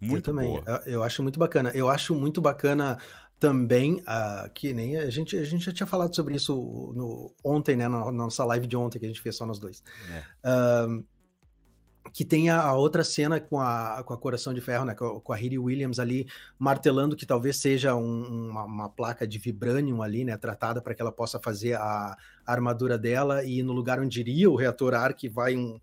Muito 0.00 0.30
eu 0.30 0.34
também. 0.34 0.48
Boa. 0.48 0.64
Eu, 0.84 0.94
eu 0.94 1.02
acho 1.02 1.22
muito 1.22 1.38
bacana. 1.38 1.70
Eu 1.74 1.88
acho 1.88 2.14
muito 2.14 2.40
bacana 2.40 2.98
também, 3.42 3.94
uh, 4.02 4.48
que 4.54 4.72
nem 4.72 4.96
a 4.96 5.10
gente, 5.10 5.36
a 5.36 5.42
gente 5.42 5.64
já 5.64 5.72
tinha 5.72 5.84
falado 5.84 6.14
sobre 6.14 6.36
isso 6.36 6.54
no, 6.94 7.34
ontem, 7.42 7.74
né, 7.74 7.88
na, 7.88 8.04
na 8.04 8.12
nossa 8.12 8.44
live 8.44 8.68
de 8.68 8.76
ontem, 8.76 9.00
que 9.00 9.04
a 9.04 9.08
gente 9.08 9.20
fez 9.20 9.34
só 9.34 9.44
nós 9.44 9.58
dois. 9.58 9.82
É. 10.08 10.48
Uh, 10.48 11.04
que 12.12 12.24
tem 12.24 12.50
a, 12.50 12.72
outra 12.74 13.02
cena 13.02 13.40
com 13.40 13.58
a, 13.58 14.04
com 14.04 14.14
a 14.14 14.16
Coração 14.16 14.54
de 14.54 14.60
Ferro, 14.60 14.84
né, 14.84 14.94
com, 14.94 15.18
com 15.18 15.32
a 15.32 15.36
Riri 15.36 15.58
Williams 15.58 15.98
ali 15.98 16.28
martelando 16.56 17.16
que 17.16 17.26
talvez 17.26 17.56
seja 17.56 17.96
um, 17.96 18.50
uma, 18.50 18.64
uma, 18.64 18.88
placa 18.88 19.26
de 19.26 19.40
vibranium 19.40 20.02
ali, 20.02 20.24
né, 20.24 20.36
tratada 20.36 20.80
para 20.80 20.94
que 20.94 21.02
ela 21.02 21.10
possa 21.10 21.40
fazer 21.40 21.74
a, 21.74 22.16
a, 22.46 22.52
armadura 22.52 22.96
dela 22.96 23.44
e 23.44 23.60
no 23.60 23.72
lugar 23.72 23.98
onde 23.98 24.20
iria 24.20 24.48
o 24.48 24.54
reator 24.54 24.94
Arc 24.94 25.28
vai 25.28 25.56
um, 25.56 25.80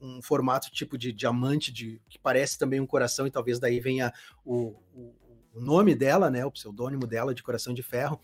um 0.00 0.22
formato 0.22 0.70
tipo 0.70 0.96
de 0.96 1.12
diamante 1.12 1.72
de 1.72 2.00
que 2.08 2.16
parece 2.16 2.56
também 2.56 2.78
um 2.78 2.86
coração 2.86 3.26
e 3.26 3.30
talvez 3.30 3.58
daí 3.58 3.80
venha 3.80 4.12
o, 4.44 4.76
o, 4.94 5.12
o 5.54 5.60
nome 5.60 5.94
dela, 5.94 6.30
né, 6.30 6.44
o 6.44 6.50
pseudônimo 6.50 7.06
dela 7.06 7.34
de 7.34 7.42
Coração 7.42 7.74
de 7.74 7.82
Ferro. 7.82 8.18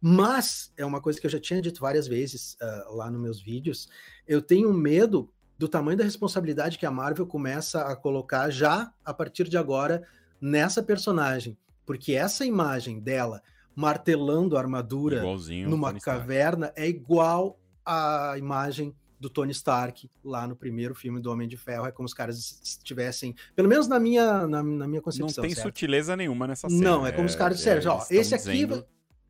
Mas 0.00 0.72
é 0.76 0.84
uma 0.84 1.00
coisa 1.00 1.20
que 1.20 1.26
eu 1.26 1.30
já 1.30 1.40
tinha 1.40 1.60
dito 1.60 1.80
várias 1.80 2.06
vezes 2.06 2.56
uh, 2.62 2.94
lá 2.94 3.10
nos 3.10 3.20
meus 3.20 3.40
vídeos. 3.40 3.88
Eu 4.26 4.40
tenho 4.40 4.72
medo 4.72 5.28
do 5.58 5.68
tamanho 5.68 5.98
da 5.98 6.04
responsabilidade 6.04 6.78
que 6.78 6.86
a 6.86 6.90
Marvel 6.90 7.26
começa 7.26 7.82
a 7.82 7.96
colocar 7.96 8.48
já 8.48 8.92
a 9.04 9.12
partir 9.12 9.48
de 9.48 9.58
agora 9.58 10.06
nessa 10.40 10.82
personagem. 10.82 11.58
Porque 11.84 12.12
essa 12.12 12.46
imagem 12.46 13.00
dela 13.00 13.42
martelando 13.74 14.56
a 14.56 14.60
armadura 14.60 15.18
Igualzinho 15.18 15.68
numa 15.68 15.98
caverna 15.98 16.72
é 16.76 16.88
igual 16.88 17.58
à 17.84 18.34
imagem 18.36 18.94
do 19.18 19.28
Tony 19.28 19.52
Stark 19.52 20.10
lá 20.24 20.46
no 20.46 20.54
primeiro 20.54 20.94
filme 20.94 21.20
do 21.20 21.30
Homem 21.30 21.48
de 21.48 21.56
Ferro. 21.56 21.86
É 21.86 21.92
como 21.92 22.06
os 22.06 22.14
caras 22.14 22.60
estivessem, 22.62 23.34
pelo 23.54 23.68
menos 23.68 23.88
na 23.88 23.98
minha, 23.98 24.46
na, 24.46 24.62
na 24.62 24.86
minha 24.86 25.02
concepção. 25.02 25.42
Não 25.42 25.42
tem 25.42 25.54
certo? 25.54 25.66
sutileza 25.66 26.16
nenhuma 26.16 26.46
nessa 26.46 26.68
cena. 26.68 26.82
Não, 26.82 27.06
é 27.06 27.12
como 27.12 27.26
os 27.26 27.34
caras 27.34 27.58
disseram, 27.58 27.82
é, 27.82 27.94
ó, 27.94 28.04
esse 28.10 28.34
aqui 28.34 28.66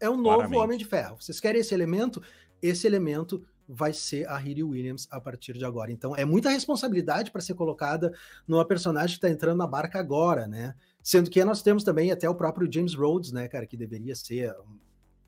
é 0.00 0.08
o 0.08 0.16
novo 0.16 0.36
claramente. 0.36 0.60
Homem 0.60 0.78
de 0.78 0.84
Ferro. 0.84 1.16
Vocês 1.20 1.40
querem 1.40 1.60
esse 1.60 1.74
elemento? 1.74 2.22
Esse 2.60 2.86
elemento 2.86 3.44
vai 3.68 3.92
ser 3.92 4.26
a 4.28 4.36
Riri 4.38 4.62
Williams 4.62 5.06
a 5.10 5.20
partir 5.20 5.52
de 5.58 5.64
agora. 5.64 5.92
Então 5.92 6.16
é 6.16 6.24
muita 6.24 6.48
responsabilidade 6.48 7.30
para 7.30 7.42
ser 7.42 7.54
colocada 7.54 8.12
numa 8.46 8.66
personagem 8.66 9.10
que 9.10 9.18
está 9.18 9.28
entrando 9.28 9.58
na 9.58 9.66
barca 9.66 9.98
agora, 9.98 10.46
né? 10.46 10.74
Sendo 11.02 11.30
que 11.30 11.44
nós 11.44 11.62
temos 11.62 11.84
também 11.84 12.10
até 12.10 12.28
o 12.28 12.34
próprio 12.34 12.70
James 12.72 12.94
Rhodes, 12.94 13.30
né, 13.30 13.46
cara, 13.46 13.66
que 13.66 13.76
deveria 13.76 14.14
ser 14.14 14.54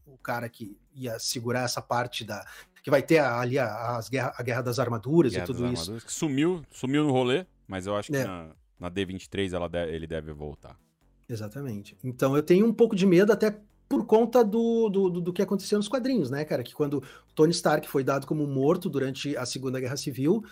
o 0.06 0.18
cara 0.18 0.48
que 0.48 0.76
ia 0.94 1.18
segurar 1.18 1.64
essa 1.64 1.80
parte 1.80 2.24
da 2.24 2.44
que 2.82 2.90
vai 2.90 3.02
ter 3.02 3.18
ali 3.18 3.58
a, 3.58 3.96
as 3.96 4.08
guerra, 4.08 4.34
a 4.36 4.42
guerra 4.42 4.62
das 4.62 4.78
armaduras 4.78 5.32
guerra 5.32 5.44
e 5.44 5.46
tudo 5.46 5.66
isso. 5.72 5.90
Armaduras, 5.90 6.12
sumiu, 6.12 6.62
sumiu 6.70 7.04
no 7.04 7.12
rolê, 7.12 7.46
mas 7.66 7.86
eu 7.86 7.96
acho 7.96 8.10
que 8.10 8.16
é. 8.16 8.24
na, 8.24 8.50
na, 8.78 8.90
D23 8.90 9.52
ela 9.54 9.68
deve, 9.68 9.92
ele 9.92 10.06
deve 10.06 10.32
voltar. 10.32 10.76
Exatamente. 11.28 11.96
Então 12.02 12.34
eu 12.36 12.42
tenho 12.42 12.66
um 12.66 12.72
pouco 12.72 12.96
de 12.96 13.06
medo 13.06 13.32
até 13.32 13.56
por 13.88 14.06
conta 14.06 14.44
do, 14.44 14.88
do, 14.88 15.20
do, 15.20 15.32
que 15.32 15.42
aconteceu 15.42 15.76
nos 15.76 15.88
quadrinhos, 15.88 16.30
né, 16.30 16.44
cara? 16.44 16.62
Que 16.62 16.72
quando 16.72 17.02
Tony 17.34 17.50
Stark 17.50 17.88
foi 17.88 18.04
dado 18.04 18.26
como 18.26 18.46
morto 18.46 18.88
durante 18.88 19.36
a 19.36 19.44
Segunda 19.44 19.80
Guerra 19.80 19.96
Civil, 19.96 20.44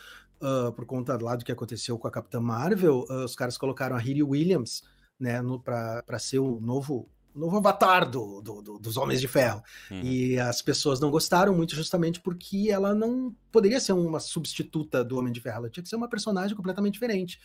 uh, 0.42 0.72
por 0.72 0.84
conta 0.84 1.16
lá 1.22 1.36
do 1.36 1.44
que 1.44 1.52
aconteceu 1.52 1.96
com 1.98 2.08
a 2.08 2.10
Capitã 2.10 2.40
Marvel, 2.40 3.04
uh, 3.08 3.24
os 3.24 3.36
caras 3.36 3.56
colocaram 3.56 3.94
a 3.94 3.98
Riri 3.98 4.24
Williams, 4.24 4.82
né, 5.18 5.40
para 5.64 6.18
ser 6.18 6.40
o 6.40 6.60
novo 6.60 7.08
novo 7.34 7.56
avatar 7.56 8.08
do, 8.08 8.40
do, 8.40 8.62
do, 8.62 8.78
dos 8.78 8.96
Homens 8.96 9.20
de 9.20 9.28
Ferro. 9.28 9.62
Uhum. 9.90 10.00
E 10.02 10.38
as 10.38 10.60
pessoas 10.62 11.00
não 11.00 11.10
gostaram 11.10 11.54
muito 11.54 11.74
justamente 11.74 12.20
porque 12.20 12.68
ela 12.70 12.94
não 12.94 13.34
poderia 13.52 13.80
ser 13.80 13.92
uma 13.92 14.20
substituta 14.20 15.04
do 15.04 15.18
Homem 15.18 15.32
de 15.32 15.40
Ferro, 15.40 15.58
ela 15.58 15.70
tinha 15.70 15.82
que 15.82 15.88
ser 15.88 15.96
uma 15.96 16.08
personagem 16.08 16.56
completamente 16.56 16.94
diferente. 16.94 17.40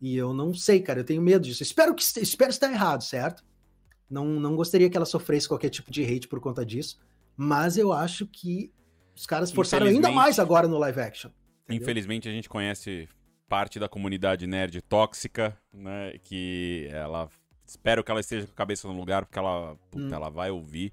E 0.00 0.16
eu 0.16 0.34
não 0.34 0.52
sei, 0.52 0.80
cara, 0.80 1.00
eu 1.00 1.04
tenho 1.04 1.22
medo 1.22 1.44
disso. 1.44 1.62
Espero 1.62 1.94
que 1.94 2.02
espero 2.02 2.50
estar 2.50 2.70
errado, 2.70 3.02
certo? 3.02 3.44
Não, 4.10 4.26
não 4.26 4.56
gostaria 4.56 4.90
que 4.90 4.96
ela 4.96 5.06
sofresse 5.06 5.48
qualquer 5.48 5.70
tipo 5.70 5.90
de 5.90 6.02
hate 6.02 6.26
por 6.26 6.40
conta 6.40 6.66
disso, 6.66 6.98
mas 7.36 7.78
eu 7.78 7.92
acho 7.92 8.26
que 8.26 8.72
os 9.14 9.26
caras 9.26 9.52
forçaram 9.52 9.86
ainda 9.86 10.10
mais 10.10 10.38
agora 10.38 10.66
no 10.66 10.78
live 10.78 11.00
action. 11.00 11.30
Entendeu? 11.64 11.82
Infelizmente 11.82 12.28
a 12.28 12.32
gente 12.32 12.48
conhece 12.48 13.08
parte 13.48 13.78
da 13.78 13.88
comunidade 13.88 14.46
nerd 14.46 14.80
tóxica, 14.82 15.56
né? 15.72 16.14
Que 16.24 16.88
ela. 16.90 17.28
Espero 17.72 18.04
que 18.04 18.10
ela 18.10 18.20
esteja 18.20 18.46
com 18.46 18.52
a 18.52 18.56
cabeça 18.56 18.86
no 18.86 18.94
lugar, 18.94 19.24
porque 19.24 19.38
ela, 19.38 19.76
puta, 19.90 20.04
hum. 20.04 20.14
ela 20.14 20.28
vai 20.28 20.50
ouvir. 20.50 20.92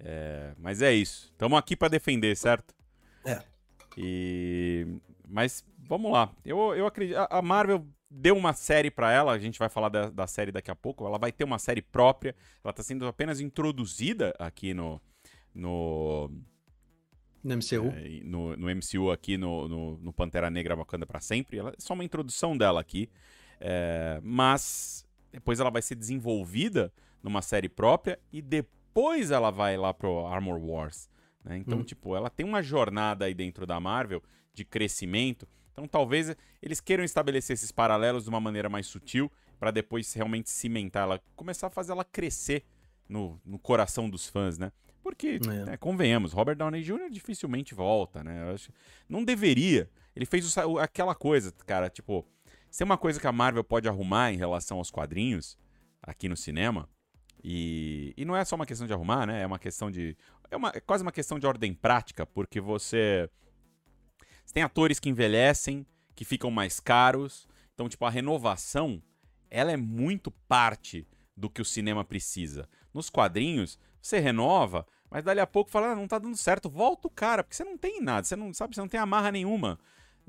É, 0.00 0.52
mas 0.58 0.82
é 0.82 0.92
isso. 0.92 1.30
Estamos 1.30 1.56
aqui 1.56 1.76
para 1.76 1.88
defender, 1.88 2.36
certo? 2.36 2.74
É. 3.24 3.42
E. 3.96 4.86
Mas 5.28 5.64
vamos 5.78 6.10
lá. 6.10 6.32
Eu, 6.44 6.74
eu 6.74 6.84
acredito. 6.84 7.16
A 7.30 7.40
Marvel 7.40 7.86
deu 8.10 8.36
uma 8.36 8.52
série 8.52 8.90
para 8.90 9.12
ela, 9.12 9.32
a 9.32 9.38
gente 9.38 9.58
vai 9.58 9.68
falar 9.68 9.88
da, 9.88 10.10
da, 10.10 10.26
série 10.26 10.50
daqui 10.50 10.70
a 10.70 10.74
pouco, 10.74 11.06
ela 11.06 11.18
vai 11.18 11.30
ter 11.30 11.44
uma 11.44 11.58
série 11.58 11.82
própria, 11.82 12.34
ela 12.62 12.72
tá 12.72 12.82
sendo 12.82 13.06
apenas 13.06 13.40
introduzida 13.40 14.34
aqui 14.38 14.72
no... 14.74 15.00
no 15.54 16.30
no 17.42 17.54
MCU? 17.54 17.92
É, 17.94 18.24
no, 18.24 18.56
no, 18.56 18.74
MCU 18.74 19.12
aqui 19.12 19.36
no, 19.36 19.68
no, 19.68 19.98
no, 19.98 20.12
Pantera 20.12 20.50
Negra 20.50 20.74
Wakanda 20.74 21.06
para 21.06 21.20
sempre. 21.20 21.58
Ela, 21.58 21.70
é 21.70 21.74
só 21.78 21.94
uma 21.94 22.04
introdução 22.04 22.56
dela 22.56 22.80
aqui. 22.80 23.08
É, 23.60 24.18
mas 24.20 25.05
depois 25.32 25.60
ela 25.60 25.70
vai 25.70 25.82
ser 25.82 25.94
desenvolvida 25.94 26.92
numa 27.22 27.42
série 27.42 27.68
própria 27.68 28.18
e 28.32 28.40
depois 28.40 29.30
ela 29.30 29.50
vai 29.50 29.76
lá 29.76 29.92
pro 29.92 30.26
Armor 30.26 30.58
Wars. 30.58 31.08
Né? 31.44 31.58
Então, 31.58 31.78
hum. 31.78 31.84
tipo, 31.84 32.16
ela 32.16 32.30
tem 32.30 32.46
uma 32.46 32.62
jornada 32.62 33.24
aí 33.24 33.34
dentro 33.34 33.66
da 33.66 33.78
Marvel 33.80 34.22
de 34.54 34.64
crescimento 34.64 35.46
então 35.76 35.86
talvez 35.86 36.34
eles 36.62 36.80
queiram 36.80 37.04
estabelecer 37.04 37.52
esses 37.52 37.70
paralelos 37.70 38.24
de 38.24 38.30
uma 38.30 38.40
maneira 38.40 38.66
mais 38.66 38.86
sutil 38.86 39.30
para 39.60 39.70
depois 39.70 40.10
realmente 40.14 40.48
cimentar 40.48 41.02
ela, 41.02 41.20
começar 41.36 41.66
a 41.66 41.70
fazer 41.70 41.92
ela 41.92 42.02
crescer 42.02 42.64
no, 43.06 43.38
no 43.44 43.58
coração 43.58 44.08
dos 44.08 44.26
fãs, 44.26 44.56
né? 44.56 44.72
Porque, 45.02 45.38
é. 45.46 45.64
né, 45.64 45.76
convenhamos, 45.76 46.32
Robert 46.32 46.56
Downey 46.56 46.82
Jr. 46.82 47.10
dificilmente 47.10 47.74
volta, 47.74 48.24
né? 48.24 48.50
Acho, 48.52 48.72
não 49.06 49.22
deveria. 49.22 49.88
Ele 50.16 50.24
fez 50.24 50.56
o, 50.56 50.78
aquela 50.78 51.14
coisa, 51.14 51.52
cara, 51.66 51.90
tipo, 51.90 52.26
se 52.76 52.82
é 52.82 52.84
uma 52.84 52.98
coisa 52.98 53.18
que 53.18 53.26
a 53.26 53.32
Marvel 53.32 53.64
pode 53.64 53.88
arrumar 53.88 54.30
em 54.34 54.36
relação 54.36 54.76
aos 54.76 54.90
quadrinhos 54.90 55.56
aqui 56.02 56.28
no 56.28 56.36
cinema, 56.36 56.86
e, 57.42 58.12
e 58.18 58.22
não 58.22 58.36
é 58.36 58.44
só 58.44 58.54
uma 58.54 58.66
questão 58.66 58.86
de 58.86 58.92
arrumar, 58.92 59.24
né? 59.24 59.40
É 59.40 59.46
uma 59.46 59.58
questão 59.58 59.90
de. 59.90 60.14
É, 60.50 60.56
uma, 60.58 60.68
é 60.74 60.80
quase 60.80 61.02
uma 61.02 61.10
questão 61.10 61.38
de 61.38 61.46
ordem 61.46 61.72
prática, 61.72 62.26
porque 62.26 62.60
você 62.60 63.30
você 64.44 64.52
tem 64.52 64.62
atores 64.62 65.00
que 65.00 65.08
envelhecem, 65.08 65.86
que 66.14 66.22
ficam 66.22 66.50
mais 66.50 66.78
caros. 66.78 67.48
Então, 67.72 67.88
tipo, 67.88 68.04
a 68.04 68.10
renovação, 68.10 69.02
ela 69.50 69.72
é 69.72 69.76
muito 69.78 70.30
parte 70.46 71.08
do 71.34 71.48
que 71.48 71.62
o 71.62 71.64
cinema 71.64 72.04
precisa. 72.04 72.68
Nos 72.92 73.08
quadrinhos, 73.08 73.78
você 74.02 74.18
renova, 74.18 74.86
mas 75.10 75.24
dali 75.24 75.40
a 75.40 75.46
pouco 75.46 75.70
fala, 75.70 75.92
ah, 75.92 75.96
não 75.96 76.06
tá 76.06 76.18
dando 76.18 76.36
certo, 76.36 76.68
volta 76.68 77.08
o 77.08 77.10
cara, 77.10 77.42
porque 77.42 77.56
você 77.56 77.64
não 77.64 77.78
tem 77.78 78.02
nada, 78.02 78.26
você 78.26 78.36
não 78.36 78.52
sabe, 78.52 78.74
você 78.74 78.82
não 78.82 78.88
tem 78.88 79.00
amarra 79.00 79.32
nenhuma 79.32 79.78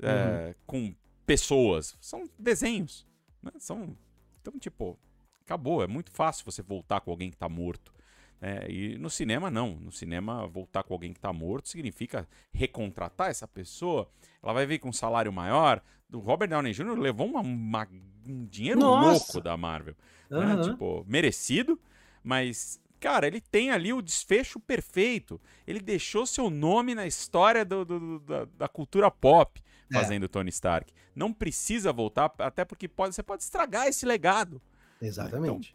uhum. 0.00 0.08
é, 0.08 0.54
com 0.64 0.94
pessoas. 1.28 1.94
São 2.00 2.28
desenhos. 2.38 3.06
Né? 3.42 3.52
São. 3.58 3.94
Então, 4.40 4.58
tipo, 4.58 4.98
acabou. 5.44 5.82
É 5.82 5.86
muito 5.86 6.10
fácil 6.10 6.44
você 6.44 6.62
voltar 6.62 7.00
com 7.02 7.10
alguém 7.10 7.30
que 7.30 7.36
tá 7.36 7.48
morto. 7.48 7.92
É, 8.40 8.70
e 8.70 8.96
no 8.96 9.10
cinema, 9.10 9.50
não. 9.50 9.74
No 9.74 9.92
cinema, 9.92 10.46
voltar 10.46 10.82
com 10.82 10.94
alguém 10.94 11.12
que 11.12 11.18
está 11.18 11.32
morto 11.32 11.68
significa 11.68 12.26
recontratar 12.50 13.28
essa 13.28 13.46
pessoa. 13.46 14.08
Ela 14.42 14.54
vai 14.54 14.64
vir 14.64 14.78
com 14.78 14.88
um 14.88 14.92
salário 14.92 15.32
maior. 15.32 15.82
O 16.10 16.18
Robert 16.18 16.48
Downey 16.48 16.72
Jr. 16.72 16.98
levou 16.98 17.26
uma, 17.26 17.40
uma, 17.40 17.88
um 18.26 18.46
dinheiro 18.46 18.80
Nossa. 18.80 19.10
louco 19.10 19.40
da 19.42 19.56
Marvel. 19.56 19.94
Uhum. 20.30 20.56
Né? 20.56 20.62
Tipo, 20.62 21.04
merecido, 21.06 21.78
mas 22.22 22.80
cara, 22.98 23.26
ele 23.26 23.40
tem 23.40 23.70
ali 23.70 23.92
o 23.92 24.02
desfecho 24.02 24.58
perfeito. 24.58 25.40
Ele 25.66 25.80
deixou 25.80 26.26
seu 26.26 26.48
nome 26.50 26.94
na 26.94 27.06
história 27.06 27.64
do, 27.64 27.84
do, 27.84 28.00
do 28.00 28.18
da, 28.20 28.44
da, 28.56 28.68
cultura 28.68 29.10
pop. 29.10 29.60
Fazendo 29.92 30.24
é. 30.24 30.28
Tony 30.28 30.50
Stark. 30.50 30.92
Não 31.14 31.32
precisa 31.32 31.92
voltar, 31.92 32.32
até 32.38 32.64
porque 32.64 32.88
pode, 32.88 33.14
você 33.14 33.22
pode 33.22 33.42
estragar 33.42 33.86
esse 33.86 34.06
legado. 34.06 34.60
Exatamente. 35.00 35.74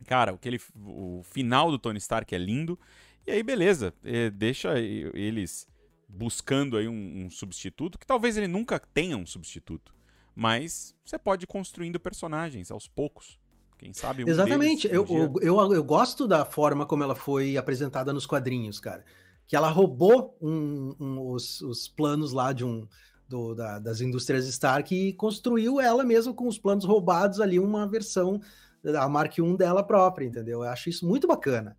Então, 0.00 0.06
cara, 0.06 0.34
o, 0.34 0.38
que 0.38 0.48
ele, 0.48 0.60
o 0.84 1.22
final 1.24 1.70
do 1.70 1.78
Tony 1.78 1.98
Stark 1.98 2.34
é 2.34 2.38
lindo. 2.38 2.78
E 3.26 3.30
aí, 3.30 3.42
beleza, 3.42 3.94
é, 4.04 4.30
deixa 4.30 4.78
eles 4.78 5.66
buscando 6.08 6.76
aí 6.76 6.86
um, 6.86 7.24
um 7.24 7.30
substituto, 7.30 7.98
que 7.98 8.06
talvez 8.06 8.36
ele 8.36 8.48
nunca 8.48 8.78
tenha 8.78 9.16
um 9.16 9.26
substituto. 9.26 9.94
Mas 10.34 10.94
você 11.04 11.18
pode 11.18 11.44
ir 11.44 11.46
construindo 11.46 11.98
personagens 12.00 12.70
aos 12.70 12.88
poucos. 12.88 13.38
Quem 13.78 13.92
sabe 13.92 14.24
um 14.24 14.28
Exatamente. 14.28 14.88
Deles, 14.88 15.08
um 15.08 15.16
eu, 15.16 15.32
eu, 15.42 15.58
eu, 15.60 15.74
eu, 15.74 15.84
gosto 15.84 16.26
da 16.26 16.44
forma 16.44 16.86
como 16.86 17.02
ela 17.02 17.14
foi 17.14 17.56
apresentada 17.56 18.12
nos 18.12 18.26
quadrinhos, 18.26 18.80
cara. 18.80 19.04
Que 19.46 19.56
ela 19.56 19.68
roubou 19.68 20.36
um, 20.40 20.94
os, 21.30 21.60
os, 21.60 21.86
planos 21.86 22.32
lá 22.32 22.52
de 22.52 22.64
um 22.64 22.88
do, 23.28 23.54
da, 23.54 23.78
das 23.78 24.00
indústrias 24.00 24.46
Stark 24.46 24.94
e 24.94 25.12
construiu 25.12 25.80
ela 25.80 26.04
mesmo 26.04 26.34
com 26.34 26.46
os 26.46 26.58
planos 26.58 26.84
roubados 26.84 27.40
ali, 27.40 27.58
uma 27.58 27.86
versão 27.86 28.40
da 28.82 29.08
Mark 29.08 29.38
I 29.38 29.56
dela 29.56 29.82
própria, 29.82 30.26
entendeu? 30.26 30.62
Eu 30.62 30.68
acho 30.68 30.90
isso 30.90 31.06
muito 31.06 31.26
bacana. 31.26 31.76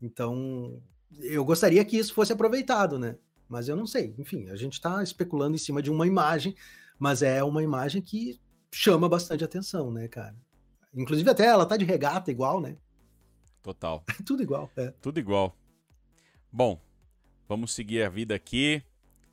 Então, 0.00 0.82
eu 1.20 1.44
gostaria 1.44 1.84
que 1.84 1.96
isso 1.96 2.12
fosse 2.12 2.32
aproveitado, 2.32 2.98
né? 2.98 3.16
Mas 3.48 3.68
eu 3.68 3.76
não 3.76 3.86
sei. 3.86 4.14
Enfim, 4.18 4.48
a 4.48 4.56
gente 4.56 4.74
está 4.74 5.02
especulando 5.02 5.54
em 5.54 5.58
cima 5.58 5.82
de 5.82 5.90
uma 5.90 6.06
imagem, 6.06 6.54
mas 6.98 7.22
é 7.22 7.42
uma 7.42 7.62
imagem 7.62 8.02
que 8.02 8.40
chama 8.72 9.08
bastante 9.08 9.44
atenção, 9.44 9.90
né, 9.90 10.08
cara? 10.08 10.36
Inclusive 10.94 11.28
até 11.30 11.46
ela 11.46 11.66
tá 11.66 11.76
de 11.76 11.84
regata 11.84 12.30
igual, 12.30 12.60
né? 12.60 12.76
Total. 13.62 14.04
Tudo 14.26 14.42
igual, 14.42 14.70
é. 14.76 14.90
Tudo 15.00 15.18
igual. 15.18 15.56
Bom, 16.50 16.80
vamos 17.48 17.72
seguir 17.72 18.02
a 18.02 18.08
vida 18.08 18.34
aqui, 18.34 18.82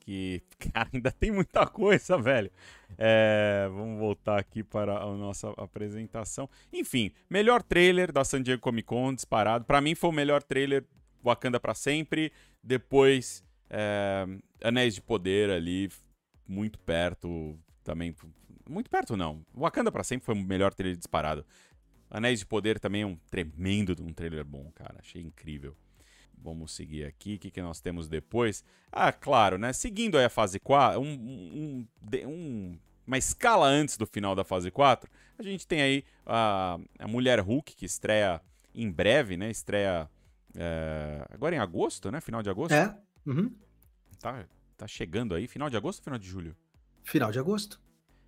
que, 0.09 0.41
cara, 0.73 0.89
ainda 0.91 1.11
tem 1.11 1.29
muita 1.29 1.67
coisa, 1.67 2.17
velho. 2.17 2.51
É, 2.97 3.69
vamos 3.71 3.99
voltar 3.99 4.39
aqui 4.39 4.63
para 4.63 4.97
a 4.97 5.05
nossa 5.15 5.51
apresentação. 5.51 6.49
Enfim, 6.73 7.11
melhor 7.29 7.61
trailer 7.61 8.11
da 8.11 8.23
San 8.23 8.41
Diego 8.41 8.59
Comic 8.59 8.87
Con 8.87 9.13
disparado. 9.13 9.65
Para 9.65 9.79
mim 9.79 9.93
foi 9.93 10.09
o 10.09 10.13
melhor 10.13 10.41
trailer 10.41 10.83
Wakanda 11.23 11.59
para 11.59 11.75
sempre. 11.75 12.31
Depois, 12.63 13.43
é, 13.69 14.25
Anéis 14.63 14.95
de 14.95 15.01
Poder 15.01 15.51
ali, 15.51 15.89
muito 16.47 16.79
perto 16.79 17.55
também. 17.83 18.15
Muito 18.67 18.89
perto 18.89 19.15
não. 19.15 19.45
Wakanda 19.53 19.91
para 19.91 20.03
sempre 20.03 20.25
foi 20.25 20.33
o 20.33 20.39
melhor 20.39 20.73
trailer 20.73 20.97
disparado. 20.97 21.45
Anéis 22.09 22.39
de 22.39 22.47
Poder 22.47 22.79
também 22.79 23.03
é 23.03 23.05
um 23.05 23.15
tremendo 23.29 23.95
um 24.01 24.11
trailer 24.11 24.43
bom, 24.43 24.71
cara. 24.73 24.95
Achei 24.97 25.21
incrível. 25.21 25.77
Vamos 26.41 26.71
seguir 26.71 27.05
aqui. 27.05 27.35
O 27.35 27.39
que, 27.39 27.51
que 27.51 27.61
nós 27.61 27.81
temos 27.81 28.07
depois? 28.07 28.63
Ah, 28.91 29.11
claro, 29.11 29.57
né? 29.57 29.73
Seguindo 29.73 30.17
aí 30.17 30.25
a 30.25 30.29
fase 30.29 30.59
4, 30.59 30.99
um, 30.99 31.05
um, 31.05 31.87
um, 32.25 32.79
uma 33.05 33.17
escala 33.17 33.67
antes 33.67 33.97
do 33.97 34.05
final 34.05 34.35
da 34.35 34.43
fase 34.43 34.71
4, 34.71 35.09
a 35.37 35.43
gente 35.43 35.67
tem 35.67 35.81
aí 35.81 36.03
a, 36.25 36.79
a 36.97 37.07
Mulher 37.07 37.39
Hulk, 37.39 37.75
que 37.75 37.85
estreia 37.85 38.41
em 38.73 38.89
breve, 38.89 39.35
né? 39.35 39.49
Estreia 39.49 40.09
é, 40.55 41.25
agora 41.29 41.55
em 41.55 41.59
agosto, 41.59 42.11
né? 42.11 42.21
Final 42.21 42.41
de 42.41 42.49
agosto. 42.49 42.73
É. 42.73 42.97
Uhum. 43.25 43.53
Tá, 44.19 44.45
tá 44.77 44.87
chegando 44.87 45.35
aí. 45.35 45.47
Final 45.47 45.69
de 45.69 45.77
agosto 45.77 45.99
ou 45.99 46.03
final 46.03 46.19
de 46.19 46.27
julho? 46.27 46.55
Final 47.03 47.31
de 47.31 47.39
agosto. 47.39 47.79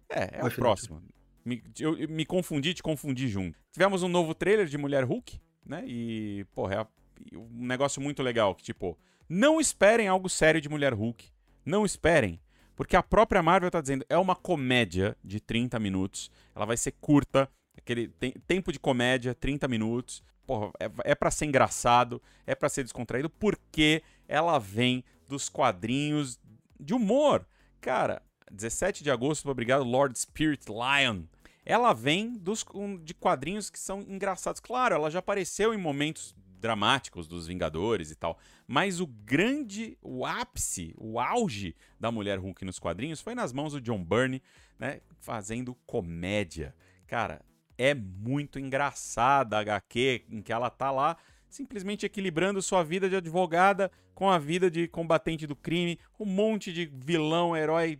É, 0.09 0.39
é 0.39 0.43
o 0.43 0.51
próximo. 0.51 1.01
Me, 1.43 1.63
eu, 1.79 1.97
eu, 1.97 2.09
me 2.09 2.25
confundi, 2.25 2.73
te 2.73 2.83
confundi 2.83 3.27
junto. 3.27 3.57
Tivemos 3.71 4.03
um 4.03 4.07
novo 4.07 4.35
trailer 4.35 4.67
de 4.67 4.77
Mulher 4.77 5.03
Hulk, 5.03 5.39
né? 5.65 5.83
E, 5.87 6.45
porra, 6.53 6.75
é 6.75 6.87
um 7.33 7.65
negócio 7.65 8.01
muito 8.01 8.21
legal. 8.21 8.55
Que, 8.55 8.63
tipo, 8.63 8.97
não 9.27 9.59
esperem 9.59 10.07
algo 10.07 10.29
sério 10.29 10.61
de 10.61 10.69
Mulher 10.69 10.93
Hulk. 10.93 11.29
Não 11.65 11.85
esperem. 11.85 12.39
Porque 12.75 12.95
a 12.95 13.03
própria 13.03 13.43
Marvel 13.43 13.69
tá 13.69 13.81
dizendo, 13.81 14.05
é 14.09 14.17
uma 14.17 14.35
comédia 14.35 15.15
de 15.23 15.39
30 15.39 15.79
minutos. 15.79 16.31
Ela 16.55 16.65
vai 16.65 16.77
ser 16.77 16.93
curta, 16.93 17.49
aquele 17.77 18.07
te 18.07 18.31
tempo 18.47 18.71
de 18.71 18.79
comédia, 18.79 19.35
30 19.35 19.67
minutos 19.67 20.23
porra, 20.51 20.71
é, 20.79 21.11
é 21.11 21.15
para 21.15 21.31
ser 21.31 21.45
engraçado, 21.45 22.21
é 22.45 22.53
para 22.53 22.67
ser 22.67 22.83
descontraído, 22.83 23.29
porque 23.29 24.03
ela 24.27 24.59
vem 24.59 25.03
dos 25.27 25.47
quadrinhos 25.47 26.37
de 26.77 26.93
humor. 26.93 27.47
Cara, 27.79 28.21
17 28.51 29.01
de 29.01 29.09
agosto, 29.09 29.49
obrigado, 29.49 29.83
Lord 29.85 30.17
Spirit 30.19 30.65
Lion. 30.67 31.23
Ela 31.65 31.93
vem 31.93 32.33
dos, 32.33 32.65
de 33.01 33.13
quadrinhos 33.13 33.69
que 33.69 33.79
são 33.79 34.01
engraçados. 34.01 34.59
Claro, 34.59 34.95
ela 34.95 35.09
já 35.09 35.19
apareceu 35.19 35.73
em 35.73 35.77
momentos 35.77 36.35
dramáticos 36.61 37.27
dos 37.27 37.47
Vingadores 37.47 38.11
e 38.11 38.15
tal. 38.15 38.37
Mas 38.67 39.01
o 39.01 39.07
grande, 39.07 39.97
o 40.01 40.25
ápice, 40.25 40.93
o 40.97 41.19
auge 41.19 41.75
da 41.99 42.11
Mulher 42.11 42.39
Hulk 42.39 42.63
nos 42.63 42.79
quadrinhos 42.79 43.19
foi 43.19 43.35
nas 43.35 43.51
mãos 43.51 43.73
do 43.73 43.81
John 43.81 44.01
Byrne, 44.01 44.41
né? 44.79 45.01
Fazendo 45.19 45.75
comédia. 45.85 46.73
Cara, 47.07 47.41
é 47.77 47.93
muito 47.93 48.59
engraçada 48.59 49.57
a 49.57 49.61
HQ, 49.61 50.25
em 50.29 50.41
que 50.41 50.53
ela 50.53 50.69
tá 50.69 50.91
lá 50.91 51.17
simplesmente 51.49 52.05
equilibrando 52.05 52.61
sua 52.61 52.81
vida 52.81 53.09
de 53.09 53.15
advogada 53.15 53.91
com 54.15 54.29
a 54.29 54.37
vida 54.37 54.71
de 54.71 54.87
combatente 54.87 55.45
do 55.45 55.55
crime, 55.55 55.99
um 56.19 56.25
monte 56.25 56.71
de 56.71 56.85
vilão, 56.85 57.57
herói 57.57 57.99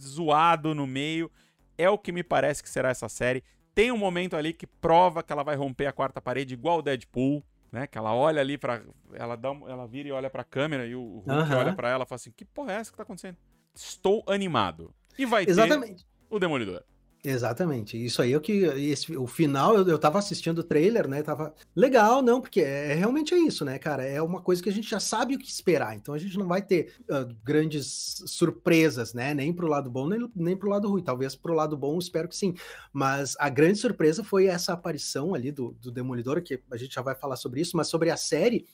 zoado 0.00 0.74
no 0.74 0.86
meio. 0.86 1.30
É 1.76 1.90
o 1.90 1.98
que 1.98 2.12
me 2.12 2.22
parece 2.22 2.62
que 2.62 2.68
será 2.68 2.90
essa 2.90 3.08
série. 3.08 3.42
Tem 3.74 3.90
um 3.90 3.98
momento 3.98 4.36
ali 4.36 4.52
que 4.52 4.66
prova 4.66 5.22
que 5.22 5.32
ela 5.32 5.42
vai 5.42 5.56
romper 5.56 5.86
a 5.86 5.92
quarta 5.92 6.20
parede 6.20 6.54
igual 6.54 6.78
o 6.78 6.82
Deadpool, 6.82 7.44
né? 7.76 7.86
Que 7.86 7.98
ela 7.98 8.14
olha 8.14 8.40
ali 8.40 8.56
para 8.56 8.82
ela 9.12 9.36
dá, 9.36 9.50
ela 9.50 9.86
vira 9.86 10.08
e 10.08 10.12
olha 10.12 10.30
para 10.30 10.40
a 10.40 10.44
câmera 10.44 10.86
e 10.86 10.94
o 10.94 11.18
Hulk 11.26 11.30
uhum. 11.30 11.58
olha 11.58 11.74
para 11.74 11.90
ela 11.90 12.04
e 12.04 12.06
fala 12.06 12.16
assim: 12.16 12.32
"Que 12.34 12.44
porra 12.44 12.72
é 12.72 12.76
essa 12.76 12.90
que 12.90 12.96
tá 12.96 13.02
acontecendo?" 13.02 13.36
Estou 13.74 14.24
animado. 14.26 14.94
E 15.18 15.26
vai 15.26 15.44
Exatamente. 15.46 16.04
ter 16.04 16.34
o 16.34 16.38
Demolidor. 16.38 16.82
Exatamente. 17.28 18.02
Isso 18.02 18.22
aí 18.22 18.32
é 18.32 18.36
o 18.36 18.40
que. 18.40 18.52
Esse, 18.52 19.16
o 19.16 19.26
final, 19.26 19.76
eu, 19.76 19.88
eu 19.88 19.98
tava 19.98 20.16
assistindo 20.16 20.60
o 20.60 20.62
trailer, 20.62 21.08
né? 21.08 21.24
Tava 21.24 21.52
legal, 21.74 22.22
não, 22.22 22.40
porque 22.40 22.60
é, 22.60 22.92
é, 22.92 22.94
realmente 22.94 23.34
é 23.34 23.38
isso, 23.38 23.64
né, 23.64 23.80
cara? 23.80 24.04
É 24.04 24.22
uma 24.22 24.40
coisa 24.40 24.62
que 24.62 24.68
a 24.68 24.72
gente 24.72 24.88
já 24.88 25.00
sabe 25.00 25.34
o 25.34 25.38
que 25.38 25.48
esperar. 25.48 25.96
Então 25.96 26.14
a 26.14 26.18
gente 26.18 26.38
não 26.38 26.46
vai 26.46 26.62
ter 26.62 26.94
uh, 27.10 27.34
grandes 27.42 28.22
surpresas, 28.26 29.12
né? 29.12 29.34
Nem 29.34 29.52
pro 29.52 29.66
lado 29.66 29.90
bom, 29.90 30.08
nem, 30.08 30.30
nem 30.36 30.56
pro 30.56 30.70
lado 30.70 30.88
ruim. 30.88 31.02
Talvez 31.02 31.34
pro 31.34 31.52
lado 31.52 31.76
bom, 31.76 31.98
espero 31.98 32.28
que 32.28 32.36
sim. 32.36 32.54
Mas 32.92 33.34
a 33.40 33.48
grande 33.48 33.78
surpresa 33.78 34.22
foi 34.22 34.46
essa 34.46 34.72
aparição 34.72 35.34
ali 35.34 35.50
do, 35.50 35.76
do 35.82 35.90
Demolidor, 35.90 36.40
que 36.42 36.62
a 36.70 36.76
gente 36.76 36.94
já 36.94 37.02
vai 37.02 37.16
falar 37.16 37.34
sobre 37.34 37.60
isso, 37.60 37.76
mas 37.76 37.88
sobre 37.88 38.08
a 38.08 38.16
série. 38.16 38.68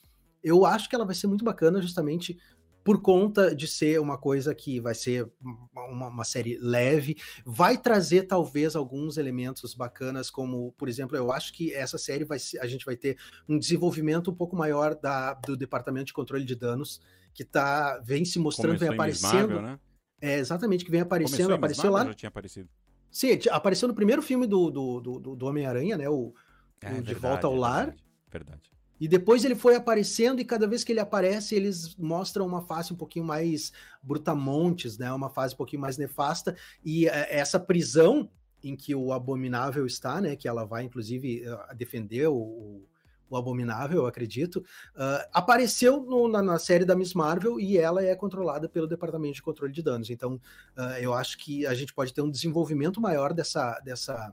Eu 0.45 0.67
acho 0.67 0.91
que 0.91 0.95
ela 0.95 1.07
vai 1.07 1.15
ser 1.15 1.27
muito 1.27 1.45
bacana, 1.45 1.81
justamente 1.81 2.37
por 2.85 3.01
conta 3.01 3.55
de 3.55 3.67
ser 3.67 4.01
uma 4.01 4.19
coisa 4.19 4.55
que 4.55 4.81
vai 4.81 4.95
ser 4.95 5.31
uma, 5.73 6.09
uma, 6.09 6.25
série 6.25 6.59
leve, 6.59 7.17
vai 7.45 7.79
trazer 7.79 8.25
talvez 8.25 8.75
alguns 8.75 9.17
elementos 9.17 9.75
bacanas, 9.75 10.31
como, 10.31 10.73
por 10.73 10.89
exemplo, 10.89 11.17
eu 11.17 11.31
acho 11.31 11.53
que 11.53 11.73
essa 11.73 11.99
série 11.99 12.25
vai 12.25 12.39
a 12.61 12.67
gente 12.67 12.85
vai 12.85 12.97
ter 12.97 13.17
um 13.49 13.59
desenvolvimento 13.59 14.31
um 14.31 14.35
pouco 14.35 14.57
maior 14.57 14.95
da, 14.95 15.35
do 15.35 15.57
departamento 15.57 16.07
de 16.07 16.13
controle 16.13 16.45
de 16.45 16.55
danos, 16.55 17.01
que 17.33 17.45
tá, 17.45 17.99
vem 17.99 18.25
se 18.25 18.39
mostrando, 18.39 18.79
Começou 18.79 18.89
vem 18.89 18.95
aparecendo. 18.95 19.33
Marvel, 19.33 19.63
né? 19.63 19.81
É, 20.21 20.39
exatamente, 20.39 20.85
que 20.85 20.91
vem 20.91 21.01
aparecendo, 21.01 21.37
Começou 21.37 21.55
apareceu 21.55 21.91
lá. 21.91 22.05
Já 22.05 22.15
tinha 22.15 22.29
aparecido. 22.29 22.69
Sim, 23.11 23.39
apareceu 23.51 23.89
no 23.89 23.95
primeiro 23.95 24.23
filme 24.23 24.47
do, 24.47 24.71
do, 24.71 25.01
do, 25.01 25.37
do 25.37 25.47
Homem-Aranha, 25.47 25.99
né? 25.99 26.09
O, 26.09 26.33
é, 26.81 26.89
o 26.89 26.95
De 26.95 27.01
verdade, 27.01 27.15
Volta 27.15 27.47
ao 27.47 27.55
é 27.55 27.59
Lar. 27.59 27.87
Verdade, 27.87 28.03
verdade. 28.31 28.73
E 29.03 29.09
depois 29.09 29.45
ele 29.45 29.57
foi 29.57 29.75
aparecendo, 29.75 30.41
e 30.41 30.45
cada 30.45 30.65
vez 30.65 30.85
que 30.85 30.93
ele 30.93 31.01
aparece, 31.01 31.57
eles 31.57 31.97
mostram 31.97 32.47
uma 32.47 32.63
face 32.63 32.93
um 32.93 32.97
pouquinho 32.97 33.25
mais 33.25 33.73
brutamontes, 34.01 34.97
né? 34.97 35.13
Uma 35.13 35.29
fase 35.29 35.55
um 35.55 35.57
pouquinho 35.57 35.83
mais 35.83 35.99
nefasta. 35.99 36.55
E 36.85 37.09
é, 37.09 37.37
essa 37.37 37.59
prisão 37.59 38.31
em 38.63 38.77
que 38.77 38.95
o 38.95 39.13
Abominável 39.13 39.87
está, 39.87 40.21
né? 40.21 40.37
Que 40.37 40.47
ela 40.47 40.65
vai, 40.65 40.85
inclusive, 40.85 41.43
eh, 41.45 41.75
defender 41.75 42.29
o, 42.29 42.87
o 43.29 43.37
Abominável, 43.37 44.03
eu 44.03 44.07
acredito, 44.07 44.59
uh, 44.95 45.27
apareceu 45.33 46.01
no, 46.05 46.29
na, 46.29 46.41
na, 46.41 46.61
série 46.61 46.85
da 46.85 46.95
Miss 46.95 47.13
Marvel 47.13 47.59
e 47.59 47.77
ela 47.77 48.05
é 48.05 48.15
controlada 48.15 48.69
pelo 48.69 48.87
Departamento 48.87 49.35
de 49.35 49.43
Controle 49.43 49.73
de 49.73 49.83
Danos. 49.83 50.11
Então, 50.11 50.35
uh, 50.79 50.81
eu 51.01 51.13
acho 51.13 51.39
que 51.39 51.67
a 51.67 51.75
gente 51.75 51.93
pode 51.93 52.15
ter 52.15 52.23
um 52.23 52.31
desenvolvimento 52.31 53.01
maior 53.01 53.33
dessa, 53.33 53.81
dessa, 53.81 54.33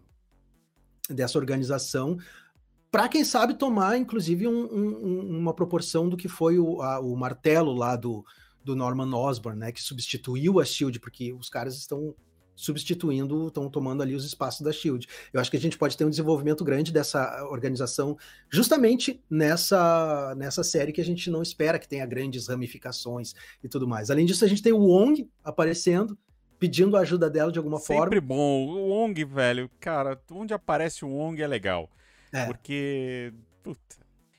dessa 1.10 1.40
organização 1.40 2.20
para 2.92 3.08
quem 3.08 3.24
sabe 3.24 3.54
tomar, 3.54 3.98
inclusive, 3.98 4.48
um, 4.48 4.66
um, 4.66 5.38
uma 5.40 5.54
proporção 5.54 6.10
do 6.10 6.18
que 6.18 6.28
foi 6.28 6.58
o, 6.58 6.82
a, 6.82 7.00
o 7.00 7.16
martelo 7.16 7.74
lá 7.74 7.96
do, 7.96 8.26
do 8.64 8.76
Norman 8.76 9.16
Osborn, 9.16 9.60
né, 9.60 9.72
que 9.72 9.82
substituiu 9.82 10.60
a 10.60 10.66
Shield, 10.66 11.00
porque 11.00 11.34
os 11.34 11.50
caras 11.50 11.78
estão 11.78 12.16
substituindo, 12.56 13.48
estão 13.48 13.70
tomando 13.70 14.04
ali 14.04 14.14
os 14.14 14.26
espaços 14.26 14.62
da 14.62 14.72
Shield. 14.72 15.08
Eu 15.32 15.40
acho 15.40 15.50
que 15.50 15.56
a 15.56 15.60
gente 15.60 15.78
pode 15.78 15.96
ter 15.96 16.04
um 16.04 16.10
desenvolvimento 16.10 16.62
grande 16.64 16.92
dessa 16.92 17.48
organização, 17.50 18.18
justamente 18.50 19.24
nessa 19.30 20.36
nessa 20.36 20.62
série 20.62 20.92
que 20.92 21.00
a 21.00 21.06
gente 21.06 21.30
não 21.30 21.42
espera 21.42 21.80
que 21.80 21.88
tenha 21.88 22.06
grandes 22.06 22.48
ramificações 22.48 23.34
e 23.64 23.70
tudo 23.70 23.88
mais. 23.88 24.12
Além 24.12 24.26
disso, 24.26 24.44
a 24.44 24.48
gente 24.48 24.62
tem 24.62 24.74
o 24.74 24.80
Wong 24.80 25.30
aparecendo, 25.42 26.18
pedindo 26.60 26.98
a 26.98 27.00
ajuda 27.00 27.30
dela 27.30 27.50
de 27.50 27.58
alguma 27.60 27.78
Sempre 27.78 27.96
forma. 27.96 28.04
Sempre 28.08 28.20
bom. 28.20 28.68
O 28.68 28.90
Wong, 28.90 29.24
velho, 29.24 29.72
cara, 29.80 30.22
onde 30.30 30.54
aparece 30.54 31.06
o 31.06 31.10
Wong 31.10 31.42
é 31.42 31.48
legal. 31.48 31.90
É. 32.32 32.46
Porque. 32.46 33.34
Puta. 33.64 33.98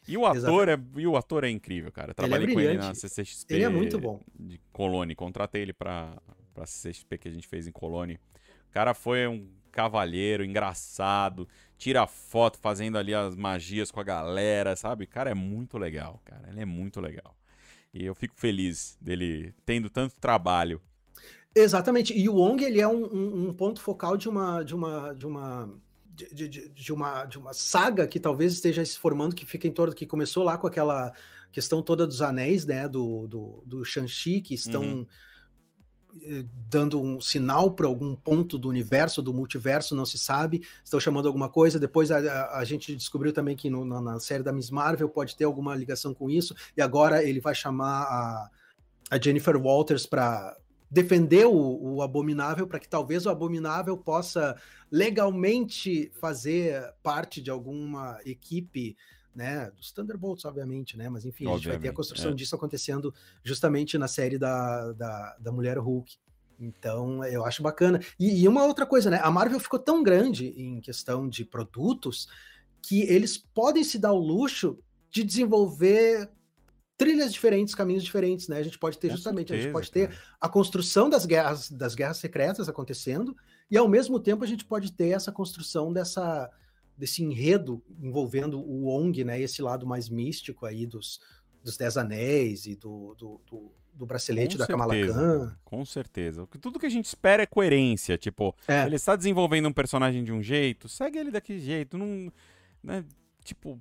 E 0.08 0.16
o 0.16 0.26
ator, 0.26 0.68
é, 0.68 0.78
e 0.96 1.06
o 1.06 1.16
ator 1.16 1.44
é 1.44 1.50
incrível, 1.50 1.92
cara. 1.92 2.12
Trabalhei 2.12 2.46
ele 2.46 2.52
é 2.52 2.54
com 2.54 2.60
ele 2.60 2.78
na 2.78 2.94
CCXP. 2.94 3.54
Ele 3.54 3.64
é 3.64 3.68
muito 3.68 3.98
bom. 3.98 4.20
De 4.34 4.60
Colônia. 4.72 5.14
Contratei 5.14 5.62
ele 5.62 5.72
pra, 5.72 6.20
pra 6.52 6.66
CCXP 6.66 7.18
que 7.18 7.28
a 7.28 7.30
gente 7.30 7.46
fez 7.46 7.68
em 7.68 7.72
Colônia. 7.72 8.18
O 8.68 8.72
cara 8.72 8.92
foi 8.92 9.26
um 9.28 9.48
cavalheiro, 9.70 10.44
engraçado, 10.44 11.48
tira 11.78 12.06
foto 12.06 12.58
fazendo 12.58 12.98
ali 12.98 13.14
as 13.14 13.36
magias 13.36 13.90
com 13.90 14.00
a 14.00 14.04
galera, 14.04 14.74
sabe? 14.74 15.04
O 15.04 15.08
cara 15.08 15.30
é 15.30 15.34
muito 15.34 15.78
legal, 15.78 16.20
cara. 16.24 16.48
Ele 16.48 16.60
é 16.60 16.64
muito 16.64 17.00
legal. 17.00 17.36
E 17.94 18.04
eu 18.04 18.14
fico 18.14 18.34
feliz 18.36 18.96
dele 19.00 19.54
tendo 19.64 19.88
tanto 19.88 20.16
trabalho. 20.16 20.80
Exatamente. 21.54 22.16
E 22.16 22.28
o 22.28 22.34
Wong, 22.34 22.62
ele 22.62 22.80
é 22.80 22.86
um, 22.86 23.04
um, 23.04 23.48
um 23.48 23.52
ponto 23.52 23.80
focal 23.80 24.16
de 24.16 24.28
uma, 24.28 24.62
de 24.62 24.74
uma, 24.74 25.12
de 25.12 25.26
uma 25.26 25.68
de, 26.32 26.48
de, 26.48 26.68
de, 26.68 26.92
uma, 26.92 27.24
de 27.24 27.38
uma 27.38 27.52
saga 27.52 28.06
que 28.06 28.20
talvez 28.20 28.52
esteja 28.52 28.84
se 28.84 28.98
formando, 28.98 29.34
que 29.34 29.46
fica 29.46 29.66
em 29.66 29.72
torno, 29.72 29.94
que 29.94 30.06
começou 30.06 30.44
lá 30.44 30.58
com 30.58 30.66
aquela 30.66 31.12
questão 31.52 31.82
toda 31.82 32.06
dos 32.06 32.22
anéis, 32.22 32.64
né, 32.64 32.88
do, 32.88 33.26
do, 33.26 33.62
do 33.66 33.84
Shang-Chi, 33.84 34.40
que 34.40 34.54
estão 34.54 34.82
uhum. 34.82 35.06
Eh, 36.22 36.44
dando 36.68 37.00
um 37.00 37.20
sinal 37.20 37.70
para 37.70 37.86
algum 37.86 38.16
ponto 38.16 38.58
do 38.58 38.68
universo, 38.68 39.22
do 39.22 39.32
multiverso, 39.32 39.94
não 39.94 40.04
se 40.04 40.18
sabe, 40.18 40.60
estão 40.84 40.98
chamando 40.98 41.28
alguma 41.28 41.48
coisa, 41.48 41.78
depois 41.78 42.10
a, 42.10 42.18
a, 42.18 42.58
a 42.58 42.64
gente 42.64 42.96
descobriu 42.96 43.32
também 43.32 43.54
que 43.54 43.70
no, 43.70 43.84
na, 43.84 44.00
na, 44.00 44.18
série 44.18 44.42
da 44.42 44.52
Miss 44.52 44.70
Marvel 44.70 45.08
pode 45.08 45.36
ter 45.36 45.44
alguma 45.44 45.74
ligação 45.76 46.12
com 46.12 46.28
isso, 46.28 46.52
e 46.76 46.82
agora 46.82 47.22
ele 47.22 47.38
vai 47.38 47.54
chamar 47.54 48.02
a, 48.02 48.50
a 49.08 49.20
Jennifer 49.20 49.56
Walters 49.56 50.04
para 50.04 50.56
defender 50.90 51.46
o, 51.46 51.94
o 51.94 52.02
Abominável, 52.02 52.66
para 52.66 52.80
que 52.80 52.88
talvez 52.88 53.24
o 53.24 53.30
Abominável 53.30 53.96
possa 53.96 54.56
legalmente 54.90 56.10
fazer 56.20 56.92
parte 57.02 57.40
de 57.40 57.50
alguma 57.50 58.18
equipe 58.24 58.96
né, 59.34 59.70
dos 59.76 59.92
Thunderbolts, 59.92 60.44
obviamente, 60.44 60.98
né, 60.98 61.08
mas 61.08 61.24
enfim, 61.24 61.44
obviamente, 61.44 61.52
a 61.52 61.56
gente 61.56 61.68
vai 61.68 61.78
ter 61.80 61.88
a 61.88 61.92
construção 61.92 62.32
é. 62.32 62.34
disso 62.34 62.56
acontecendo 62.56 63.14
justamente 63.44 63.96
na 63.96 64.08
série 64.08 64.36
da, 64.36 64.92
da, 64.92 65.36
da 65.38 65.52
Mulher 65.52 65.78
Hulk. 65.78 66.16
Então, 66.58 67.24
eu 67.24 67.44
acho 67.46 67.62
bacana. 67.62 68.00
E, 68.18 68.42
e, 68.42 68.48
uma 68.48 68.64
outra 68.64 68.84
coisa, 68.84 69.08
né, 69.08 69.20
a 69.22 69.30
Marvel 69.30 69.60
ficou 69.60 69.78
tão 69.78 70.02
grande 70.02 70.48
em 70.48 70.80
questão 70.80 71.28
de 71.28 71.44
produtos 71.44 72.28
que 72.82 73.02
eles 73.02 73.38
podem 73.38 73.84
se 73.84 73.98
dar 73.98 74.12
o 74.12 74.18
luxo 74.18 74.78
de 75.10 75.22
desenvolver 75.24 76.28
trilhas 77.00 77.32
diferentes, 77.32 77.74
caminhos 77.74 78.04
diferentes, 78.04 78.46
né? 78.46 78.58
A 78.58 78.62
gente 78.62 78.78
pode 78.78 78.98
ter 78.98 79.08
Com 79.08 79.16
justamente, 79.16 79.48
certeza, 79.48 79.62
a 79.62 79.62
gente 79.62 79.72
pode 79.72 79.90
ter 79.90 80.08
cara. 80.08 80.20
a 80.38 80.48
construção 80.50 81.08
das 81.08 81.24
guerras, 81.24 81.70
das 81.70 81.94
guerras 81.94 82.18
secretas 82.18 82.68
acontecendo, 82.68 83.34
e 83.70 83.78
ao 83.78 83.88
mesmo 83.88 84.20
tempo 84.20 84.44
a 84.44 84.46
gente 84.46 84.66
pode 84.66 84.92
ter 84.92 85.08
essa 85.08 85.32
construção 85.32 85.90
dessa 85.94 86.50
desse 86.98 87.24
enredo 87.24 87.82
envolvendo 87.98 88.60
o 88.60 88.84
Wong, 88.84 89.24
né? 89.24 89.40
Esse 89.40 89.62
lado 89.62 89.86
mais 89.86 90.10
místico 90.10 90.66
aí 90.66 90.84
dos, 90.84 91.18
dos 91.64 91.78
Dez 91.78 91.96
Anéis 91.96 92.66
e 92.66 92.76
do, 92.76 93.14
do, 93.14 93.40
do, 93.46 93.72
do 93.94 94.04
bracelete 94.04 94.56
Com 94.56 94.58
da 94.58 94.66
Kamala 94.66 94.94
Khan. 94.94 95.56
Com 95.64 95.82
certeza. 95.86 96.46
Tudo 96.60 96.78
que 96.78 96.84
a 96.84 96.90
gente 96.90 97.06
espera 97.06 97.44
é 97.44 97.46
coerência. 97.46 98.18
Tipo, 98.18 98.54
é. 98.68 98.84
ele 98.84 98.96
está 98.96 99.16
desenvolvendo 99.16 99.66
um 99.66 99.72
personagem 99.72 100.22
de 100.22 100.30
um 100.30 100.42
jeito, 100.42 100.90
segue 100.90 101.16
ele 101.16 101.30
daquele 101.30 101.60
jeito. 101.60 101.96
Não, 101.96 102.30
né? 102.84 103.02
Tipo, 103.42 103.80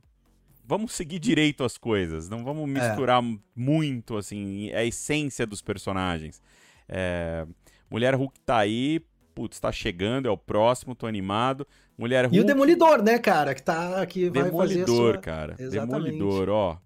vamos 0.70 0.94
seguir 0.94 1.18
direito 1.18 1.64
as 1.64 1.80
coisas. 1.80 2.30
Não 2.30 2.44
vamos 2.44 2.70
é. 2.70 2.74
misturar 2.80 3.24
é. 3.24 3.38
muito, 3.56 4.16
assim, 4.16 4.72
a 4.72 4.86
essência 4.86 5.48
dos 5.48 5.64
personagens. 5.64 6.40
É, 6.88 7.48
Mulher 7.90 8.14
Hulk 8.14 8.40
tá 8.42 8.60
aí 8.60 9.02
putz, 9.34 9.58
tá 9.58 9.72
chegando, 9.72 10.28
é 10.28 10.32
o 10.32 10.38
próximo, 10.38 10.94
tô 10.94 11.08
animado. 11.08 11.66
Mulher 11.98 12.26
Hulk. 12.26 12.36
E 12.36 12.42
o 12.42 12.44
Demolidor, 12.44 13.02
né, 13.02 13.18
cara, 13.18 13.56
que 13.56 13.64
tá 13.64 14.06
que 14.06 14.30
vai 14.30 14.44
Demolidor, 14.44 15.14
sua... 15.14 15.18
cara. 15.18 15.56
Exatamente. 15.58 16.12
Demolidor, 16.12 16.50
ó. 16.50 16.78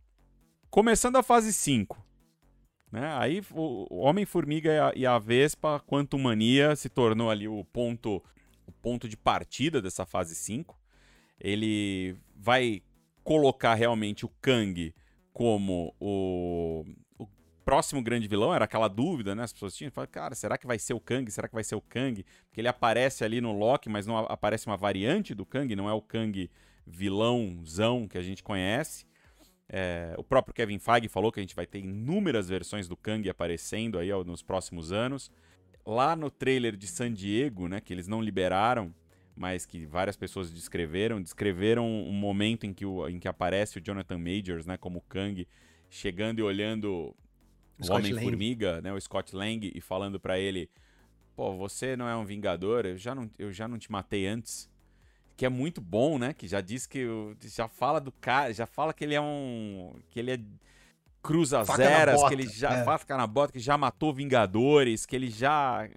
Começando 0.70 1.16
a 1.16 1.24
fase 1.24 1.52
5. 1.52 2.00
Né? 2.92 3.12
Aí 3.18 3.42
o 3.52 4.04
Homem-Formiga 4.06 4.94
e 4.96 5.04
a 5.04 5.18
Vespa, 5.18 5.82
Quantum 5.88 6.20
Mania, 6.20 6.76
se 6.76 6.90
tornou 6.90 7.32
ali 7.32 7.48
o 7.48 7.66
ponto, 7.66 8.24
o 8.68 8.72
ponto 8.72 9.10
de 9.10 9.18
partida 9.18 9.82
dessa 9.82 10.06
fase 10.06 10.36
5. 10.36 10.80
Ele 11.40 12.16
vai 12.36 12.84
colocar 13.24 13.74
realmente 13.74 14.26
o 14.26 14.30
Kang 14.42 14.94
como 15.34 15.96
o, 16.00 16.86
próximo 17.64 18.02
grande 18.02 18.28
vilão, 18.28 18.54
era 18.54 18.66
aquela 18.66 18.88
dúvida, 18.88 19.34
né? 19.34 19.44
As 19.44 19.54
pessoas 19.54 19.76
tinham, 19.76 19.92
falaram, 19.92 20.12
cara, 20.12 20.36
será 20.36 20.58
que 20.58 20.68
vai 20.68 20.78
ser 20.78 20.94
o 20.94 21.00
Kang? 21.00 21.30
Será 21.32 21.48
que 21.48 21.56
vai 21.56 21.64
ser 21.64 21.76
o 21.76 21.82
Kang? 21.82 22.24
Porque 22.46 22.62
ele 22.62 22.68
aparece 22.68 23.24
ali 23.24 23.42
no 23.42 23.52
Loki, 23.52 23.90
mas 23.90 24.06
não 24.06 24.18
aparece 24.18 24.68
uma 24.68 24.78
variante 24.78 25.34
do 25.34 25.46
Kang, 25.46 25.76
não 25.76 25.90
é 25.90 25.94
o 25.94 26.02
Kang 26.02 26.50
vilãozão 26.86 28.08
que 28.08 28.18
a 28.18 28.22
gente 28.22 28.44
conhece. 28.44 29.06
É, 29.70 30.14
o 30.18 30.24
próprio 30.24 30.54
Kevin 30.54 30.78
Feige 30.78 31.08
falou 31.08 31.32
que 31.32 31.40
a 31.40 31.44
gente 31.44 31.56
vai 31.56 31.66
ter 31.66 31.80
inúmeras 31.80 32.50
versões 32.50 32.88
do 32.88 32.98
Kang 32.98 33.28
aparecendo 33.30 33.98
aí 33.98 34.12
ó, 34.12 34.24
nos 34.24 34.44
próximos 34.44 34.92
anos. 34.92 35.32
Lá 35.86 36.16
no 36.16 36.30
trailer 36.30 36.76
de 36.76 36.88
San 36.88 37.12
Diego, 37.12 37.68
né, 37.68 37.82
que 37.82 37.94
eles 37.94 38.08
não 38.08 38.22
liberaram, 38.22 38.94
mas 39.36 39.66
que 39.66 39.86
várias 39.86 40.16
pessoas 40.16 40.52
descreveram, 40.52 41.22
descreveram 41.22 41.86
um 41.86 42.14
momento 42.14 42.66
em 42.66 42.74
que, 42.74 42.86
o, 42.86 43.08
em 43.08 43.20
que 43.20 43.28
aparece 43.28 43.78
o 43.78 43.82
Jonathan 43.82 44.18
Majors, 44.18 44.66
né, 44.66 44.78
como 44.78 45.02
Kang, 45.02 45.48
chegando 45.90 46.40
e 46.40 46.44
olhando 46.44 47.16
o 47.80 47.92
Homem-Formiga, 47.92 48.82
né, 48.82 48.94
o 48.94 49.00
Scott 49.00 49.36
Lang, 49.36 49.72
e 49.74 49.82
falando 49.82 50.20
para 50.20 50.40
ele: 50.40 50.70
pô, 51.36 51.56
você 51.56 51.96
não 51.96 52.08
é 52.08 52.16
um 52.16 52.26
vingador, 52.26 52.86
eu 52.86 52.98
já 52.98 53.14
não, 53.14 53.30
eu 53.38 53.52
já 53.52 53.68
não 53.68 53.78
te 53.78 53.92
matei 53.92 54.28
antes. 54.28 54.72
Que 55.36 55.48
é 55.48 55.50
muito 55.50 55.82
bom, 55.82 56.20
né? 56.20 56.32
Que 56.32 56.48
já 56.48 56.62
diz 56.62 56.86
que. 56.86 57.08
Já 57.42 57.68
fala 57.68 58.00
do 58.00 58.12
cara, 58.12 58.54
já 58.54 58.68
fala 58.68 58.94
que 58.94 59.04
ele 59.04 59.16
é 59.16 59.22
um. 59.22 59.96
que 60.12 60.20
ele 60.20 60.32
é 60.32 60.40
cruza 61.24 61.64
zeras, 61.64 62.24
que 62.28 62.34
ele 62.36 62.48
já. 62.48 62.74
É. 62.76 62.84
Faca 62.84 63.18
na 63.18 63.26
bota, 63.26 63.52
que 63.52 63.60
já 63.60 63.76
matou 63.76 64.14
Vingadores, 64.14 65.08
que 65.08 65.16
ele 65.16 65.32
já. 65.32 65.90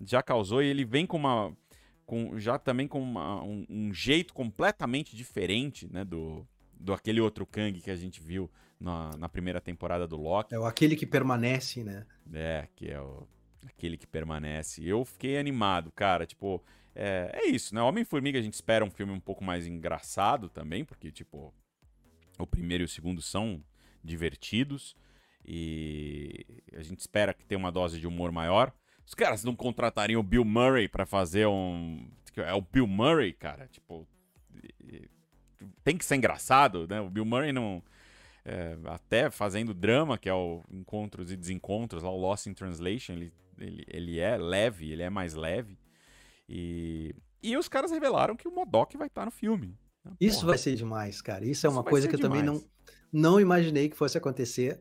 já 0.00 0.20
causou, 0.20 0.60
e 0.62 0.66
ele 0.66 0.84
vem 0.84 1.06
com 1.06 1.16
uma. 1.16 1.56
Com, 2.04 2.38
já 2.38 2.58
também 2.58 2.86
com 2.86 3.00
uma, 3.00 3.42
um, 3.42 3.64
um 3.68 3.94
jeito 3.94 4.34
completamente 4.34 5.16
diferente, 5.16 5.88
né? 5.90 6.04
Do, 6.04 6.46
do 6.78 6.92
aquele 6.92 7.20
outro 7.20 7.46
Kang 7.46 7.80
que 7.80 7.90
a 7.90 7.96
gente 7.96 8.20
viu 8.20 8.50
na, 8.78 9.10
na 9.16 9.28
primeira 9.28 9.60
temporada 9.60 10.06
do 10.06 10.16
Loki. 10.16 10.54
É 10.54 10.58
o 10.58 10.64
aquele 10.64 10.96
que 10.96 11.06
permanece, 11.06 11.84
né? 11.84 12.06
É, 12.32 12.68
que 12.74 12.90
é 12.90 13.00
o 13.00 13.26
aquele 13.66 13.96
que 13.96 14.06
permanece. 14.06 14.84
Eu 14.84 15.04
fiquei 15.04 15.38
animado, 15.38 15.92
cara, 15.92 16.26
tipo, 16.26 16.62
é, 16.94 17.30
é 17.32 17.46
isso, 17.46 17.74
né? 17.74 17.80
Homem-Formiga 17.80 18.38
a 18.38 18.42
gente 18.42 18.54
espera 18.54 18.84
um 18.84 18.90
filme 18.90 19.12
um 19.12 19.20
pouco 19.20 19.44
mais 19.44 19.66
engraçado 19.66 20.48
também, 20.48 20.84
porque, 20.84 21.10
tipo, 21.10 21.54
o 22.38 22.46
primeiro 22.46 22.82
e 22.82 22.86
o 22.86 22.88
segundo 22.88 23.22
são 23.22 23.62
divertidos 24.02 24.96
e 25.44 26.44
a 26.72 26.82
gente 26.82 27.00
espera 27.00 27.34
que 27.34 27.44
tenha 27.44 27.58
uma 27.58 27.72
dose 27.72 27.98
de 27.98 28.06
humor 28.06 28.30
maior. 28.32 28.72
Os 29.12 29.14
caras 29.14 29.44
não 29.44 29.54
contratariam 29.54 30.20
o 30.20 30.24
Bill 30.24 30.42
Murray 30.42 30.88
para 30.88 31.04
fazer 31.04 31.46
um. 31.46 32.08
É 32.34 32.54
o 32.54 32.62
Bill 32.62 32.86
Murray, 32.86 33.34
cara, 33.34 33.68
tipo. 33.68 34.08
Tem 35.84 35.98
que 35.98 36.04
ser 36.06 36.16
engraçado, 36.16 36.88
né? 36.88 36.98
O 36.98 37.10
Bill 37.10 37.26
Murray 37.26 37.52
não 37.52 37.82
é, 38.42 38.74
até 38.86 39.28
fazendo 39.30 39.74
drama, 39.74 40.16
que 40.16 40.30
é 40.30 40.34
o 40.34 40.62
Encontros 40.70 41.30
e 41.30 41.36
Desencontros, 41.36 42.02
lá 42.02 42.10
o 42.10 42.16
Lost 42.16 42.46
in 42.46 42.54
Translation, 42.54 43.12
ele, 43.12 43.32
ele, 43.58 43.84
ele 43.86 44.18
é 44.18 44.38
leve, 44.38 44.90
ele 44.90 45.02
é 45.02 45.10
mais 45.10 45.34
leve. 45.34 45.78
E, 46.48 47.14
e 47.42 47.54
os 47.54 47.68
caras 47.68 47.90
revelaram 47.90 48.34
que 48.34 48.48
o 48.48 48.50
Modok 48.50 48.96
vai 48.96 49.08
estar 49.08 49.26
no 49.26 49.30
filme. 49.30 49.76
Isso 50.18 50.36
Porra. 50.36 50.52
vai 50.52 50.58
ser 50.58 50.74
demais, 50.74 51.20
cara. 51.20 51.44
Isso 51.44 51.66
é 51.66 51.68
Isso 51.68 51.76
uma 51.76 51.84
coisa 51.84 52.08
que 52.08 52.14
eu 52.14 52.18
demais. 52.18 52.40
também 52.40 52.62
não, 53.12 53.30
não 53.30 53.38
imaginei 53.38 53.90
que 53.90 53.96
fosse 53.96 54.16
acontecer. 54.16 54.80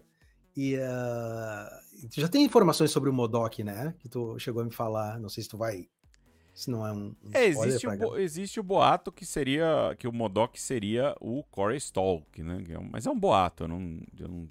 E 0.55 0.77
uh, 0.77 1.90
já 2.09 2.27
tem 2.27 2.43
informações 2.43 2.91
sobre 2.91 3.09
o 3.09 3.13
Modok, 3.13 3.63
né? 3.63 3.93
Que 3.99 4.09
tu 4.09 4.37
chegou 4.39 4.61
a 4.61 4.65
me 4.65 4.71
falar. 4.71 5.19
Não 5.19 5.29
sei 5.29 5.43
se 5.43 5.49
tu 5.49 5.57
vai 5.57 5.87
se 6.53 6.69
não 6.69 6.85
é 6.85 6.91
um. 6.91 7.15
um 7.23 7.31
é, 7.33 7.45
existe, 7.45 7.87
o, 7.87 8.17
existe 8.17 8.59
o 8.59 8.63
boato 8.63 9.11
que 9.11 9.25
seria. 9.25 9.95
que 9.97 10.07
o 10.07 10.13
Modok 10.13 10.59
seria 10.59 11.15
o 11.19 11.43
Corey 11.43 11.77
Stalk, 11.77 12.41
né? 12.43 12.63
É 12.69 12.77
mas 12.91 13.05
é 13.05 13.09
um 13.09 13.17
boato, 13.17 13.63
eu 13.63 13.67
não, 13.67 13.99
eu 14.19 14.27
não, 14.27 14.49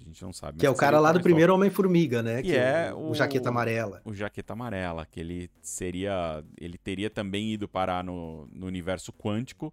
a 0.00 0.04
gente 0.04 0.22
não 0.22 0.32
sabe. 0.32 0.58
Que 0.58 0.66
é 0.66 0.70
o 0.70 0.74
cara 0.74 0.98
lá 0.98 1.12
do 1.12 1.20
primeiro 1.20 1.54
Homem-Formiga, 1.54 2.22
né? 2.22 2.36
Que, 2.42 2.48
que 2.48 2.56
é, 2.56 2.88
é 2.88 2.94
o, 2.94 3.10
o, 3.10 3.14
Jaqueta 3.14 3.50
Amarela. 3.50 4.00
O 4.04 4.14
Jaqueta 4.14 4.54
Amarela, 4.54 5.06
que 5.06 5.20
ele 5.20 5.50
seria. 5.60 6.42
Ele 6.58 6.78
teria 6.78 7.10
também 7.10 7.52
ido 7.52 7.68
parar 7.68 8.02
no, 8.02 8.46
no 8.46 8.66
universo 8.66 9.12
quântico. 9.12 9.72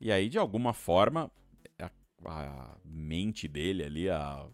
E 0.00 0.10
aí, 0.10 0.28
de 0.28 0.38
alguma 0.38 0.72
forma, 0.72 1.30
a, 1.80 1.90
a 2.24 2.76
mente 2.84 3.46
dele 3.46 3.84
ali, 3.84 4.08
a, 4.08 4.46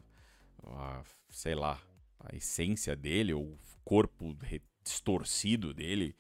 a, 0.67 1.03
sei 1.31 1.55
lá, 1.55 1.79
a 2.25 2.37
essência 2.37 2.97
dele, 2.97 3.35
o 3.35 3.57
corpo 3.85 4.37
distorcido 4.83 5.73
dele 5.73 6.17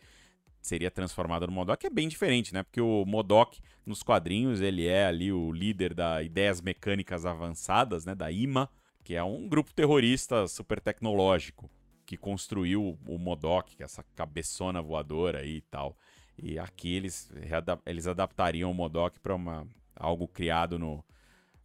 seria 0.60 0.90
transformado 0.90 1.46
no 1.46 1.52
Modok, 1.52 1.86
é 1.86 1.90
bem 1.90 2.08
diferente, 2.08 2.54
né? 2.54 2.62
Porque 2.62 2.80
o 2.80 3.04
Modok, 3.04 3.60
nos 3.84 4.02
quadrinhos, 4.02 4.60
ele 4.60 4.86
é 4.86 5.06
ali 5.06 5.30
o 5.30 5.52
líder 5.52 5.92
da 5.92 6.22
Ideias 6.22 6.60
Mecânicas 6.60 7.26
Avançadas, 7.26 8.06
né? 8.06 8.14
Da 8.14 8.30
IMA, 8.30 8.70
que 9.02 9.14
é 9.14 9.22
um 9.22 9.46
grupo 9.46 9.74
terrorista 9.74 10.48
super 10.48 10.80
tecnológico 10.80 11.70
que 12.06 12.16
construiu 12.16 12.98
o 13.06 13.18
Modok, 13.18 13.76
que 13.76 13.82
é 13.82 13.84
essa 13.84 14.04
cabeçona 14.14 14.80
voadora 14.80 15.40
aí 15.40 15.56
e 15.56 15.60
tal. 15.62 15.96
E 16.36 16.58
aqui 16.58 16.94
eles, 16.94 17.30
eles 17.86 18.06
adaptariam 18.06 18.70
o 18.70 18.74
Modok 18.74 19.20
para 19.20 19.36
algo 19.94 20.26
criado 20.26 20.78
no, 20.78 21.04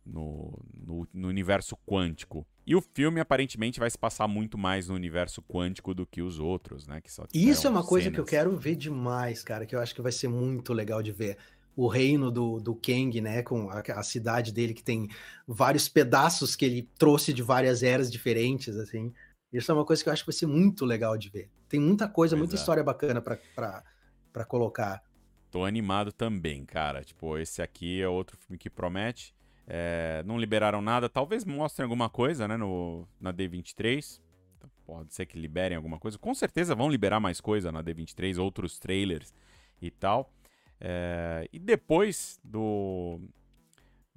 no, 0.05 0.59
no, 0.73 1.07
no, 1.13 1.27
universo 1.27 1.75
quântico. 1.85 2.45
E 2.69 2.75
o 2.75 2.81
filme 2.81 3.19
aparentemente 3.19 3.79
vai 3.79 3.89
se 3.89 3.97
passar 3.97 4.27
muito 4.27 4.55
mais 4.55 4.89
no 4.89 4.93
universo 4.93 5.41
quântico 5.41 5.91
do 5.91 6.05
que 6.05 6.21
os 6.21 6.37
outros, 6.37 6.85
né? 6.85 7.01
Que 7.01 7.11
só 7.11 7.25
Isso 7.33 7.65
é 7.65 7.69
uma 7.71 7.79
cenas. 7.79 7.89
coisa 7.89 8.11
que 8.11 8.19
eu 8.19 8.23
quero 8.23 8.55
ver 8.55 8.75
demais, 8.75 9.41
cara, 9.41 9.65
que 9.65 9.75
eu 9.75 9.79
acho 9.79 9.95
que 9.95 10.03
vai 10.03 10.11
ser 10.11 10.27
muito 10.27 10.71
legal 10.71 11.01
de 11.01 11.11
ver. 11.11 11.35
O 11.75 11.87
reino 11.87 12.29
do, 12.29 12.59
do 12.59 12.75
Kang, 12.75 13.19
né? 13.21 13.41
Com 13.41 13.71
a, 13.71 13.79
a 13.79 14.03
cidade 14.03 14.53
dele 14.53 14.75
que 14.75 14.83
tem 14.83 15.09
vários 15.47 15.89
pedaços 15.89 16.55
que 16.55 16.63
ele 16.63 16.87
trouxe 16.95 17.33
de 17.33 17.41
várias 17.41 17.81
eras 17.81 18.11
diferentes, 18.11 18.77
assim. 18.77 19.11
Isso 19.51 19.71
é 19.71 19.73
uma 19.73 19.83
coisa 19.83 20.03
que 20.03 20.09
eu 20.09 20.13
acho 20.13 20.21
que 20.21 20.29
vai 20.29 20.37
ser 20.37 20.45
muito 20.45 20.85
legal 20.85 21.17
de 21.17 21.27
ver. 21.27 21.49
Tem 21.67 21.79
muita 21.79 22.07
coisa, 22.07 22.35
pois 22.35 22.39
muita 22.41 22.55
é. 22.55 22.59
história 22.59 22.83
bacana 22.83 23.19
para 23.19 24.45
colocar. 24.47 25.01
Tô 25.49 25.65
animado 25.65 26.11
também, 26.11 26.63
cara. 26.65 27.03
Tipo, 27.03 27.35
esse 27.39 27.63
aqui 27.63 27.99
é 27.99 28.07
outro 28.07 28.37
filme 28.37 28.59
que 28.59 28.69
promete. 28.69 29.33
É, 29.71 30.23
não 30.25 30.39
liberaram 30.39 30.81
nada, 30.81 31.07
talvez 31.07 31.45
mostrem 31.45 31.83
alguma 31.83 32.09
coisa, 32.09 32.47
né, 32.47 32.57
no, 32.57 33.07
na 33.21 33.31
D23. 33.31 34.19
Então, 34.57 34.69
pode 34.83 35.13
ser 35.13 35.27
que 35.27 35.39
liberem 35.39 35.77
alguma 35.77 35.99
coisa. 35.99 36.17
Com 36.17 36.33
certeza 36.33 36.73
vão 36.73 36.89
liberar 36.89 37.19
mais 37.19 37.39
coisa 37.39 37.71
na 37.71 37.83
D23, 37.83 38.41
outros 38.41 38.79
trailers 38.79 39.31
e 39.79 39.91
tal. 39.91 40.33
É, 40.81 41.47
e 41.53 41.59
depois 41.59 42.39
do, 42.43 43.21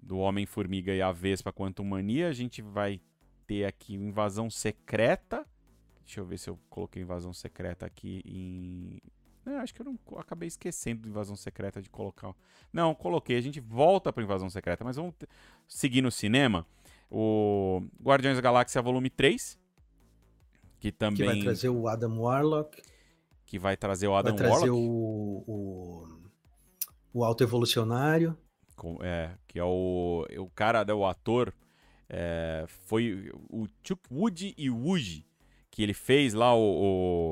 do 0.03 0.19
Homem-Formiga 0.19 0.95
e 0.95 1.03
a 1.03 1.13
Vespa 1.13 1.53
Quantum 1.53 1.85
Mania, 1.85 2.29
a 2.29 2.33
gente 2.33 2.63
vai 2.63 2.99
ter 3.47 3.67
aqui 3.67 3.95
Invasão 3.95 4.49
Secreta. 4.49 5.47
Deixa 6.03 6.21
eu 6.21 6.25
ver 6.25 6.39
se 6.39 6.49
eu 6.49 6.59
coloquei 6.71 7.03
Invasão 7.03 7.35
Secreta 7.35 7.85
aqui 7.85 8.23
em 8.25 8.99
é, 9.47 9.59
acho 9.59 9.75
que 9.75 9.83
eu 9.83 9.87
não 9.87 9.99
acabei 10.19 10.47
esquecendo 10.47 11.03
do 11.03 11.09
Invasão 11.09 11.35
Secreta 11.35 11.83
de 11.83 11.91
colocar. 11.91 12.35
Não, 12.73 12.95
coloquei. 12.95 13.37
A 13.37 13.41
gente 13.41 13.61
volta 13.61 14.13
para 14.13 14.23
Invasão 14.23 14.49
Secreta, 14.49 14.85
mas 14.85 14.97
vamos 14.97 15.15
seguir 15.67 16.01
no 16.01 16.11
cinema. 16.11 16.67
O 17.11 17.83
Guardiões 18.01 18.37
da 18.37 18.41
Galáxia 18.41 18.81
Volume 18.81 19.11
3, 19.11 19.59
que 20.79 20.93
também 20.93 21.17
que 21.17 21.25
vai 21.25 21.41
trazer 21.41 21.69
o 21.69 21.89
Adam 21.89 22.21
Warlock, 22.21 22.81
que 23.45 23.59
vai 23.59 23.77
trazer 23.77 24.07
o 24.07 24.15
Adam 24.15 24.35
vai 24.35 24.47
trazer 24.47 24.71
Warlock, 24.71 24.71
o 24.71 25.45
o, 25.47 26.09
o 27.13 27.25
Alto 27.25 27.43
Evolucionário, 27.43 28.39
é, 29.03 29.33
que 29.47 29.59
é 29.59 29.65
o 29.65 30.25
o 30.39 30.49
cara, 30.51 30.85
né, 30.85 30.95
o 30.95 31.05
ator 31.05 31.53
é, 32.09 32.65
foi 32.67 33.31
o 33.51 33.67
Chuck 33.83 34.03
Woody 34.11 34.55
e 34.57 34.71
Woody 34.71 35.27
que 35.71 35.83
ele 35.83 35.95
fez 35.95 36.35
lá 36.35 36.55
o, 36.55 36.61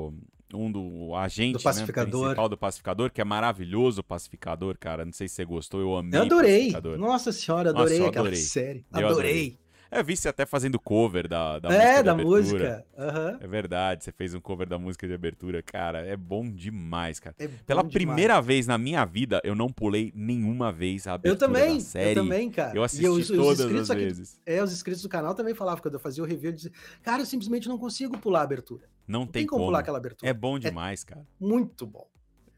o 0.09 0.13
um 0.53 0.71
do 0.71 1.15
agente 1.15 1.53
do 1.53 1.57
né, 1.59 1.63
pacificador. 1.63 2.21
Né, 2.21 2.25
principal 2.27 2.49
do 2.49 2.57
pacificador, 2.57 3.11
que 3.11 3.21
é 3.21 3.23
maravilhoso 3.23 4.01
o 4.01 4.03
pacificador, 4.03 4.77
cara. 4.79 5.05
Não 5.05 5.13
sei 5.13 5.27
se 5.27 5.35
você 5.35 5.45
gostou, 5.45 5.81
eu 5.81 5.95
amei. 5.95 6.19
Eu 6.19 6.23
adorei. 6.23 6.71
Nossa 6.97 7.31
senhora, 7.31 7.69
adorei 7.69 7.99
Nossa, 7.99 8.09
aquela 8.09 8.27
adorei. 8.27 8.41
série. 8.41 8.85
Adorei. 8.91 9.11
adorei. 9.11 9.60
É, 9.91 9.99
eu 9.99 10.05
vi 10.05 10.15
você 10.15 10.29
até 10.29 10.45
fazendo 10.45 10.79
cover 10.79 11.27
da, 11.27 11.59
da 11.59 11.69
é, 11.69 12.01
música. 12.01 12.03
da 12.03 12.15
música. 12.15 12.85
Uhum. 12.97 13.37
É 13.41 13.47
verdade, 13.47 14.05
você 14.05 14.11
fez 14.13 14.33
um 14.33 14.39
cover 14.39 14.65
da 14.65 14.79
música 14.79 15.05
de 15.05 15.13
abertura. 15.13 15.61
Cara, 15.61 15.99
é 16.05 16.15
bom 16.15 16.49
demais, 16.49 17.19
cara. 17.19 17.35
É 17.37 17.47
Pela 17.47 17.83
primeira 17.83 18.35
demais. 18.35 18.45
vez 18.45 18.67
na 18.67 18.77
minha 18.77 19.03
vida, 19.03 19.41
eu 19.43 19.53
não 19.53 19.67
pulei 19.67 20.13
nenhuma 20.15 20.71
vez 20.71 21.07
a 21.07 21.15
abertura 21.15 21.33
eu 21.33 21.37
também, 21.37 21.75
da 21.75 21.83
série. 21.83 22.11
Eu 22.11 22.23
também, 22.23 22.49
cara. 22.49 22.73
Eu 22.73 22.83
assisti 22.83 23.05
os, 23.05 23.27
todas 23.27 23.59
os 23.59 23.81
as 23.81 23.89
aqui, 23.89 24.05
vezes. 24.05 24.39
É, 24.45 24.63
os 24.63 24.71
inscritos 24.71 25.01
do 25.01 25.09
canal 25.09 25.35
também 25.35 25.53
falavam, 25.53 25.81
quando 25.81 25.95
eu 25.95 25.99
fazia 25.99 26.23
o 26.23 26.25
review, 26.25 26.51
eu 26.51 26.55
dizia, 26.55 26.71
cara, 27.03 27.21
eu 27.23 27.25
simplesmente 27.25 27.67
não 27.67 27.77
consigo 27.77 28.17
pular 28.17 28.39
a 28.39 28.43
abertura. 28.43 28.85
Não, 29.05 29.21
não 29.21 29.27
tem, 29.27 29.41
tem 29.41 29.45
como, 29.45 29.59
como 29.59 29.71
pular 29.71 29.79
aquela 29.79 29.97
abertura. 29.97 30.29
É 30.29 30.33
bom 30.33 30.55
é 30.55 30.59
demais, 30.61 31.03
é 31.03 31.05
cara. 31.07 31.27
Muito 31.37 31.85
bom. 31.85 32.07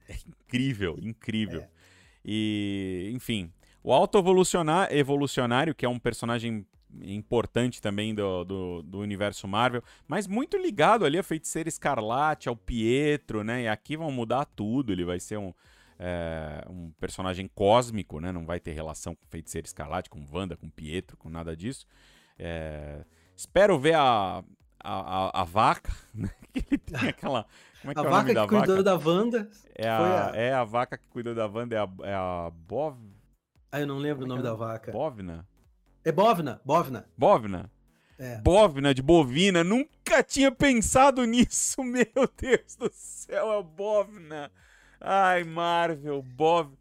É 0.08 0.16
incrível, 0.28 1.00
incrível. 1.02 1.62
É. 1.62 1.70
E, 2.24 3.12
enfim, 3.16 3.52
o 3.84 3.92
Auto 3.92 4.18
Evolucionário, 4.18 5.74
que 5.74 5.86
é 5.86 5.90
um 5.90 5.98
personagem 5.98 6.66
importante 7.02 7.82
também 7.82 8.14
do, 8.14 8.44
do, 8.44 8.84
do, 8.84 9.00
universo 9.00 9.48
Marvel, 9.48 9.84
mas 10.08 10.28
muito 10.28 10.58
ligado 10.58 11.06
ali 11.06 11.18
a 11.18 11.24
Feiticeira 11.24 11.70
Escarlate, 11.70 12.50
ao 12.50 12.56
Pietro, 12.56 13.44
né? 13.44 13.64
E 13.64 13.68
aqui 13.68 13.98
vão 13.98 14.12
mudar 14.12 14.46
tudo, 14.46 14.92
ele 14.92 15.06
vai 15.06 15.20
ser 15.20 15.38
um, 15.38 15.54
é, 16.00 16.66
um 16.70 16.92
personagem 17.00 17.50
cósmico, 17.54 18.20
né? 18.20 18.32
Não 18.32 18.46
vai 18.46 18.60
ter 18.60 18.72
relação 18.74 19.16
com 19.16 19.26
Feiticeira 19.28 19.66
Escarlate, 19.66 20.10
com 20.10 20.26
Wanda, 20.32 20.56
com 20.56 20.70
Pietro, 20.70 21.18
com 21.18 21.30
nada 21.30 21.56
disso. 21.56 21.86
É, 22.38 23.04
espero 23.36 23.78
ver 23.80 23.96
a, 23.96 24.44
a, 24.84 25.28
a, 25.28 25.42
a 25.42 25.44
vaca, 25.44 25.92
né? 26.14 26.30
ele 26.54 26.78
tem 26.78 27.10
aquela... 27.10 27.46
Como 27.82 27.92
é 27.92 27.94
que 27.96 28.00
a 28.00 28.04
é 28.04 28.08
o 28.08 28.10
vaca 28.10 28.22
nome 28.22 28.34
da 28.34 28.48
que 28.48 28.54
vaca? 28.54 28.66
cuidou 28.66 28.84
da 28.84 28.96
Wanda. 28.96 29.50
É 29.76 29.90
a, 29.90 30.32
a... 30.32 30.36
é 30.36 30.54
a 30.54 30.64
vaca 30.64 30.98
que 30.98 31.08
cuidou 31.08 31.36
da 31.36 31.48
Wanda, 31.48 31.76
é 31.76 31.80
a, 31.80 31.90
é 32.04 32.14
a 32.14 32.50
Bov... 32.50 32.98
Ah, 33.74 33.80
eu 33.80 33.88
não 33.88 33.98
lembro 33.98 34.20
Como 34.20 34.26
o 34.26 34.36
nome 34.36 34.42
é 34.42 34.44
da 34.44 34.54
vaca. 34.54 34.92
Bovna? 34.92 35.48
É 36.06 36.12
Bovna, 36.12 36.62
Bovna. 36.66 37.06
Bovna? 37.18 37.72
É. 38.18 38.38
Bovna 38.42 38.94
de 38.94 39.02
bovina, 39.02 39.64
nunca 39.64 40.22
tinha 40.24 40.52
pensado 40.52 41.26
nisso, 41.26 41.82
meu 41.84 42.30
Deus 42.38 42.76
do 42.76 42.90
céu, 42.94 43.52
a 43.52 43.64
Bovna. 43.64 44.52
Ai, 45.00 45.44
Marvel, 45.44 46.22
Bov. 46.22 46.72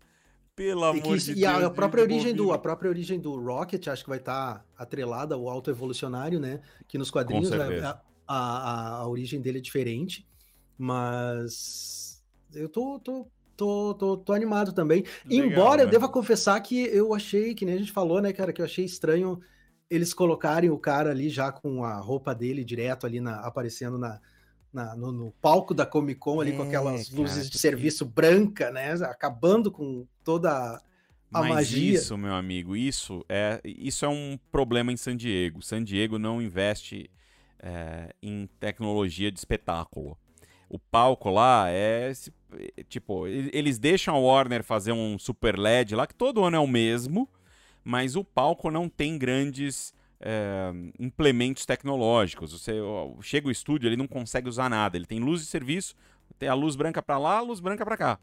Pelo 0.54 0.84
amor 0.84 1.02
que, 1.02 1.18
de 1.18 1.32
e 1.32 1.34
Deus. 1.34 1.38
E 1.38 1.46
a, 1.46 1.66
a 1.66 1.70
própria 1.70 2.02
origem 2.02 2.34
do 2.34 2.52
a 2.52 2.58
própria 2.58 2.90
origem 2.90 3.18
do 3.18 3.40
Rocket, 3.40 3.88
acho 3.88 4.04
que 4.04 4.10
vai 4.10 4.18
estar 4.18 4.58
tá 4.58 4.64
atrelada 4.76 5.34
ao 5.34 5.48
auto 5.48 5.70
evolucionário, 5.70 6.38
né? 6.38 6.60
Que 6.86 6.98
nos 6.98 7.10
quadrinhos 7.10 7.50
a, 7.50 8.02
a, 8.28 8.36
a, 8.36 8.88
a 8.98 9.08
origem 9.08 9.40
dele 9.40 9.58
é 9.58 9.60
diferente, 9.62 10.28
mas 10.76 12.22
eu 12.54 12.68
tô, 12.68 13.00
tô 13.00 13.26
tô, 13.56 13.94
tô, 13.94 14.16
tô 14.16 14.32
animado 14.32 14.72
também. 14.72 15.04
Legal, 15.24 15.46
Embora 15.46 15.76
né? 15.78 15.82
eu 15.84 15.90
deva 15.90 16.08
confessar 16.08 16.60
que 16.60 16.84
eu 16.86 17.14
achei, 17.14 17.54
que 17.54 17.64
nem 17.64 17.74
a 17.74 17.78
gente 17.78 17.92
falou, 17.92 18.20
né, 18.20 18.32
cara, 18.32 18.52
que 18.52 18.60
eu 18.60 18.66
achei 18.66 18.84
estranho 18.84 19.40
eles 19.92 20.14
colocarem 20.14 20.70
o 20.70 20.78
cara 20.78 21.10
ali 21.10 21.28
já 21.28 21.52
com 21.52 21.84
a 21.84 21.98
roupa 21.98 22.34
dele 22.34 22.64
direto 22.64 23.06
ali 23.06 23.20
na, 23.20 23.40
aparecendo 23.40 23.98
na, 23.98 24.18
na 24.72 24.96
no, 24.96 25.12
no, 25.12 25.30
palco 25.32 25.74
da 25.74 25.84
Comic 25.84 26.18
Con 26.18 26.40
ali 26.40 26.52
é, 26.52 26.56
com 26.56 26.62
aquelas 26.62 27.10
cara, 27.10 27.20
luzes 27.20 27.50
de 27.50 27.58
serviço 27.58 28.06
branca, 28.06 28.70
né, 28.70 28.94
acabando 29.02 29.70
com 29.70 30.06
toda 30.24 30.80
a 31.30 31.40
Mas 31.40 31.50
magia. 31.50 31.94
isso, 31.94 32.16
meu 32.16 32.32
amigo, 32.32 32.74
isso 32.74 33.22
é 33.28 33.60
isso 33.64 34.06
é 34.06 34.08
um 34.08 34.38
problema 34.50 34.90
em 34.90 34.96
San 34.96 35.14
Diego. 35.14 35.60
San 35.60 35.84
Diego 35.84 36.18
não 36.18 36.40
investe 36.40 37.10
é, 37.58 38.14
em 38.22 38.48
tecnologia 38.58 39.30
de 39.30 39.38
espetáculo. 39.38 40.16
O 40.72 40.78
palco 40.78 41.28
lá 41.28 41.68
é 41.68 42.10
tipo, 42.88 43.26
eles 43.26 43.78
deixam 43.78 44.14
a 44.14 44.18
Warner 44.18 44.64
fazer 44.64 44.92
um 44.92 45.18
super 45.18 45.58
LED 45.58 45.94
lá, 45.94 46.06
que 46.06 46.14
todo 46.14 46.42
ano 46.42 46.56
é 46.56 46.60
o 46.60 46.66
mesmo, 46.66 47.28
mas 47.84 48.16
o 48.16 48.24
palco 48.24 48.70
não 48.70 48.88
tem 48.88 49.18
grandes 49.18 49.92
é, 50.18 50.72
implementos 50.98 51.66
tecnológicos. 51.66 52.52
Você 52.52 52.72
chega 53.20 53.48
o 53.48 53.50
estúdio, 53.50 53.86
ele 53.86 53.98
não 53.98 54.06
consegue 54.06 54.48
usar 54.48 54.70
nada. 54.70 54.96
Ele 54.96 55.04
tem 55.04 55.20
luz 55.20 55.42
de 55.42 55.46
serviço, 55.46 55.94
tem 56.38 56.48
a 56.48 56.54
luz 56.54 56.74
branca 56.74 57.02
para 57.02 57.18
lá, 57.18 57.36
a 57.36 57.42
luz 57.42 57.60
branca 57.60 57.84
para 57.84 57.98
cá. 57.98 58.18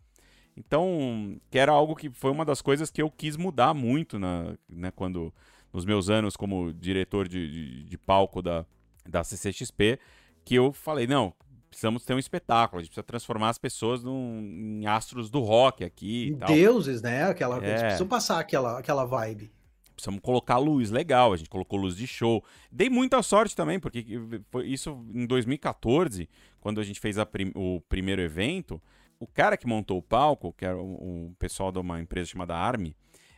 Então, 0.57 1.39
que 1.51 1.59
era 1.59 1.71
algo 1.71 1.95
que 1.95 2.09
foi 2.09 2.31
uma 2.31 2.43
das 2.43 2.63
coisas 2.63 2.89
que 2.89 2.99
eu 2.99 3.11
quis 3.11 3.37
mudar 3.37 3.75
muito 3.75 4.17
na, 4.17 4.55
né, 4.67 4.89
quando 4.89 5.31
nos 5.71 5.85
meus 5.85 6.09
anos 6.09 6.35
como 6.35 6.73
diretor 6.73 7.27
de, 7.27 7.47
de, 7.47 7.83
de 7.83 7.97
palco 7.99 8.41
da, 8.41 8.65
da 9.07 9.23
CCXP, 9.23 9.99
que 10.43 10.55
eu 10.55 10.73
falei, 10.73 11.05
não, 11.05 11.31
precisamos 11.69 12.03
ter 12.03 12.13
um 12.13 12.19
espetáculo, 12.19 12.79
a 12.79 12.83
gente 12.83 12.89
precisa 12.89 13.03
transformar 13.03 13.49
as 13.49 13.57
pessoas 13.57 14.03
num, 14.03 14.39
em 14.81 14.87
astros 14.87 15.29
do 15.29 15.39
rock 15.39 15.83
aqui. 15.83 16.37
Deuses, 16.47 17.01
né? 17.01 17.23
Aquela, 17.23 17.63
é. 17.63 17.69
Eles 17.69 17.81
precisam 17.81 18.07
passar 18.07 18.39
aquela, 18.39 18.79
aquela 18.79 19.05
vibe. 19.05 19.51
Precisamos 19.93 20.21
colocar 20.21 20.57
luz, 20.57 20.91
legal, 20.91 21.33
a 21.33 21.37
gente 21.37 21.49
colocou 21.49 21.77
luz 21.77 21.95
de 21.95 22.07
show. 22.07 22.43
Dei 22.71 22.89
muita 22.89 23.21
sorte 23.21 23.55
também, 23.55 23.79
porque 23.79 24.05
foi 24.49 24.65
isso 24.67 25.05
em 25.13 25.25
2014, 25.25 26.29
quando 26.61 26.79
a 26.79 26.83
gente 26.83 26.99
fez 26.99 27.17
prim 27.25 27.51
o 27.53 27.81
primeiro 27.81 28.21
evento, 28.21 28.81
o 29.19 29.27
cara 29.27 29.57
que 29.57 29.67
montou 29.67 29.97
o 29.97 30.01
palco, 30.01 30.53
que 30.53 30.65
era 30.65 30.77
o, 30.77 31.27
o 31.27 31.35
pessoal 31.37 31.71
de 31.71 31.79
uma 31.79 31.99
empresa 31.99 32.29
chamada 32.29 32.55
Army, 32.55 32.95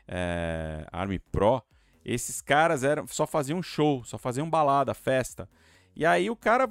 é, 0.08 0.86
Army 0.92 1.18
Pro, 1.18 1.64
esses 2.06 2.42
caras 2.42 2.84
eram, 2.84 3.08
só 3.08 3.26
faziam 3.26 3.62
show, 3.62 4.04
só 4.04 4.18
faziam 4.18 4.50
balada, 4.50 4.94
festa. 4.94 5.50
E 5.96 6.06
aí 6.06 6.30
o 6.30 6.36
cara 6.36 6.70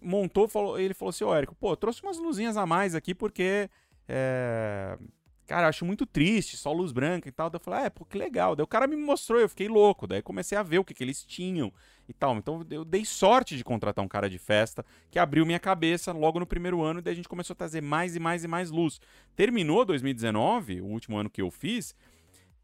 montou, 0.00 0.48
falou, 0.48 0.78
ele 0.78 0.94
falou 0.94 1.10
assim, 1.10 1.24
ô 1.24 1.34
Érico, 1.34 1.54
pô, 1.54 1.76
trouxe 1.76 2.02
umas 2.02 2.18
luzinhas 2.18 2.56
a 2.56 2.66
mais 2.66 2.94
aqui 2.94 3.14
porque, 3.14 3.68
é... 4.08 4.98
cara, 5.46 5.68
acho 5.68 5.84
muito 5.84 6.06
triste, 6.06 6.56
só 6.56 6.72
luz 6.72 6.92
branca 6.92 7.28
e 7.28 7.32
tal. 7.32 7.50
Daí 7.50 7.58
eu 7.58 7.64
falei, 7.64 7.80
ah, 7.80 7.84
é, 7.84 7.90
pô, 7.90 8.04
que 8.04 8.16
legal. 8.16 8.56
Daí 8.56 8.64
o 8.64 8.66
cara 8.66 8.86
me 8.86 8.96
mostrou, 8.96 9.40
eu 9.40 9.48
fiquei 9.48 9.68
louco. 9.68 10.06
Daí 10.06 10.22
comecei 10.22 10.56
a 10.56 10.62
ver 10.62 10.78
o 10.78 10.84
que, 10.84 10.94
que 10.94 11.04
eles 11.04 11.24
tinham 11.24 11.72
e 12.08 12.12
tal. 12.12 12.36
Então 12.36 12.66
eu 12.70 12.84
dei 12.84 13.04
sorte 13.04 13.56
de 13.56 13.64
contratar 13.64 14.04
um 14.04 14.08
cara 14.08 14.28
de 14.28 14.38
festa 14.38 14.84
que 15.10 15.18
abriu 15.18 15.46
minha 15.46 15.60
cabeça 15.60 16.12
logo 16.12 16.40
no 16.40 16.46
primeiro 16.46 16.82
ano. 16.82 17.00
E 17.00 17.02
daí 17.02 17.12
a 17.12 17.16
gente 17.16 17.28
começou 17.28 17.54
a 17.54 17.56
trazer 17.56 17.80
mais 17.80 18.16
e 18.16 18.20
mais 18.20 18.44
e 18.44 18.48
mais 18.48 18.70
luz. 18.70 19.00
Terminou 19.36 19.84
2019, 19.84 20.80
o 20.80 20.86
último 20.86 21.16
ano 21.16 21.30
que 21.30 21.42
eu 21.42 21.50
fiz. 21.50 21.94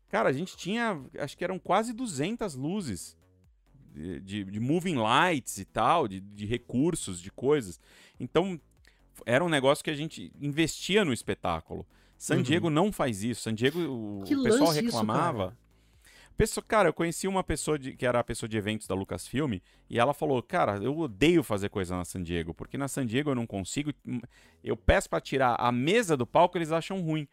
Cara, 0.09 0.29
a 0.29 0.33
gente 0.33 0.57
tinha, 0.57 1.01
acho 1.19 1.37
que 1.37 1.45
eram 1.45 1.59
quase 1.59 1.93
200 1.93 2.55
luzes 2.55 3.17
de, 3.97 4.44
de 4.44 4.60
moving 4.60 4.97
lights 4.97 5.59
e 5.59 5.64
tal, 5.64 6.06
de, 6.06 6.20
de 6.20 6.44
recursos, 6.47 7.20
de 7.20 7.31
coisas. 7.31 7.81
Então, 8.20 8.60
era 9.24 9.44
um 9.44 9.48
negócio 9.48 9.82
que 9.82 9.90
a 9.90 9.94
gente 9.94 10.32
investia 10.40 11.05
no 11.05 11.12
espetáculo. 11.12 11.86
San 12.18 12.36
uhum. 12.36 12.43
Diego 12.43 12.70
não 12.70 12.93
faz 12.93 13.23
isso. 13.23 13.43
San 13.43 13.55
Diego, 13.55 13.78
o, 13.81 14.23
o 14.23 14.43
pessoal 14.43 14.70
reclamava. 14.70 15.48
Isso, 15.48 15.66
Pessoa, 16.36 16.62
cara, 16.62 16.90
eu 16.90 16.93
conheci 16.93 17.27
uma 17.27 17.43
pessoa 17.43 17.78
de, 17.78 17.97
que 17.97 18.05
era 18.05 18.20
a 18.20 18.24
pessoa 18.24 18.47
de 18.47 18.59
eventos 18.59 18.86
da 18.86 18.94
Lucasfilm 18.94 19.59
e 19.89 19.98
ela 19.98 20.12
falou: 20.12 20.43
Cara, 20.43 20.77
eu 20.77 20.97
odeio 20.98 21.43
fazer 21.43 21.70
coisa 21.70 21.97
na 21.97 22.05
San 22.05 22.23
Diego, 22.23 22.52
porque 22.52 22.77
na 22.77 22.89
San 22.89 23.06
Diego 23.06 23.31
eu 23.31 23.35
não 23.35 23.47
consigo. 23.47 23.90
Eu 24.62 24.77
peço 24.77 25.09
para 25.09 25.20
tirar 25.20 25.56
a 25.59 25.73
mesa 25.73 26.14
do 26.14 26.27
palco, 26.27 26.59
eles 26.59 26.73
acham 26.73 27.01
ruim. 27.01 27.27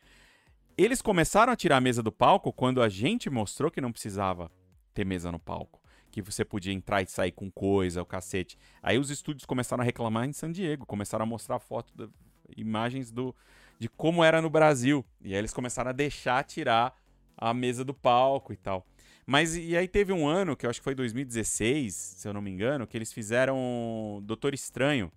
Eles 0.78 1.02
começaram 1.02 1.52
a 1.52 1.56
tirar 1.56 1.78
a 1.78 1.82
mesa 1.82 2.02
do 2.02 2.14
palco 2.14 2.54
quando 2.54 2.82
a 2.82 2.88
gente 2.88 3.30
mostrou 3.30 3.70
que 3.70 3.82
não 3.82 3.92
precisava 3.92 4.50
ter 4.94 5.06
mesa 5.06 5.32
no 5.32 5.40
palco. 5.40 5.83
Que 6.14 6.22
você 6.22 6.46
podia 6.46 6.72
entrar 6.72 7.02
e 7.02 7.08
sair 7.08 7.32
com 7.32 7.50
coisa, 7.50 8.00
o 8.00 8.06
cacete. 8.06 8.56
Aí 8.84 9.00
os 9.00 9.10
estúdios 9.10 9.46
começaram 9.46 9.82
a 9.82 9.84
reclamar 9.84 10.30
em 10.30 10.32
San 10.32 10.52
Diego, 10.52 10.86
começaram 10.86 11.24
a 11.24 11.26
mostrar 11.26 11.58
foto, 11.58 11.92
de, 11.96 12.08
imagens 12.56 13.10
do, 13.10 13.36
de 13.80 13.90
como 13.90 14.24
era 14.24 14.40
no 14.40 14.50
Brasil. 14.50 15.04
E 15.24 15.34
aí 15.34 15.40
eles 15.40 15.52
começaram 15.52 15.90
a 15.90 15.94
deixar 15.94 16.44
tirar 16.44 16.96
a 17.36 17.52
mesa 17.52 17.84
do 17.84 17.96
palco 17.96 18.54
e 18.54 18.56
tal. 18.56 18.86
Mas 19.26 19.56
e 19.56 19.76
aí 19.76 19.88
teve 19.88 20.14
um 20.14 20.28
ano, 20.28 20.56
que 20.56 20.68
eu 20.68 20.70
acho 20.70 20.80
que 20.80 20.84
foi 20.84 20.94
2016, 20.94 21.96
se 21.96 22.28
eu 22.28 22.34
não 22.34 22.42
me 22.42 22.52
engano, 22.52 22.86
que 22.86 22.96
eles 22.96 23.12
fizeram 23.12 24.22
Doutor 24.24 24.54
Estranho. 24.54 25.12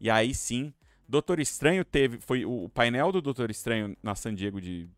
E 0.00 0.08
aí 0.08 0.32
sim, 0.34 0.72
Doutor 1.06 1.40
Estranho 1.40 1.84
teve. 1.84 2.20
Foi 2.20 2.44
o 2.44 2.68
painel 2.68 3.12
do 3.12 3.20
Doutor 3.20 3.50
Estranho 3.50 3.94
na 4.02 4.14
San 4.14 4.34
Diego 4.34 4.60
de. 4.60 4.88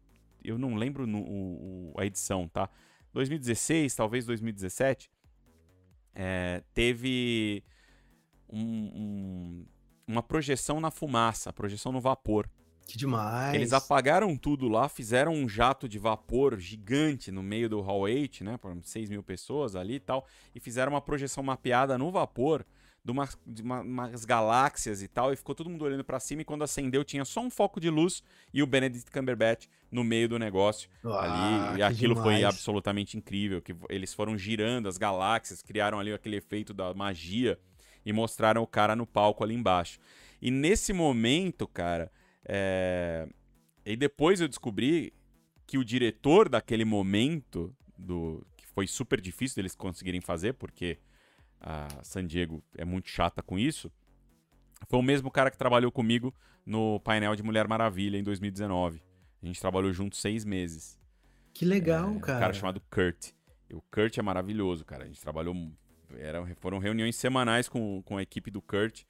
Eu 0.44 0.58
não 0.58 0.74
lembro 0.74 1.06
no, 1.06 1.20
o, 1.20 1.94
a 1.98 2.06
edição, 2.06 2.48
tá? 2.48 2.68
2016, 3.12 3.94
talvez 3.94 4.24
2017. 4.24 5.10
É, 6.14 6.62
teve 6.74 7.62
um, 8.48 8.60
um, 8.60 9.66
uma 10.06 10.22
projeção 10.22 10.80
na 10.80 10.90
fumaça, 10.90 11.52
projeção 11.52 11.92
no 11.92 12.00
vapor. 12.00 12.48
Que 12.86 12.98
demais. 12.98 13.54
Eles 13.54 13.72
apagaram 13.72 14.36
tudo 14.36 14.66
lá, 14.66 14.88
fizeram 14.88 15.32
um 15.32 15.48
jato 15.48 15.88
de 15.88 15.98
vapor 15.98 16.58
gigante 16.58 17.30
no 17.30 17.42
meio 17.42 17.68
do 17.68 17.80
Hall 17.80 18.00
8, 18.00 18.42
né? 18.42 18.56
Por 18.56 18.76
6 18.82 19.10
mil 19.10 19.22
pessoas 19.22 19.76
ali 19.76 19.94
e 19.94 20.00
tal. 20.00 20.26
E 20.52 20.58
fizeram 20.58 20.92
uma 20.92 21.00
projeção 21.00 21.42
mapeada 21.42 21.96
no 21.96 22.10
vapor 22.10 22.66
de, 23.04 23.12
uma, 23.12 23.28
de 23.46 23.62
uma, 23.62 23.80
umas 23.80 24.24
galáxias 24.24 25.02
e 25.02 25.08
tal. 25.08 25.32
E 25.32 25.36
ficou 25.36 25.54
todo 25.54 25.70
mundo 25.70 25.84
olhando 25.84 26.04
para 26.04 26.20
cima. 26.20 26.42
E 26.42 26.44
quando 26.44 26.62
acendeu, 26.62 27.04
tinha 27.04 27.24
só 27.24 27.40
um 27.40 27.50
foco 27.50 27.80
de 27.80 27.90
luz 27.90 28.22
e 28.52 28.62
o 28.62 28.66
Benedict 28.66 29.10
Cumberbatch 29.10 29.66
no 29.90 30.04
meio 30.04 30.28
do 30.28 30.38
negócio 30.38 30.88
ah, 31.04 31.70
ali. 31.70 31.80
E 31.80 31.82
aquilo 31.82 32.14
demais. 32.14 32.38
foi 32.38 32.44
absolutamente 32.44 33.16
incrível. 33.16 33.60
Que 33.60 33.74
eles 33.88 34.14
foram 34.14 34.36
girando 34.36 34.88
as 34.88 34.98
galáxias, 34.98 35.62
criaram 35.62 35.98
ali 35.98 36.12
aquele 36.12 36.36
efeito 36.36 36.72
da 36.72 36.92
magia 36.94 37.58
e 38.04 38.12
mostraram 38.12 38.62
o 38.62 38.66
cara 38.66 38.96
no 38.96 39.06
palco 39.06 39.44
ali 39.44 39.54
embaixo. 39.54 39.98
E 40.40 40.50
nesse 40.50 40.92
momento, 40.92 41.66
cara 41.66 42.10
é... 42.44 43.28
E 43.84 43.96
depois 43.96 44.40
eu 44.40 44.48
descobri 44.48 45.12
que 45.66 45.78
o 45.78 45.84
diretor 45.84 46.48
daquele 46.48 46.84
momento, 46.84 47.74
do 47.96 48.44
que 48.56 48.66
foi 48.66 48.86
super 48.86 49.20
difícil 49.20 49.56
deles 49.56 49.74
conseguirem 49.74 50.20
fazer, 50.20 50.54
porque 50.54 50.98
a 51.60 51.88
San 52.02 52.26
Diego 52.26 52.62
é 52.76 52.84
muito 52.84 53.08
chata 53.08 53.42
com 53.42 53.58
isso, 53.58 53.90
foi 54.88 54.98
o 54.98 55.02
mesmo 55.02 55.30
cara 55.30 55.50
que 55.50 55.58
trabalhou 55.58 55.92
comigo 55.92 56.34
no 56.64 57.00
painel 57.00 57.34
de 57.34 57.42
Mulher 57.42 57.68
Maravilha 57.68 58.18
em 58.18 58.22
2019. 58.22 59.02
A 59.42 59.46
gente 59.46 59.60
trabalhou 59.60 59.92
junto 59.92 60.16
seis 60.16 60.44
meses. 60.44 60.98
Que 61.52 61.64
legal, 61.64 62.10
é, 62.10 62.18
cara. 62.20 62.38
Um 62.38 62.40
cara 62.40 62.52
chamado 62.52 62.82
Kurt. 62.90 63.32
E 63.68 63.74
o 63.74 63.82
Kurt 63.90 64.16
é 64.18 64.22
maravilhoso, 64.22 64.84
cara. 64.84 65.04
A 65.04 65.06
gente 65.06 65.20
trabalhou. 65.20 65.54
Era, 66.18 66.44
foram 66.56 66.78
reuniões 66.78 67.16
semanais 67.16 67.68
com, 67.68 68.02
com 68.02 68.16
a 68.16 68.22
equipe 68.22 68.50
do 68.50 68.60
Kurt 68.60 69.02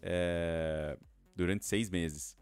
é, 0.00 0.96
durante 1.34 1.64
seis 1.64 1.90
meses 1.90 2.36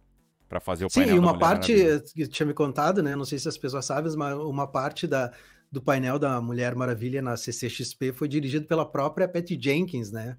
para 0.49 0.61
fazer 0.61 0.85
o 0.85 0.91
painel. 0.91 1.15
Sim, 1.15 1.19
uma 1.19 1.39
parte 1.39 1.75
que 2.15 2.29
tinha 2.29 2.47
me 2.47 2.53
contado, 2.53 3.03
né? 3.03 3.17
Não 3.17 3.25
sei 3.25 3.39
se 3.39 3.49
as 3.49 3.57
pessoas 3.57 3.87
sabem, 3.87 4.15
mas 4.17 4.37
uma 4.37 4.67
parte 4.67 5.07
da, 5.07 5.33
do 5.73 5.81
painel 5.81 6.19
da 6.19 6.39
Mulher 6.41 6.75
Maravilha 6.75 7.23
na 7.23 7.37
CCXP 7.37 8.13
foi 8.13 8.29
dirigido 8.29 8.67
pela 8.67 8.85
própria 8.85 9.27
Patty 9.27 9.59
Jenkins, 9.59 10.13
né? 10.13 10.37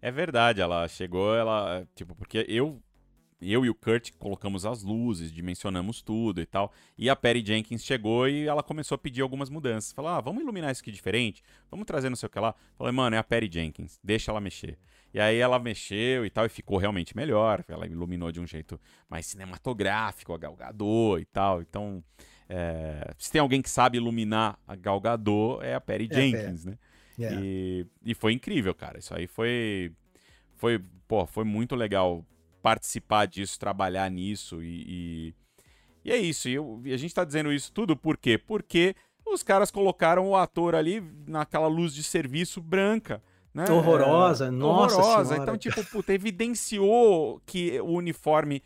É 0.00 0.12
verdade, 0.12 0.60
ela 0.60 0.86
chegou, 0.86 1.34
ela, 1.34 1.84
tipo, 1.96 2.14
porque 2.14 2.46
eu 2.48 2.80
eu 3.40 3.64
e 3.64 3.70
o 3.70 3.74
Kurt 3.74 4.10
colocamos 4.18 4.66
as 4.66 4.82
luzes, 4.82 5.32
dimensionamos 5.32 6.02
tudo 6.02 6.40
e 6.40 6.46
tal. 6.46 6.72
E 6.96 7.08
a 7.08 7.14
Perry 7.14 7.44
Jenkins 7.44 7.84
chegou 7.84 8.28
e 8.28 8.46
ela 8.46 8.64
começou 8.64 8.96
a 8.96 8.98
pedir 8.98 9.22
algumas 9.22 9.48
mudanças. 9.48 9.92
Falou: 9.92 10.10
ah, 10.10 10.20
vamos 10.20 10.42
iluminar 10.42 10.72
isso 10.72 10.82
aqui 10.82 10.90
diferente, 10.90 11.42
vamos 11.70 11.86
trazer 11.86 12.08
não 12.08 12.16
sei 12.16 12.26
o 12.26 12.30
que 12.30 12.40
lá. 12.40 12.54
Falei, 12.76 12.92
mano, 12.92 13.14
é 13.14 13.18
a 13.18 13.24
Perry 13.24 13.48
Jenkins, 13.50 13.98
deixa 14.02 14.30
ela 14.30 14.40
mexer. 14.40 14.78
E 15.14 15.20
aí 15.20 15.38
ela 15.38 15.58
mexeu 15.58 16.26
e 16.26 16.30
tal, 16.30 16.44
e 16.44 16.48
ficou 16.48 16.76
realmente 16.78 17.16
melhor. 17.16 17.64
Ela 17.66 17.86
iluminou 17.86 18.30
de 18.30 18.40
um 18.40 18.46
jeito 18.46 18.78
mais 19.08 19.24
cinematográfico, 19.26 20.34
a 20.34 20.38
Galgador 20.38 21.20
e 21.20 21.24
tal. 21.24 21.62
Então, 21.62 22.04
é, 22.48 23.12
se 23.18 23.30
tem 23.30 23.40
alguém 23.40 23.60
que 23.60 23.68
sabe 23.68 23.98
iluminar 23.98 24.58
a 24.66 24.74
Galgador, 24.74 25.62
é 25.62 25.74
a 25.74 25.80
Perry 25.80 26.08
é 26.10 26.14
Jenkins, 26.14 26.64
né? 26.64 26.78
Yeah. 27.18 27.40
E, 27.42 27.86
e 28.04 28.14
foi 28.14 28.32
incrível, 28.32 28.74
cara. 28.74 28.98
Isso 28.98 29.14
aí 29.14 29.26
foi. 29.26 29.92
Foi, 30.56 30.80
pô, 31.06 31.26
foi 31.26 31.44
muito 31.44 31.76
legal 31.76 32.24
participar 32.62 33.26
disso, 33.26 33.58
trabalhar 33.58 34.10
nisso 34.10 34.62
e. 34.62 34.84
E, 34.88 35.34
e 36.04 36.12
é 36.12 36.16
isso. 36.16 36.48
E, 36.48 36.54
eu, 36.54 36.80
e 36.84 36.92
a 36.92 36.96
gente 36.96 37.14
tá 37.14 37.24
dizendo 37.24 37.52
isso 37.52 37.70
tudo 37.72 37.96
por 37.96 38.16
quê? 38.16 38.38
Porque 38.38 38.94
os 39.26 39.42
caras 39.42 39.70
colocaram 39.70 40.28
o 40.28 40.36
ator 40.36 40.74
ali 40.74 41.02
naquela 41.26 41.66
luz 41.66 41.92
de 41.92 42.02
serviço 42.02 42.62
branca. 42.62 43.22
Né? 43.52 43.68
Horrorosa, 43.70 44.46
é, 44.46 44.50
nossa 44.50 44.96
Horrorosa. 44.96 45.24
Senhora. 45.30 45.42
Então, 45.42 45.58
tipo, 45.58 45.84
puta, 45.90 46.14
evidenciou 46.14 47.42
que 47.44 47.80
o 47.80 47.92
uniforme 47.92 48.62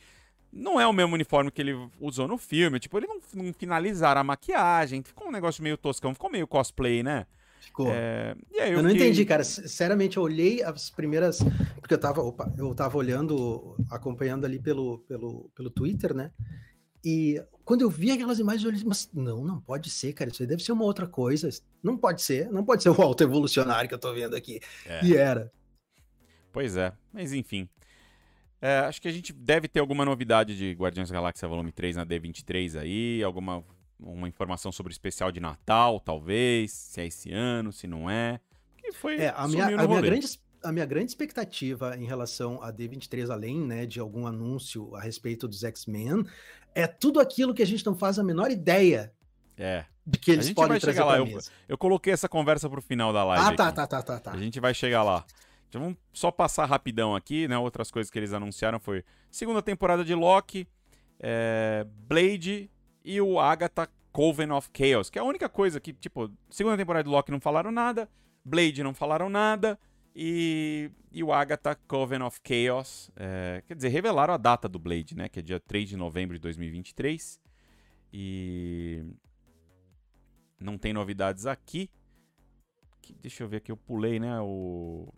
não 0.52 0.80
é 0.80 0.86
o 0.86 0.92
mesmo 0.92 1.14
uniforme 1.14 1.50
que 1.50 1.62
ele 1.62 1.74
usou 1.98 2.28
no 2.28 2.36
filme. 2.36 2.78
Tipo, 2.78 2.98
ele 2.98 3.06
não, 3.06 3.20
não 3.34 3.52
finalizaram 3.54 4.20
a 4.20 4.24
maquiagem. 4.24 5.02
Ficou 5.02 5.28
um 5.28 5.32
negócio 5.32 5.62
meio 5.62 5.78
toscão, 5.78 6.12
ficou 6.12 6.30
meio 6.30 6.46
cosplay, 6.46 7.02
né? 7.02 7.26
Ficou. 7.60 7.88
É... 7.90 8.34
Aí, 8.60 8.72
eu 8.72 8.82
não 8.82 8.90
que... 8.90 8.96
entendi, 8.96 9.24
cara. 9.24 9.42
Sinceramente, 9.42 10.16
eu 10.16 10.22
olhei 10.22 10.62
as 10.62 10.90
primeiras. 10.90 11.38
Porque 11.80 11.94
eu 11.94 11.98
tava, 11.98 12.20
opa, 12.20 12.52
eu 12.58 12.74
tava 12.74 12.98
olhando, 12.98 13.76
acompanhando 13.90 14.44
ali 14.44 14.60
pelo, 14.60 14.98
pelo, 15.08 15.50
pelo 15.54 15.70
Twitter, 15.70 16.12
né? 16.12 16.30
E 17.04 17.42
quando 17.64 17.82
eu 17.82 17.90
vi 17.90 18.10
aquelas 18.10 18.38
imagens, 18.38 18.64
eu 18.64 18.70
olhei, 18.70 18.82
mas 18.84 19.08
não, 19.12 19.44
não 19.44 19.60
pode 19.60 19.90
ser, 19.90 20.12
cara. 20.12 20.30
Isso 20.30 20.42
aí 20.42 20.46
deve 20.46 20.62
ser 20.62 20.72
uma 20.72 20.84
outra 20.84 21.06
coisa. 21.06 21.48
Não 21.82 21.96
pode 21.96 22.22
ser, 22.22 22.50
não 22.50 22.64
pode 22.64 22.82
ser 22.82 22.90
o 22.90 23.00
alto 23.02 23.22
evolucionário 23.22 23.88
que 23.88 23.94
eu 23.94 23.98
tô 23.98 24.12
vendo 24.12 24.36
aqui. 24.36 24.60
É. 24.84 25.04
E 25.04 25.16
era. 25.16 25.50
Pois 26.52 26.76
é, 26.76 26.92
mas 27.12 27.32
enfim. 27.32 27.68
É, 28.62 28.78
acho 28.78 29.02
que 29.02 29.08
a 29.08 29.12
gente 29.12 29.32
deve 29.32 29.66
ter 29.66 29.80
alguma 29.80 30.04
novidade 30.04 30.56
de 30.56 30.72
Guardiões 30.72 31.08
da 31.08 31.14
Galáxia 31.14 31.48
Volume 31.48 31.72
3 31.72 31.96
na 31.96 32.06
D23 32.06 32.80
aí, 32.80 33.20
alguma 33.22 33.64
uma 33.98 34.28
informação 34.28 34.72
sobre 34.72 34.90
o 34.90 34.94
especial 34.94 35.30
de 35.30 35.40
Natal, 35.40 36.00
talvez, 36.00 36.72
se 36.72 37.00
é 37.00 37.06
esse 37.06 37.32
ano, 37.32 37.72
se 37.72 37.86
não 37.86 38.08
é. 38.08 38.40
Que 38.76 38.92
foi 38.92 39.16
é, 39.16 39.32
a 39.36 39.46
minha, 39.46 39.66
a 39.66 39.86
minha 39.86 40.00
grande 40.00 40.40
a 40.62 40.70
minha 40.70 40.86
grande 40.86 41.06
expectativa 41.06 41.96
em 41.96 42.04
relação 42.04 42.62
a 42.62 42.72
D23 42.72 43.30
além, 43.30 43.60
né, 43.60 43.84
de 43.84 43.98
algum 43.98 44.28
anúncio 44.28 44.94
a 44.94 45.00
respeito 45.00 45.48
dos 45.48 45.64
X-Men, 45.64 46.24
é 46.72 46.86
tudo 46.86 47.18
aquilo 47.18 47.52
que 47.52 47.62
a 47.62 47.66
gente 47.66 47.84
não 47.84 47.96
faz 47.96 48.16
a 48.16 48.22
menor 48.22 48.48
ideia. 48.50 49.12
É. 49.56 49.84
De 50.06 50.18
que 50.20 50.30
eles 50.30 50.52
podem 50.52 50.78
trazer 50.78 51.02
lá. 51.02 51.18
Eu, 51.18 51.26
eu, 51.68 51.76
coloquei 51.76 52.12
essa 52.12 52.28
conversa 52.28 52.70
pro 52.70 52.80
final 52.80 53.12
da 53.12 53.24
live. 53.24 53.44
Ah, 53.44 53.56
tá, 53.56 53.72
tá, 53.72 53.86
tá, 53.86 54.02
tá, 54.02 54.20
tá. 54.20 54.32
A 54.32 54.36
gente 54.36 54.60
vai 54.60 54.72
chegar 54.72 55.02
lá. 55.02 55.24
Vamos 55.78 55.96
só 56.12 56.30
passar 56.30 56.66
rapidão 56.66 57.14
aqui, 57.14 57.48
né? 57.48 57.58
Outras 57.58 57.90
coisas 57.90 58.10
que 58.10 58.18
eles 58.18 58.32
anunciaram 58.32 58.78
foi 58.78 59.04
segunda 59.30 59.62
temporada 59.62 60.04
de 60.04 60.14
Loki, 60.14 60.66
é, 61.18 61.86
Blade 62.08 62.70
e 63.04 63.20
o 63.20 63.38
Agatha 63.38 63.88
Coven 64.12 64.50
of 64.52 64.68
Chaos, 64.76 65.08
que 65.08 65.18
é 65.18 65.22
a 65.22 65.24
única 65.24 65.48
coisa 65.48 65.80
que, 65.80 65.92
tipo, 65.92 66.30
segunda 66.50 66.76
temporada 66.76 67.04
de 67.04 67.10
Loki 67.10 67.30
não 67.30 67.40
falaram 67.40 67.72
nada, 67.72 68.08
Blade 68.44 68.82
não 68.82 68.92
falaram 68.92 69.30
nada, 69.30 69.78
e, 70.14 70.90
e 71.10 71.24
o 71.24 71.32
Agatha 71.32 71.74
Coven 71.88 72.22
of 72.22 72.40
Chaos, 72.46 73.10
é, 73.16 73.62
quer 73.66 73.74
dizer, 73.74 73.88
revelaram 73.88 74.34
a 74.34 74.36
data 74.36 74.68
do 74.68 74.78
Blade, 74.78 75.16
né, 75.16 75.28
que 75.28 75.38
é 75.38 75.42
dia 75.42 75.58
3 75.58 75.88
de 75.88 75.96
novembro 75.96 76.36
de 76.36 76.42
2023, 76.42 77.40
e 78.12 79.02
não 80.60 80.76
tem 80.76 80.92
novidades 80.92 81.46
aqui, 81.46 81.90
deixa 83.20 83.42
eu 83.42 83.48
ver 83.48 83.58
aqui, 83.58 83.72
eu 83.72 83.76
pulei, 83.76 84.20
né, 84.20 84.40
o... 84.40 85.08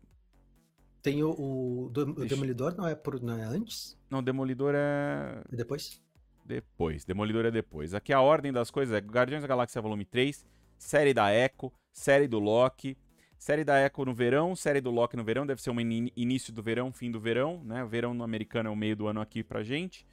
Tem 1.04 1.22
o, 1.22 1.32
o, 1.32 1.84
o 1.84 2.24
Demolidor, 2.26 2.74
não 2.74 2.88
é, 2.88 2.94
por, 2.94 3.20
não 3.22 3.38
é 3.38 3.44
antes? 3.44 3.94
Não, 4.08 4.22
Demolidor 4.22 4.72
é... 4.74 5.42
é 5.52 5.54
depois? 5.54 6.00
Depois. 6.42 7.04
Demolidor 7.04 7.44
é 7.44 7.50
depois. 7.50 7.92
Aqui 7.92 8.10
a 8.10 8.22
ordem 8.22 8.50
das 8.50 8.70
coisas 8.70 8.96
é 8.96 9.00
Guardiões 9.00 9.42
da 9.42 9.46
Galáxia 9.46 9.82
Volume 9.82 10.06
3, 10.06 10.46
série 10.78 11.12
da 11.12 11.30
Echo, 11.30 11.70
série 11.92 12.26
do 12.26 12.38
Loki, 12.38 12.96
série 13.36 13.64
da 13.64 13.78
Echo 13.84 14.02
no 14.06 14.14
verão, 14.14 14.56
série 14.56 14.80
do 14.80 14.90
Loki 14.90 15.14
no 15.14 15.22
verão, 15.22 15.46
deve 15.46 15.60
ser 15.60 15.68
um 15.68 15.78
in 15.78 16.10
início 16.16 16.50
do 16.54 16.62
verão, 16.62 16.90
fim 16.90 17.10
do 17.10 17.20
verão, 17.20 17.62
né? 17.62 17.84
O 17.84 17.86
verão 17.86 18.14
no 18.14 18.24
americano 18.24 18.70
é 18.70 18.72
o 18.72 18.76
meio 18.76 18.96
do 18.96 19.06
ano 19.06 19.20
aqui 19.20 19.44
pra 19.44 19.62
gente. 19.62 20.06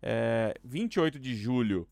É, 0.00 0.58
28 0.64 1.18
de 1.18 1.34
julho, 1.36 1.86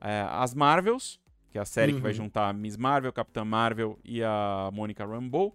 é, 0.00 0.24
as 0.30 0.54
Marvels, 0.54 1.20
que 1.50 1.58
é 1.58 1.60
a 1.60 1.66
série 1.66 1.92
uhum. 1.92 1.98
que 1.98 2.02
vai 2.02 2.12
uhum. 2.12 2.16
juntar 2.16 2.54
Miss 2.54 2.78
Marvel, 2.78 3.12
Capitã 3.12 3.44
Marvel 3.44 3.98
e 4.02 4.22
a 4.22 4.70
Monica 4.72 5.04
Rambeau. 5.04 5.54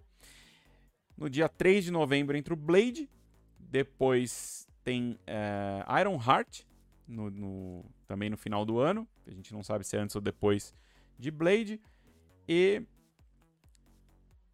No 1.20 1.28
dia 1.28 1.50
3 1.50 1.84
de 1.84 1.90
novembro 1.90 2.34
entra 2.34 2.54
o 2.54 2.56
Blade, 2.56 3.08
depois 3.58 4.66
tem 4.82 5.18
é, 5.26 5.84
Iron 6.00 6.14
Heart, 6.14 6.62
no, 7.06 7.30
no, 7.30 7.84
também 8.06 8.30
no 8.30 8.38
final 8.38 8.64
do 8.64 8.78
ano. 8.78 9.06
A 9.26 9.30
gente 9.30 9.52
não 9.52 9.62
sabe 9.62 9.84
se 9.84 9.96
é 9.96 10.00
antes 10.00 10.16
ou 10.16 10.22
depois 10.22 10.74
de 11.18 11.30
Blade. 11.30 11.78
E 12.48 12.82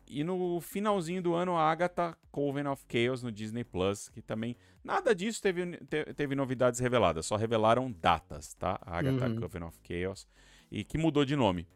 e 0.08 0.22
no 0.22 0.60
finalzinho 0.60 1.20
do 1.20 1.34
ano, 1.34 1.56
a 1.56 1.70
Agatha 1.70 2.16
Coven 2.30 2.66
of 2.66 2.84
Chaos 2.90 3.22
no 3.22 3.32
Disney 3.32 3.64
Plus, 3.64 4.08
que 4.08 4.22
também. 4.22 4.56
Nada 4.84 5.14
disso 5.14 5.42
teve, 5.42 5.76
teve 6.14 6.34
novidades 6.34 6.78
reveladas, 6.78 7.26
só 7.26 7.36
revelaram 7.36 7.90
datas, 7.90 8.54
tá? 8.54 8.78
A 8.82 8.98
Agatha 8.98 9.28
uhum. 9.28 9.40
Coven 9.40 9.64
of 9.64 9.78
Chaos. 9.82 10.28
E 10.70 10.84
que 10.84 10.96
mudou 10.96 11.24
de 11.24 11.34
nome. 11.34 11.66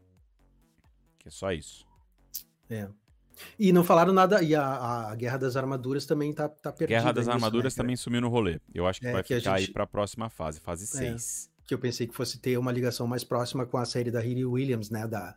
Que 1.18 1.28
é 1.28 1.30
só 1.30 1.52
isso. 1.52 1.86
É. 2.68 2.88
E 3.58 3.72
não 3.72 3.84
falaram 3.84 4.12
nada. 4.12 4.42
E 4.42 4.54
a, 4.54 5.10
a 5.10 5.14
Guerra 5.14 5.38
das 5.38 5.56
Armaduras 5.56 6.06
também 6.06 6.32
tá, 6.32 6.48
tá 6.48 6.72
perdida. 6.72 6.98
Guerra 6.98 7.12
das 7.12 7.28
Armaduras 7.28 7.74
né? 7.74 7.82
também 7.82 7.96
sumiu 7.96 8.20
no 8.20 8.28
rolê. 8.28 8.60
Eu 8.74 8.86
acho 8.86 9.00
que 9.00 9.06
é, 9.06 9.12
vai 9.12 9.22
que 9.22 9.34
ficar 9.34 9.58
gente... 9.58 9.68
aí 9.68 9.72
pra 9.72 9.86
próxima 9.86 10.28
fase, 10.28 10.60
fase 10.60 10.86
6. 10.86 11.50
É, 11.56 11.66
que 11.66 11.74
eu 11.74 11.78
pensei 11.78 12.06
que 12.06 12.14
fosse 12.14 12.38
ter 12.38 12.58
uma 12.58 12.72
ligação 12.72 13.06
mais 13.06 13.24
próxima 13.24 13.64
com 13.66 13.78
a 13.78 13.84
série 13.84 14.10
da 14.10 14.20
Riri 14.20 14.44
Williams, 14.44 14.90
né? 14.90 15.06
Da, 15.06 15.34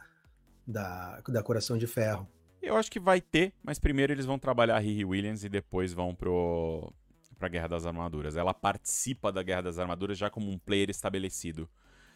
da, 0.66 1.22
da 1.28 1.44
Coração 1.44 1.78
de 1.78 1.88
Ferro. 1.88 2.28
Eu 2.62 2.78
acho 2.78 2.90
que 2.90 3.00
vai 3.00 3.20
ter, 3.20 3.54
mas 3.62 3.78
primeiro 3.78 4.14
eles 4.14 4.26
vão 4.26 4.40
trabalhar 4.40 4.78
a 4.78 4.80
Riri 4.80 5.04
Williams 5.04 5.44
e 5.44 5.50
depois 5.50 5.94
vão 5.94 6.16
pro 6.16 6.94
pra 7.38 7.50
Guerra 7.50 7.68
das 7.68 7.86
Armaduras. 7.86 8.38
Ela 8.38 8.54
participa 8.54 9.30
da 9.30 9.44
Guerra 9.44 9.64
das 9.64 9.78
Armaduras 9.78 10.18
já 10.18 10.30
como 10.30 10.50
um 10.50 10.58
player 10.58 10.90
estabelecido. 10.90 11.70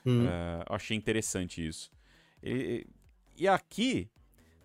Hum. 0.06 0.26
Uh, 0.26 0.64
eu 0.70 0.76
achei 0.76 0.96
interessante 0.96 1.66
isso. 1.68 1.92
E, 2.42 2.88
e 3.36 3.46
aqui, 3.46 4.10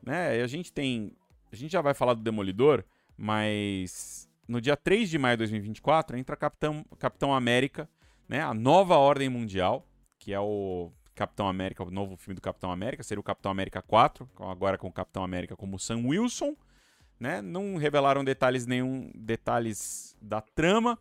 né, 0.05 0.41
a 0.43 0.47
gente 0.47 0.73
tem. 0.73 1.12
A 1.53 1.57
gente 1.57 1.73
já 1.73 1.81
vai 1.81 1.95
falar 1.95 2.15
do 2.15 2.23
Demolidor, 2.23 2.85
mas 3.16 4.29
no 4.49 4.61
dia 4.61 4.77
3 4.77 5.09
de 5.09 5.19
maio 5.19 5.37
de 5.37 5.41
2024 5.41 6.16
entra 6.16 6.37
Capitão, 6.37 6.85
Capitão 6.99 7.35
América, 7.35 7.89
né, 8.29 8.41
a 8.41 8.55
nova 8.55 8.97
ordem 8.97 9.29
mundial, 9.29 9.87
que 10.19 10.33
é 10.33 10.41
o 10.41 10.91
Capitão 11.15 11.47
América, 11.47 11.83
o 11.85 11.91
novo 11.91 12.16
filme 12.16 12.35
do 12.35 12.41
Capitão 12.41 12.70
América, 12.70 13.03
seria 13.03 13.20
o 13.20 13.24
Capitão 13.24 13.51
América 13.51 13.83
4, 13.83 14.29
agora 14.41 14.79
com 14.79 14.89
o 14.89 14.93
Capitão 14.93 15.23
América 15.23 15.57
como 15.57 15.79
Sam 15.79 16.07
Wilson, 16.07 16.57
né? 17.20 17.41
Não 17.41 17.77
revelaram 17.77 18.24
detalhes 18.24 18.66
nenhum 18.66 19.11
detalhes 19.15 20.16
da 20.20 20.41
trama, 20.41 20.99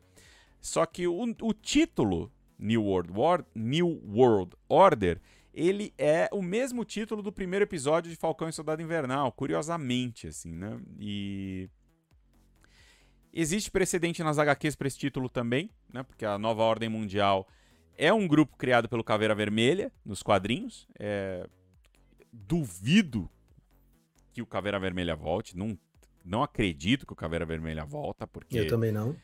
só 0.59 0.85
que 0.85 1.07
o, 1.07 1.35
o 1.41 1.53
título 1.53 2.31
New 2.59 2.83
World, 2.83 3.11
War, 3.11 3.43
New 3.55 4.01
World 4.07 4.55
Order, 4.69 5.19
ele 5.53 5.93
é 5.97 6.29
o 6.31 6.41
mesmo 6.41 6.85
título 6.85 7.21
do 7.21 7.31
primeiro 7.31 7.63
episódio 7.63 8.09
de 8.09 8.15
Falcão 8.15 8.47
e 8.47 8.53
Soldado 8.53 8.81
Invernal, 8.81 9.31
curiosamente, 9.31 10.27
assim, 10.27 10.53
né? 10.53 10.79
E 10.99 11.69
existe 13.33 13.69
precedente 13.69 14.23
nas 14.23 14.39
HQs 14.39 14.75
para 14.75 14.87
esse 14.87 14.97
título 14.97 15.29
também, 15.29 15.69
né? 15.91 16.03
Porque 16.03 16.25
a 16.25 16.37
Nova 16.37 16.63
Ordem 16.63 16.89
Mundial 16.89 17.47
é 17.97 18.13
um 18.13 18.27
grupo 18.27 18.55
criado 18.57 18.87
pelo 18.87 19.03
Caveira 19.03 19.35
Vermelha 19.35 19.91
nos 20.05 20.23
quadrinhos. 20.23 20.87
É... 20.97 21.47
Duvido 22.31 23.29
que 24.33 24.41
o 24.41 24.45
Caveira 24.45 24.79
Vermelha 24.79 25.15
volte. 25.15 25.57
Não, 25.57 25.77
não 26.23 26.43
acredito 26.43 27.05
que 27.05 27.13
o 27.13 27.15
Caveira 27.15 27.45
Vermelha 27.45 27.83
volta, 27.83 28.25
porque. 28.25 28.59
Eu 28.59 28.67
também 28.67 28.91
não. 28.91 29.15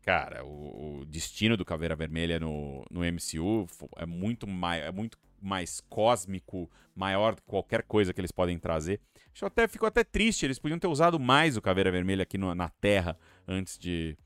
Cara, 0.00 0.44
o, 0.44 1.00
o 1.00 1.04
destino 1.06 1.56
do 1.56 1.64
Caveira 1.64 1.96
Vermelha 1.96 2.38
no, 2.38 2.84
no 2.90 3.00
MCU 3.00 3.66
é 3.96 4.06
muito 4.06 4.46
mais. 4.46 4.82
É 4.82 4.90
muito 4.90 5.18
mais 5.44 5.80
cósmico, 5.80 6.70
maior 6.94 7.34
que 7.36 7.42
qualquer 7.42 7.82
coisa 7.82 8.12
que 8.12 8.20
eles 8.20 8.32
podem 8.32 8.58
trazer. 8.58 9.00
Eu 9.40 9.48
até 9.48 9.66
fico 9.66 9.84
até 9.84 10.02
triste, 10.04 10.44
eles 10.46 10.58
podiam 10.58 10.78
ter 10.78 10.86
usado 10.86 11.18
mais 11.18 11.56
o 11.56 11.62
Caveira 11.62 11.90
Vermelha 11.90 12.22
aqui 12.22 12.38
no, 12.38 12.54
na 12.54 12.68
Terra 12.68 13.18
antes 13.46 13.78
de 13.78 14.16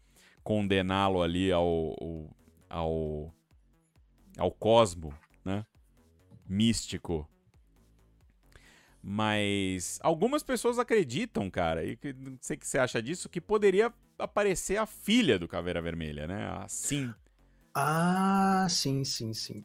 condená-lo 0.42 1.22
ali 1.22 1.50
ao, 1.50 1.96
ao, 2.00 2.36
ao 2.68 3.34
ao 4.38 4.52
cosmo, 4.52 5.12
né? 5.44 5.66
Místico. 6.48 7.28
Mas 9.02 9.98
algumas 10.02 10.42
pessoas 10.42 10.78
acreditam, 10.78 11.50
cara, 11.50 11.84
e 11.84 11.98
não 12.16 12.38
sei 12.40 12.56
o 12.56 12.60
que 12.60 12.66
você 12.66 12.78
acha 12.78 13.02
disso, 13.02 13.28
que 13.28 13.40
poderia 13.40 13.92
aparecer 14.18 14.76
a 14.76 14.86
filha 14.86 15.38
do 15.38 15.48
Caveira 15.48 15.82
Vermelha, 15.82 16.26
né? 16.26 16.48
Assim. 16.62 17.12
Ah, 17.74 18.66
sim, 18.68 19.04
sim, 19.04 19.32
sim. 19.32 19.64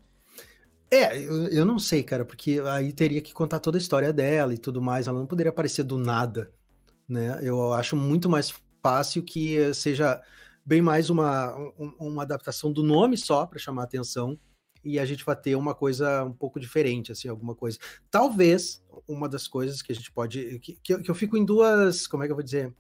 É, 0.94 1.18
eu, 1.18 1.48
eu 1.48 1.66
não 1.66 1.80
sei, 1.80 2.04
cara, 2.04 2.24
porque 2.24 2.62
aí 2.68 2.94
teria 2.94 3.20
que 3.20 3.34
contar 3.34 3.60
toda 3.60 3.78
a 3.78 3.82
história 3.82 4.14
dela 4.14 4.54
e 4.54 4.58
tudo 4.60 4.80
mais. 4.80 5.08
Ela 5.08 5.18
não 5.18 5.26
poderia 5.26 5.50
aparecer 5.50 5.84
do 5.84 5.98
nada, 5.98 6.52
né? 7.10 7.40
Eu 7.42 7.74
acho 7.74 7.96
muito 7.96 8.30
mais 8.30 8.54
fácil 8.82 9.24
que 9.24 9.74
seja 9.74 10.22
bem 10.64 10.84
mais 10.84 11.10
uma, 11.10 11.56
uma 12.00 12.22
adaptação 12.22 12.72
do 12.72 12.84
nome 12.84 13.18
só 13.18 13.48
para 13.48 13.58
chamar 13.58 13.84
atenção 13.84 14.38
e 14.84 15.00
a 15.00 15.06
gente 15.06 15.26
vai 15.26 15.36
ter 15.36 15.56
uma 15.56 15.74
coisa 15.74 16.24
um 16.26 16.34
pouco 16.34 16.60
diferente, 16.60 17.12
assim, 17.12 17.28
alguma 17.28 17.56
coisa. 17.56 17.80
Talvez 18.12 18.84
uma 19.08 19.28
das 19.28 19.48
coisas 19.48 19.82
que 19.82 19.92
a 19.92 19.96
gente 19.96 20.12
pode. 20.12 20.60
Que, 20.60 20.78
que, 20.84 20.94
eu, 20.94 21.02
que 21.02 21.10
eu 21.10 21.16
fico 21.16 21.36
em 21.36 21.44
duas. 21.44 22.06
Como 22.06 22.22
é 22.22 22.28
que 22.28 22.32
eu 22.32 22.36
vou 22.36 22.44
dizer? 22.44 22.72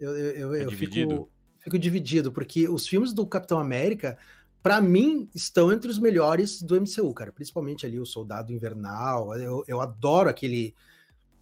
Eu, 0.00 0.16
eu, 0.16 0.54
é 0.54 0.64
eu 0.64 0.70
fico, 0.72 1.30
fico 1.60 1.78
dividido, 1.78 2.32
porque 2.32 2.68
os 2.68 2.88
filmes 2.88 3.12
do 3.12 3.24
Capitão 3.24 3.60
América, 3.60 4.18
para 4.62 4.80
mim, 4.80 5.28
estão 5.34 5.72
entre 5.72 5.90
os 5.90 5.98
melhores 5.98 6.62
do 6.62 6.80
MCU, 6.80 7.12
cara. 7.12 7.32
Principalmente 7.32 7.84
ali 7.84 7.98
o 7.98 8.06
Soldado 8.06 8.52
Invernal. 8.52 9.34
Eu, 9.36 9.64
eu 9.66 9.80
adoro 9.80 10.28
aquele 10.28 10.74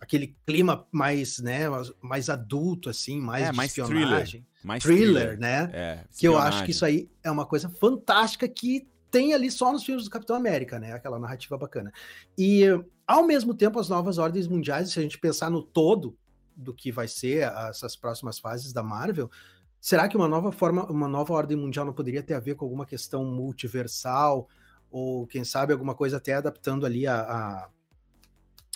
aquele 0.01 0.35
clima 0.47 0.87
mais, 0.91 1.39
né, 1.41 1.65
mais 2.01 2.31
adulto, 2.31 2.89
assim, 2.89 3.21
mais 3.21 3.49
é, 3.49 3.53
mais 3.53 3.75
thriller, 3.75 4.43
mais 4.65 4.83
thriller, 4.83 5.13
thriller 5.13 5.39
né? 5.39 5.71
É, 5.75 6.05
que 6.17 6.27
eu 6.27 6.39
acho 6.39 6.65
que 6.65 6.71
isso 6.71 6.87
aí 6.87 7.11
é 7.23 7.31
uma 7.31 7.45
coisa 7.45 7.69
fantástica 7.69 8.49
que 8.49 8.89
tem 9.11 9.35
ali 9.35 9.51
só 9.51 9.71
nos 9.71 9.85
filmes 9.85 10.05
do 10.05 10.11
Capitão 10.11 10.37
América, 10.37 10.79
né? 10.79 10.93
Aquela 10.93 11.19
narrativa 11.19 11.59
bacana. 11.59 11.93
E, 12.39 12.65
ao 13.07 13.27
mesmo 13.27 13.53
tempo, 13.53 13.79
as 13.79 13.89
novas 13.89 14.17
ordens 14.19 14.47
mundiais, 14.47 14.91
se 14.91 14.99
a 14.99 15.03
gente 15.03 15.19
pensar 15.19 15.51
no 15.51 15.63
todo 15.63 16.17
do 16.57 16.73
que 16.73 16.93
vai 16.93 17.09
ser 17.09 17.51
essas 17.69 17.97
próximas 17.97 18.39
fases 18.39 18.73
da 18.73 18.83
Marvel, 18.83 19.31
será 19.81 20.09
que 20.09 20.17
uma 20.17 20.29
nova 20.29 20.53
forma, 20.53 20.85
uma 20.91 21.09
nova 21.09 21.33
ordem 21.35 21.57
mundial 21.57 21.87
não 21.87 21.93
poderia 21.93 22.23
ter 22.23 22.35
a 22.35 22.41
ver 22.41 22.55
com 22.55 22.65
alguma 22.65 22.87
questão 22.87 23.25
multiversal? 23.25 24.49
Ou, 24.91 25.27
quem 25.27 25.45
sabe, 25.45 25.73
alguma 25.73 25.95
coisa 25.95 26.17
até 26.17 26.35
adaptando 26.35 26.85
ali 26.85 27.07
a, 27.07 27.21
a 27.21 27.71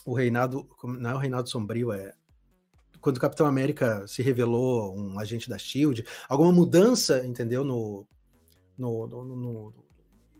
o 0.05 0.15
reinado. 0.15 0.69
Não 0.83 1.11
é 1.11 1.15
o 1.15 1.19
reinado 1.19 1.49
sombrio, 1.49 1.93
é 1.93 2.15
quando 3.05 3.19
o 3.19 3.21
Capitão 3.21 3.47
América 3.47 4.07
se 4.09 4.23
revelou 4.23 4.97
um 4.97 5.19
agente 5.19 5.47
da 5.47 5.59
Shield, 5.59 6.07
alguma 6.27 6.51
mudança, 6.51 7.23
entendeu, 7.27 7.63
no, 7.63 8.07
no, 8.79 9.07
no, 9.07 9.25
no, 9.25 9.75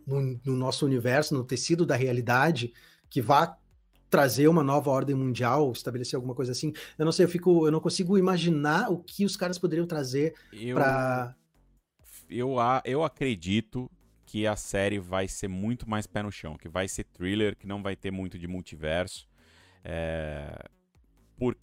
no, 0.07 0.41
no 0.43 0.57
nosso 0.57 0.87
universo, 0.87 1.35
no 1.35 1.45
tecido 1.45 1.85
da 1.85 1.95
realidade, 1.95 2.73
que 3.11 3.21
vá 3.21 3.59
trazer 4.15 4.47
uma 4.47 4.63
nova 4.63 4.93
ordem 4.93 5.17
mundial, 5.17 5.73
estabelecer 5.73 6.15
alguma 6.15 6.37
coisa 6.37 6.53
assim. 6.53 6.73
Eu 6.97 7.05
não 7.05 7.11
sei, 7.11 7.25
eu 7.25 7.29
fico, 7.29 7.67
eu 7.67 7.73
não 7.73 7.81
consigo 7.81 8.17
imaginar 8.17 8.89
o 8.89 8.99
que 8.99 9.25
os 9.25 9.37
caras 9.37 9.59
poderiam 9.59 9.89
trazer 9.89 10.35
para 10.73 11.35
eu, 12.31 12.55
eu 12.85 13.03
acredito 13.03 13.91
que 14.25 14.47
a 14.47 14.55
série 14.55 15.01
vai 15.01 15.27
ser 15.27 15.49
muito 15.49 15.91
mais 15.91 16.07
pé 16.07 16.23
no 16.23 16.31
chão, 16.31 16.57
que 16.57 16.69
vai 16.69 16.87
ser 16.87 17.03
thriller, 17.03 17.57
que 17.57 17.67
não 17.67 17.83
vai 17.83 17.97
ter 17.97 18.13
muito 18.13 18.39
de 18.39 18.47
multiverso. 18.47 19.29
É... 19.83 20.65
Por... 21.37 21.59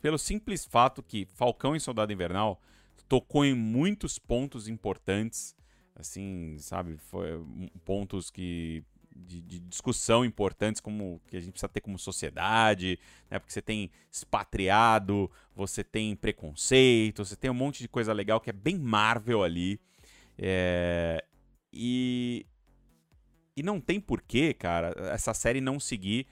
Pelo 0.00 0.16
simples 0.16 0.64
fato 0.64 1.02
que 1.02 1.26
Falcão 1.34 1.74
e 1.74 1.80
Soldado 1.80 2.12
Invernal 2.12 2.60
tocou 3.08 3.44
em 3.44 3.52
muitos 3.52 4.16
pontos 4.16 4.68
importantes 4.68 5.56
assim, 5.96 6.56
sabe, 6.58 6.98
foi 6.98 7.42
pontos 7.84 8.30
que 8.30 8.84
de, 9.16 9.40
de, 9.40 9.60
discussão 9.60 10.24
importantes 10.24 10.80
como 10.80 11.20
que 11.26 11.36
a 11.36 11.40
gente 11.40 11.52
precisa 11.52 11.68
ter 11.68 11.80
como 11.80 11.98
sociedade, 11.98 12.98
né? 13.30 13.38
Porque 13.38 13.52
você 13.52 13.62
tem 13.62 13.90
expatriado, 14.10 15.30
você 15.54 15.82
tem 15.82 16.14
preconceito, 16.14 17.24
você 17.24 17.36
tem 17.36 17.50
um 17.50 17.54
monte 17.54 17.82
de 17.82 17.88
coisa 17.88 18.12
legal 18.12 18.40
que 18.40 18.50
é 18.50 18.52
bem 18.52 18.78
Marvel 18.78 19.42
ali. 19.42 19.80
É... 20.38 21.24
E 21.72 22.46
e 23.56 23.62
não 23.62 23.80
tem 23.80 23.98
porquê, 23.98 24.52
cara, 24.52 24.94
essa 25.10 25.32
série 25.32 25.62
não 25.62 25.80
seguir 25.80 26.26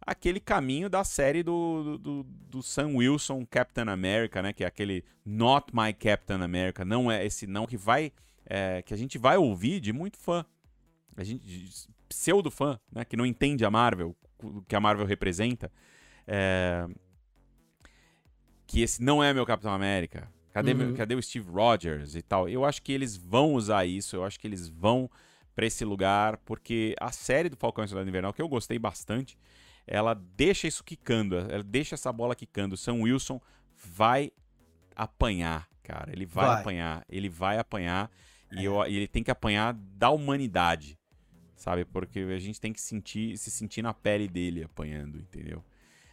aquele 0.00 0.40
caminho 0.40 0.88
da 0.88 1.04
série 1.04 1.42
do, 1.42 1.98
do, 1.98 2.22
do, 2.22 2.62
Sam 2.62 2.96
Wilson 2.96 3.44
Captain 3.44 3.88
America, 3.88 4.40
né? 4.40 4.52
Que 4.52 4.64
é 4.64 4.66
aquele 4.66 5.04
Not 5.24 5.72
My 5.74 5.92
Captain 5.92 6.42
America, 6.42 6.84
não 6.84 7.10
é 7.10 7.24
esse 7.24 7.46
não 7.46 7.66
que 7.66 7.76
vai 7.76 8.12
é, 8.46 8.82
que 8.82 8.94
a 8.94 8.96
gente 8.96 9.18
vai 9.18 9.36
ouvir 9.36 9.80
de 9.80 9.92
muito 9.92 10.18
fã. 10.18 10.44
A 11.16 11.22
gente, 11.22 11.44
pseudo 12.10 12.50
fã, 12.50 12.78
né, 12.92 13.04
que 13.04 13.16
não 13.16 13.24
entende 13.24 13.64
a 13.64 13.70
Marvel, 13.70 14.16
o 14.42 14.62
que 14.62 14.74
a 14.74 14.80
Marvel 14.80 15.06
representa. 15.06 15.72
É, 16.26 16.86
que 18.66 18.82
esse 18.82 19.02
não 19.02 19.22
é 19.22 19.32
meu 19.32 19.46
Capitão 19.46 19.72
América. 19.72 20.30
Cadê, 20.52 20.72
uhum. 20.72 20.78
meu, 20.78 20.94
cadê 20.94 21.14
o 21.14 21.22
Steve 21.22 21.48
Rogers 21.48 22.14
e 22.16 22.22
tal? 22.22 22.48
Eu 22.48 22.64
acho 22.64 22.82
que 22.82 22.92
eles 22.92 23.16
vão 23.16 23.54
usar 23.54 23.86
isso, 23.86 24.16
eu 24.16 24.24
acho 24.24 24.38
que 24.38 24.46
eles 24.46 24.68
vão 24.68 25.08
para 25.54 25.66
esse 25.66 25.84
lugar, 25.84 26.36
porque 26.38 26.94
a 27.00 27.12
série 27.12 27.48
do 27.48 27.56
Falcão 27.56 27.84
e 27.84 27.88
Soldado 27.88 28.08
Invernal, 28.08 28.32
que 28.32 28.42
eu 28.42 28.48
gostei 28.48 28.78
bastante, 28.78 29.38
ela 29.86 30.14
deixa 30.14 30.66
isso 30.66 30.82
quicando, 30.82 31.36
ela 31.36 31.62
deixa 31.62 31.94
essa 31.94 32.12
bola 32.12 32.34
quicando. 32.34 32.74
O 32.74 32.78
Sam 32.78 33.02
Wilson 33.02 33.40
vai 33.76 34.32
apanhar, 34.94 35.68
cara. 35.82 36.12
Ele 36.12 36.26
vai, 36.26 36.46
vai. 36.46 36.60
apanhar, 36.60 37.04
ele 37.08 37.28
vai 37.28 37.58
apanhar. 37.58 38.10
E, 38.52 38.64
eu, 38.64 38.84
e 38.86 38.96
ele 38.96 39.08
tem 39.08 39.22
que 39.22 39.30
apanhar 39.30 39.74
da 39.74 40.10
humanidade, 40.10 40.98
sabe? 41.60 41.84
Porque 41.84 42.20
a 42.20 42.38
gente 42.38 42.58
tem 42.58 42.72
que 42.72 42.80
sentir, 42.80 43.36
se 43.36 43.50
sentir 43.50 43.82
na 43.82 43.92
pele 43.92 44.26
dele 44.26 44.64
apanhando, 44.64 45.18
entendeu? 45.18 45.62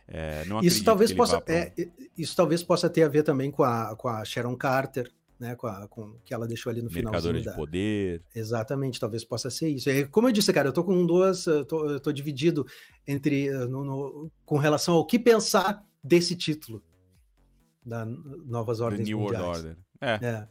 É, 0.05 0.45
não 0.45 0.61
isso 0.61 0.83
talvez 0.83 1.11
possa, 1.11 1.39
pro... 1.41 1.53
é, 1.53 1.73
isso 2.17 2.35
talvez 2.35 2.63
possa 2.63 2.89
ter 2.89 3.03
a 3.03 3.07
ver 3.09 3.23
também 3.23 3.49
com 3.49 3.63
a, 3.63 3.95
com 3.95 4.07
a 4.09 4.23
Sharon 4.23 4.55
Carter, 4.55 5.09
né, 5.39 5.55
com, 5.55 5.67
a, 5.67 5.87
com 5.87 6.17
que 6.25 6.33
ela 6.33 6.47
deixou 6.47 6.69
ali 6.69 6.81
no 6.81 6.89
final. 6.89 7.11
Mercadora 7.11 7.39
de 7.39 7.45
da... 7.45 7.53
poder. 7.53 8.21
Exatamente, 8.35 8.99
talvez 8.99 9.23
possa 9.23 9.49
ser 9.49 9.69
isso. 9.69 9.89
E, 9.89 10.05
como 10.07 10.27
eu 10.27 10.31
disse, 10.33 10.51
cara, 10.51 10.67
eu 10.69 10.73
tô 10.73 10.83
com 10.83 11.05
duas, 11.05 11.45
eu 11.45 11.63
tô, 11.63 11.89
eu 11.89 11.99
tô 11.99 12.11
dividido 12.11 12.65
entre 13.05 13.47
eh, 13.47 13.65
no, 13.67 13.83
no, 13.83 14.31
com 14.45 14.57
relação 14.57 14.95
ao 14.95 15.05
que 15.05 15.17
pensar 15.17 15.85
desse 16.03 16.35
título 16.35 16.83
da 17.85 18.05
Novas 18.05 18.81
Ordens 18.81 19.07
The 19.07 19.13
New 19.13 19.19
Mundiais. 19.19 19.43
World 19.43 19.67
Order. 19.67 19.77
É. 20.01 20.25
é. 20.25 20.47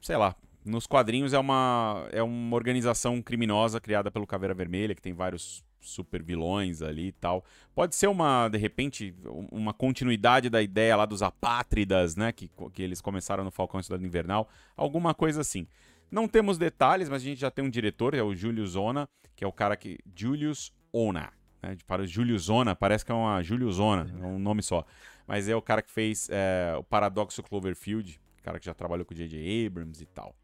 Sei 0.00 0.16
lá. 0.16 0.34
Nos 0.64 0.86
quadrinhos 0.86 1.32
é 1.32 1.38
uma, 1.38 2.06
é 2.12 2.22
uma 2.22 2.54
organização 2.54 3.22
criminosa 3.22 3.80
criada 3.80 4.10
pelo 4.10 4.26
Caveira 4.26 4.54
Vermelha, 4.54 4.94
que 4.94 5.00
tem 5.00 5.14
vários 5.14 5.64
super 5.80 6.22
vilões 6.22 6.82
ali 6.82 7.08
e 7.08 7.12
tal. 7.12 7.44
Pode 7.74 7.94
ser 7.94 8.06
uma, 8.06 8.48
de 8.48 8.58
repente, 8.58 9.14
uma 9.50 9.72
continuidade 9.72 10.50
da 10.50 10.60
ideia 10.60 10.96
lá 10.96 11.06
dos 11.06 11.22
apátridas, 11.22 12.14
né? 12.14 12.30
Que, 12.32 12.50
que 12.72 12.82
eles 12.82 13.00
começaram 13.00 13.42
no 13.42 13.50
Falcão 13.50 13.82
Cidade 13.82 14.04
Invernal. 14.04 14.48
Alguma 14.76 15.14
coisa 15.14 15.40
assim. 15.40 15.66
Não 16.10 16.28
temos 16.28 16.58
detalhes, 16.58 17.08
mas 17.08 17.22
a 17.22 17.24
gente 17.24 17.40
já 17.40 17.50
tem 17.50 17.64
um 17.64 17.70
diretor, 17.70 18.14
é 18.14 18.22
o 18.22 18.34
Julius 18.34 18.70
Zona, 18.70 19.08
que 19.34 19.44
é 19.44 19.46
o 19.46 19.52
cara 19.52 19.76
que. 19.76 19.98
Julius 20.14 20.72
Ona. 20.92 21.32
Né, 21.62 21.76
para 21.86 22.02
o 22.02 22.06
Julius 22.06 22.44
Zona, 22.44 22.74
parece 22.74 23.04
que 23.04 23.12
é 23.12 23.14
uma 23.14 23.42
Julius 23.42 23.76
Zona, 23.76 24.10
é 24.20 24.26
um 24.26 24.38
nome 24.38 24.62
só. 24.62 24.84
Mas 25.26 25.48
é 25.48 25.54
o 25.54 25.62
cara 25.62 25.82
que 25.82 25.90
fez 25.90 26.28
é, 26.30 26.74
o 26.76 26.82
Paradoxo 26.82 27.42
Cloverfield, 27.42 28.20
cara 28.42 28.58
que 28.58 28.66
já 28.66 28.74
trabalhou 28.74 29.04
com 29.04 29.12
o 29.12 29.16
J.J. 29.16 29.66
Abrams 29.66 30.02
e 30.02 30.06
tal. 30.06 30.34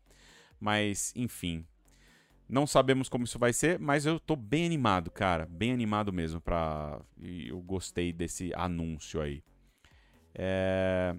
Mas, 0.61 1.13
enfim, 1.15 1.67
não 2.49 2.67
sabemos 2.67 3.09
como 3.09 3.25
isso 3.25 3.39
vai 3.39 3.53
ser, 3.53 3.79
mas 3.79 4.07
eu 4.07 4.21
tô 4.21 4.37
bem 4.37 4.67
animado, 4.67 5.11
cara. 5.11 5.47
Bem 5.47 5.73
animado 5.73 6.13
mesmo. 6.13 6.41
Pra... 6.41 7.01
Eu 7.21 7.61
gostei 7.61 8.13
desse 8.13 8.53
anúncio 8.55 9.21
aí. 9.21 9.43
É... 10.35 11.15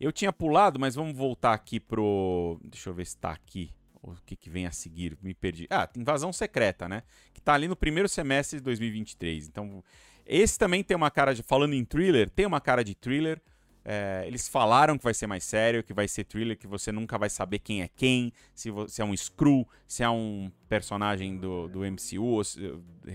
Eu 0.00 0.10
tinha 0.10 0.32
pulado, 0.32 0.78
mas 0.78 0.96
vamos 0.96 1.16
voltar 1.16 1.52
aqui 1.52 1.78
pro. 1.78 2.60
Deixa 2.64 2.90
eu 2.90 2.94
ver 2.94 3.06
se 3.06 3.16
tá 3.16 3.30
aqui. 3.30 3.70
O 4.02 4.14
que, 4.26 4.36
que 4.36 4.50
vem 4.50 4.66
a 4.66 4.70
seguir? 4.70 5.16
Me 5.22 5.32
perdi. 5.32 5.66
Ah, 5.70 5.88
Invasão 5.96 6.32
Secreta, 6.32 6.88
né? 6.88 7.04
Que 7.32 7.40
tá 7.40 7.54
ali 7.54 7.68
no 7.68 7.76
primeiro 7.76 8.08
semestre 8.08 8.58
de 8.58 8.64
2023. 8.64 9.48
Então, 9.48 9.82
esse 10.26 10.58
também 10.58 10.82
tem 10.82 10.96
uma 10.96 11.10
cara 11.10 11.32
de. 11.32 11.42
Falando 11.42 11.74
em 11.74 11.84
thriller, 11.84 12.28
tem 12.28 12.44
uma 12.44 12.60
cara 12.60 12.84
de 12.84 12.94
thriller. 12.94 13.40
É, 13.84 14.24
eles 14.26 14.48
falaram 14.48 14.96
que 14.96 15.04
vai 15.04 15.12
ser 15.12 15.26
mais 15.26 15.44
sério, 15.44 15.82
que 15.84 15.92
vai 15.92 16.08
ser 16.08 16.24
thriller, 16.24 16.56
que 16.56 16.66
você 16.66 16.90
nunca 16.90 17.18
vai 17.18 17.28
saber 17.28 17.58
quem 17.58 17.82
é 17.82 17.88
quem, 17.88 18.32
se, 18.54 18.70
se 18.88 19.02
é 19.02 19.04
um 19.04 19.14
Screw, 19.14 19.68
se 19.86 20.02
é 20.02 20.08
um 20.08 20.50
personagem 20.68 21.36
do, 21.36 21.68
do 21.68 21.80
MCU, 21.80 22.42
se, 22.42 22.58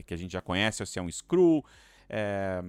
que 0.06 0.14
a 0.14 0.18
gente 0.18 0.32
já 0.32 0.42
conhece, 0.42 0.84
ou 0.84 0.86
se 0.86 1.00
é 1.00 1.02
um 1.02 1.10
Screw. 1.10 1.66
É, 2.08 2.62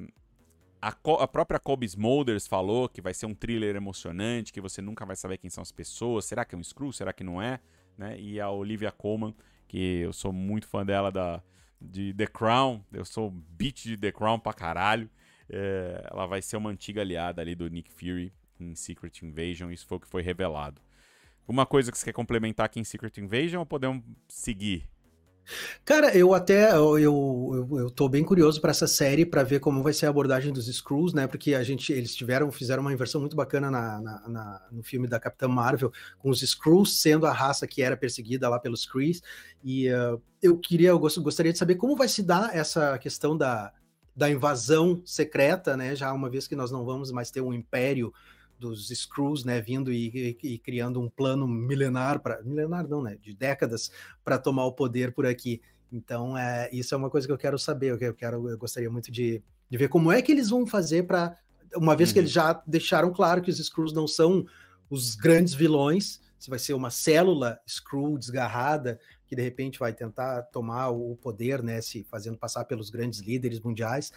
a, 0.81 0.89
a, 0.89 1.29
própria 1.29 1.61
Kobe 1.61 1.85
Smulders 1.85 2.47
falou 2.47 2.89
que 2.89 3.03
vai 3.03 3.13
ser 3.13 3.27
um 3.27 3.35
thriller 3.35 3.77
emocionante, 3.77 4.53
que 4.53 4.63
você 4.63 4.81
nunca 4.81 5.05
vai 5.05 5.15
saber 5.15 5.37
quem 5.37 5.51
são 5.51 5.61
as 5.61 5.71
pessoas. 5.71 6.25
Será 6.25 6.45
que 6.45 6.55
é 6.55 6.59
um 6.59 6.65
Screw? 6.65 6.93
Será 6.93 7.13
que 7.13 7.23
não 7.23 7.41
é? 7.41 7.61
Né? 7.99 8.19
E 8.19 8.41
a 8.41 8.51
Olivia 8.51 8.91
Colman, 8.91 9.35
que 9.69 10.01
eu 10.01 10.13
sou 10.13 10.33
muito 10.33 10.67
fã 10.67 10.87
dela 10.87 11.13
da, 11.13 11.43
de 11.79 12.15
The 12.15 12.27
Crown, 12.27 12.83
eu 12.93 13.05
sou 13.05 13.31
beat 13.31 13.83
de 13.83 13.97
The 13.99 14.11
Crown 14.11 14.39
pra 14.39 14.55
caralho. 14.55 15.11
É, 15.53 16.09
ela 16.11 16.27
vai 16.27 16.41
ser 16.41 16.57
uma 16.57 16.71
antiga 16.71 17.01
aliada 17.01 17.43
ali 17.43 17.55
do 17.55 17.69
Nick 17.69 17.91
Fury 17.93 18.33
em 18.59 18.75
Secret 18.75 19.23
Invasion, 19.23 19.71
isso 19.71 19.87
foi 19.87 19.97
o 19.99 20.01
que 20.01 20.07
foi 20.07 20.23
revelado. 20.23 20.81
Uma 21.49 21.67
coisa 21.67 21.91
que 21.91 21.99
você 21.99 22.05
quer 22.05 22.13
complementar 22.13 22.67
aqui 22.67 22.79
em 22.79 22.85
Secret 22.85 23.19
Invasion 23.19 23.61
ou 23.61 23.67
podemos 23.67 24.05
seguir? 24.29 24.89
Cara, 25.85 26.17
eu 26.17 26.33
até 26.33 26.73
eu, 26.73 26.99
eu, 26.99 27.69
eu 27.73 27.91
tô 27.91 28.09
bem 28.09 28.23
curioso 28.23 28.61
para 28.61 28.71
essa 28.71 28.87
série 28.87 29.27
para 29.27 29.43
ver 29.43 29.59
como 29.59 29.83
vai 29.83 29.93
ser 29.93 30.07
a 30.07 30.11
abordagem 30.11 30.53
dos 30.53 30.67
Screws, 30.67 31.13
né? 31.13 31.27
Porque 31.27 31.55
a 31.55 31.63
gente 31.63 31.93
eles 31.93 32.15
tiveram 32.15 32.53
fizeram 32.53 32.83
uma 32.83 32.93
inversão 32.93 33.21
muito 33.21 33.35
bacana 33.35 33.71
na, 33.71 34.01
na, 34.01 34.29
na, 34.29 34.67
no 34.71 34.83
filme 34.83 35.09
da 35.09 35.19
Capitã 35.19 35.49
Marvel 35.49 35.93
com 36.19 36.31
os 36.31 36.41
Screws 36.41 37.01
sendo 37.01 37.27
a 37.27 37.33
raça 37.33 37.67
que 37.67 37.83
era 37.83 37.97
perseguida 37.97 38.49
lá 38.49 38.61
pelos 38.61 38.87
Krees 38.87 39.23
e 39.65 39.89
uh, 39.91 40.21
eu 40.41 40.57
queria 40.57 40.91
eu 40.91 40.99
gostaria 40.99 41.53
de 41.53 41.59
saber 41.59 41.75
como 41.75 41.97
vai 41.97 42.07
se 42.07 42.23
dar 42.23 42.55
essa 42.55 42.97
questão 42.99 43.37
da 43.37 43.73
da 44.15 44.31
invasão 44.31 45.03
secreta, 45.05 45.77
né? 45.77 45.95
Já 45.95 46.13
uma 46.13 46.29
vez 46.29 46.47
que 46.47 46.57
nós 46.57 46.71
não 46.71 46.85
vamos 46.85 47.11
mais 47.11 47.31
ter 47.31 47.41
um 47.41 47.53
império 47.53 48.13
dos 48.59 48.89
Screws, 48.89 49.43
né, 49.43 49.59
vindo 49.59 49.91
e, 49.91 50.37
e, 50.43 50.49
e 50.55 50.59
criando 50.59 51.01
um 51.01 51.09
plano 51.09 51.49
milenar 51.49 52.21
para 52.21 52.43
milenar 52.43 52.87
não, 52.87 53.03
né, 53.03 53.17
de 53.23 53.35
décadas 53.35 53.91
para 54.23 54.39
tomar 54.39 54.67
o 54.67 54.73
poder 54.73 55.15
por 55.15 55.25
aqui. 55.25 55.63
Então, 55.91 56.37
é, 56.37 56.69
isso 56.71 56.95
é 56.95 56.99
uma 56.99 57.09
coisa 57.09 57.27
que 57.27 57.33
eu 57.33 57.39
quero 57.39 57.59
saber. 57.59 57.99
Eu 58.01 58.15
quero, 58.15 58.49
eu 58.49 58.59
gostaria 58.59 58.91
muito 58.91 59.11
de, 59.11 59.43
de 59.69 59.79
ver 59.79 59.89
como 59.89 60.13
é 60.13 60.21
que 60.21 60.31
eles 60.31 60.51
vão 60.51 60.67
fazer 60.67 61.05
para 61.05 61.37
uma 61.75 61.97
vez 61.97 62.11
uhum. 62.11 62.15
que 62.15 62.19
eles 62.21 62.31
já 62.31 62.63
deixaram 62.67 63.13
claro 63.13 63.41
que 63.41 63.51
os 63.51 63.59
Screws 63.59 63.93
não 63.93 64.07
são 64.07 64.45
os 64.89 65.15
grandes 65.15 65.55
vilões, 65.55 66.21
se 66.39 66.51
vai 66.51 66.59
ser 66.59 66.75
uma 66.75 66.91
célula 66.91 67.61
Screw 67.67 68.19
desgarrada 68.19 68.99
que 69.31 69.37
de 69.37 69.43
repente 69.43 69.79
vai 69.79 69.93
tentar 69.93 70.43
tomar 70.43 70.89
o 70.89 71.15
poder, 71.15 71.63
né, 71.63 71.81
se 71.81 72.03
fazendo 72.03 72.37
passar 72.37 72.65
pelos 72.65 72.91
grandes 72.91 73.21
líderes 73.21 73.61
mundiais, 73.61 74.13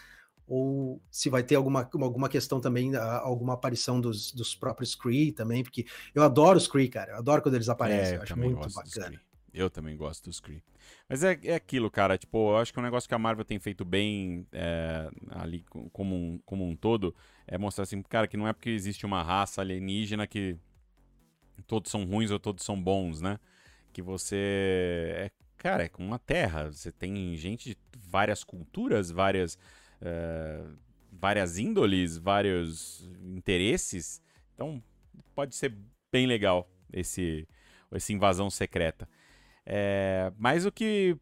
ou 0.48 1.00
se 1.12 1.30
vai 1.30 1.44
ter 1.44 1.54
alguma, 1.54 1.88
alguma 2.02 2.28
questão 2.28 2.60
também, 2.60 2.96
alguma 2.96 3.54
aparição 3.54 4.02
dos, 4.02 4.32
dos 4.32 4.56
próprios 4.56 4.96
Kree 4.96 5.32
também, 5.32 5.62
porque 5.62 5.86
eu 6.16 6.24
adoro 6.24 6.58
os 6.58 6.68
Kree, 6.68 6.90
cara, 6.90 7.12
eu 7.12 7.18
adoro 7.18 7.44
quando 7.44 7.54
eles 7.54 7.70
aparecem, 7.70 8.06
é, 8.06 8.12
eu, 8.14 8.16
eu 8.16 8.24
acho 8.24 8.36
muito 8.40 8.74
bacana. 8.74 9.22
Eu 9.54 9.70
também 9.70 9.96
gosto 9.96 10.24
dos 10.28 10.40
Kree. 10.40 10.64
Mas 11.08 11.24
é, 11.24 11.40
é 11.44 11.54
aquilo, 11.54 11.92
cara, 11.92 12.18
tipo, 12.18 12.54
eu 12.54 12.58
acho 12.58 12.74
que 12.74 12.80
é 12.80 12.82
um 12.82 12.86
negócio 12.86 13.08
que 13.08 13.14
a 13.14 13.20
Marvel 13.20 13.46
tem 13.46 13.60
feito 13.60 13.86
bem 13.86 14.48
é, 14.52 15.08
ali 15.30 15.64
como 15.92 16.16
um, 16.16 16.40
como 16.44 16.68
um 16.68 16.76
todo, 16.76 17.16
é 17.46 17.56
mostrar 17.56 17.84
assim, 17.84 18.02
cara, 18.02 18.28
que 18.28 18.36
não 18.36 18.48
é 18.48 18.54
porque 18.54 18.72
existe 18.72 19.06
uma 19.06 19.22
raça 19.22 19.62
alienígena 19.62 20.26
que 20.26 20.58
todos 21.68 21.92
são 21.92 22.04
ruins 22.04 22.32
ou 22.32 22.40
todos 22.40 22.66
são 22.66 22.82
bons, 22.82 23.22
né? 23.22 23.40
Que 23.94 24.02
você 24.02 25.12
é, 25.16 25.32
cara, 25.58 25.84
é 25.84 25.90
com 25.90 26.06
uma 26.06 26.20
terra. 26.20 26.72
Você 26.72 26.92
tem 26.92 27.36
gente 27.38 27.70
de 27.70 27.78
várias 27.98 28.44
culturas, 28.44 29.10
várias, 29.12 29.56
uh, 30.02 30.78
várias 31.12 31.58
índoles, 31.58 32.18
vários 32.18 33.10
interesses. 33.24 34.22
Então, 34.54 34.84
pode 35.34 35.56
ser 35.56 35.74
bem 36.12 36.28
legal 36.28 36.70
esse, 36.92 37.48
essa 37.92 38.12
invasão 38.12 38.50
secreta. 38.50 39.08
É, 39.66 40.32
mas 40.38 40.66
o 40.66 40.72
que, 40.72 41.18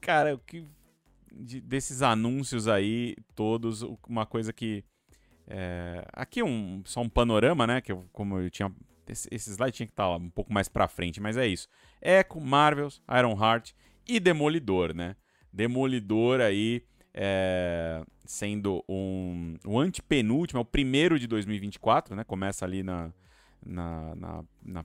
cara, 0.00 0.36
o 0.36 0.38
que 0.38 0.64
de, 1.34 1.60
desses 1.60 2.02
anúncios 2.02 2.68
aí 2.68 3.16
todos, 3.34 3.82
uma 4.06 4.26
coisa 4.26 4.52
que 4.52 4.84
é, 5.46 6.04
aqui 6.12 6.42
um 6.42 6.82
só 6.84 7.00
um 7.00 7.08
panorama, 7.08 7.66
né? 7.66 7.80
Que 7.80 7.92
eu, 7.92 8.08
como 8.12 8.38
eu 8.38 8.50
tinha 8.50 8.72
esse, 9.08 9.28
esse 9.30 9.50
slide 9.50 9.76
tinha 9.76 9.86
que 9.86 9.92
estar 9.92 10.04
tá 10.04 10.16
um 10.16 10.30
pouco 10.30 10.52
mais 10.52 10.68
pra 10.68 10.88
frente, 10.88 11.20
mas 11.20 11.36
é 11.36 11.46
isso. 11.46 11.68
Echo, 12.02 12.40
Marvels, 12.40 13.00
Ironheart 13.08 13.72
e 14.06 14.18
Demolidor, 14.18 14.94
né? 14.94 15.16
Demolidor 15.52 16.40
aí 16.40 16.82
é, 17.14 18.02
sendo 18.24 18.82
um, 18.88 19.56
o 19.66 19.78
antepenúltimo, 19.78 20.58
é 20.58 20.62
o 20.62 20.64
primeiro 20.64 21.18
de 21.18 21.26
2024, 21.26 22.16
né? 22.16 22.24
Começa 22.24 22.64
ali 22.64 22.82
na, 22.82 23.12
na, 23.64 24.14
na, 24.14 24.44
na 24.62 24.84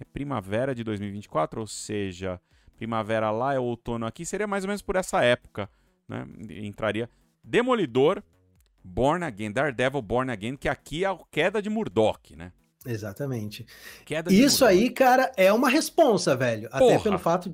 é 0.00 0.04
primavera 0.04 0.74
de 0.74 0.84
2024, 0.84 1.60
ou 1.60 1.66
seja, 1.66 2.40
primavera 2.76 3.30
lá 3.30 3.54
é 3.54 3.58
outono 3.58 4.06
aqui, 4.06 4.24
seria 4.24 4.46
mais 4.46 4.64
ou 4.64 4.68
menos 4.68 4.82
por 4.82 4.96
essa 4.96 5.22
época, 5.22 5.68
né? 6.08 6.26
Entraria 6.48 7.10
Demolidor, 7.42 8.22
Born 8.82 9.24
Again, 9.24 9.52
Daredevil 9.52 10.02
Born 10.02 10.30
Again, 10.30 10.56
que 10.56 10.68
aqui 10.68 11.04
é 11.04 11.08
a 11.08 11.18
queda 11.30 11.60
de 11.60 11.68
Murdoch, 11.68 12.34
né? 12.36 12.52
Exatamente. 12.88 13.66
Isso 14.30 14.64
aí, 14.64 14.90
cara, 14.90 15.30
é 15.36 15.52
uma 15.52 15.68
responsa, 15.68 16.34
velho. 16.34 16.68
Porra. 16.70 16.94
Até 16.94 16.98
pelo 16.98 17.18
fato 17.18 17.52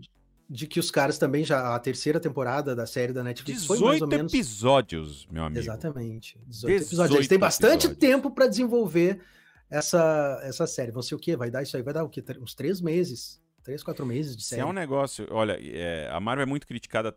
de 0.48 0.66
que 0.66 0.78
os 0.78 0.90
caras 0.90 1.18
também 1.18 1.44
já. 1.44 1.74
A 1.74 1.78
terceira 1.78 2.20
temporada 2.20 2.74
da 2.74 2.86
série 2.86 3.12
da 3.12 3.24
Netflix 3.24 3.66
foi 3.66 3.78
mais 3.80 4.00
ou 4.00 4.08
menos. 4.08 4.32
episódios, 4.32 5.26
meu 5.30 5.44
amigo. 5.44 5.60
Exatamente. 5.60 6.38
18, 6.46 6.78
18 6.78 6.82
episódios. 6.82 7.16
Eles 7.16 7.28
têm 7.28 7.38
bastante 7.38 7.86
episódios. 7.86 7.98
tempo 7.98 8.30
para 8.30 8.46
desenvolver 8.46 9.20
essa, 9.68 10.40
essa 10.44 10.66
série. 10.66 10.92
Vão 10.92 11.02
ser 11.02 11.14
o 11.14 11.18
quê? 11.18 11.36
Vai 11.36 11.50
dar 11.50 11.62
isso 11.62 11.76
aí? 11.76 11.82
Vai 11.82 11.94
dar 11.94 12.04
o 12.04 12.08
quê? 12.08 12.22
Uns 12.40 12.54
três 12.54 12.80
meses. 12.80 13.42
Três, 13.64 13.82
quatro 13.82 14.04
meses 14.04 14.36
de 14.36 14.44
série. 14.44 14.60
Se 14.60 14.66
é 14.66 14.68
um 14.68 14.74
negócio. 14.74 15.26
Olha, 15.30 15.58
é, 15.58 16.06
a 16.12 16.20
Marvel 16.20 16.42
é 16.42 16.46
muito 16.46 16.66
criticada 16.66 17.10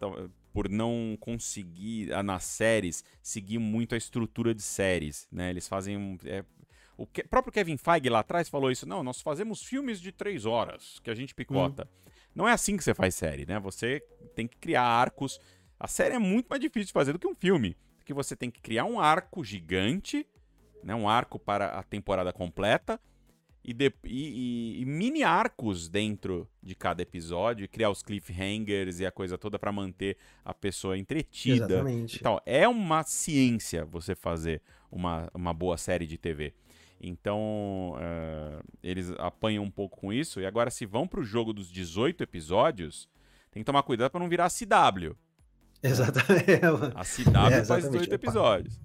por 0.53 0.69
não 0.69 1.17
conseguir, 1.19 2.07
nas 2.23 2.45
séries, 2.45 3.03
seguir 3.21 3.59
muito 3.59 3.93
a 3.93 3.97
estrutura 3.97 4.55
de 4.55 4.61
séries. 4.61 5.27
Né? 5.29 5.49
Eles 5.49 5.67
fazem. 5.67 6.17
É, 6.23 6.45
o 6.97 7.05
que, 7.05 7.23
próprio 7.23 7.53
Kevin 7.53 7.77
Feige 7.77 8.09
lá 8.09 8.19
atrás 8.19 8.49
falou 8.49 8.71
isso. 8.71 8.87
Não, 8.87 9.03
nós 9.03 9.21
fazemos 9.21 9.61
filmes 9.61 10.01
de 10.01 10.11
três 10.11 10.45
horas 10.45 10.99
que 11.03 11.11
a 11.11 11.15
gente 11.15 11.35
picota. 11.35 11.83
Hum. 11.83 12.11
Não 12.35 12.47
é 12.47 12.51
assim 12.51 12.75
que 12.75 12.83
você 12.83 12.93
faz 12.93 13.13
série, 13.15 13.45
né? 13.45 13.59
Você 13.59 14.03
tem 14.35 14.47
que 14.47 14.57
criar 14.57 14.83
arcos. 14.83 15.39
A 15.79 15.87
série 15.87 16.15
é 16.15 16.19
muito 16.19 16.47
mais 16.47 16.59
difícil 16.59 16.87
de 16.87 16.93
fazer 16.93 17.13
do 17.13 17.19
que 17.19 17.27
um 17.27 17.35
filme. 17.35 17.77
Que 18.03 18.13
você 18.13 18.35
tem 18.35 18.49
que 18.49 18.61
criar 18.61 18.85
um 18.85 18.99
arco 18.99 19.43
gigante, 19.43 20.25
né? 20.83 20.95
Um 20.95 21.07
arco 21.07 21.37
para 21.37 21.67
a 21.67 21.83
temporada 21.83 22.33
completa. 22.33 22.99
e, 23.63 23.73
de, 23.73 23.91
e, 24.05 24.81
e, 24.81 24.85
mini 24.85 25.23
arcos 25.23 25.89
dentro 25.89 26.49
de 26.63 26.73
cada 26.73 27.01
episódio, 27.01 27.65
e 27.65 27.67
criar 27.67 27.89
os 27.89 28.01
cliffhangers 28.01 29.01
e 29.01 29.05
a 29.05 29.11
coisa 29.11 29.37
toda 29.37 29.59
para 29.59 29.71
manter 29.71 30.17
a 30.43 30.53
pessoa 30.53 30.97
entretida. 30.97 31.65
Exatamente. 31.65 32.17
Então, 32.17 32.39
é 32.45 32.67
uma 32.67 33.03
ciência 33.03 33.83
você 33.83 34.15
fazer 34.15 34.61
uma, 34.89 35.29
uma 35.33 35.53
boa 35.53 35.77
série 35.77 36.07
de 36.07 36.17
TV. 36.17 36.53
Então, 36.99 37.93
uh, 37.95 38.63
eles 38.81 39.11
apanham 39.19 39.63
um 39.63 39.69
pouco 39.71 39.99
com 39.99 40.11
isso. 40.11 40.39
E 40.41 40.45
agora, 40.45 40.71
se 40.71 40.85
vão 40.85 41.07
pro 41.07 41.23
jogo 41.23 41.53
dos 41.53 41.71
18 41.71 42.23
episódios, 42.23 43.07
tem 43.51 43.61
que 43.61 43.65
tomar 43.65 43.83
cuidado 43.83 44.11
para 44.11 44.19
não 44.19 44.29
virar 44.29 44.45
a 44.45 44.49
CW. 44.49 45.15
Exatamente. 45.81 46.61
A 46.95 47.03
CW 47.03 47.53
é, 47.53 47.65
faz 47.65 47.89
18 47.89 48.13
episódios. 48.13 48.79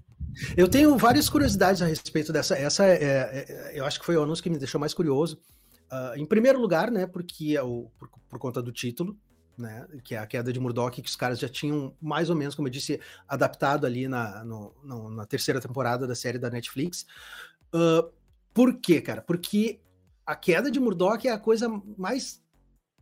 Eu 0.56 0.68
tenho 0.68 0.96
várias 0.96 1.28
curiosidades 1.28 1.82
a 1.82 1.86
respeito 1.86 2.32
dessa. 2.32 2.56
Essa 2.56 2.86
é, 2.86 2.94
é, 2.94 3.72
eu 3.74 3.84
acho 3.84 3.98
que 4.00 4.06
foi 4.06 4.16
o 4.16 4.22
anúncio 4.22 4.42
que 4.42 4.50
me 4.50 4.58
deixou 4.58 4.80
mais 4.80 4.94
curioso. 4.94 5.38
Uh, 5.90 6.16
em 6.16 6.24
primeiro 6.24 6.58
lugar, 6.58 6.90
né, 6.90 7.06
porque 7.06 7.54
é 7.54 7.62
o, 7.62 7.90
por, 7.98 8.08
por, 8.30 8.38
conta 8.38 8.62
do 8.62 8.72
título, 8.72 9.14
né, 9.58 9.86
que 10.02 10.14
é 10.14 10.18
a 10.18 10.26
queda 10.26 10.50
de 10.50 10.58
Murdoch, 10.58 11.02
que 11.02 11.06
os 11.06 11.16
caras 11.16 11.38
já 11.38 11.50
tinham 11.50 11.94
mais 12.00 12.30
ou 12.30 12.36
menos, 12.36 12.54
como 12.54 12.66
eu 12.66 12.72
disse, 12.72 12.98
adaptado 13.28 13.84
ali 13.84 14.08
na, 14.08 14.42
no, 14.42 14.74
no, 14.82 15.10
na 15.10 15.26
terceira 15.26 15.60
temporada 15.60 16.06
da 16.06 16.14
série 16.14 16.38
da 16.38 16.48
Netflix. 16.48 17.04
Uh, 17.74 18.12
por 18.52 18.74
quê, 18.74 19.00
cara? 19.00 19.22
Porque 19.22 19.80
a 20.26 20.36
queda 20.36 20.70
de 20.70 20.78
Murdoch 20.78 21.26
é 21.26 21.32
a 21.32 21.38
coisa 21.38 21.68
mais 21.96 22.42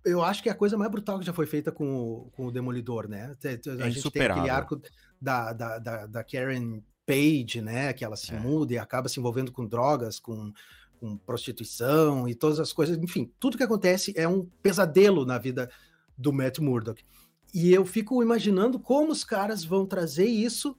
eu 0.04 0.22
acho 0.22 0.42
que 0.42 0.48
é 0.48 0.52
a 0.52 0.56
coisa 0.56 0.76
mais 0.76 0.90
brutal 0.90 1.18
que 1.18 1.26
já 1.26 1.32
foi 1.32 1.46
feita 1.46 1.70
com 1.70 1.94
o, 1.94 2.30
com 2.32 2.46
o 2.46 2.50
Demolidor, 2.50 3.08
né? 3.08 3.36
A 3.44 3.48
é 3.48 3.90
gente 3.90 4.10
tem 4.10 4.22
aquele 4.22 4.50
arco 4.50 4.80
da, 5.20 5.52
da, 5.52 5.78
da, 5.78 6.06
da 6.06 6.24
Karen 6.24 6.80
Page, 7.06 7.60
né? 7.60 7.92
Que 7.92 8.04
ela 8.04 8.16
se 8.16 8.32
é. 8.32 8.38
muda 8.38 8.72
e 8.72 8.78
acaba 8.78 9.08
se 9.08 9.20
envolvendo 9.20 9.52
com 9.52 9.66
drogas, 9.66 10.18
com, 10.18 10.52
com 10.98 11.16
prostituição 11.18 12.28
e 12.28 12.34
todas 12.34 12.58
as 12.58 12.72
coisas. 12.72 12.96
Enfim, 12.96 13.30
tudo 13.38 13.58
que 13.58 13.62
acontece 13.62 14.12
é 14.16 14.26
um 14.26 14.46
pesadelo 14.62 15.26
na 15.26 15.38
vida 15.38 15.70
do 16.16 16.32
Matt 16.32 16.58
Murdock. 16.58 17.04
E 17.52 17.72
eu 17.72 17.84
fico 17.84 18.22
imaginando 18.22 18.78
como 18.78 19.12
os 19.12 19.24
caras 19.24 19.64
vão 19.64 19.84
trazer 19.84 20.26
isso, 20.26 20.76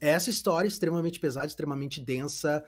essa 0.00 0.28
história 0.28 0.68
extremamente 0.68 1.20
pesada, 1.20 1.46
extremamente 1.46 2.00
densa, 2.00 2.64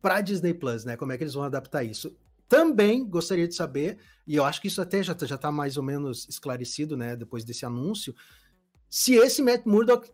para 0.00 0.20
Disney 0.20 0.54
Plus, 0.54 0.84
né? 0.84 0.96
Como 0.96 1.12
é 1.12 1.16
que 1.16 1.22
eles 1.22 1.34
vão 1.34 1.44
adaptar 1.44 1.84
isso? 1.84 2.16
Também 2.48 3.06
gostaria 3.06 3.46
de 3.46 3.54
saber, 3.54 3.98
e 4.26 4.34
eu 4.34 4.44
acho 4.44 4.60
que 4.60 4.68
isso 4.68 4.82
até 4.82 5.02
já, 5.02 5.16
já 5.22 5.38
tá 5.38 5.52
mais 5.52 5.76
ou 5.76 5.82
menos 5.82 6.28
esclarecido, 6.28 6.96
né? 6.96 7.14
Depois 7.14 7.44
desse 7.44 7.64
anúncio, 7.64 8.14
se 8.88 9.14
esse 9.14 9.40
Matt 9.40 9.64
Murdock 9.64 10.10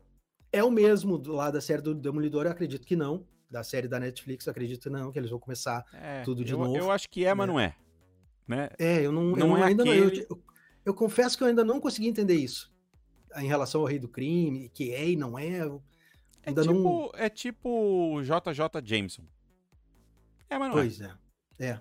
é 0.52 0.62
o 0.62 0.70
mesmo 0.70 1.16
lá 1.26 1.50
da 1.50 1.60
série 1.60 1.80
do 1.80 1.94
Demolidor, 1.94 2.44
eu 2.44 2.50
acredito 2.50 2.86
que 2.86 2.94
não. 2.94 3.26
Da 3.48 3.62
série 3.62 3.86
da 3.86 4.00
Netflix, 4.00 4.44
eu 4.46 4.50
acredito 4.50 4.82
que 4.82 4.90
não, 4.90 5.12
que 5.12 5.18
eles 5.18 5.30
vão 5.30 5.38
começar 5.38 5.84
é, 5.94 6.22
tudo 6.22 6.44
de 6.44 6.52
eu, 6.52 6.58
novo. 6.58 6.76
Eu 6.76 6.90
acho 6.90 7.08
que 7.08 7.24
é, 7.24 7.32
mas 7.32 7.46
né? 7.46 7.52
não 7.52 7.60
é. 7.60 7.76
Né? 8.46 8.70
É, 8.78 9.06
eu 9.06 9.12
não, 9.12 9.30
não 9.30 9.56
eu 9.56 9.56
é 9.56 9.62
ainda 9.68 9.82
aquele... 9.82 10.00
não, 10.00 10.26
eu, 10.28 10.42
eu, 10.84 10.94
confesso 10.94 11.38
que 11.38 11.44
eu 11.44 11.48
ainda 11.48 11.64
não 11.64 11.80
consegui 11.80 12.08
entender 12.08 12.34
isso. 12.34 12.72
Em 13.36 13.46
relação 13.46 13.80
ao 13.80 13.86
Rei 13.86 13.98
do 13.98 14.08
Crime, 14.08 14.68
que 14.68 14.92
é 14.92 15.10
e 15.10 15.16
não 15.16 15.38
é. 15.38 15.60
É 16.42 16.52
tipo, 16.52 16.72
não... 16.72 17.10
é 17.14 17.28
tipo 17.28 18.20
JJ 18.22 18.84
Jameson. 18.84 19.22
É, 20.48 20.58
mas 20.58 20.70
não 20.70 20.78
é. 20.78 20.82
pois 20.82 21.00
é. 21.00 21.14
é. 21.58 21.66
é. 21.68 21.80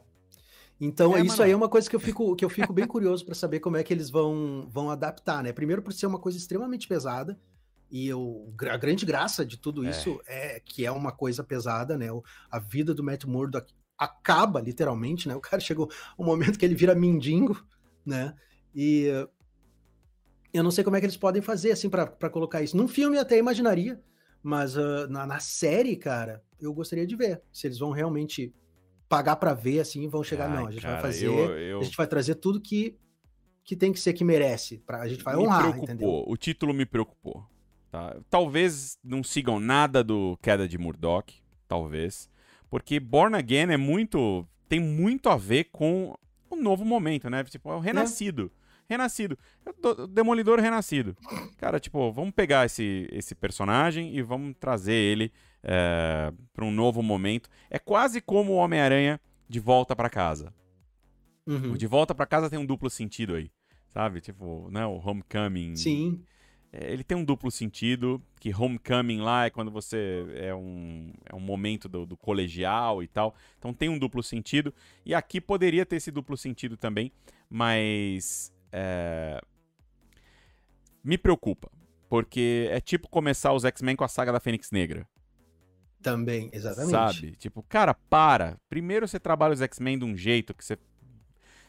Então, 0.79 1.15
é, 1.15 1.21
isso 1.21 1.41
aí 1.41 1.51
é 1.51 1.55
uma 1.55 1.69
coisa 1.69 1.89
que 1.89 1.95
eu 1.95 1.99
fico, 1.99 2.35
que 2.35 2.43
eu 2.43 2.49
fico 2.49 2.73
bem 2.73 2.85
curioso 2.85 3.25
para 3.25 3.33
saber 3.33 3.59
como 3.59 3.77
é 3.77 3.83
que 3.83 3.93
eles 3.93 4.09
vão, 4.09 4.67
vão 4.69 4.89
adaptar, 4.89 5.41
né? 5.41 5.53
Primeiro, 5.53 5.81
por 5.81 5.93
ser 5.93 6.05
uma 6.05 6.19
coisa 6.19 6.37
extremamente 6.37 6.87
pesada, 6.87 7.39
e 7.89 8.07
eu, 8.07 8.53
a 8.69 8.77
grande 8.77 9.05
graça 9.05 9.45
de 9.45 9.57
tudo 9.57 9.85
é. 9.85 9.89
isso 9.89 10.19
é. 10.27 10.57
é 10.57 10.59
que 10.59 10.85
é 10.85 10.91
uma 10.91 11.13
coisa 11.13 11.43
pesada, 11.43 11.97
né? 11.97 12.07
A 12.51 12.59
vida 12.59 12.93
do 12.93 13.03
Matt 13.03 13.23
Murdock 13.23 13.73
acaba, 13.97 14.59
literalmente, 14.59 15.29
né? 15.29 15.35
O 15.35 15.41
cara 15.41 15.61
chegou 15.61 15.89
um 16.19 16.25
momento 16.25 16.59
que 16.59 16.65
ele 16.65 16.75
vira 16.75 16.93
mendigo, 16.93 17.65
né? 18.05 18.35
E 18.75 19.07
eu 20.53 20.63
não 20.63 20.71
sei 20.71 20.83
como 20.83 20.97
é 20.97 20.99
que 20.99 21.05
eles 21.05 21.17
podem 21.17 21.41
fazer, 21.41 21.71
assim, 21.71 21.89
para 21.89 22.29
colocar 22.29 22.61
isso. 22.61 22.75
Num 22.75 22.87
filme 22.87 23.17
até 23.17 23.37
imaginaria, 23.37 24.01
mas 24.45 24.77
uh, 24.77 25.07
na, 25.09 25.26
na, 25.26 25.39
série, 25.39 25.95
cara, 25.95 26.43
eu 26.61 26.72
gostaria 26.72 27.07
de 27.07 27.15
ver 27.15 27.41
se 27.51 27.65
eles 27.65 27.80
vão 27.80 27.89
realmente 27.89 28.53
pagar 29.09 29.38
para 29.38 29.55
ver, 29.55 29.80
assim, 29.80 30.07
vão 30.07 30.23
chegar, 30.23 30.49
Ai, 30.51 30.55
não, 30.55 30.67
a 30.67 30.72
gente 30.72 30.84
cara, 30.84 31.01
vai 31.01 31.01
fazer, 31.01 31.26
eu, 31.26 31.57
eu... 31.57 31.80
a 31.80 31.84
gente 31.84 31.97
vai 31.97 32.05
trazer 32.05 32.35
tudo 32.35 32.61
que 32.61 32.95
que 33.63 33.76
tem 33.76 33.91
que 33.91 33.99
ser 33.99 34.13
que 34.13 34.23
merece, 34.23 34.77
pra, 34.85 35.01
a 35.01 35.07
gente 35.07 35.23
vai 35.23 35.35
me 35.35 35.41
honrar, 35.41 35.61
preocupou. 35.61 35.84
entendeu? 35.84 36.23
O 36.27 36.38
título 36.38 36.72
me 36.72 36.85
preocupou. 36.85 37.43
Tá? 37.91 38.15
Talvez 38.30 38.99
não 39.03 39.23
sigam 39.23 39.59
nada 39.59 40.03
do 40.03 40.38
Queda 40.39 40.67
de 40.67 40.77
Murdoch, 40.77 41.34
talvez, 41.67 42.30
porque 42.69 42.99
Born 42.99 43.35
Again 43.35 43.72
é 43.72 43.77
muito 43.77 44.47
tem 44.69 44.80
muito 44.80 45.30
a 45.30 45.38
ver 45.38 45.65
com 45.72 46.15
o 46.47 46.55
novo 46.55 46.85
momento, 46.85 47.27
né? 47.31 47.43
Tipo, 47.43 47.72
é 47.72 47.76
o 47.76 47.80
renascido. 47.80 48.51
É. 48.61 48.64
Renascido. 48.90 49.38
Demolidor 50.10 50.60
renascido. 50.60 51.16
Cara, 51.57 51.80
tipo, 51.80 52.12
vamos 52.12 52.34
pegar 52.34 52.66
esse, 52.66 53.07
esse 53.12 53.34
personagem 53.34 54.16
e 54.16 54.22
vamos 54.22 54.56
trazer 54.60 54.94
ele 54.94 55.32
é, 55.64 56.32
para 56.53 56.66
um 56.66 56.72
novo 56.72 57.02
momento. 57.02 57.49
É 57.70 57.80
quase 57.80 58.22
como 58.22 58.53
o 58.53 58.56
Homem-Aranha 58.57 59.20
de 59.49 59.60
volta 59.60 59.95
para 59.95 60.10
casa. 60.10 60.53
Uhum. 61.48 61.74
O 61.74 61.78
de 61.78 61.88
volta 61.88 62.14
para 62.14 62.26
casa 62.26 62.49
tem 62.49 62.57
um 62.60 62.66
duplo 62.66 62.90
sentido 62.90 63.36
aí, 63.36 63.52
sabe? 63.88 64.22
Tipo, 64.22 64.70
né, 64.72 64.86
o 64.86 65.02
Homecoming. 65.03 65.76
Sim. 65.76 66.24
É, 66.76 66.91
ele 66.91 67.03
tem 67.03 67.18
um 67.18 67.24
duplo 67.24 67.49
sentido, 67.49 68.22
que 68.40 68.53
homecoming 68.53 69.22
lá 69.22 69.45
é 69.45 69.49
quando 69.49 69.72
você 69.72 70.26
é 70.36 70.53
um, 70.53 71.14
é 71.26 71.34
um 71.34 71.40
momento 71.40 71.88
do, 71.88 72.06
do, 72.06 72.18
colegial 72.18 73.02
e 73.02 73.07
tal. 73.07 73.34
Então 73.57 73.74
tem 73.74 73.88
um 73.88 73.98
duplo 73.98 74.22
sentido. 74.22 74.74
E 75.06 75.14
aqui 75.14 75.40
poderia 75.40 75.86
ter 75.86 75.95
esse 75.95 76.12
duplo 76.12 76.36
sentido 76.36 76.76
também, 76.76 77.12
mas 77.49 78.52
é... 78.76 79.41
me 81.03 81.18
preocupa. 81.18 81.72
Porque 82.10 82.68
é 82.69 82.80
tipo 82.80 83.10
começar 83.10 83.53
os 83.53 83.65
X-Men 83.65 83.95
com 83.95 84.03
a 84.03 84.07
saga 84.07 84.31
da 84.31 84.39
Fênix 84.39 84.72
Negra. 84.72 85.07
Também, 86.02 86.49
exatamente. 86.53 86.91
Sabe? 86.91 87.31
Tipo, 87.35 87.64
cara, 87.64 87.93
para. 87.93 88.60
Primeiro 88.69 89.07
você 89.07 89.19
trabalha 89.19 89.53
os 89.53 89.61
X-Men 89.61 89.97
de 89.97 90.06
um 90.06 90.15
jeito 90.15 90.53
que 90.53 90.64
você 90.64 90.77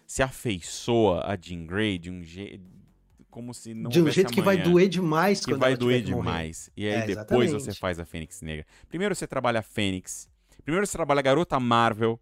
se 0.07 0.23
afeiçoa 0.23 1.25
a 1.25 1.37
Jean 1.41 1.65
Grey 1.65 1.99
de 1.99 2.11
um 2.11 2.23
jeito 2.23 2.63
como 3.37 3.53
se 3.53 3.75
não 3.75 3.91
De 3.91 4.01
um 4.01 4.11
jeito 4.11 4.33
que 4.33 4.41
vai 4.41 4.57
doer 4.57 4.89
demais 4.89 5.45
que 5.45 5.53
vai 5.53 5.77
doer 5.77 6.03
demais. 6.03 6.71
E 6.77 6.87
aí 6.87 7.03
é, 7.03 7.07
depois 7.07 7.53
você 7.53 7.75
faz 7.75 7.99
a 7.99 8.05
Fênix 8.07 8.41
Negra. 8.41 8.65
Primeiro 8.89 9.15
você 9.15 9.27
trabalha 9.27 9.61
a 9.61 9.63
Fênix. 9.63 10.29
Primeiro 10.65 10.87
você 10.87 10.97
trabalha 10.97 11.21
a 11.21 11.23
Garota 11.23 11.61
Marvel, 11.61 12.19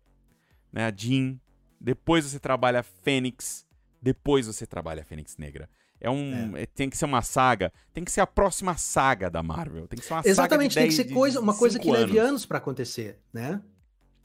né, 0.73 0.87
a 0.87 0.93
Jean. 0.95 1.39
Depois 1.81 2.25
você 2.25 2.41
trabalha 2.41 2.81
a 2.81 2.83
Fênix. 2.83 3.65
Depois 4.05 4.47
você 4.47 4.67
trabalha 4.67 5.01
a 5.01 5.05
Fênix 5.05 5.39
Negra. 5.39 5.67
É 5.99 6.11
um, 6.11 6.55
é. 6.59 6.65
é. 6.65 6.67
tem 6.67 6.91
que 6.91 6.97
ser 6.99 7.07
uma 7.07 7.23
saga, 7.23 7.73
tem 7.91 8.05
que 8.05 8.13
ser 8.13 8.21
a 8.21 8.27
próxima 8.27 8.77
saga 8.77 9.31
da 9.31 9.43
Marvel. 9.43 9.89
Tem 9.89 9.99
que 9.99 10.05
ser 10.05 10.13
uma 10.13 10.23
Exatamente, 10.23 10.75
saga 10.75 10.87
tem 10.87 10.91
que 10.91 11.03
ser 11.03 11.15
coisa, 11.15 11.41
uma 11.41 11.57
coisa 11.57 11.79
que 11.79 11.91
leve 11.91 12.19
anos 12.19 12.45
para 12.45 12.59
acontecer, 12.59 13.19
né? 13.33 13.63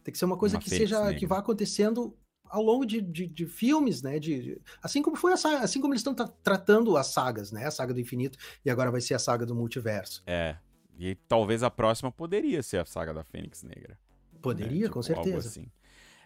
Tem 0.03 0.11
que 0.11 0.17
ser 0.17 0.25
uma 0.25 0.35
coisa 0.35 0.57
uma 0.57 0.61
que 0.61 0.69
seja 0.69 0.99
Negra. 0.99 1.15
que 1.17 1.25
vá 1.25 1.37
acontecendo 1.37 2.13
ao 2.43 2.61
longo 2.61 2.85
de, 2.85 2.99
de, 2.99 3.25
de 3.25 3.45
filmes, 3.45 4.01
né? 4.01 4.19
De, 4.19 4.41
de, 4.41 4.61
assim 4.83 5.01
como 5.01 5.15
foi 5.15 5.31
a 5.31 5.37
saga, 5.37 5.59
assim 5.59 5.79
como 5.79 5.93
eles 5.93 6.01
estão 6.01 6.13
tra 6.13 6.27
tratando 6.27 6.97
as 6.97 7.07
sagas, 7.07 7.53
né? 7.53 7.65
A 7.65 7.71
saga 7.71 7.93
do 7.93 8.01
infinito 8.01 8.37
e 8.65 8.69
agora 8.69 8.91
vai 8.91 8.99
ser 8.99 9.13
a 9.13 9.19
saga 9.19 9.45
do 9.45 9.55
multiverso. 9.55 10.21
É. 10.27 10.57
E 10.97 11.15
talvez 11.15 11.63
a 11.63 11.71
próxima 11.71 12.11
poderia 12.11 12.61
ser 12.61 12.79
a 12.79 12.85
saga 12.85 13.13
da 13.13 13.23
Fênix 13.23 13.63
Negra. 13.63 13.97
Poderia, 14.41 14.73
né? 14.73 14.81
tipo, 14.81 14.95
com 14.95 15.01
certeza. 15.01 15.47
Assim. 15.47 15.71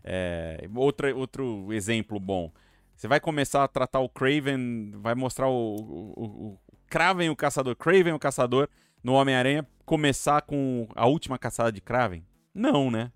É, 0.03 0.67
outra, 0.75 1.15
outro 1.15 1.71
exemplo 1.71 2.19
bom. 2.19 2.51
Você 2.95 3.07
vai 3.07 3.20
começar 3.20 3.64
a 3.64 3.68
tratar 3.68 3.99
o 3.99 4.10
Craven, 4.10 4.91
vai 4.95 5.15
mostrar 5.15 5.48
o, 5.48 5.76
o, 5.76 6.24
o 6.24 6.60
Kraven 6.88 7.30
o 7.30 7.36
caçador, 7.36 7.76
Craven 7.76 8.14
o 8.14 8.20
caçador 8.20 8.70
no 9.03 9.14
Homem-Aranha 9.14 9.68
começar 9.86 10.41
com 10.41 10.88
a 10.95 11.07
última 11.07 11.38
caçada 11.38 11.72
de 11.72 11.82
Kraven? 11.82 12.24
Não, 12.53 12.91
né? 12.91 13.11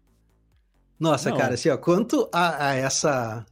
Nossa, 1.00 1.30
não. 1.30 1.38
cara, 1.38 1.54
assim, 1.54 1.70
ó, 1.70 1.78
quanto 1.78 2.28
a, 2.34 2.70
a, 2.70 2.76
essa. 2.76 3.46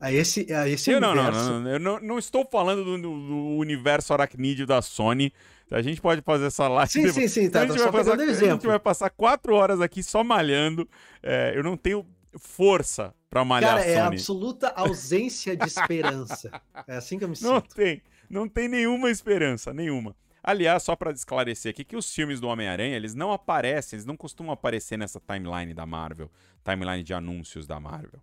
A 0.00 0.12
esse, 0.12 0.52
a 0.52 0.68
esse 0.68 0.90
eu 0.90 0.98
universo. 0.98 1.32
Não, 1.32 1.52
não, 1.52 1.60
não, 1.60 1.70
eu 1.70 1.80
não, 1.80 2.00
não 2.00 2.18
estou 2.18 2.46
falando 2.46 2.84
do, 2.84 2.98
do, 2.98 3.56
universo 3.56 4.12
aracnídeo 4.12 4.66
da 4.66 4.80
Sony. 4.80 5.32
A 5.70 5.82
gente 5.82 6.00
pode 6.00 6.22
fazer 6.22 6.46
essa 6.46 6.68
live. 6.68 6.90
Sim, 6.90 7.12
sim, 7.12 7.28
sim, 7.28 7.50
tá. 7.50 7.62
A 7.62 7.66
gente, 7.66 7.78
vai 7.78 7.92
passar, 7.92 8.18
a 8.18 8.34
gente 8.34 8.66
vai 8.66 8.78
passar 8.78 9.10
quatro 9.10 9.54
horas 9.54 9.80
aqui 9.80 10.02
só 10.02 10.22
malhando. 10.22 10.88
É, 11.22 11.52
eu 11.54 11.64
não 11.64 11.76
tenho 11.76 12.06
força 12.38 13.12
para 13.30 13.44
malhar 13.44 13.78
Cara, 13.78 13.84
é 13.84 13.98
absoluta 13.98 14.68
ausência 14.68 15.56
de 15.56 15.66
esperança. 15.66 16.50
É 16.86 16.96
assim 16.96 17.18
que 17.18 17.24
eu 17.24 17.28
me 17.28 17.36
sinto. 17.36 17.48
Não 17.48 17.60
tem. 17.60 18.02
Não 18.28 18.48
tem 18.48 18.68
nenhuma 18.68 19.10
esperança, 19.10 19.72
nenhuma. 19.72 20.14
Aliás, 20.42 20.82
só 20.82 20.94
para 20.94 21.10
esclarecer 21.10 21.70
aqui 21.70 21.84
que 21.84 21.96
os 21.96 22.12
filmes 22.12 22.40
do 22.40 22.48
Homem-Aranha, 22.48 22.96
eles 22.96 23.14
não 23.14 23.32
aparecem, 23.32 23.96
eles 23.96 24.06
não 24.06 24.16
costumam 24.16 24.52
aparecer 24.52 24.96
nessa 24.96 25.20
timeline 25.20 25.74
da 25.74 25.84
Marvel, 25.84 26.30
timeline 26.64 27.02
de 27.02 27.12
anúncios 27.12 27.66
da 27.66 27.80
Marvel. 27.80 28.20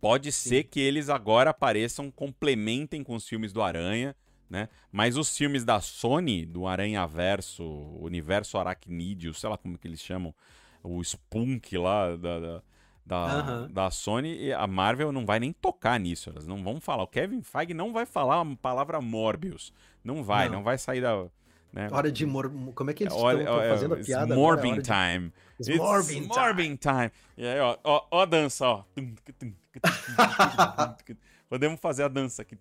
Pode 0.00 0.32
Sim. 0.32 0.48
ser 0.48 0.64
que 0.64 0.80
eles 0.80 1.10
agora 1.10 1.50
apareçam, 1.50 2.10
complementem 2.10 3.02
com 3.02 3.14
os 3.14 3.28
filmes 3.28 3.52
do 3.52 3.60
Aranha, 3.60 4.16
né? 4.48 4.68
Mas 4.90 5.16
os 5.16 5.36
filmes 5.36 5.64
da 5.64 5.80
Sony, 5.80 6.46
do 6.46 6.66
Aranha 6.66 7.06
Verso, 7.06 7.62
Universo 8.00 8.56
Aracnídeo, 8.56 9.34
sei 9.34 9.50
lá 9.50 9.58
como 9.58 9.76
que 9.76 9.86
eles 9.86 10.00
chamam, 10.00 10.34
o 10.82 11.02
Spunk 11.02 11.76
lá 11.76 12.16
da, 12.16 12.40
da 12.40 12.62
da, 13.04 13.66
da 13.66 13.90
Sony 13.90 14.36
e 14.36 14.52
a 14.52 14.66
Marvel 14.66 15.10
não 15.10 15.26
vai 15.26 15.40
nem 15.40 15.52
tocar 15.52 15.98
nisso. 15.98 16.30
Elas 16.30 16.46
não 16.46 16.62
vão 16.62 16.80
falar. 16.80 17.02
O 17.02 17.08
Kevin 17.08 17.42
Feige 17.42 17.74
não 17.74 17.92
vai 17.92 18.06
falar 18.06 18.40
a 18.40 18.56
palavra 18.56 19.00
Morbius. 19.00 19.72
Não 20.04 20.22
vai, 20.22 20.48
não, 20.48 20.56
não 20.56 20.62
vai 20.62 20.78
sair 20.78 21.00
da. 21.00 21.26
Né? 21.72 21.88
Hora 21.92 22.10
de 22.10 22.26
mor... 22.26 22.50
Como 22.74 22.90
é 22.90 22.94
que 22.94 23.04
eles 23.04 23.14
é, 23.14 23.34
estão 23.34 23.68
fazendo 23.68 23.94
a 23.94 23.98
piada? 23.98 24.34
Morbing 24.34 24.80
de... 24.80 24.82
time. 24.82 25.32
It's 25.60 25.76
morbing, 25.76 26.26
morbing 26.26 26.76
time. 26.76 27.12
E 27.36 27.46
aí, 27.46 27.60
ó, 27.60 27.78
ó, 27.84 28.06
ó 28.10 28.22
a 28.22 28.24
dança, 28.24 28.66
ó. 28.66 28.84
Podemos 31.48 31.78
fazer 31.78 32.02
a 32.04 32.08
dança 32.08 32.42
aqui. 32.42 32.58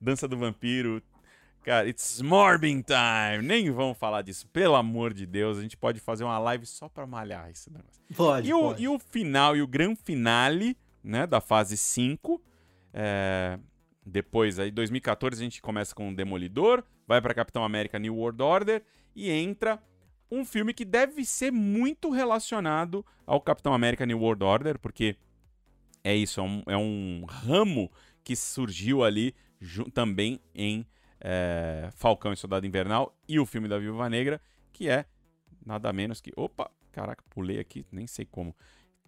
Dança 0.00 0.26
do 0.26 0.38
vampiro. 0.38 1.02
Cara, 1.70 1.88
it's 1.88 2.20
morbing 2.20 2.82
time. 2.82 3.46
Nem 3.46 3.70
vamos 3.70 3.96
falar 3.96 4.22
disso, 4.22 4.44
pelo 4.48 4.74
amor 4.74 5.14
de 5.14 5.24
Deus. 5.24 5.56
A 5.56 5.62
gente 5.62 5.76
pode 5.76 6.00
fazer 6.00 6.24
uma 6.24 6.36
live 6.36 6.66
só 6.66 6.88
pra 6.88 7.06
malhar 7.06 7.48
esse 7.48 7.70
negócio. 7.70 8.02
Pode, 8.16 8.48
e, 8.48 8.52
pode. 8.52 8.80
O, 8.80 8.82
e 8.82 8.88
o 8.88 8.98
final 8.98 9.56
e 9.56 9.62
o 9.62 9.68
grande 9.68 10.00
finale, 10.02 10.76
né, 11.00 11.28
da 11.28 11.40
fase 11.40 11.76
5. 11.76 12.42
É, 12.92 13.56
depois, 14.04 14.58
aí, 14.58 14.72
2014, 14.72 15.40
a 15.40 15.44
gente 15.44 15.62
começa 15.62 15.94
com 15.94 16.08
o 16.08 16.16
Demolidor, 16.16 16.82
vai 17.06 17.22
para 17.22 17.32
Capitão 17.32 17.62
América 17.62 18.00
New 18.00 18.16
World 18.16 18.42
Order 18.42 18.82
e 19.14 19.30
entra 19.30 19.80
um 20.28 20.44
filme 20.44 20.74
que 20.74 20.84
deve 20.84 21.24
ser 21.24 21.52
muito 21.52 22.10
relacionado 22.10 23.06
ao 23.24 23.40
Capitão 23.40 23.72
América 23.72 24.04
New 24.04 24.18
World 24.18 24.42
Order, 24.42 24.76
porque 24.76 25.14
é 26.02 26.16
isso, 26.16 26.40
é 26.40 26.42
um, 26.42 26.62
é 26.66 26.76
um 26.76 27.24
ramo 27.28 27.92
que 28.24 28.34
surgiu 28.34 29.04
ali 29.04 29.32
também 29.94 30.40
em 30.52 30.84
é, 31.20 31.90
Falcão 31.94 32.32
e 32.32 32.36
Soldado 32.36 32.66
Invernal 32.66 33.14
e 33.28 33.38
o 33.38 33.46
filme 33.46 33.68
da 33.68 33.78
Viúva 33.78 34.08
Negra, 34.08 34.40
que 34.72 34.88
é 34.88 35.04
nada 35.64 35.92
menos 35.92 36.20
que. 36.20 36.32
Opa, 36.36 36.70
caraca, 36.90 37.22
pulei 37.30 37.58
aqui, 37.58 37.84
nem 37.92 38.06
sei 38.06 38.24
como. 38.24 38.56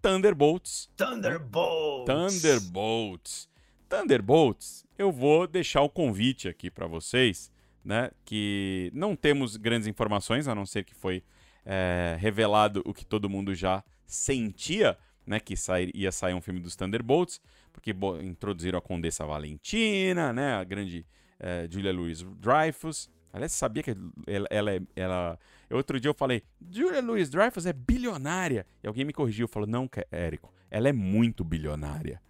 Thunderbolts. 0.01 0.89
Thunderbolts. 0.95 2.05
Thunderbolts. 2.05 3.49
Thunderbolts, 3.89 4.85
eu 4.97 5.11
vou 5.11 5.47
deixar 5.47 5.81
o 5.81 5.89
convite 5.89 6.47
aqui 6.49 6.71
para 6.71 6.87
vocês, 6.87 7.51
né? 7.85 8.09
Que 8.25 8.91
não 8.93 9.15
temos 9.15 9.55
grandes 9.55 9.87
informações, 9.87 10.47
a 10.47 10.55
não 10.55 10.65
ser 10.65 10.83
que 10.83 10.95
foi 10.95 11.23
é, 11.65 12.17
revelado 12.19 12.81
o 12.85 12.93
que 12.93 13.05
todo 13.05 13.29
mundo 13.29 13.53
já 13.53 13.83
sentia, 14.05 14.97
né? 15.25 15.39
Que 15.39 15.55
sair, 15.55 15.91
ia 15.93 16.11
sair 16.11 16.33
um 16.33 16.41
filme 16.41 16.59
dos 16.59 16.75
Thunderbolts, 16.75 17.39
porque 17.71 17.93
bo, 17.93 18.19
introduziram 18.19 18.79
a 18.79 18.81
Condessa 18.81 19.25
Valentina, 19.25 20.33
né? 20.33 20.55
A 20.55 20.63
grande 20.63 21.05
é, 21.43 21.67
Julia 21.69 21.91
Louis-Dreyfus. 21.91 23.09
Aliás, 23.33 23.51
você 23.51 23.57
sabia 23.57 23.83
que 23.83 23.95
ela, 24.25 24.47
ela, 24.49 24.71
é, 24.71 24.81
ela... 24.95 25.37
Outro 25.69 25.99
dia 25.99 26.09
eu 26.09 26.13
falei, 26.13 26.43
Julia 26.71 27.01
Louis-Dreyfus 27.01 27.65
é 27.65 27.73
bilionária. 27.73 28.65
E 28.81 28.87
alguém 28.87 29.03
me 29.03 29.11
corrigiu, 29.11 29.47
falou, 29.47 29.67
não, 29.67 29.89
Érico, 30.09 30.53
ela 30.71 30.87
é 30.87 30.93
muito 30.93 31.43
bilionária. 31.43 32.21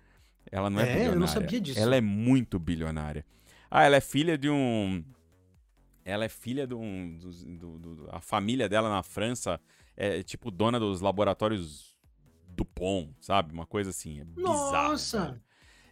Ela 0.52 0.69
não 0.69 0.80
é, 0.80 0.84
é 0.84 0.85
bilionária. 0.88 1.15
eu 1.15 1.19
não 1.19 1.27
sabia 1.27 1.61
disso. 1.61 1.80
Ela 1.80 1.95
é 1.95 2.02
muito 2.02 2.57
bilionária. 2.57 3.26
Ah, 3.69 3.84
ela 3.84 3.98
é 3.98 4.02
filha 4.02 4.38
de 4.38 4.49
um... 4.49 5.03
Ela 6.03 6.26
é 6.26 6.30
filha 6.30 6.65
de 6.65 6.73
um... 6.73 7.18
Do, 7.18 7.77
do, 7.77 7.95
do, 7.95 8.10
a 8.11 8.19
família 8.19 8.68
dela 8.68 8.90
na 8.90 9.03
França 9.03 9.60
é 9.95 10.23
tipo 10.23 10.49
dona 10.49 10.80
dos 10.80 11.02
laboratórios 11.02 11.95
Dupont, 12.48 13.14
sabe? 13.19 13.53
Uma 13.53 13.65
coisa 13.65 13.91
assim, 13.91 14.22
é 14.22 14.23
bizarro. 14.23 14.91
Nossa! 14.91 15.41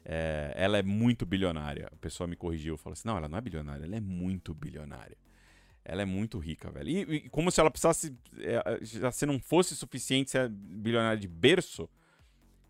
É, 0.04 0.54
ela 0.56 0.78
é 0.78 0.84
muito 0.84 1.26
bilionária. 1.26 1.88
A 1.92 1.96
pessoa 1.98 2.28
me 2.28 2.36
corrigiu, 2.36 2.78
falou 2.78 2.94
assim: 2.94 3.08
não, 3.08 3.18
ela 3.18 3.28
não 3.28 3.38
é 3.38 3.42
bilionária, 3.42 3.86
ela 3.86 3.96
é 3.96 4.02
muito 4.02 4.54
bilionária. 4.54 5.18
Ela 5.84 6.04
é 6.04 6.06
muito 6.06 6.38
rica, 6.38 6.70
velho. 6.70 6.90
E, 6.90 7.16
e 7.16 7.30
como 7.30 7.52
se 7.52 7.60
ela 7.60 7.72
precisasse. 7.72 8.16
É, 8.38 8.80
já 8.82 9.12
se 9.12 9.26
não 9.26 9.40
fosse 9.40 9.76
suficiente 9.76 10.32
ser 10.32 10.50
bilionária 10.50 11.20
de 11.20 11.28
berço, 11.28 11.90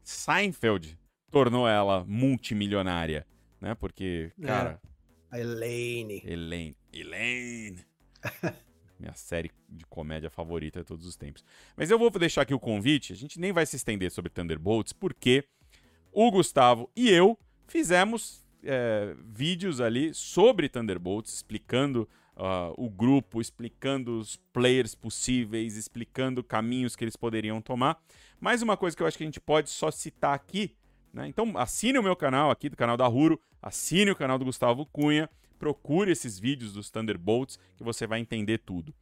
Seinfeld 0.03 0.98
tornou 1.30 1.68
ela 1.68 2.06
multimilionária. 2.06 3.26
Né? 3.60 3.76
Porque, 3.76 4.32
é. 4.41 4.45
cara. 4.45 4.82
É. 4.84 4.91
A 5.32 5.40
Elaine. 5.40 6.22
Elaine. 6.26 6.76
Elaine. 6.91 7.80
Minha 8.99 9.14
série 9.14 9.49
de 9.68 9.86
comédia 9.86 10.30
favorita 10.30 10.82
de 10.82 10.86
todos 10.86 11.08
os 11.08 11.16
tempos. 11.16 11.44
Mas 11.76 11.90
eu 11.90 11.98
vou 11.98 12.12
deixar 12.12 12.41
aqui 12.41 12.53
o 12.53 12.60
convite. 12.60 13.14
A 13.14 13.16
gente 13.16 13.40
nem 13.40 13.52
vai 13.52 13.66
se 13.66 13.76
estender 13.76 14.12
sobre 14.12 14.30
Thunderbolts, 14.30 14.94
porque 14.94 15.45
o 16.12 16.30
Gustavo 16.32 16.90
e 16.96 17.10
eu 17.10 17.38
fizemos 17.68 18.46
é, 18.64 19.16
vídeos 19.24 19.82
ali 19.82 20.14
sobre 20.14 20.70
Thunderbolts, 20.70 21.34
explicando 21.34 22.08
uh, 22.36 22.74
o 22.78 22.90
grupo, 22.90 23.42
explicando 23.42 24.20
os 24.20 24.38
players 24.52 24.96
possíveis, 24.96 25.76
explicando 25.76 26.44
caminhos 26.44 26.96
que 26.96 27.04
eles 27.04 27.16
poderiam 27.16 27.62
tomar. 27.62 28.02
Mais 28.40 28.62
uma 28.62 28.76
coisa 28.76 28.96
que 28.96 29.04
eu 29.04 29.08
acho 29.08 29.18
que 29.18 29.24
a 29.24 29.28
gente 29.28 29.40
pode 29.40 29.70
só 29.70 29.92
citar 29.92 30.34
aqui, 30.34 30.76
né? 31.14 31.28
Então 31.28 31.58
assine 31.58 31.98
o 31.98 32.04
meu 32.04 32.16
canal 32.16 32.52
aqui, 32.52 32.70
do 32.70 32.78
canal 32.78 32.98
da 32.98 33.08
Ruro, 33.08 33.40
assine 33.62 34.12
o 34.12 34.16
canal 34.16 34.38
do 34.38 34.46
Gustavo 34.46 34.86
Cunha, 34.86 35.30
procure 35.60 36.12
esses 36.12 36.40
vídeos 36.40 36.74
dos 36.74 36.90
Thunderbolts 36.90 37.60
que 37.78 37.84
você 37.84 38.08
vai 38.08 38.20
entender 38.20 38.60
tudo. 38.60 38.94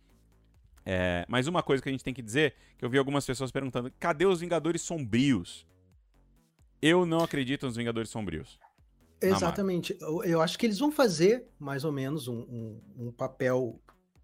É, 0.85 1.25
mas 1.27 1.47
uma 1.47 1.61
coisa 1.61 1.83
que 1.83 1.89
a 1.89 1.91
gente 1.91 2.03
tem 2.03 2.13
que 2.13 2.21
dizer, 2.21 2.55
que 2.77 2.83
eu 2.83 2.89
vi 2.89 2.97
algumas 2.97 3.25
pessoas 3.25 3.51
perguntando, 3.51 3.91
cadê 3.99 4.25
os 4.25 4.39
Vingadores 4.39 4.81
Sombrios? 4.81 5.65
Eu 6.81 7.05
não 7.05 7.19
acredito 7.19 7.65
nos 7.65 7.75
Vingadores 7.75 8.09
Sombrios. 8.09 8.59
Exatamente. 9.21 9.97
Eu, 9.99 10.23
eu, 10.23 10.41
acho 10.41 10.57
que 10.57 10.65
eles 10.65 10.79
vão 10.79 10.91
fazer 10.91 11.45
mais 11.59 11.83
ou 11.83 11.91
menos 11.91 12.27
um, 12.27 12.39
um, 12.39 12.81
um, 12.97 13.11
papel 13.11 13.79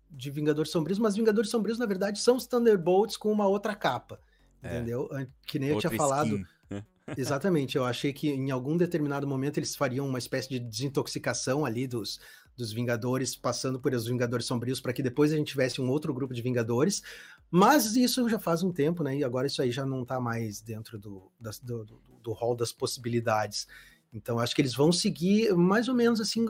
de 0.10 0.32
Vingadores 0.32 0.72
Sombrios, 0.72 0.98
mas 0.98 1.16
Vingadores 1.16 1.50
Sombrios, 1.50 1.78
na 1.78 1.86
verdade, 1.86 2.20
são 2.20 2.38
os 2.38 2.48
Thunderbolts 2.48 3.18
com 3.18 3.32
uma 3.32 3.48
outra 3.48 3.76
capa. 3.76 4.20
É. 4.64 4.78
Entendeu? 4.78 5.10
Que 5.46 5.60
nem 5.60 5.74
outra 5.74 5.88
eu 5.88 5.90
tinha 5.92 5.98
falado. 5.98 6.38
Né? 6.70 6.84
Exatamente. 7.18 7.76
Eu 7.76 7.84
achei 7.84 8.14
que 8.14 8.30
em 8.30 8.52
algum 8.52 8.78
determinado 8.78 9.28
momento 9.28 9.58
eles 9.58 9.76
fariam 9.76 10.08
uma 10.08 10.18
espécie 10.18 10.50
de 10.50 10.60
desintoxicação 10.60 11.66
ali 11.66 11.86
dos, 11.86 12.20
dos 12.56 12.72
Vingadores, 12.72 13.36
passando 13.36 13.80
por 13.80 13.94
os 13.94 14.08
Vingadores 14.08 14.46
Sombrios, 14.46 14.80
para 14.80 14.94
que 14.94 15.04
depois 15.04 15.32
a 15.32 15.36
gente 15.36 15.50
tivesse 15.50 15.82
um 15.82 15.90
outro 15.90 16.14
grupo 16.14 16.34
de 16.34 16.42
Vingadores. 16.42 17.04
Mas 17.50 17.96
isso 17.96 18.28
já 18.28 18.40
faz 18.40 18.64
um 18.64 18.72
tempo, 18.72 19.04
né? 19.04 19.18
E 19.18 19.24
agora 19.24 19.48
isso 19.48 19.62
aí 19.62 19.72
já 19.72 19.86
não 19.86 20.04
está 20.04 20.20
mais 20.20 20.62
dentro 20.62 20.98
do, 20.98 21.32
das, 21.40 21.60
do, 21.60 21.86
do, 21.86 22.02
do 22.22 22.34
hall 22.34 22.56
das 22.56 22.72
possibilidades. 22.72 23.68
Então, 24.14 24.40
acho 24.40 24.56
que 24.56 24.62
eles 24.62 24.74
vão 24.74 24.92
seguir 24.92 25.54
mais 25.56 25.90
ou 25.90 25.96
menos 25.96 26.22
assim 26.22 26.46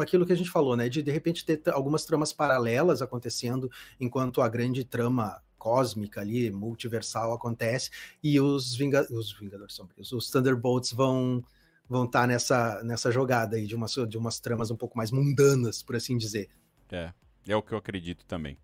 aquilo 0.00 0.24
que 0.24 0.32
a 0.32 0.36
gente 0.36 0.50
falou, 0.50 0.76
né? 0.76 0.88
De 0.88 1.02
de 1.02 1.10
repente 1.10 1.44
ter 1.44 1.60
algumas 1.70 2.04
tramas 2.04 2.32
paralelas 2.32 3.02
acontecendo 3.02 3.70
enquanto 3.98 4.40
a 4.40 4.48
grande 4.48 4.84
trama 4.84 5.42
cósmica 5.58 6.22
ali, 6.22 6.50
multiversal 6.50 7.34
acontece, 7.34 7.90
e 8.22 8.40
os, 8.40 8.74
Vinga 8.74 9.06
os 9.12 9.38
Vingadores 9.38 9.74
Sombrios, 9.74 10.10
os 10.10 10.30
Thunderbolts 10.30 10.90
vão 10.92 11.44
vão 11.86 12.04
estar 12.04 12.20
tá 12.20 12.26
nessa, 12.28 12.82
nessa 12.84 13.10
jogada 13.10 13.56
aí 13.56 13.66
de 13.66 13.74
umas, 13.74 13.92
de 14.08 14.16
umas 14.16 14.38
tramas 14.38 14.70
um 14.70 14.76
pouco 14.76 14.96
mais 14.96 15.10
mundanas, 15.10 15.82
por 15.82 15.96
assim 15.96 16.16
dizer. 16.16 16.48
É, 16.88 17.12
é 17.48 17.56
o 17.56 17.62
que 17.62 17.72
eu 17.72 17.78
acredito 17.78 18.24
também. 18.26 18.56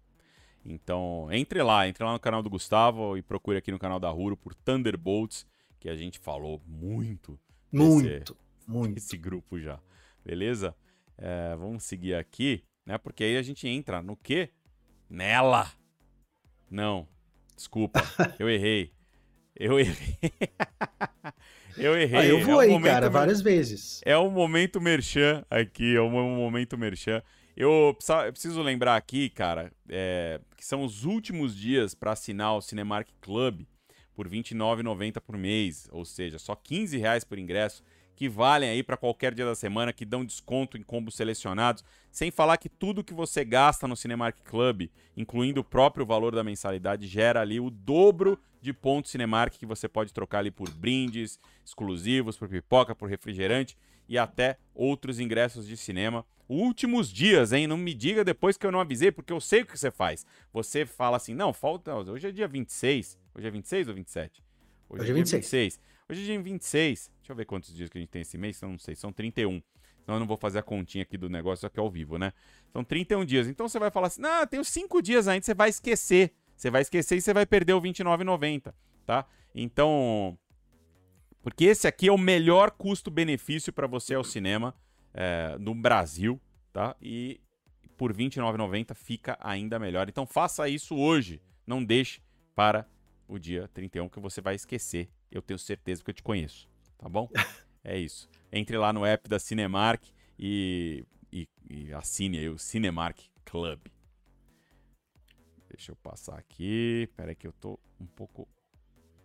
Então, 0.69 1.29
entre 1.31 1.63
lá, 1.63 1.87
entre 1.87 2.03
lá 2.03 2.13
no 2.13 2.19
canal 2.19 2.43
do 2.43 2.51
Gustavo 2.51 3.17
e 3.17 3.23
procure 3.23 3.57
aqui 3.57 3.71
no 3.71 3.79
canal 3.79 4.01
da 4.01 4.11
Ruro 4.11 4.37
por 4.37 4.53
Thunderbolts, 4.53 5.47
que 5.79 5.89
a 5.89 5.95
gente 5.95 6.19
falou 6.19 6.61
muito. 6.67 7.39
Muito, 7.71 8.09
desse, 8.09 8.35
muito. 8.67 8.99
Esse 8.99 9.17
grupo 9.17 9.61
já. 9.61 9.79
Beleza? 10.25 10.75
É, 11.17 11.55
vamos 11.57 11.85
seguir 11.85 12.15
aqui, 12.15 12.65
né? 12.85 12.99
Porque 12.99 13.23
aí 13.23 13.37
a 13.37 13.43
gente 13.43 13.69
entra 13.69 14.03
no 14.03 14.17
quê? 14.17 14.51
Nela! 15.09 15.71
Não, 16.69 17.07
desculpa, 17.55 18.03
eu 18.37 18.51
errei. 18.51 18.93
Eu 19.55 19.79
errei. 19.79 20.19
eu 21.79 21.97
errei. 21.97 22.19
Ah, 22.19 22.27
eu 22.27 22.45
vou 22.45 22.61
é 22.61 22.67
aí, 22.67 22.83
cara, 22.83 23.09
várias 23.09 23.41
vezes. 23.41 24.01
É 24.05 24.17
o 24.17 24.29
momento 24.29 24.81
merchan 24.81 25.45
aqui, 25.49 25.95
é 25.95 26.01
o 26.01 26.11
momento 26.11 26.77
merchan. 26.77 27.23
Eu 27.57 27.97
preciso 28.33 28.61
lembrar 28.61 28.97
aqui, 28.97 29.31
cara, 29.31 29.73
é, 29.89 30.39
que 30.59 30.65
são 30.65 30.85
os 30.85 31.07
últimos 31.07 31.57
dias 31.57 31.95
para 31.95 32.13
assinar 32.13 32.55
o 32.55 32.61
Cinemark 32.61 33.09
Club 33.23 33.63
por 34.15 34.27
R$ 34.27 34.43
29,90 34.43 35.21
por 35.23 35.39
mês, 35.39 35.89
ou 35.91 36.05
seja, 36.05 36.39
só 36.39 36.53
R$ 36.53 36.85
reais 36.99 37.25
por 37.25 37.39
ingresso 37.39 37.83
que 38.15 38.29
valem 38.29 38.71
aí 38.71 38.83
para 38.83 38.97
qualquer 38.97 39.35
dia 39.35 39.45
da 39.45 39.55
semana, 39.55 39.93
que 39.93 40.05
dão 40.05 40.25
desconto 40.25 40.79
em 40.79 40.83
combos 40.83 41.15
selecionados, 41.15 41.85
sem 42.11 42.31
falar 42.31 42.57
que 42.57 42.69
tudo 42.69 43.05
que 43.05 43.13
você 43.13 43.45
gasta 43.45 43.87
no 43.87 43.95
Cinemark 43.95 44.39
Club, 44.43 44.89
incluindo 45.15 45.61
o 45.61 45.65
próprio 45.65 46.07
valor 46.07 46.35
da 46.35 46.43
mensalidade, 46.43 47.07
gera 47.07 47.43
ali 47.43 47.61
o 47.61 47.69
dobro 47.69 48.41
de 48.61 48.73
pontos 48.73 49.11
Cinemark 49.11 49.59
que 49.59 49.67
você 49.67 49.87
pode 49.87 50.15
trocar 50.15 50.39
ali 50.39 50.51
por 50.51 50.71
brindes 50.71 51.39
exclusivos, 51.65 52.39
por 52.39 52.49
pipoca, 52.49 52.95
por 52.95 53.09
refrigerante 53.09 53.77
e 54.09 54.19
até 54.19 54.59
outros 54.75 55.21
ingressos 55.21 55.67
de 55.67 55.77
cinema. 55.77 56.25
Últimos 56.49 57.13
dias, 57.13 57.53
hein? 57.53 57.67
Não 57.67 57.77
me 57.77 57.93
diga 57.93 58.25
depois 58.25 58.57
que 58.57 58.65
eu 58.65 58.71
não 58.71 58.81
avisei, 58.81 59.11
porque 59.11 59.33
eu 59.33 59.41
sei 59.41 59.63
o 59.63 59.67
que 59.67 59.77
você 59.77 59.91
faz. 59.91 60.25
Você 60.53 60.87
fala 60.87 61.17
assim: 61.17 61.35
"Não, 61.35 61.53
falta, 61.53 61.95
hoje 61.95 62.29
é 62.29 62.31
dia 62.31 62.47
26. 62.47 63.19
Hoje 63.35 63.47
é 63.47 63.51
26 63.51 63.89
ou 63.89 63.95
27? 63.95 64.45
Hoje, 64.89 65.03
hoje 65.03 65.11
é 65.11 65.15
26. 65.15 65.43
26. 65.43 65.81
Hoje 66.09 66.23
é 66.23 66.25
dia 66.25 66.43
26. 66.43 67.11
Deixa 67.19 67.33
eu 67.33 67.37
ver 67.37 67.45
quantos 67.47 67.75
dias 67.75 67.91
que 67.91 67.99
a 67.99 68.01
gente 68.01 68.11
tem 68.11 68.23
esse 68.23 68.39
mês, 68.39 68.63
eu 68.63 68.69
não 68.69 68.79
sei, 68.79 68.95
são 68.95 69.13
31. 69.13 69.61
Então 70.03 70.15
eu 70.15 70.21
não 70.21 70.27
vou 70.27 70.37
fazer 70.37 70.61
a 70.61 70.63
continha 70.63 71.03
aqui 71.03 71.19
do 71.19 71.29
negócio 71.29 71.67
aqui 71.67 71.81
ao 71.81 71.91
vivo, 71.91 72.17
né? 72.17 72.33
São 72.73 72.85
31 72.85 73.25
dias. 73.25 73.49
Então 73.49 73.69
você 73.69 73.81
vai 73.81 73.91
falar 73.91 74.07
assim: 74.07 74.23
"Não, 74.23 74.47
tenho 74.47 74.65
5 74.65 75.03
dias 75.03 75.27
ainda", 75.27 75.45
você 75.45 75.55
vai 75.55 75.69
esquecer. 75.69 76.33
Você 76.57 76.71
vai 76.71 76.83
esquecer 76.83 77.17
e 77.17 77.21
você 77.21 77.35
vai 77.35 77.45
perder 77.45 77.75
o 77.75 77.81
R$29,90. 77.81 78.73
tá? 79.05 79.27
Então, 79.55 80.39
porque 81.47 81.67
esse 81.67 81.87
aqui 81.87 82.09
é 82.09 82.13
o 82.13 82.19
melhor 82.19 82.73
custo-benefício 82.73 83.73
para 83.73 83.87
você 83.87 84.15
ao 84.15 84.25
cinema 84.25 84.75
é, 85.15 85.57
no 85.61 85.77
Brasil, 85.77 86.41
tá? 86.73 86.97
E 87.01 87.41
por 87.97 88.11
R$ 88.11 88.25
29,90 88.25 88.93
fica 88.97 89.39
ainda 89.41 89.79
melhor. 89.79 90.09
Então 90.09 90.27
faça 90.27 90.69
isso 90.69 90.97
hoje, 90.97 91.41
não 91.65 91.85
deixe 91.85 92.21
para 92.53 92.85
o 93.29 93.39
dia 93.39 93.69
31 93.69 94.09
que 94.09 94.19
você 94.19 94.41
vai 94.41 94.57
esquecer. 94.57 95.09
Eu 95.31 95.41
tenho 95.41 95.57
certeza 95.57 96.03
que 96.03 96.11
eu 96.11 96.15
te 96.15 96.21
conheço, 96.21 96.69
tá 96.99 97.09
bom? 97.09 97.31
é 97.85 97.97
isso. 97.97 98.29
Entre 98.51 98.77
lá 98.77 98.93
no 98.93 99.07
app 99.07 99.29
da 99.29 99.39
Cinemark 99.39 100.03
e, 100.37 101.05
e, 101.33 101.49
e 101.71 101.93
assine 101.95 102.39
aí 102.39 102.49
o 102.49 102.59
Cinemark 102.59 103.21
Club. 103.45 103.87
Deixa 105.71 105.93
eu 105.93 105.97
passar 105.97 106.37
aqui. 106.37 107.09
Pera 107.17 107.31
aí 107.31 107.37
que 107.37 107.47
eu 107.47 107.53
tô 107.53 107.79
um 108.01 108.07
pouco 108.07 108.49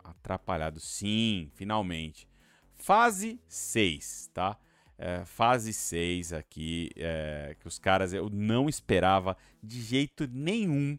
atrapalhado. 0.04 0.80
Sim, 0.80 1.50
finalmente. 1.54 2.28
Fase 2.76 3.40
6, 3.48 4.32
tá? 4.34 4.58
É, 4.98 5.26
fase 5.26 5.74
6 5.74 6.34
aqui, 6.34 6.90
é, 6.96 7.56
que 7.60 7.68
os 7.68 7.80
caras 7.80 8.14
eu 8.14 8.30
não 8.30 8.70
esperava 8.70 9.36
de 9.62 9.82
jeito 9.82 10.28
nenhum 10.28 10.98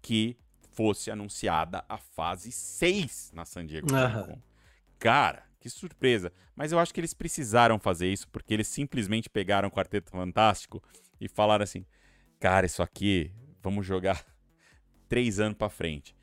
que 0.00 0.36
fosse 0.72 1.10
anunciada 1.10 1.84
a 1.88 1.98
fase 1.98 2.50
6 2.50 3.32
na 3.34 3.44
San 3.44 3.66
Diego 3.66 3.88
uhum. 3.92 4.40
Cara, 4.98 5.44
que 5.60 5.68
surpresa. 5.68 6.32
Mas 6.56 6.72
eu 6.72 6.78
acho 6.78 6.92
que 6.92 7.00
eles 7.00 7.14
precisaram 7.14 7.78
fazer 7.78 8.12
isso, 8.12 8.28
porque 8.28 8.54
eles 8.54 8.68
simplesmente 8.68 9.28
pegaram 9.28 9.68
o 9.68 9.72
Quarteto 9.72 10.10
Fantástico 10.10 10.82
e 11.20 11.28
falaram 11.28 11.62
assim: 11.62 11.84
cara, 12.38 12.66
isso 12.66 12.82
aqui, 12.82 13.32
vamos 13.62 13.86
jogar 13.86 14.24
três 15.08 15.38
anos 15.40 15.56
para 15.56 15.68
frente. 15.68 16.14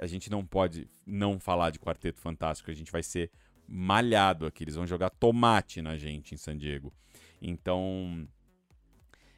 A 0.00 0.06
gente 0.06 0.30
não 0.30 0.44
pode 0.44 0.88
não 1.06 1.38
falar 1.38 1.70
de 1.70 1.78
Quarteto 1.78 2.20
Fantástico, 2.20 2.70
a 2.70 2.74
gente 2.74 2.92
vai 2.92 3.02
ser 3.02 3.30
malhado 3.66 4.44
aqui. 4.46 4.64
Eles 4.64 4.74
vão 4.74 4.86
jogar 4.86 5.10
tomate 5.10 5.82
na 5.82 5.96
gente 5.96 6.34
em 6.34 6.38
San 6.38 6.56
Diego. 6.56 6.92
Então, 7.40 8.28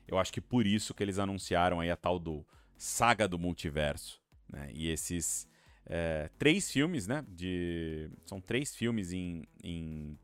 eu 0.06 0.18
acho 0.18 0.32
que 0.32 0.40
por 0.40 0.66
isso 0.66 0.94
que 0.94 1.02
eles 1.02 1.18
anunciaram 1.18 1.80
aí 1.80 1.90
a 1.90 1.96
tal 1.96 2.18
do 2.18 2.42
Saga 2.76 3.28
do 3.28 3.38
Multiverso. 3.38 4.22
Né? 4.50 4.70
E 4.72 4.88
esses 4.88 5.46
é, 5.84 6.30
três 6.38 6.70
filmes, 6.70 7.06
né? 7.06 7.22
De, 7.28 8.10
são 8.26 8.40
três 8.40 8.74
filmes 8.76 9.12
em, 9.12 9.44
em 9.62 10.18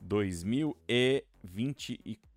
2025. 0.00 2.28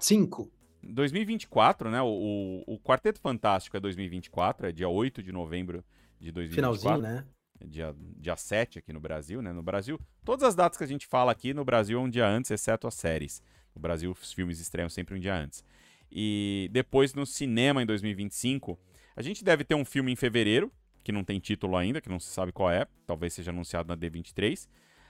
Cinco. 0.00 0.50
2024, 0.82 1.90
né? 1.90 2.00
O, 2.02 2.64
o, 2.66 2.74
o, 2.74 2.78
Quarteto 2.78 3.20
Fantástico 3.20 3.76
é 3.76 3.80
2024, 3.80 4.68
é 4.68 4.72
dia 4.72 4.88
8 4.88 5.22
de 5.22 5.32
novembro 5.32 5.84
de 6.18 6.32
2024. 6.32 6.80
Finalzinho, 6.80 7.02
né? 7.02 7.26
Dia, 7.62 7.94
dia 8.16 8.36
7 8.36 8.78
aqui 8.78 8.92
no 8.92 9.00
Brasil, 9.00 9.42
né? 9.42 9.52
No 9.52 9.62
Brasil, 9.62 10.00
todas 10.24 10.44
as 10.44 10.54
datas 10.54 10.78
que 10.78 10.84
a 10.84 10.86
gente 10.86 11.06
fala 11.06 11.30
aqui 11.30 11.52
no 11.52 11.64
Brasil 11.64 11.98
é 11.98 12.02
um 12.02 12.08
dia 12.08 12.26
antes, 12.26 12.50
exceto 12.50 12.86
as 12.86 12.94
séries. 12.94 13.42
No 13.74 13.80
Brasil, 13.80 14.10
os 14.10 14.32
filmes 14.32 14.58
estreiam 14.58 14.88
sempre 14.88 15.14
um 15.14 15.18
dia 15.18 15.34
antes. 15.34 15.62
E 16.10 16.68
depois 16.72 17.14
no 17.14 17.24
cinema 17.24 17.82
em 17.82 17.86
2025 17.86 18.78
a 19.14 19.22
gente 19.22 19.44
deve 19.44 19.64
ter 19.64 19.74
um 19.74 19.84
filme 19.84 20.10
em 20.10 20.16
fevereiro, 20.16 20.72
que 21.04 21.12
não 21.12 21.22
tem 21.22 21.38
título 21.38 21.76
ainda, 21.76 22.00
que 22.00 22.08
não 22.08 22.18
se 22.18 22.28
sabe 22.28 22.52
qual 22.52 22.70
é, 22.70 22.86
talvez 23.06 23.34
seja 23.34 23.50
anunciado 23.50 23.88
na 23.88 23.96
D23. 23.96 24.66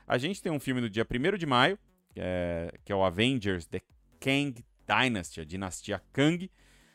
A 0.07 0.19
gente 0.19 0.43
tem 0.43 0.51
um 0.51 0.59
filme 0.59 0.81
no 0.81 0.91
dia 0.91 1.07
1 1.09 1.39
de 1.39 1.47
maio, 1.47 1.79
que 2.13 2.21
é, 2.21 2.73
que 2.85 2.93
é 2.93 2.95
o 2.95 3.05
Avengers 3.05 3.67
The 3.67 3.81
Kang 4.19 4.65
Dynasty, 4.91 5.41
a 5.41 5.45
dinastia 5.45 6.03
Kang. 6.13 6.51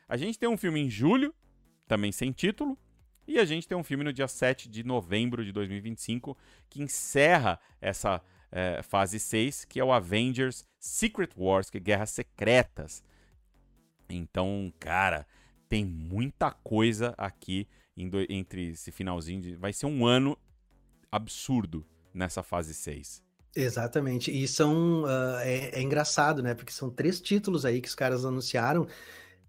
A 0.07 0.17
gente 0.17 0.37
tem 0.37 0.49
um 0.49 0.57
filme 0.57 0.81
em 0.81 0.89
julho, 0.89 1.33
também 1.87 2.11
sem 2.11 2.31
título. 2.31 2.77
E 3.27 3.39
a 3.39 3.45
gente 3.45 3.67
tem 3.67 3.77
um 3.77 3.83
filme 3.83 4.03
no 4.03 4.13
dia 4.13 4.27
7 4.27 4.69
de 4.69 4.83
novembro 4.83 5.43
de 5.43 5.51
2025, 5.51 6.37
que 6.69 6.83
encerra 6.83 7.59
essa 7.81 8.21
é, 8.51 8.83
fase 8.83 9.19
6, 9.19 9.65
que 9.65 9.79
é 9.79 9.83
o 9.83 9.91
Avengers 9.91 10.67
Secret 10.77 11.29
Wars, 11.35 11.69
que 11.69 11.77
é 11.77 11.79
Guerras 11.79 12.11
Secretas. 12.11 13.03
Então, 14.07 14.71
cara, 14.79 15.25
tem 15.67 15.83
muita 15.83 16.51
coisa 16.51 17.15
aqui 17.17 17.67
do, 17.97 18.19
entre 18.29 18.71
esse 18.71 18.91
finalzinho. 18.91 19.41
De, 19.41 19.55
vai 19.55 19.73
ser 19.73 19.87
um 19.87 20.05
ano 20.05 20.37
absurdo 21.11 21.83
nessa 22.13 22.43
fase 22.43 22.75
6. 22.75 23.24
Exatamente. 23.55 24.31
E 24.31 24.47
são. 24.47 25.03
Uh, 25.03 25.37
é, 25.39 25.79
é, 25.79 25.81
engraçado, 25.81 26.43
né? 26.43 26.53
Porque 26.53 26.73
são 26.73 26.89
três 26.89 27.21
títulos 27.21 27.65
aí 27.65 27.79
que 27.79 27.87
os 27.87 27.95
caras 27.95 28.25
anunciaram 28.25 28.85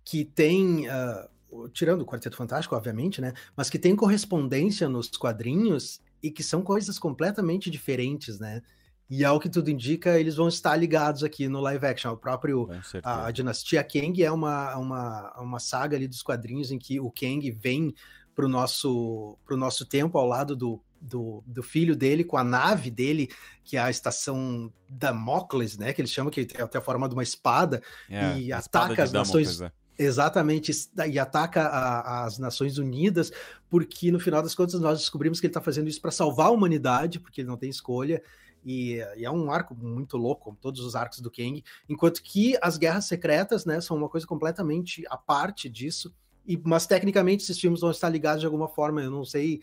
que 0.05 0.25
tem. 0.25 0.87
Uh, 0.89 1.69
tirando 1.73 2.03
o 2.03 2.07
Quarteto 2.07 2.37
Fantástico, 2.37 2.77
obviamente, 2.77 3.21
né? 3.21 3.33
Mas 3.57 3.69
que 3.69 3.79
tem 3.79 3.97
correspondência 3.97 4.89
nos 4.89 5.09
quadrinhos 5.09 6.01
e 6.23 6.31
que 6.31 6.43
são 6.43 6.63
coisas 6.63 6.99
completamente 6.99 7.71
diferentes, 7.71 8.39
né? 8.39 8.63
E 9.09 9.25
ao 9.25 9.39
que 9.39 9.49
tudo 9.49 9.71
indica, 9.71 10.19
eles 10.19 10.35
vão 10.35 10.49
estar 10.49 10.77
ligados 10.77 11.23
aqui 11.23 11.49
no 11.49 11.61
live 11.61 11.87
action. 11.87 12.13
O 12.13 12.17
próprio 12.17 12.69
a, 13.03 13.27
a, 13.27 13.31
Dinastia 13.31 13.83
Kang 13.85 14.23
é 14.23 14.31
uma, 14.31 14.77
uma, 14.77 15.41
uma 15.41 15.61
saga 15.61 15.97
ali 15.97 16.09
dos 16.09 16.23
quadrinhos 16.23 16.73
em 16.73 16.79
que 16.79 16.99
o 16.99 17.11
Kang 17.11 17.49
vem 17.53 17.95
para 18.35 18.45
o 18.45 18.49
nosso, 18.49 19.39
pro 19.47 19.57
nosso 19.57 19.87
tempo 19.87 20.19
ao 20.19 20.27
lado 20.27 20.57
do, 20.57 20.83
do, 21.07 21.43
do, 21.47 21.63
filho 21.63 21.95
dele 21.95 22.25
com 22.25 22.37
a 22.37 22.45
nave 22.45 22.91
dele, 22.91 23.31
que 23.65 23.77
é 23.77 23.81
a 23.81 23.91
estação 23.91 24.73
Damocles, 24.89 25.79
né? 25.79 25.93
Que 25.93 26.01
eles 26.01 26.11
chamam, 26.11 26.31
que 26.31 26.45
tem 26.45 26.63
até 26.63 26.79
a 26.79 26.83
forma 26.83 27.09
de 27.09 27.15
uma 27.15 27.23
espada, 27.23 27.83
é, 28.09 28.39
e 28.39 28.53
ataca 28.53 29.03
as 29.03 29.13
nações. 29.13 29.61
É. 29.61 29.73
Exatamente, 29.99 30.73
e 31.11 31.19
ataca 31.19 31.63
a, 31.63 32.25
as 32.27 32.39
Nações 32.39 32.77
Unidas, 32.77 33.33
porque 33.71 34.13
no 34.13 34.21
final 34.21 34.43
das 34.43 34.55
contas 34.55 34.79
nós 34.79 34.99
descobrimos 34.99 35.41
que 35.41 35.47
ele 35.47 35.51
está 35.51 35.61
fazendo 35.61 35.89
isso 35.89 36.03
para 36.03 36.11
salvar 36.11 36.49
a 36.49 36.51
humanidade, 36.51 37.19
porque 37.19 37.41
ele 37.41 37.49
não 37.49 37.57
tem 37.57 37.71
escolha, 37.71 38.23
e, 38.63 38.97
e, 39.17 39.25
é 39.25 39.31
um 39.31 39.51
arco 39.51 39.75
muito 39.75 40.19
louco, 40.19 40.45
como 40.45 40.57
todos 40.61 40.83
os 40.83 40.95
arcos 40.95 41.21
do 41.21 41.31
Kang, 41.31 41.65
enquanto 41.89 42.23
que 42.23 42.59
as 42.61 42.77
guerras 42.77 43.07
secretas, 43.07 43.65
né, 43.65 43.81
são 43.81 43.97
uma 43.97 44.09
coisa 44.09 44.27
completamente 44.27 45.03
à 45.09 45.17
parte 45.17 45.67
disso, 45.67 46.15
e, 46.47 46.61
mas 46.63 46.87
tecnicamente 46.87 47.45
esses 47.45 47.59
filmes 47.59 47.81
vão 47.81 47.91
estar 47.91 48.11
ligados 48.11 48.41
de 48.41 48.47
alguma 48.47 48.69
forma, 48.69 49.01
eu 49.01 49.11
não 49.11 49.25
sei 49.25 49.63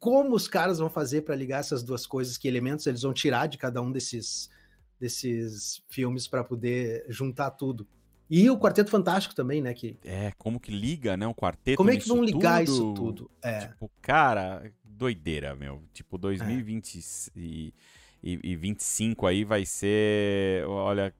como 0.00 0.34
os 0.34 0.48
caras 0.48 0.78
vão 0.78 0.90
fazer 0.90 1.22
para 1.22 1.36
ligar 1.36 1.60
essas 1.60 1.84
duas 1.84 2.06
coisas, 2.06 2.36
que 2.36 2.48
elementos 2.48 2.86
eles 2.86 3.02
vão 3.02 3.12
tirar 3.12 3.46
de 3.46 3.56
cada 3.56 3.80
um 3.80 3.92
desses, 3.92 4.50
desses 4.98 5.80
filmes 5.88 6.26
para 6.26 6.42
poder 6.42 7.04
juntar 7.08 7.52
tudo. 7.52 7.86
E 8.28 8.50
o 8.50 8.58
Quarteto 8.58 8.90
Fantástico 8.90 9.34
também, 9.34 9.60
né? 9.60 9.74
Que... 9.74 9.96
É, 10.04 10.32
como 10.38 10.58
que 10.58 10.72
liga, 10.72 11.16
né? 11.16 11.26
O 11.26 11.34
quarteto. 11.34 11.76
Como 11.76 11.90
é 11.90 11.96
que 11.96 12.08
vão 12.08 12.24
ligar 12.24 12.64
tudo? 12.64 12.72
isso 12.72 12.94
tudo? 12.94 13.30
É. 13.42 13.66
Tipo, 13.66 13.90
cara, 14.00 14.72
doideira, 14.84 15.54
meu. 15.54 15.82
Tipo, 15.92 16.16
2020 16.16 16.98
é. 16.98 17.00
e 17.36 17.74
e, 18.22 18.38
e 18.42 18.56
25 18.56 19.26
aí 19.26 19.44
vai 19.44 19.64
ser, 19.64 20.64
olha, 20.66 21.14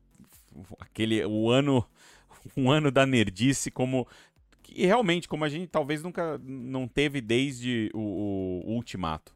aquele 0.79 1.25
o 1.25 1.51
ano 1.51 1.85
um 2.57 2.71
ano 2.71 2.91
da 2.91 3.07
nerdice 3.07 3.71
como 3.71 4.07
e 4.75 4.87
realmente 4.87 5.29
como 5.29 5.45
a 5.45 5.49
gente 5.49 5.67
talvez 5.69 6.03
nunca 6.03 6.39
não 6.39 6.87
teve 6.87 7.21
desde 7.21 7.91
o, 7.95 8.63
o 8.67 8.73
Ultimato. 8.73 9.35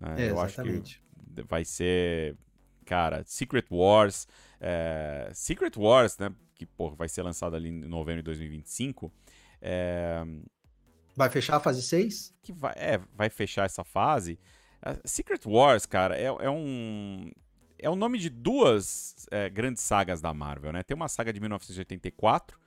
Né? 0.00 0.26
É, 0.26 0.30
Eu 0.30 0.40
acho 0.40 0.62
que 0.62 1.42
vai 1.42 1.64
ser, 1.64 2.36
cara, 2.84 3.22
Secret 3.26 3.66
Wars, 3.70 4.26
é, 4.60 5.30
Secret 5.34 5.76
Wars, 5.76 6.18
né? 6.18 6.34
Que 6.54 6.64
pô, 6.64 6.90
vai 6.90 7.08
ser 7.08 7.22
lançado 7.22 7.56
ali 7.56 7.68
em 7.68 7.80
novembro 7.80 8.22
de 8.22 8.26
2025. 8.26 9.12
É, 9.60 10.24
vai 11.14 11.28
fechar 11.30 11.56
a 11.56 11.60
fase 11.60 11.82
6? 11.82 12.34
Que 12.42 12.52
vai, 12.52 12.74
é, 12.76 13.00
vai 13.14 13.28
fechar 13.28 13.64
essa 13.64 13.84
fase. 13.84 14.38
Secret 15.04 15.40
Wars, 15.46 15.86
cara, 15.86 16.16
é, 16.16 16.24
é 16.24 16.50
um. 16.50 17.30
É 17.78 17.90
o 17.90 17.96
nome 17.96 18.18
de 18.18 18.30
duas 18.30 19.26
é, 19.30 19.50
grandes 19.50 19.82
sagas 19.82 20.20
da 20.20 20.32
Marvel, 20.32 20.72
né? 20.72 20.82
Tem 20.82 20.94
uma 20.94 21.08
saga 21.08 21.32
de 21.32 21.40
1984, 21.40 22.58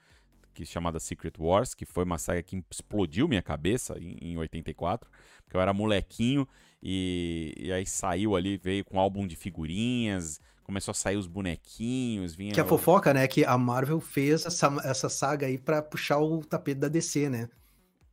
que 0.52 0.62
é 0.62 0.66
chamada 0.66 0.98
Secret 0.98 1.32
Wars, 1.38 1.74
que 1.74 1.84
foi 1.84 2.04
uma 2.04 2.18
saga 2.18 2.42
que 2.42 2.62
explodiu 2.70 3.28
minha 3.28 3.42
cabeça 3.42 3.98
em, 3.98 4.16
em 4.20 4.36
84, 4.36 5.10
porque 5.44 5.56
eu 5.56 5.60
era 5.60 5.72
molequinho 5.72 6.46
e, 6.82 7.54
e, 7.58 7.72
aí 7.72 7.86
saiu 7.86 8.36
ali, 8.36 8.56
veio 8.56 8.84
com 8.84 8.96
um 8.96 9.00
álbum 9.00 9.26
de 9.26 9.36
figurinhas, 9.36 10.40
começou 10.62 10.92
a 10.92 10.94
sair 10.94 11.16
os 11.16 11.26
bonequinhos, 11.26 12.34
vinha... 12.34 12.52
Que 12.52 12.60
a 12.60 12.64
fofoca, 12.64 13.12
né, 13.12 13.26
que 13.26 13.44
a 13.44 13.58
Marvel 13.58 14.00
fez 14.00 14.46
essa, 14.46 14.74
essa 14.84 15.08
saga 15.08 15.46
aí 15.46 15.58
para 15.58 15.82
puxar 15.82 16.18
o 16.18 16.44
tapete 16.44 16.80
da 16.80 16.88
DC, 16.88 17.28
né? 17.28 17.48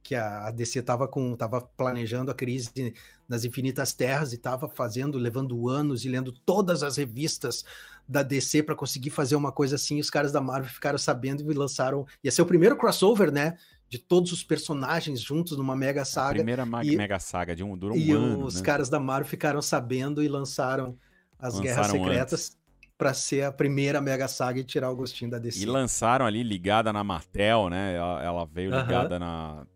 que 0.07 0.15
a 0.15 0.49
DC 0.51 0.79
estava 0.79 1.05
com 1.05 1.35
tava 1.35 1.59
planejando 1.59 2.31
a 2.31 2.33
crise 2.33 2.93
nas 3.27 3.43
infinitas 3.43 3.91
terras 3.91 4.31
e 4.31 4.35
estava 4.35 4.69
fazendo, 4.69 5.17
levando 5.17 5.67
anos 5.67 6.05
e 6.05 6.07
lendo 6.07 6.31
todas 6.31 6.81
as 6.81 6.95
revistas 6.95 7.65
da 8.07 8.23
DC 8.23 8.63
para 8.63 8.75
conseguir 8.75 9.09
fazer 9.09 9.35
uma 9.35 9.51
coisa 9.51 9.75
assim. 9.75 9.99
Os 9.99 10.09
caras 10.09 10.31
da 10.31 10.39
Marvel 10.39 10.69
ficaram 10.69 10.97
sabendo 10.97 11.51
e 11.51 11.55
lançaram. 11.55 12.05
Ia 12.23 12.31
ser 12.31 12.41
o 12.41 12.45
primeiro 12.45 12.77
crossover, 12.77 13.31
né? 13.31 13.57
De 13.89 13.97
todos 13.97 14.31
os 14.31 14.43
personagens 14.43 15.21
juntos 15.21 15.57
numa 15.57 15.75
mega 15.75 16.05
saga. 16.05 16.31
A 16.31 16.33
primeira 16.35 16.65
e, 16.83 16.95
mega 16.95 17.19
saga 17.19 17.55
de 17.55 17.63
um 17.63 17.77
durou 17.77 17.97
um 17.97 17.99
e 17.99 18.11
ano. 18.11 18.41
E 18.41 18.43
os 18.43 18.55
né? 18.55 18.61
caras 18.61 18.89
da 18.89 18.99
Marvel 18.99 19.29
ficaram 19.29 19.61
sabendo 19.61 20.23
e 20.23 20.27
lançaram 20.27 20.97
as 21.39 21.53
lançaram 21.53 21.63
Guerras 21.63 21.87
Secretas 21.87 22.57
para 22.97 23.13
ser 23.13 23.43
a 23.43 23.51
primeira 23.51 24.01
mega 24.01 24.27
saga 24.27 24.59
e 24.59 24.63
tirar 24.63 24.89
o 24.89 24.95
gostinho 24.95 25.29
da 25.29 25.37
DC. 25.37 25.61
E 25.61 25.65
lançaram 25.65 26.25
ali 26.25 26.41
ligada 26.41 26.91
na 26.91 27.03
Martel, 27.03 27.69
né? 27.69 27.95
Ela, 27.95 28.23
ela 28.23 28.45
veio 28.45 28.71
ligada 28.71 29.15
uh 29.15 29.19
-huh. 29.19 29.19
na 29.19 29.67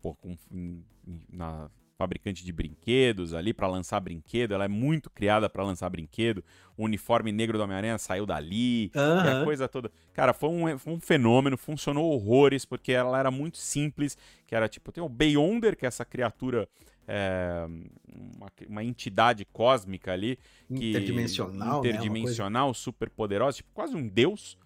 com, 0.00 0.36
na 1.32 1.68
fabricante 2.00 2.42
de 2.42 2.50
brinquedos 2.50 3.34
ali 3.34 3.52
para 3.52 3.68
lançar 3.68 4.00
brinquedo. 4.00 4.54
Ela 4.54 4.64
é 4.64 4.68
muito 4.68 5.10
criada 5.10 5.50
para 5.50 5.62
lançar 5.62 5.90
brinquedo. 5.90 6.42
O 6.74 6.84
uniforme 6.84 7.30
negro 7.30 7.58
do 7.58 7.64
Homem-Aranha 7.64 7.98
saiu 7.98 8.24
dali. 8.24 8.90
Uhum. 8.94 9.42
a 9.42 9.44
coisa 9.44 9.68
toda. 9.68 9.92
Cara, 10.14 10.32
foi 10.32 10.48
um, 10.48 10.78
foi 10.78 10.94
um 10.94 10.98
fenômeno, 10.98 11.58
funcionou 11.58 12.10
horrores, 12.10 12.64
porque 12.64 12.90
ela 12.90 13.18
era 13.18 13.30
muito 13.30 13.58
simples. 13.58 14.16
Que 14.46 14.54
era 14.54 14.66
tipo, 14.66 14.90
tem 14.90 15.04
o 15.04 15.10
Beyonder, 15.10 15.76
que 15.76 15.84
é 15.84 15.88
essa 15.88 16.04
criatura. 16.06 16.66
É, 17.06 17.66
uma, 18.08 18.46
uma, 18.66 18.84
entidade 18.84 19.44
cósmica 19.44 20.12
ali. 20.12 20.38
Que, 20.68 20.90
interdimensional. 20.90 21.80
Interdimensional, 21.80 22.68
né? 22.68 22.74
super 22.74 23.10
poderosa, 23.10 23.58
tipo, 23.58 23.70
quase 23.74 23.94
um 23.94 24.08
deus. 24.08 24.56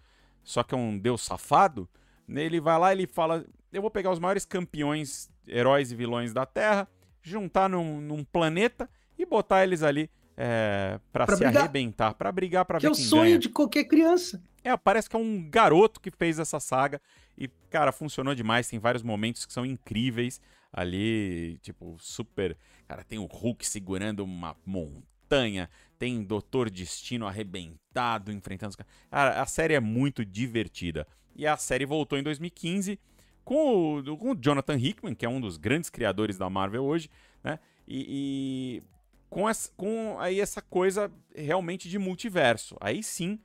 Só 0.45 0.63
que 0.63 0.73
é 0.73 0.79
um 0.79 0.97
deus 0.97 1.23
safado. 1.23 1.89
Ele 2.29 2.61
vai 2.61 2.79
lá 2.79 2.93
ele 2.93 3.09
fala: 3.09 3.45
Eu 3.73 3.83
vou 3.83 3.91
pegar 3.91 4.13
os 4.13 4.21
maiores 4.21 4.45
campeões, 4.45 5.29
heróis 5.49 5.91
e 5.91 5.97
vilões 5.97 6.33
da 6.33 6.47
Terra 6.47 6.87
juntar 7.25 7.69
num, 7.69 8.01
num 8.01 8.23
planeta 8.23 8.89
e 9.19 9.25
botar 9.25 9.65
eles 9.65 9.83
ali 9.83 10.11
é, 10.37 11.01
para 11.13 11.27
se 11.27 11.37
brigar. 11.37 11.63
arrebentar, 11.63 12.15
para 12.15 12.31
brigar, 12.31 12.65
para 12.65 12.79
ver 12.79 12.83
quem 12.83 12.91
ganha. 12.91 12.97
Que 12.97 13.03
é 13.03 13.05
o 13.05 13.09
sonho 13.09 13.25
ganha. 13.25 13.39
de 13.39 13.49
qualquer 13.49 13.85
criança. 13.85 14.43
É, 14.63 14.77
parece 14.77 15.09
que 15.09 15.17
é 15.17 15.19
um 15.19 15.49
garoto 15.49 16.01
que 16.01 16.11
fez 16.11 16.39
essa 16.39 16.61
saga 16.61 17.01
e, 17.37 17.49
cara, 17.71 17.93
funcionou 17.93 18.35
demais. 18.35 18.69
Tem 18.69 18.79
vários 18.79 19.03
momentos 19.03 19.47
que 19.47 19.53
são 19.53 19.65
incríveis 19.65 20.41
ali, 20.73 21.59
tipo, 21.63 21.97
super. 21.99 22.57
Cara, 22.87 23.03
tem 23.05 23.19
o 23.19 23.27
Hulk 23.27 23.67
segurando 23.67 24.25
uma 24.25 24.57
montanha, 24.67 25.71
tem 25.99 26.23
Doutor 26.23 26.69
Destino 26.69 27.27
arrebentado, 27.27 28.33
enfrentando 28.33 28.71
os 28.71 28.77
caras. 28.77 28.93
Cara, 29.11 29.43
a 29.43 29.47
série 29.47 29.75
é 29.75 29.81
muito 29.81 30.25
divertida. 30.25 31.07
E 31.37 31.47
a 31.47 31.57
série 31.57 31.87
voltou 31.87 32.19
em 32.19 32.23
2015 32.23 32.99
com 33.45 33.99
o, 33.99 34.17
com 34.17 34.33
o 34.33 34.35
Jonathan 34.35 34.77
Hickman, 34.77 35.15
que 35.15 35.27
é 35.27 35.29
um 35.29 35.41
dos 35.41 35.57
grandes 35.57 35.91
criadores 35.91 36.39
da 36.39 36.49
Marvel 36.49 36.83
hoje, 36.85 37.11
né? 37.43 37.59
E, 37.87 38.81
e 38.81 38.83
com, 39.29 39.49
essa, 39.49 39.71
com 39.77 40.17
aí 40.19 40.41
essa 40.41 40.63
coisa 40.63 41.13
realmente 41.35 41.89
de 41.89 41.99
multiverso. 41.99 42.77
Aí 42.81 43.03
sim, 43.03 43.39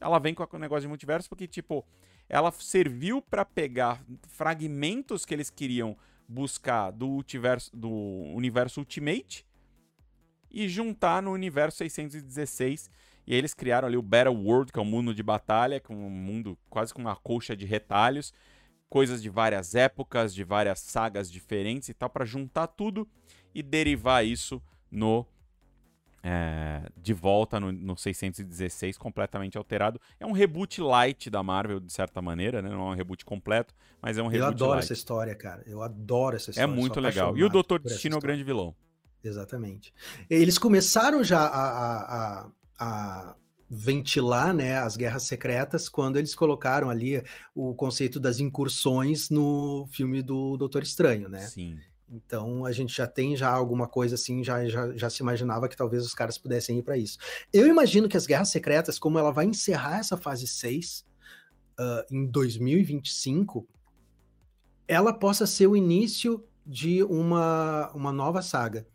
ela 0.00 0.18
vem 0.18 0.34
com 0.34 0.46
o 0.50 0.58
negócio 0.58 0.82
de 0.82 0.88
multiverso, 0.88 1.28
porque, 1.28 1.46
tipo, 1.46 1.84
ela 2.28 2.50
serviu 2.52 3.20
para 3.20 3.44
pegar 3.44 4.02
fragmentos 4.28 5.24
que 5.24 5.34
eles 5.34 5.50
queriam 5.50 5.96
buscar 6.26 6.90
do 6.90 7.08
universo, 7.18 7.76
do 7.76 7.90
universo 7.90 8.80
Ultimate 8.80 9.44
e 10.50 10.68
juntar 10.68 11.22
no 11.22 11.32
universo 11.32 11.78
616. 11.78 12.90
E 13.26 13.34
eles 13.34 13.54
criaram 13.54 13.86
ali 13.86 13.96
o 13.96 14.02
Battle 14.02 14.34
World, 14.34 14.72
que 14.72 14.78
é 14.78 14.82
um 14.82 14.86
mundo 14.86 15.14
de 15.14 15.22
batalha, 15.22 15.78
com 15.78 15.94
um 15.94 16.10
mundo 16.10 16.58
quase 16.68 16.92
com 16.92 17.00
uma 17.00 17.14
colcha 17.14 17.54
de 17.54 17.66
retalhos 17.66 18.32
coisas 18.92 19.22
de 19.22 19.30
várias 19.30 19.74
épocas, 19.74 20.34
de 20.34 20.44
várias 20.44 20.78
sagas 20.80 21.32
diferentes 21.32 21.88
e 21.88 21.94
tal, 21.94 22.10
para 22.10 22.26
juntar 22.26 22.66
tudo 22.66 23.08
e 23.54 23.62
derivar 23.62 24.22
isso 24.22 24.60
no 24.90 25.26
é, 26.22 26.82
de 26.94 27.14
volta 27.14 27.58
no, 27.58 27.72
no, 27.72 27.96
616, 27.96 28.98
completamente 28.98 29.56
alterado. 29.56 29.98
É 30.20 30.26
um 30.26 30.32
reboot 30.32 30.82
light 30.82 31.30
da 31.30 31.42
Marvel, 31.42 31.80
de 31.80 31.90
certa 31.90 32.20
maneira, 32.20 32.60
né? 32.60 32.68
Não 32.68 32.88
é 32.88 32.90
um 32.92 32.94
reboot 32.94 33.24
completo, 33.24 33.74
mas 34.02 34.18
é 34.18 34.22
um 34.22 34.26
reboot 34.26 34.42
Eu 34.42 34.48
adoro 34.48 34.70
light. 34.72 34.84
essa 34.84 34.92
história, 34.92 35.34
cara. 35.34 35.62
Eu 35.66 35.80
adoro 35.82 36.36
essa 36.36 36.50
é 36.50 36.52
história. 36.52 36.70
É 36.70 36.74
muito 36.74 37.00
legal. 37.00 37.34
E 37.34 37.42
o 37.42 37.48
Doutor 37.48 37.80
Destino 37.80 38.16
é 38.16 38.18
o 38.18 38.20
grande 38.20 38.44
vilão. 38.44 38.76
Exatamente. 39.24 39.90
Eles 40.28 40.58
começaram 40.58 41.24
já 41.24 41.40
a, 41.40 41.68
a, 41.70 42.44
a, 42.44 42.50
a 42.78 43.36
ventilar 43.74 44.52
né, 44.52 44.76
as 44.76 44.98
guerras 44.98 45.22
secretas 45.22 45.88
quando 45.88 46.18
eles 46.18 46.34
colocaram 46.34 46.90
ali 46.90 47.22
o 47.54 47.74
conceito 47.74 48.20
das 48.20 48.38
incursões 48.38 49.30
no 49.30 49.88
filme 49.90 50.20
do 50.20 50.58
Doutor 50.58 50.82
Estranho, 50.82 51.26
né? 51.26 51.40
Sim. 51.46 51.78
Então 52.06 52.66
a 52.66 52.72
gente 52.72 52.94
já 52.94 53.06
tem 53.06 53.34
já 53.34 53.48
alguma 53.48 53.88
coisa 53.88 54.16
assim, 54.16 54.44
já, 54.44 54.68
já, 54.68 54.94
já 54.94 55.08
se 55.08 55.22
imaginava 55.22 55.70
que 55.70 55.76
talvez 55.76 56.04
os 56.04 56.12
caras 56.12 56.36
pudessem 56.36 56.78
ir 56.78 56.82
para 56.82 56.98
isso. 56.98 57.16
Eu 57.50 57.66
imagino 57.66 58.10
que 58.10 58.16
as 58.18 58.26
Guerras 58.26 58.50
Secretas, 58.50 58.98
como 58.98 59.18
ela 59.18 59.30
vai 59.30 59.46
encerrar 59.46 60.00
essa 60.00 60.18
fase 60.18 60.46
6 60.46 61.06
uh, 61.80 62.14
em 62.14 62.26
2025, 62.26 63.66
ela 64.86 65.14
possa 65.14 65.46
ser 65.46 65.66
o 65.66 65.74
início 65.74 66.44
de 66.66 67.02
uma, 67.04 67.90
uma 67.94 68.12
nova 68.12 68.42
saga 68.42 68.86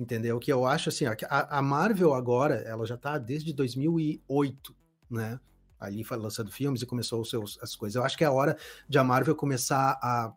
entendeu? 0.00 0.40
Que 0.40 0.50
eu 0.50 0.66
acho 0.66 0.88
assim, 0.88 1.04
a, 1.04 1.58
a 1.58 1.60
Marvel 1.60 2.14
agora, 2.14 2.54
ela 2.62 2.86
já 2.86 2.96
tá 2.96 3.18
desde 3.18 3.52
2008, 3.52 4.74
né? 5.10 5.38
Ali 5.78 6.04
lançando 6.10 6.50
filmes 6.50 6.80
e 6.80 6.86
começou 6.86 7.20
os 7.20 7.28
seus, 7.28 7.58
as 7.62 7.76
coisas. 7.76 7.96
Eu 7.96 8.02
acho 8.02 8.16
que 8.16 8.24
é 8.24 8.26
a 8.26 8.32
hora 8.32 8.56
de 8.88 8.98
a 8.98 9.04
Marvel 9.04 9.36
começar 9.36 9.98
a 10.02 10.32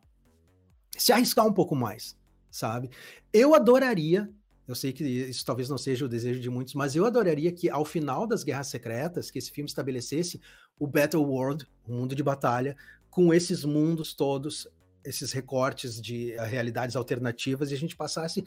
se 0.98 1.14
arriscar 1.14 1.48
um 1.48 1.54
pouco 1.54 1.76
mais, 1.76 2.18
sabe? 2.52 2.90
Eu 3.32 3.56
adoraria, 3.56 4.30
eu 4.68 4.76
sei 4.76 4.92
que 4.92 5.04
isso 5.04 5.46
talvez 5.46 5.70
não 5.70 5.78
seja 5.78 6.06
o 6.06 6.10
desejo 6.10 6.42
de 6.42 6.50
muitos, 6.50 6.74
mas 6.74 6.94
eu 6.94 7.06
adoraria 7.06 7.52
que 7.52 7.70
ao 7.70 7.86
final 7.86 8.28
das 8.28 8.44
Guerras 8.44 8.68
Secretas, 8.68 9.32
que 9.32 9.40
esse 9.40 9.52
filme 9.52 9.70
estabelecesse 9.70 10.42
o 10.78 10.86
Battle 10.88 11.24
World, 11.24 11.66
o 11.88 11.94
mundo 11.94 12.16
de 12.16 12.24
batalha, 12.24 12.76
com 13.10 13.34
esses 13.34 13.64
mundos 13.64 14.14
todos, 14.14 14.68
esses 15.06 15.32
recortes 15.32 16.02
de 16.02 16.36
uh, 16.38 16.44
realidades 16.44 16.96
alternativas 16.96 17.72
e 17.72 17.74
a 17.74 17.78
gente 17.78 17.96
passasse 17.96 18.46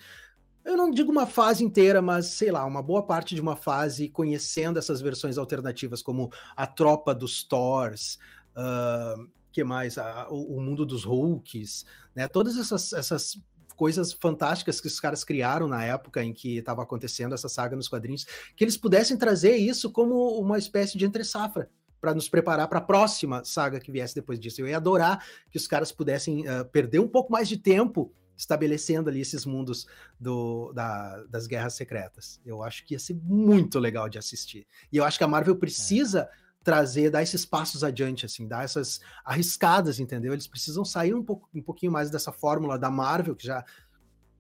eu 0.67 0.77
não 0.77 0.91
digo 0.91 1.13
uma 1.13 1.27
fase 1.27 1.65
inteira, 1.65 2.03
mas 2.03 2.27
sei 2.27 2.51
lá, 2.51 2.65
uma 2.65 2.83
boa 2.83 3.03
parte 3.03 3.35
de 3.35 3.41
uma 3.41 3.55
fase 3.55 4.09
conhecendo 4.09 4.79
essas 4.79 5.01
versões 5.01 5.39
alternativas, 5.39 6.03
como 6.03 6.31
a 6.57 6.67
tropa 6.67 7.15
dos 7.15 7.45
Thors, 7.45 8.19
uh, 8.57 9.29
que 9.53 9.63
mais? 9.63 9.97
A, 9.97 10.29
o, 10.29 10.57
o, 10.57 10.61
mundo 10.61 10.85
dos 10.85 11.05
Hulks, 11.05 11.87
né? 12.15 12.27
Todas 12.27 12.59
essas, 12.59 12.93
essas 12.93 13.39
coisas 13.77 14.13
fantásticas 14.13 14.81
que 14.81 14.89
os 14.89 14.99
caras 14.99 15.23
criaram 15.23 15.69
na 15.69 15.85
época 15.85 16.23
em 16.25 16.33
que 16.33 16.59
estava 16.59 16.83
acontecendo 16.83 17.35
essa 17.35 17.49
saga 17.49 17.77
nos 17.77 17.89
quadrinhos, 17.89 18.27
que 18.57 18.65
eles 18.65 18.77
pudessem 18.77 19.17
trazer 19.17 19.57
isso 19.57 19.91
como 19.93 20.39
uma 20.41 20.59
espécie 20.59 20.99
de 20.99 21.07
entre-safra 21.07 21.71
para 22.01 22.13
nos 22.13 22.29
preparar 22.29 22.67
para 22.69 22.79
a 22.79 22.83
próxima 22.83 23.45
saga 23.45 23.79
que 23.79 23.93
viesse 23.93 24.15
depois 24.15 24.41
disso. 24.41 24.61
Eu 24.61 24.69
ia 24.69 24.77
adorar 24.79 25.25
que 25.51 25.57
os 25.57 25.69
caras 25.69 25.93
pudessem 25.93 26.41
uh, 26.41 26.65
perder 26.67 26.99
um 26.99 27.09
pouco 27.09 27.31
mais 27.31 27.49
de 27.49 27.57
tempo 27.57 28.13
estabelecendo 28.37 29.09
ali 29.09 29.21
esses 29.21 29.45
mundos 29.45 29.87
do, 30.19 30.73
da, 30.73 31.23
das 31.25 31.47
guerras 31.47 31.75
secretas. 31.75 32.41
Eu 32.45 32.63
acho 32.63 32.85
que 32.85 32.95
ia 32.95 32.99
ser 32.99 33.15
muito 33.15 33.79
legal 33.79 34.09
de 34.09 34.19
assistir. 34.19 34.67
E 34.93 34.97
eu 34.97 35.05
acho 35.05 35.19
que 35.19 35.25
a 35.25 35.29
Marvel 35.29 35.57
precisa 35.57 36.21
é. 36.21 36.31
trazer, 36.63 37.11
dar 37.11 37.23
esses 37.23 37.45
passos 37.45 37.83
adiante, 37.83 38.27
assim, 38.27 38.47
dar 38.47 38.65
essas 38.65 39.01
arriscadas, 39.25 39.99
entendeu? 39.99 40.33
Eles 40.33 40.47
precisam 40.47 40.85
sair 40.85 41.15
um, 41.15 41.23
pouco, 41.23 41.49
um 41.55 41.63
pouquinho 41.63 41.93
mais 41.93 42.11
dessa 42.11 42.33
fórmula 42.33 42.79
da 42.79 42.91
Marvel, 42.91 43.35
que 43.35 43.47
já 43.47 43.65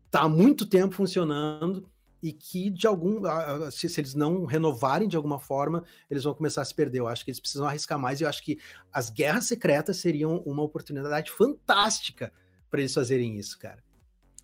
está 0.07 0.23
há 0.23 0.29
muito 0.29 0.67
tempo 0.67 0.95
funcionando, 0.95 1.89
e 2.23 2.33
que 2.33 2.71
de 2.71 2.87
algum 2.87 3.21
se, 3.71 3.89
se, 3.89 4.01
eles 4.01 4.15
não 4.15 4.45
renovarem 4.45 5.09
de 5.09 5.17
alguma 5.17 5.39
forma, 5.39 5.85
eles 6.11 6.25
vão 6.25 6.35
começar 6.35 6.63
a 6.63 6.65
se 6.65 6.75
perder. 6.75 7.01
Eu 7.01 7.09
acho 7.09 7.25
que 7.25 7.31
eles 7.31 7.39
precisam 7.39 7.69
arriscar 7.69 7.99
mais 7.99 8.21
e 8.21 8.25
eu 8.25 8.29
acho 8.29 8.43
que 8.43 8.59
as 8.93 9.11
guerras 9.11 9.45
secretas 9.45 9.99
seriam 9.99 10.39
uma 10.39 10.63
oportunidade 10.63 11.31
fantástica 11.31 12.33
para 12.71 12.81
eles 12.81 12.95
fazerem 12.95 13.39
isso, 13.39 13.59
cara. 13.59 13.83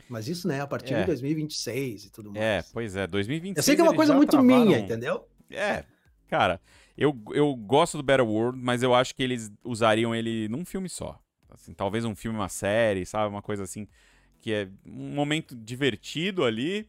Mas 0.08 0.28
isso, 0.28 0.46
né, 0.46 0.60
a 0.60 0.66
partir 0.66 0.94
é. 0.94 1.00
de 1.00 1.06
2026 1.06 2.04
e 2.04 2.10
tudo 2.10 2.30
mais. 2.30 2.42
É, 2.42 2.64
pois 2.72 2.96
é, 2.96 3.06
2026. 3.06 3.56
Eu 3.56 3.62
sei 3.62 3.74
que 3.74 3.80
é 3.80 3.84
uma 3.84 3.94
coisa 3.94 4.14
muito 4.14 4.30
travaram... 4.30 4.66
minha, 4.66 4.78
entendeu? 4.78 5.26
É, 5.50 5.84
cara, 6.28 6.60
eu, 6.96 7.18
eu 7.32 7.54
gosto 7.54 7.96
do 7.96 8.02
Battle 8.02 8.28
World, 8.28 8.58
mas 8.60 8.82
eu 8.82 8.94
acho 8.94 9.14
que 9.14 9.22
eles 9.22 9.50
usariam 9.64 10.14
ele 10.14 10.48
num 10.48 10.64
filme 10.64 10.88
só. 10.88 11.18
Assim, 11.48 11.72
talvez 11.72 12.04
um 12.04 12.14
filme, 12.14 12.38
uma 12.38 12.48
série, 12.48 13.04
sabe? 13.06 13.28
Uma 13.28 13.42
coisa 13.42 13.62
assim, 13.62 13.86
que 14.40 14.52
é 14.52 14.68
um 14.86 15.14
momento 15.14 15.54
divertido 15.54 16.44
ali, 16.44 16.88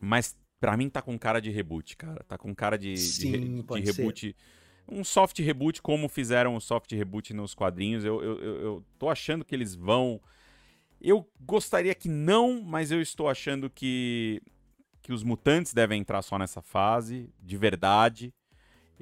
mas 0.00 0.36
para 0.60 0.76
mim 0.76 0.88
tá 0.88 1.02
com 1.02 1.18
cara 1.18 1.40
de 1.40 1.50
reboot, 1.50 1.96
cara. 1.96 2.24
Tá 2.26 2.38
com 2.38 2.54
cara 2.54 2.76
de, 2.76 2.96
Sim, 2.96 3.32
de, 3.32 3.38
de 3.40 3.80
reboot. 3.80 4.28
Ser. 4.28 4.36
Um 4.90 5.04
soft 5.04 5.38
reboot, 5.40 5.82
como 5.82 6.08
fizeram 6.08 6.56
o 6.56 6.60
soft 6.60 6.90
reboot 6.92 7.34
nos 7.34 7.54
quadrinhos. 7.54 8.04
Eu, 8.04 8.22
eu, 8.22 8.38
eu, 8.38 8.60
eu 8.62 8.84
tô 8.98 9.10
achando 9.10 9.44
que 9.44 9.54
eles 9.54 9.74
vão 9.74 10.20
eu 11.00 11.28
gostaria 11.40 11.94
que 11.94 12.08
não, 12.08 12.62
mas 12.62 12.90
eu 12.90 13.00
estou 13.00 13.28
achando 13.28 13.70
que, 13.70 14.42
que 15.02 15.12
os 15.12 15.22
mutantes 15.22 15.72
devem 15.72 16.00
entrar 16.00 16.22
só 16.22 16.38
nessa 16.38 16.60
fase, 16.60 17.30
de 17.40 17.56
verdade. 17.56 18.34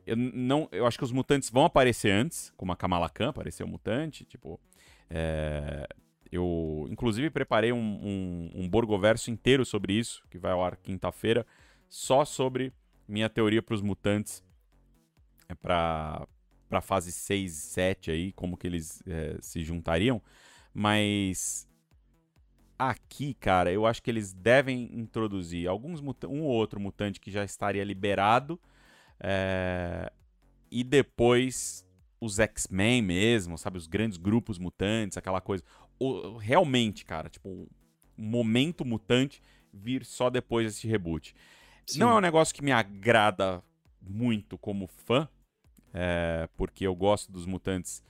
Eu, 0.07 0.17
não, 0.17 0.69
eu 0.73 0.87
acho 0.87 0.99
que 0.99 1.05
os 1.05 1.13
mutantes 1.13 1.51
vão 1.51 1.65
aparecer 1.65 2.11
antes, 2.13 2.53
como 2.57 2.73
a 2.73 2.77
Kamala 2.77 3.09
Khan 3.09 3.31
apareceu 3.31 3.67
mutante, 3.67 4.25
tipo... 4.25 4.61
É, 5.09 5.87
eu, 6.31 6.87
inclusive, 6.91 7.31
preparei 7.31 7.73
um, 7.73 7.79
um, 7.79 8.51
um 8.55 8.69
Borgoverso 8.69 9.31
inteiro 9.31 9.65
sobre 9.65 9.93
isso, 9.93 10.25
que 10.29 10.39
vai 10.39 10.53
ao 10.53 10.63
ar 10.63 10.77
quinta-feira, 10.77 11.47
só 11.89 12.25
sobre 12.25 12.73
minha 13.09 13.29
teoria 13.29 13.63
para 13.63 13.75
os 13.75 13.81
mutantes 13.81 14.45
é, 15.49 15.55
para 15.55 16.27
a 16.71 16.81
fase 16.81 17.13
6 17.13 17.53
e 17.53 17.61
7 17.61 18.11
aí, 18.11 18.33
como 18.33 18.57
que 18.57 18.67
eles 18.67 19.03
é, 19.07 19.37
se 19.41 19.63
juntariam. 19.63 20.21
Mas 20.75 21.67
aqui, 22.79 23.35
cara, 23.35 23.73
eu 23.73 23.87
acho 23.87 24.03
que 24.03 24.11
eles 24.11 24.33
devem 24.33 24.91
introduzir 24.93 25.69
alguns 25.69 26.01
um 26.01 26.43
ou 26.43 26.49
outro 26.49 26.81
mutante 26.81 27.21
que 27.21 27.31
já 27.31 27.45
estaria 27.45 27.85
liberado 27.85 28.61
é, 29.21 30.13
e 30.71 30.85
depois 30.85 31.87
os 32.21 32.39
X-Men 32.39 33.03
mesmo, 33.03 33.59
sabe, 33.59 33.79
os 33.79 33.87
grandes 33.87 34.19
grupos 34.19 34.59
mutantes, 34.59 35.17
aquela 35.17 35.41
coisa. 35.41 35.65
O, 35.99 36.37
realmente, 36.37 37.05
cara, 37.05 37.29
tipo 37.29 37.69
momento 38.17 38.85
mutante 38.85 39.43
vir 39.73 40.05
só 40.05 40.31
depois 40.31 40.67
desse 40.67 40.87
reboot. 40.87 41.35
Sim. 41.87 42.01
Não 42.01 42.11
é 42.11 42.15
um 42.15 42.21
negócio 42.21 42.55
que 42.55 42.65
me 42.65 42.73
agrada 42.73 43.63
muito 44.01 44.57
como 44.59 44.87
fã, 44.87 45.29
é, 45.93 46.49
porque 46.57 46.87
eu 46.87 46.95
gosto 46.95 47.31
dos 47.31 47.47
mutantes 47.47 48.03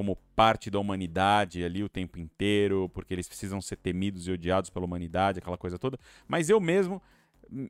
como 0.00 0.16
parte 0.34 0.70
da 0.70 0.78
humanidade 0.78 1.62
ali 1.62 1.84
o 1.84 1.88
tempo 1.88 2.18
inteiro, 2.18 2.88
porque 2.94 3.12
eles 3.12 3.28
precisam 3.28 3.60
ser 3.60 3.76
temidos 3.76 4.26
e 4.26 4.32
odiados 4.32 4.70
pela 4.70 4.86
humanidade, 4.86 5.40
aquela 5.40 5.58
coisa 5.58 5.78
toda. 5.78 5.98
Mas 6.26 6.48
eu 6.48 6.58
mesmo, 6.58 7.02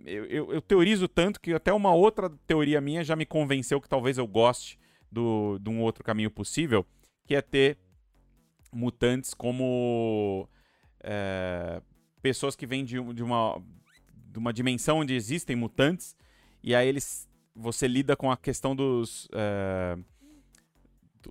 eu, 0.06 0.26
eu, 0.26 0.52
eu 0.52 0.62
teorizo 0.62 1.08
tanto 1.08 1.40
que 1.40 1.52
até 1.52 1.72
uma 1.72 1.92
outra 1.92 2.30
teoria 2.46 2.80
minha 2.80 3.02
já 3.02 3.16
me 3.16 3.26
convenceu 3.26 3.80
que 3.80 3.88
talvez 3.88 4.16
eu 4.16 4.28
goste 4.28 4.78
do, 5.10 5.58
de 5.58 5.68
um 5.68 5.80
outro 5.80 6.04
caminho 6.04 6.30
possível, 6.30 6.86
que 7.26 7.34
é 7.34 7.42
ter 7.42 7.76
mutantes 8.72 9.34
como 9.34 10.48
é, 11.02 11.82
pessoas 12.22 12.54
que 12.54 12.64
vêm 12.64 12.84
de, 12.84 13.02
de, 13.12 13.24
uma, 13.24 13.60
de 14.14 14.38
uma 14.38 14.52
dimensão 14.52 14.98
onde 14.98 15.14
existem 15.14 15.56
mutantes, 15.56 16.14
e 16.62 16.76
aí 16.76 16.86
eles 16.86 17.28
você 17.56 17.88
lida 17.88 18.14
com 18.14 18.30
a 18.30 18.36
questão 18.36 18.76
dos. 18.76 19.26
É, 19.32 19.98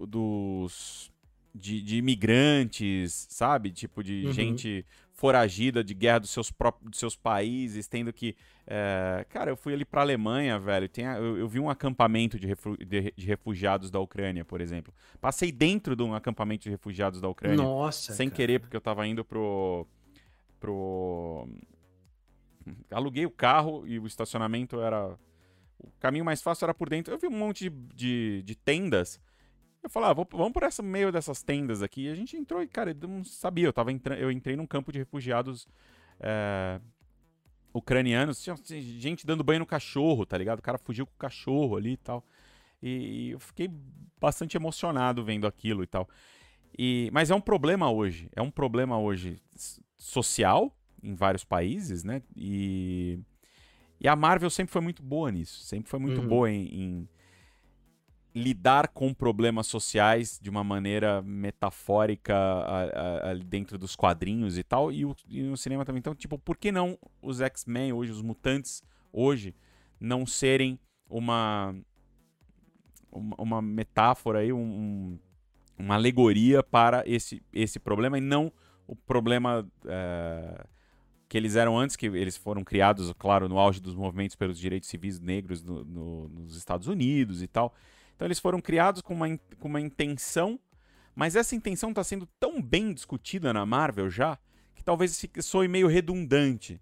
dos. 0.08 1.12
De, 1.54 1.82
de, 1.82 1.98
imigrantes, 1.98 3.26
sabe? 3.30 3.72
Tipo, 3.72 4.04
de 4.04 4.28
uhum. 4.28 4.32
gente 4.32 4.86
foragida 5.12 5.84
de 5.84 5.96
guerra 5.96 6.20
dos 6.20 6.30
seus 6.30 6.52
próprios 6.52 6.92
dos 6.92 7.00
seus 7.00 7.16
países, 7.16 7.88
tendo 7.88 8.14
que. 8.14 8.36
É... 8.68 9.26
Cara, 9.30 9.50
eu 9.50 9.58
fui 9.58 9.74
ali 9.74 9.84
pra 9.84 10.02
Alemanha, 10.02 10.60
velho. 10.60 10.88
Tem 10.88 11.08
a... 11.08 11.18
eu, 11.18 11.38
eu, 11.38 11.48
vi 11.48 11.60
um 11.60 11.70
acampamento 11.70 12.40
de, 12.40 12.48
refu... 12.48 12.78
de, 12.78 13.12
de, 13.18 13.26
refugiados 13.26 13.90
da 13.90 14.00
Ucrânia, 14.00 14.46
por 14.46 14.62
exemplo. 14.62 14.94
Passei 15.20 15.52
dentro 15.52 15.96
de 15.96 16.04
um 16.04 16.14
acampamento 16.14 16.64
de 16.64 16.70
refugiados 16.70 17.20
da 17.20 17.28
Ucrânia. 17.28 17.58
Nossa. 17.58 18.14
Sem 18.14 18.30
cara. 18.30 18.38
querer, 18.38 18.60
porque 18.60 18.78
eu 18.78 18.82
tava 18.82 19.06
indo 19.08 19.26
pro. 19.26 19.88
pro. 20.60 21.50
Aluguei 22.92 23.26
o 23.26 23.32
carro 23.32 23.88
e 23.88 23.98
o 23.98 24.06
estacionamento 24.06 24.80
era 24.80 25.18
o 25.80 25.92
caminho 26.00 26.26
mais 26.26 26.42
fácil 26.42 26.66
era 26.66 26.74
por 26.74 26.90
dentro. 26.90 27.14
Eu 27.14 27.18
vi 27.18 27.28
um 27.28 27.38
monte 27.38 27.70
de, 27.70 27.76
de, 27.96 28.44
de 28.44 28.56
tendas. 28.56 29.20
Eu 29.82 29.90
falei, 29.90 30.10
ah, 30.10 30.14
vamos 30.14 30.52
por 30.52 30.64
esse 30.64 30.82
meio 30.82 31.12
dessas 31.12 31.42
tendas 31.42 31.82
aqui. 31.82 32.04
E 32.04 32.10
a 32.10 32.16
gente 32.16 32.36
entrou 32.36 32.62
e, 32.62 32.68
cara, 32.68 32.92
eu 32.92 33.08
não 33.08 33.24
sabia. 33.24 33.66
Eu, 33.66 33.74
tava 33.74 33.92
entra... 33.92 34.18
eu 34.18 34.32
entrei 34.32 34.56
num 34.56 34.68
campo 34.68 34.92
de 34.92 35.00
refugiados 35.00 35.68
é... 36.20 36.80
ucranianos. 37.74 38.42
Tinha 38.42 38.56
gente 38.82 39.26
dando 39.26 39.44
banho 39.44 39.60
no 39.60 39.66
cachorro, 39.66 40.26
tá 40.26 40.38
ligado? 40.38 40.60
O 40.60 40.64
cara 40.64 40.78
fugiu 40.78 41.06
com 41.06 41.14
o 41.14 41.18
cachorro 41.20 41.78
ali 41.78 41.94
e 41.94 41.98
tal. 41.98 42.26
E 42.82 43.32
eu 43.32 43.40
fiquei 43.40 43.70
bastante 44.20 44.58
emocionado 44.58 45.24
vendo 45.24 45.48
aquilo 45.48 45.84
e 45.84 45.88
tal. 45.88 46.08
E... 46.78 47.10
Mas 47.14 47.32
é 47.32 47.36
um 47.36 47.42
problema 47.42 47.90
hoje. 47.90 48.30
É 48.36 48.42
um 48.42 48.52
problema 48.52 49.00
hoje 49.00 49.42
social 49.98 50.76
em 51.02 51.16
vários 51.16 51.46
países, 51.46 52.04
né? 52.04 52.22
E 52.36 53.20
e 54.00 54.08
a 54.08 54.16
Marvel 54.16 54.50
sempre 54.50 54.72
foi 54.72 54.82
muito 54.82 55.04
boa 55.04 55.30
nisso, 55.32 55.60
sempre 55.64 55.90
foi 55.90 56.00
muito 56.00 56.22
uhum. 56.22 56.28
boa 56.28 56.50
em, 56.50 56.64
em, 56.68 57.10
lidar 58.34 58.90
com 58.90 59.14
problemas 59.14 59.68
sociais 59.68 60.40
de 60.42 60.50
uma 60.50 60.64
maneira 60.64 61.22
metafórica 61.22 62.36
ali 63.24 63.44
dentro 63.44 63.78
dos 63.78 63.96
quadrinhos 63.96 64.58
e 64.58 64.64
tal, 64.64 64.92
e, 64.92 65.06
o, 65.06 65.16
e 65.28 65.58
cinema 65.58 65.84
também. 65.84 66.00
Então, 66.00 66.14
tipo, 66.14 66.38
por 66.38 66.58
que 66.58 66.72
não 66.72 66.98
os 67.22 67.42
X-Men 67.42 67.94
hoje, 67.94 68.12
os 68.12 68.22
mutantes 68.22 68.84
hoje, 69.12 69.56
não 70.00 70.26
serem 70.26 70.80
uma, 71.10 71.76
uma, 73.12 73.36
uma 73.38 73.62
metáfora 73.62 74.40
aí, 74.40 74.54
um, 74.54 75.18
uma 75.78 75.96
alegoria 75.96 76.62
para 76.62 77.04
esse, 77.06 77.42
esse 77.52 77.80
problema 77.80 78.18
e 78.18 78.22
não 78.22 78.52
o 78.88 78.96
problema. 78.96 79.68
É 79.86 80.66
que 81.30 81.38
eles 81.38 81.56
eram 81.56 81.78
antes, 81.78 81.96
que 81.96 82.08
eles 82.08 82.36
foram 82.36 82.64
criados, 82.64 83.14
claro, 83.14 83.48
no 83.48 83.60
auge 83.60 83.80
dos 83.80 83.96
movimentos 83.96 84.36
pelos 84.36 84.58
direitos 84.58 84.90
civis 84.90 85.20
negros 85.20 85.64
no, 85.64 85.86
no, 85.86 86.28
nos 86.28 86.58
Estados 86.58 86.88
Unidos 86.88 87.44
e 87.44 87.48
tal. 87.48 87.74
Então 88.20 88.28
eles 88.28 88.40
foram 88.40 88.60
criados 88.60 89.02
com 89.02 89.14
uma, 89.14 89.38
com 89.62 89.70
uma 89.70 89.80
intenção, 89.80 90.60
mas 91.16 91.38
essa 91.38 91.56
intenção 91.56 91.92
está 91.92 92.04
sendo 92.04 92.28
tão 92.38 92.62
bem 92.62 92.94
discutida 92.94 93.54
na 93.54 93.66
Marvel 93.66 94.10
já, 94.10 94.38
que 94.76 94.84
talvez 94.84 95.26
soe 95.40 95.70
meio 95.70 95.88
redundante. 95.88 96.82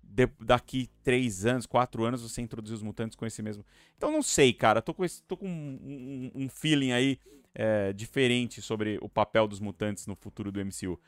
De, 0.00 0.28
daqui 0.38 0.88
três 1.02 1.44
anos, 1.44 1.66
quatro 1.66 2.04
anos, 2.04 2.22
você 2.22 2.40
introduzir 2.40 2.76
os 2.76 2.84
mutantes 2.84 3.16
com 3.16 3.26
esse 3.26 3.42
mesmo. 3.42 3.66
Então 3.96 4.12
não 4.12 4.22
sei, 4.22 4.52
cara. 4.52 4.80
Tô 4.80 4.94
com, 4.94 5.04
esse, 5.04 5.20
tô 5.24 5.36
com 5.36 5.48
um, 5.48 6.30
um, 6.36 6.44
um 6.44 6.48
feeling 6.48 6.92
aí 6.92 7.18
é, 7.52 7.92
diferente 7.92 8.62
sobre 8.62 8.96
o 9.02 9.08
papel 9.08 9.48
dos 9.48 9.58
mutantes 9.58 10.06
no 10.06 10.14
futuro 10.14 10.52
do 10.52 10.64
MCU. 10.64 11.00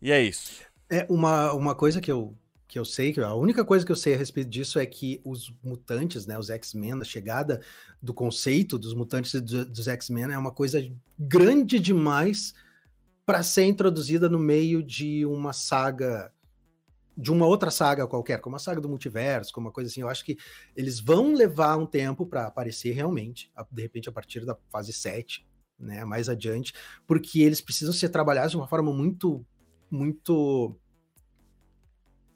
E 0.00 0.12
é 0.12 0.22
isso. 0.22 0.62
É 0.88 1.04
uma, 1.10 1.52
uma 1.54 1.74
coisa 1.74 2.00
que 2.00 2.10
eu, 2.10 2.36
que 2.70 2.78
eu 2.78 2.84
sei, 2.84 3.12
que 3.12 3.20
a 3.20 3.34
única 3.34 3.64
coisa 3.64 3.84
que 3.84 3.90
eu 3.90 3.96
sei 3.96 4.14
a 4.14 4.16
respeito 4.16 4.48
disso 4.48 4.78
é 4.78 4.86
que 4.86 5.20
os 5.24 5.52
mutantes, 5.60 6.24
né, 6.24 6.38
os 6.38 6.50
X-Men, 6.50 7.00
a 7.00 7.04
chegada 7.04 7.60
do 8.00 8.14
conceito 8.14 8.78
dos 8.78 8.94
mutantes 8.94 9.34
e 9.34 9.40
dos 9.40 9.88
X-Men 9.88 10.30
é 10.32 10.38
uma 10.38 10.52
coisa 10.52 10.80
grande 11.18 11.80
demais 11.80 12.54
para 13.26 13.42
ser 13.42 13.64
introduzida 13.64 14.28
no 14.28 14.38
meio 14.38 14.84
de 14.84 15.26
uma 15.26 15.52
saga 15.52 16.32
de 17.16 17.32
uma 17.32 17.44
outra 17.44 17.72
saga 17.72 18.06
qualquer, 18.06 18.40
como 18.40 18.54
a 18.54 18.58
saga 18.60 18.80
do 18.80 18.88
multiverso, 18.88 19.52
como 19.52 19.66
uma 19.66 19.72
coisa 19.72 19.90
assim. 19.90 20.00
Eu 20.00 20.08
acho 20.08 20.24
que 20.24 20.38
eles 20.76 21.00
vão 21.00 21.34
levar 21.34 21.76
um 21.76 21.84
tempo 21.84 22.24
para 22.24 22.46
aparecer 22.46 22.92
realmente, 22.92 23.52
de 23.70 23.82
repente 23.82 24.08
a 24.08 24.12
partir 24.12 24.46
da 24.46 24.56
fase 24.70 24.92
7, 24.92 25.44
né, 25.76 26.04
mais 26.04 26.28
adiante, 26.28 26.72
porque 27.04 27.40
eles 27.40 27.60
precisam 27.60 27.92
ser 27.92 28.10
trabalhados 28.10 28.52
de 28.52 28.56
uma 28.56 28.68
forma 28.68 28.92
muito 28.92 29.44
muito 29.90 30.78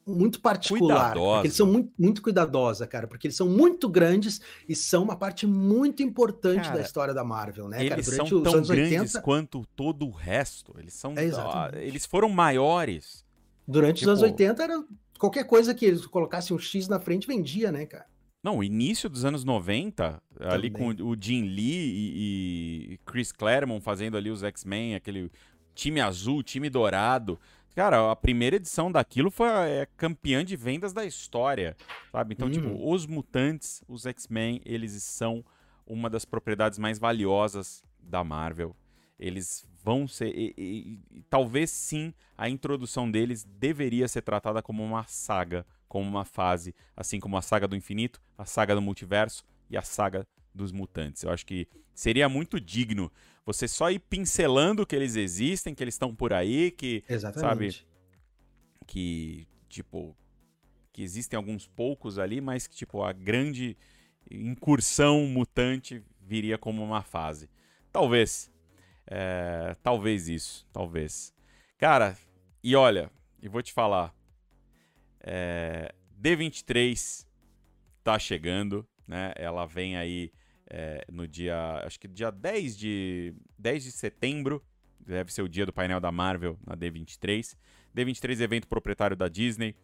muito 0.05 0.39
particular. 0.39 1.13
Cuidadosa. 1.13 1.41
Eles 1.41 1.55
são 1.55 1.67
muito, 1.67 1.91
muito 1.97 2.21
cuidadosa, 2.21 2.85
cara, 2.85 3.07
porque 3.07 3.27
eles 3.27 3.35
são 3.35 3.49
muito 3.49 3.89
grandes 3.89 4.39
e 4.69 4.75
são 4.75 5.03
uma 5.03 5.15
parte 5.15 5.47
muito 5.47 6.03
importante 6.03 6.63
cara, 6.63 6.75
da 6.75 6.81
história 6.81 7.13
da 7.13 7.23
Marvel, 7.23 7.67
né, 7.67 7.79
eles 7.79 7.89
cara? 7.89 8.01
Durante 8.03 8.29
são 8.29 8.43
tão 8.43 8.61
grandes 8.61 9.15
80... 9.15 9.21
quanto 9.21 9.65
todo 9.75 10.05
o 10.05 10.11
resto. 10.11 10.75
Eles 10.77 10.93
são. 10.93 11.13
É, 11.17 11.85
eles 11.85 12.05
foram 12.05 12.29
maiores. 12.29 13.25
Durante 13.67 13.99
tipo... 13.99 14.11
os 14.11 14.21
anos 14.21 14.31
80 14.31 14.63
era 14.63 14.83
qualquer 15.17 15.45
coisa 15.45 15.73
que 15.73 15.85
eles 15.85 16.05
colocassem 16.05 16.55
um 16.55 16.59
X 16.59 16.87
na 16.87 16.99
frente 16.99 17.25
vendia, 17.25 17.71
né, 17.71 17.85
cara? 17.85 18.05
Não, 18.43 18.59
o 18.59 18.63
início 18.63 19.09
dos 19.09 19.25
anos 19.25 19.43
90, 19.43 20.21
Também. 20.37 20.53
ali 20.53 20.69
com 20.69 20.89
o 20.89 21.17
Jim 21.19 21.45
Lee 21.45 21.63
e, 21.65 22.93
e 22.93 22.97
Chris 23.03 23.31
Claremont 23.31 23.83
fazendo 23.83 24.15
ali 24.17 24.29
os 24.29 24.43
X-Men, 24.43 24.93
aquele 24.93 25.31
time 25.73 25.99
azul, 25.99 26.43
time 26.43 26.69
dourado. 26.69 27.39
Cara, 27.75 28.09
a 28.09 28.15
primeira 28.15 28.55
edição 28.55 28.89
daquilo 28.89 29.29
foi 29.29 29.49
é, 29.49 29.85
campeã 29.97 30.45
de 30.45 30.55
vendas 30.55 30.93
da 30.93 31.03
história, 31.03 31.75
sabe? 32.09 32.33
Então, 32.33 32.49
tipo, 32.49 32.67
hum. 32.67 32.71
tipo, 32.71 32.89
os 32.89 33.05
mutantes, 33.05 33.83
os 33.85 34.05
X-Men, 34.05 34.61
eles 34.65 35.03
são 35.03 35.43
uma 35.85 36.09
das 36.09 36.23
propriedades 36.23 36.79
mais 36.79 36.97
valiosas 36.97 37.83
da 37.99 38.23
Marvel. 38.23 38.73
Eles 39.19 39.67
vão 39.83 40.07
ser. 40.07 40.29
E, 40.29 40.53
e, 40.57 40.99
e, 41.17 41.21
talvez 41.23 41.69
sim 41.69 42.13
a 42.37 42.47
introdução 42.47 43.11
deles 43.11 43.43
deveria 43.43 44.07
ser 44.07 44.21
tratada 44.21 44.61
como 44.61 44.81
uma 44.81 45.03
saga, 45.03 45.65
como 45.89 46.07
uma 46.07 46.23
fase, 46.23 46.73
assim 46.95 47.19
como 47.19 47.35
a 47.35 47.41
saga 47.41 47.67
do 47.67 47.75
infinito, 47.75 48.21
a 48.37 48.45
saga 48.45 48.73
do 48.73 48.81
multiverso 48.81 49.43
e 49.69 49.75
a 49.75 49.81
saga 49.81 50.25
dos 50.55 50.71
mutantes. 50.71 51.23
Eu 51.23 51.31
acho 51.31 51.45
que 51.45 51.67
seria 51.93 52.29
muito 52.29 52.59
digno 52.59 53.11
você 53.45 53.67
só 53.67 53.91
ir 53.91 53.99
pincelando 53.99 54.85
que 54.85 54.95
eles 54.95 55.15
existem, 55.15 55.75
que 55.75 55.83
eles 55.83 55.93
estão 55.93 56.15
por 56.15 56.33
aí, 56.33 56.71
que 56.71 57.03
Exatamente. 57.07 57.79
sabe 57.79 57.87
que 58.87 59.47
tipo 59.69 60.15
que 60.91 61.03
existem 61.03 61.35
alguns 61.35 61.67
poucos 61.67 62.17
ali, 62.17 62.39
mas 62.39 62.65
que 62.67 62.75
tipo 62.75 63.03
a 63.03 63.11
grande 63.11 63.77
incursão 64.31 65.27
mutante 65.27 66.01
viria 66.21 66.57
como 66.57 66.83
uma 66.83 67.03
fase. 67.03 67.49
Talvez, 67.91 68.49
é, 69.05 69.75
talvez 69.83 70.27
isso, 70.27 70.65
talvez. 70.71 71.33
Cara, 71.77 72.17
e 72.63 72.75
olha, 72.75 73.11
e 73.41 73.47
vou 73.47 73.61
te 73.61 73.73
falar, 73.73 74.15
é, 75.19 75.93
D23 76.19 77.27
tá 78.03 78.17
chegando, 78.17 78.87
né? 79.07 79.33
Ela 79.35 79.65
vem 79.65 79.97
aí 79.97 80.31
é, 80.69 81.05
no 81.11 81.27
dia, 81.27 81.81
acho 81.85 81.99
que 81.99 82.07
dia 82.07 82.31
10 82.31 82.77
de, 82.77 83.33
10 83.57 83.83
de 83.83 83.91
setembro, 83.91 84.63
deve 84.99 85.31
ser 85.31 85.41
o 85.41 85.49
dia 85.49 85.65
do 85.65 85.73
painel 85.73 85.99
da 85.99 86.11
Marvel 86.11 86.57
na 86.65 86.75
D23. 86.75 87.55
D23 87.95 88.39
é 88.39 88.43
evento 88.43 88.67
proprietário 88.67 89.15
da 89.15 89.27
Disney, 89.27 89.75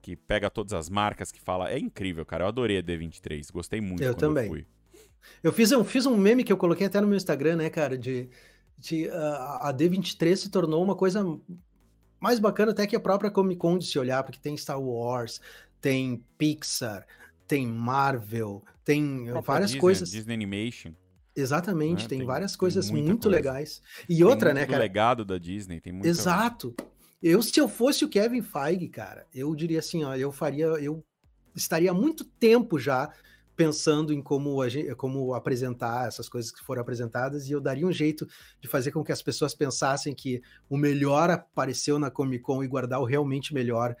que 0.00 0.16
pega 0.16 0.48
todas 0.48 0.72
as 0.72 0.88
marcas, 0.88 1.32
que 1.32 1.40
fala. 1.40 1.70
É 1.70 1.78
incrível, 1.78 2.24
cara. 2.24 2.44
Eu 2.44 2.48
adorei 2.48 2.78
a 2.78 2.82
D23. 2.82 3.50
Gostei 3.52 3.80
muito. 3.80 4.02
Eu 4.02 4.14
também. 4.14 4.44
Eu, 4.44 4.50
fui. 4.50 4.66
eu 5.42 5.52
fiz, 5.52 5.72
um, 5.72 5.84
fiz 5.84 6.06
um 6.06 6.16
meme 6.16 6.44
que 6.44 6.52
eu 6.52 6.56
coloquei 6.56 6.86
até 6.86 7.00
no 7.00 7.08
meu 7.08 7.16
Instagram, 7.16 7.56
né, 7.56 7.68
cara? 7.68 7.98
De, 7.98 8.28
de 8.78 9.08
uh, 9.08 9.12
a 9.60 9.74
D23 9.74 10.36
se 10.36 10.50
tornou 10.50 10.82
uma 10.82 10.94
coisa 10.94 11.24
mais 12.20 12.38
bacana 12.38 12.72
até 12.72 12.86
que 12.86 12.96
a 12.96 13.00
própria 13.00 13.30
Comic 13.30 13.58
Con 13.58 13.78
de 13.78 13.86
se 13.86 13.98
olhar, 13.98 14.22
porque 14.22 14.38
tem 14.40 14.56
Star 14.56 14.80
Wars, 14.80 15.40
tem 15.80 16.24
Pixar, 16.36 17.06
tem 17.46 17.66
Marvel, 17.66 18.64
tem 18.88 19.26
várias 19.44 19.72
Disney, 19.72 19.80
coisas. 19.82 20.10
Disney 20.10 20.32
Animation. 20.32 20.92
Exatamente, 21.36 22.04
né? 22.04 22.08
tem, 22.08 22.18
tem, 22.20 22.26
várias 22.26 22.56
coisas 22.56 22.86
tem 22.86 23.02
muito 23.02 23.24
coisa. 23.24 23.36
legais. 23.36 23.82
E 24.08 24.24
outra, 24.24 24.54
né, 24.54 24.64
cara? 24.64 24.78
legado 24.78 25.26
da 25.26 25.36
Disney, 25.36 25.78
tem 25.78 25.92
muito. 25.92 26.06
Exato. 26.06 26.74
Eu, 27.22 27.42
se 27.42 27.60
eu 27.60 27.68
fosse 27.68 28.06
o 28.06 28.08
Kevin 28.08 28.40
Feige, 28.40 28.88
cara, 28.88 29.26
eu 29.34 29.54
diria 29.54 29.80
assim, 29.80 30.04
ó, 30.04 30.14
eu 30.14 30.32
faria, 30.32 30.64
eu 30.66 31.04
estaria 31.54 31.92
muito 31.92 32.24
tempo 32.24 32.78
já 32.78 33.12
pensando 33.54 34.10
em 34.10 34.22
como, 34.22 34.56
como 34.96 35.34
apresentar 35.34 36.08
essas 36.08 36.26
coisas 36.26 36.50
que 36.50 36.64
foram 36.64 36.80
apresentadas 36.80 37.46
e 37.46 37.52
eu 37.52 37.60
daria 37.60 37.86
um 37.86 37.92
jeito 37.92 38.26
de 38.58 38.68
fazer 38.68 38.90
com 38.90 39.04
que 39.04 39.12
as 39.12 39.20
pessoas 39.20 39.54
pensassem 39.54 40.14
que 40.14 40.40
o 40.70 40.78
melhor 40.78 41.28
apareceu 41.28 41.98
na 41.98 42.10
Comic 42.10 42.42
Con 42.42 42.64
e 42.64 42.68
guardar 42.68 43.00
o 43.00 43.04
realmente 43.04 43.52
melhor 43.52 43.94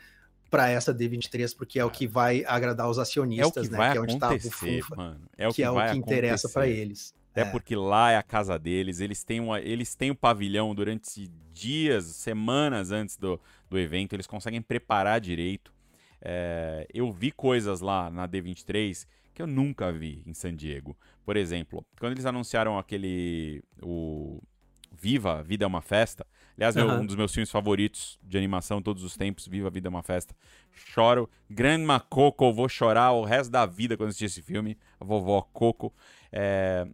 para 0.50 0.70
essa 0.70 0.94
D23, 0.94 1.56
porque 1.56 1.78
é 1.78 1.84
o 1.84 1.90
que 1.90 2.06
vai 2.06 2.44
agradar 2.46 2.88
os 2.88 2.98
acionistas, 2.98 3.56
é 3.56 3.60
o 3.60 3.62
que 3.64 3.70
né? 3.70 3.76
Vai 3.76 3.92
que 3.92 3.98
é 3.98 4.00
onde 4.00 4.18
tá 4.18 4.32
o 4.32 4.40
Fufa, 4.40 4.96
mano. 4.96 5.20
É 5.36 5.46
o 5.46 5.50
que, 5.50 5.56
que, 5.56 5.62
é 5.62 5.70
o 5.70 5.90
que 5.90 5.96
interessa 5.96 6.48
para 6.48 6.66
eles. 6.66 7.14
Até 7.32 7.42
é. 7.42 7.44
porque 7.50 7.76
lá 7.76 8.10
é 8.10 8.16
a 8.16 8.22
casa 8.22 8.58
deles, 8.58 9.00
eles 9.00 9.22
têm, 9.22 9.40
uma, 9.40 9.60
eles 9.60 9.94
têm 9.94 10.10
o 10.10 10.12
um 10.12 10.16
pavilhão 10.16 10.74
durante 10.74 11.28
dias, 11.52 12.04
semanas 12.06 12.90
antes 12.90 13.16
do, 13.16 13.40
do 13.68 13.78
evento, 13.78 14.14
eles 14.14 14.26
conseguem 14.26 14.62
preparar 14.62 15.20
direito. 15.20 15.72
É, 16.20 16.86
eu 16.92 17.12
vi 17.12 17.30
coisas 17.30 17.80
lá 17.80 18.10
na 18.10 18.26
D23 18.26 19.06
que 19.32 19.42
eu 19.42 19.46
nunca 19.46 19.92
vi 19.92 20.20
em 20.26 20.34
San 20.34 20.54
Diego. 20.56 20.96
Por 21.24 21.36
exemplo, 21.36 21.86
quando 22.00 22.12
eles 22.12 22.26
anunciaram 22.26 22.76
aquele. 22.76 23.62
O 23.80 24.42
Viva, 24.90 25.42
Vida 25.44 25.64
é 25.64 25.68
uma 25.68 25.80
Festa. 25.80 26.26
Aliás, 26.58 26.74
uhum. 26.74 26.86
meu, 26.86 26.94
um 26.96 27.06
dos 27.06 27.14
meus 27.14 27.32
filmes 27.32 27.52
favoritos 27.52 28.18
de 28.20 28.36
animação 28.36 28.82
todos 28.82 29.04
os 29.04 29.16
tempos, 29.16 29.46
Viva, 29.46 29.70
Vida 29.70 29.86
é 29.86 29.90
uma 29.90 30.02
Festa. 30.02 30.34
Choro. 30.72 31.30
Grandma 31.48 32.00
Coco, 32.00 32.52
vou 32.52 32.68
chorar 32.68 33.12
o 33.12 33.24
resto 33.24 33.48
da 33.48 33.64
vida 33.64 33.96
quando 33.96 34.08
assistir 34.08 34.24
esse 34.24 34.42
filme. 34.42 34.76
A 34.98 35.04
vovó 35.04 35.40
Coco. 35.52 35.94
É... 36.32 36.84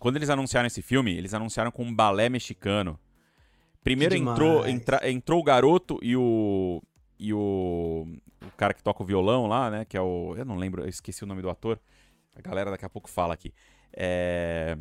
Quando 0.00 0.16
eles 0.16 0.28
anunciaram 0.28 0.66
esse 0.66 0.82
filme, 0.82 1.16
eles 1.16 1.32
anunciaram 1.32 1.70
com 1.70 1.84
um 1.84 1.94
balé 1.94 2.28
mexicano. 2.28 2.98
Primeiro 3.84 4.16
entrou, 4.16 4.66
entra, 4.66 5.08
entrou 5.08 5.38
o 5.38 5.44
garoto 5.44 6.00
e 6.02 6.16
o. 6.16 6.82
E 7.20 7.32
o. 7.32 8.08
O 8.44 8.50
cara 8.56 8.74
que 8.74 8.82
toca 8.82 9.00
o 9.00 9.06
violão 9.06 9.46
lá, 9.46 9.70
né? 9.70 9.84
Que 9.84 9.96
é 9.96 10.00
o. 10.00 10.34
Eu 10.36 10.44
não 10.44 10.56
lembro, 10.56 10.82
eu 10.82 10.88
esqueci 10.88 11.22
o 11.22 11.26
nome 11.26 11.40
do 11.40 11.48
ator. 11.48 11.78
A 12.34 12.40
galera 12.40 12.72
daqui 12.72 12.84
a 12.84 12.90
pouco 12.90 13.08
fala 13.08 13.32
aqui. 13.32 13.54
É, 13.92 14.76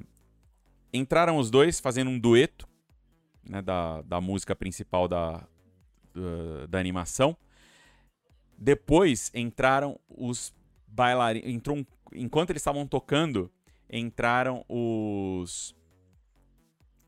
entraram 0.91 1.37
os 1.37 1.51
dois 1.51 1.79
fazendo 1.79 2.09
um 2.09 2.17
dueto 2.17 2.67
né, 3.43 3.61
da, 3.61 4.01
da 4.01 4.21
música 4.21 4.55
principal 4.55 5.07
da, 5.07 5.47
da, 6.13 6.65
da 6.69 6.79
animação. 6.79 7.35
Depois 8.57 9.31
entraram 9.33 9.99
os 10.07 10.53
bailarinos. 10.87 11.49
Entrou 11.49 11.77
um, 11.77 11.85
enquanto 12.13 12.51
eles 12.51 12.61
estavam 12.61 12.85
tocando, 12.85 13.51
entraram 13.89 14.63
os. 14.67 15.75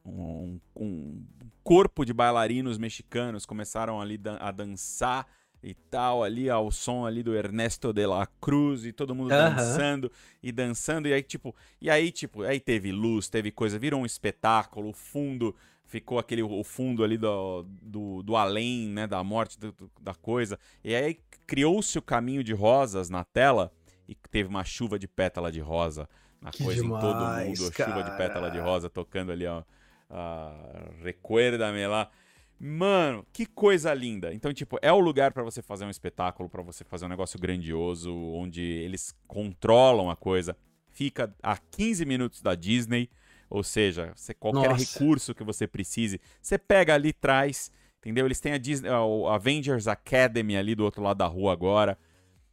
Um, 0.05 0.59
um, 0.75 1.25
corpo 1.63 2.03
de 2.03 2.11
bailarinos 2.11 2.77
mexicanos 2.77 3.45
começaram 3.45 4.01
ali 4.01 4.19
a 4.39 4.51
dançar 4.51 5.25
e 5.63 5.73
tal, 5.73 6.23
ali 6.23 6.49
ao 6.49 6.69
som 6.71 7.05
ali 7.05 7.23
do 7.23 7.33
Ernesto 7.33 7.93
de 7.93 8.05
la 8.05 8.27
Cruz 8.41 8.85
e 8.85 8.91
todo 8.91 9.15
mundo 9.15 9.29
dançando 9.29 10.11
e 10.41 10.51
dançando 10.51 11.07
e 11.07 11.13
aí 11.13 11.23
tipo, 11.23 11.55
e 11.79 11.89
aí 11.89 12.11
tipo, 12.11 12.43
aí 12.43 12.59
teve 12.59 12.91
luz, 12.91 13.29
teve 13.29 13.49
coisa, 13.49 13.79
virou 13.79 14.01
um 14.01 14.05
espetáculo, 14.05 14.89
o 14.89 14.93
fundo 14.93 15.55
ficou 15.85 16.19
aquele 16.19 16.43
o 16.43 16.63
fundo 16.63 17.03
ali 17.03 17.17
do, 17.17 17.65
do, 17.81 18.23
do 18.23 18.35
além, 18.35 18.89
né, 18.89 19.07
da 19.07 19.23
morte 19.23 19.57
do, 19.59 19.71
do, 19.71 19.89
da 20.01 20.13
coisa. 20.13 20.59
E 20.83 20.93
aí 20.93 21.19
criou-se 21.47 21.97
o 21.97 22.01
caminho 22.01 22.43
de 22.43 22.53
rosas 22.53 23.09
na 23.09 23.23
tela 23.23 23.71
e 24.07 24.15
teve 24.29 24.49
uma 24.49 24.65
chuva 24.65 24.99
de 24.99 25.07
pétala 25.07 25.51
de 25.51 25.61
rosa 25.61 26.09
a 26.43 26.51
que 26.51 26.63
coisa 26.63 26.81
demais, 26.81 27.03
em 27.03 27.07
todo 27.07 27.45
mundo, 27.45 27.71
cara. 27.71 27.91
chuva 27.91 28.03
de 28.03 28.17
pétala 28.17 28.51
de 28.51 28.59
rosa 28.59 28.89
tocando 28.89 29.31
ali, 29.31 29.45
ó. 29.47 29.63
Uh, 30.09 31.03
Recuerda-me 31.03 31.87
lá. 31.87 32.09
Mano, 32.59 33.25
que 33.33 33.45
coisa 33.45 33.93
linda. 33.93 34.33
Então, 34.33 34.53
tipo, 34.53 34.77
é 34.81 34.91
o 34.91 34.99
lugar 34.99 35.33
para 35.33 35.43
você 35.43 35.61
fazer 35.61 35.85
um 35.85 35.89
espetáculo, 35.89 36.49
para 36.49 36.61
você 36.61 36.83
fazer 36.83 37.05
um 37.05 37.09
negócio 37.09 37.39
grandioso, 37.39 38.13
onde 38.15 38.61
eles 38.61 39.13
controlam 39.27 40.09
a 40.09 40.15
coisa. 40.15 40.55
Fica 40.89 41.35
a 41.41 41.57
15 41.57 42.05
minutos 42.05 42.41
da 42.41 42.55
Disney, 42.55 43.09
ou 43.49 43.63
seja, 43.63 44.13
você, 44.15 44.33
qualquer 44.33 44.69
Nossa. 44.69 44.99
recurso 44.99 45.35
que 45.35 45.43
você 45.43 45.67
precise, 45.67 46.21
você 46.41 46.57
pega 46.57 46.93
ali 46.93 47.11
traz, 47.11 47.71
entendeu? 47.99 48.25
Eles 48.25 48.39
têm 48.39 48.53
a 48.53 48.57
Disney, 48.57 48.89
o 48.89 49.27
Avengers 49.27 49.87
Academy 49.87 50.55
ali 50.55 50.73
do 50.73 50.83
outro 50.83 51.01
lado 51.01 51.17
da 51.17 51.27
rua 51.27 51.51
agora. 51.51 51.97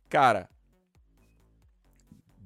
Cara, 0.08 0.48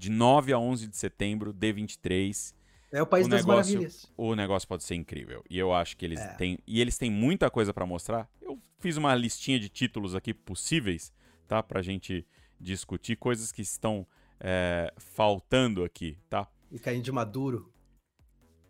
de 0.05 0.11
9 0.11 0.53
a 0.53 0.59
11 0.59 0.87
de 0.87 0.97
setembro, 0.97 1.55
D23. 1.55 2.55
É 2.95 3.03
o 3.03 3.07
país 3.07 3.27
o 3.27 3.31
das 3.31 3.41
negócio, 3.45 3.73
maravilhas. 3.73 4.13
O 4.17 4.37
negócio 4.37 4.69
pode 4.69 4.85
ser 4.85 4.95
incrível. 4.95 5.43
E 5.51 5.59
eu 5.59 5.75
acho 5.75 5.97
que 5.97 6.05
eles 6.05 6.21
é. 6.21 6.29
têm. 6.35 6.59
E 6.65 6.81
eles 6.81 6.97
têm 6.97 7.11
muita 7.11 7.51
coisa 7.51 7.75
para 7.75 7.85
mostrar. 7.85 8.31
Eu 8.41 8.57
fiz 8.79 8.97
uma 8.97 9.13
listinha 9.17 9.59
de 9.59 9.69
títulos 9.69 10.15
aqui 10.15 10.33
possíveis, 10.33 11.13
tá? 11.49 11.61
Pra 11.61 11.83
gente 11.83 12.25
discutir 12.61 13.17
coisas 13.17 13.51
que 13.51 13.63
estão 13.63 14.07
é, 14.39 14.93
faltando 14.97 15.83
aqui, 15.83 16.17
tá? 16.31 16.49
E 16.71 16.79
caindo 16.79 17.03
de 17.03 17.11
maduro. 17.11 17.73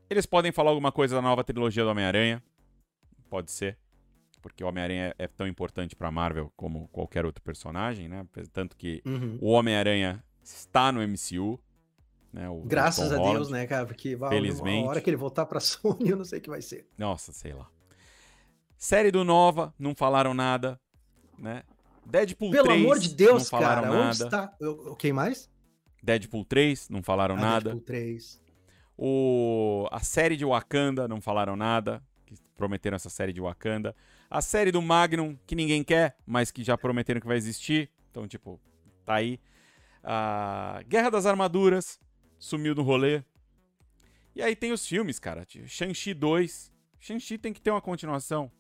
Eles 0.09 0.25
podem 0.25 0.53
falar 0.53 0.71
alguma 0.71 0.91
coisa 0.91 1.15
da 1.15 1.21
nova 1.21 1.45
trilogia 1.45 1.85
do 1.85 1.91
Homem-Aranha. 1.91 2.43
Pode 3.29 3.51
ser. 3.51 3.79
Porque 4.41 4.65
o 4.65 4.67
Homem-Aranha 4.67 5.15
é 5.19 5.27
tão 5.27 5.47
importante 5.47 5.95
pra 5.95 6.11
Marvel 6.11 6.51
como 6.57 6.89
qualquer 6.89 7.27
outro 7.27 7.43
personagem, 7.43 8.09
né? 8.09 8.27
Tanto 8.55 8.75
que 8.75 9.03
uhum. 9.05 9.39
o 9.39 9.51
Homem-Aranha 9.51 10.25
está 10.43 10.91
no 10.91 11.01
MCU. 11.07 11.61
Né, 12.35 12.48
o, 12.48 12.62
Graças 12.62 13.12
a 13.12 13.16
Deus, 13.16 13.48
né, 13.48 13.65
cara? 13.65 13.86
Porque 13.86 14.19
Felizmente. 14.19 14.85
a 14.85 14.90
hora 14.90 15.01
que 15.01 15.09
ele 15.09 15.16
voltar 15.16 15.47
pra 15.47 15.61
Sony, 15.62 16.11
eu 16.11 16.16
não 16.16 16.24
sei 16.24 16.40
o 16.40 16.43
que 16.43 16.51
vai 16.51 16.61
ser. 16.61 16.85
Nossa, 16.98 17.32
sei 17.32 17.52
lá. 17.52 17.70
Série 18.77 19.12
do 19.12 19.23
Nova, 19.23 19.73
não 19.78 19.94
falaram 19.94 20.35
nada, 20.35 20.78
né? 21.39 21.62
Deadpool 22.05 22.51
Pelo 22.51 22.66
3, 22.66 22.82
amor 22.82 22.98
de 22.98 23.15
Deus, 23.15 23.44
não 23.44 23.51
falaram 23.51 23.82
cara, 23.82 23.94
nada. 23.94 24.06
onde 24.09 24.24
está? 24.24 24.52
O 24.61 24.97
quem 24.97 25.12
mais? 25.12 25.48
Deadpool 26.02 26.44
3, 26.44 26.89
não 26.90 27.05
falaram 27.05 27.36
ah, 27.36 27.40
nada. 27.40 27.70
Deadpool 27.70 27.86
3. 27.86 28.43
O... 28.98 29.89
A 29.93 30.01
série 30.01 30.36
de 30.36 30.44
Wakanda, 30.44 31.06
não 31.06 31.20
falaram 31.20 31.55
nada. 31.55 32.02
Que 32.27 32.35
prometeram 32.56 32.97
essa 32.97 33.09
série 33.09 33.32
de 33.32 33.40
Wakanda. 33.40 33.94
A 34.28 34.43
série 34.43 34.73
do 34.73 34.82
Magnum, 34.82 35.39
que 35.47 35.55
ninguém 35.55 35.85
quer, 35.85 36.16
mas 36.27 36.51
que 36.51 36.65
já 36.65 36.77
prometeram 36.77 37.20
que 37.20 37.28
vai 37.28 37.36
existir. 37.36 37.89
Então, 38.11 38.27
tipo, 38.27 38.61
tá 39.06 39.15
aí. 39.15 39.39
A 40.02 40.82
Guerra 40.86 41.11
das 41.11 41.27
Armaduras 41.27 41.98
sumiu 42.45 42.75
do 42.75 42.83
rolê. 42.83 43.23
E 44.35 44.43
aí 44.43 44.55
tem 44.55 44.73
os 44.73 44.87
filmes, 44.87 45.19
cara. 45.19 45.47
Shang-Chi 45.66 46.12
2. 46.12 46.73
Shang-Chi 47.01 47.39
tem 47.39 47.53
que 47.53 47.61
ter 47.61 47.71
uma 47.71 47.81
continuação. 47.81 48.51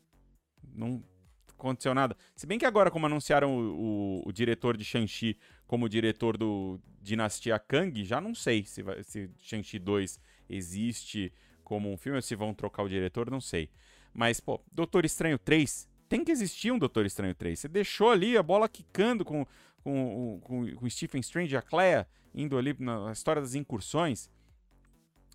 Não 0.72 1.02
aconteceu 1.50 1.94
nada. 1.94 2.16
Se 2.34 2.46
bem 2.46 2.58
que 2.58 2.64
agora, 2.64 2.90
como 2.90 3.06
anunciaram 3.06 3.56
o, 3.56 4.22
o, 4.22 4.28
o 4.28 4.32
diretor 4.32 4.76
de 4.76 4.84
Shang-Chi 4.84 5.38
como 5.66 5.88
diretor 5.88 6.36
do 6.36 6.80
Dinastia 7.02 7.58
Kang, 7.58 8.04
já 8.04 8.20
não 8.20 8.34
sei 8.34 8.64
se, 8.64 8.82
se 9.02 9.30
Shang-Chi 9.38 9.78
2 9.78 10.20
existe 10.48 11.32
como 11.62 11.92
um 11.92 11.96
filme 11.96 12.16
ou 12.16 12.22
se 12.22 12.34
vão 12.34 12.54
trocar 12.54 12.82
o 12.82 12.88
diretor, 12.88 13.30
não 13.30 13.40
sei. 13.40 13.70
Mas, 14.12 14.40
pô, 14.40 14.60
Doutor 14.70 15.04
Estranho 15.04 15.38
3, 15.38 15.88
tem 16.08 16.24
que 16.24 16.30
existir 16.30 16.70
um 16.70 16.78
Doutor 16.78 17.04
Estranho 17.04 17.34
3. 17.34 17.58
Você 17.58 17.68
deixou 17.68 18.10
ali 18.10 18.36
a 18.36 18.42
bola 18.42 18.68
quicando 18.68 19.24
com 19.24 19.46
com, 19.84 20.40
com, 20.42 20.74
com 20.74 20.90
Stephen 20.90 21.20
Strange 21.20 21.54
e 21.54 21.58
a 21.58 21.62
Clea 21.62 22.08
indo 22.34 22.58
ali 22.58 22.74
na 22.80 23.12
história 23.12 23.40
das 23.40 23.54
incursões. 23.54 24.28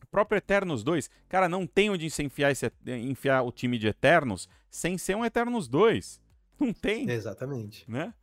O 0.03 0.07
próprio 0.07 0.37
Eternos 0.37 0.83
2, 0.83 1.09
cara, 1.29 1.47
não 1.47 1.67
tem 1.67 1.89
onde 1.89 2.09
se 2.09 2.23
enfiar, 2.23 2.51
esse, 2.51 2.71
enfiar 2.87 3.43
o 3.43 3.51
time 3.51 3.77
de 3.77 3.87
Eternos 3.87 4.49
sem 4.69 4.97
ser 4.97 5.15
um 5.15 5.23
Eternos 5.23 5.67
2. 5.67 6.19
Não 6.59 6.73
tem. 6.73 7.09
Exatamente. 7.09 7.89
Né? 7.89 8.13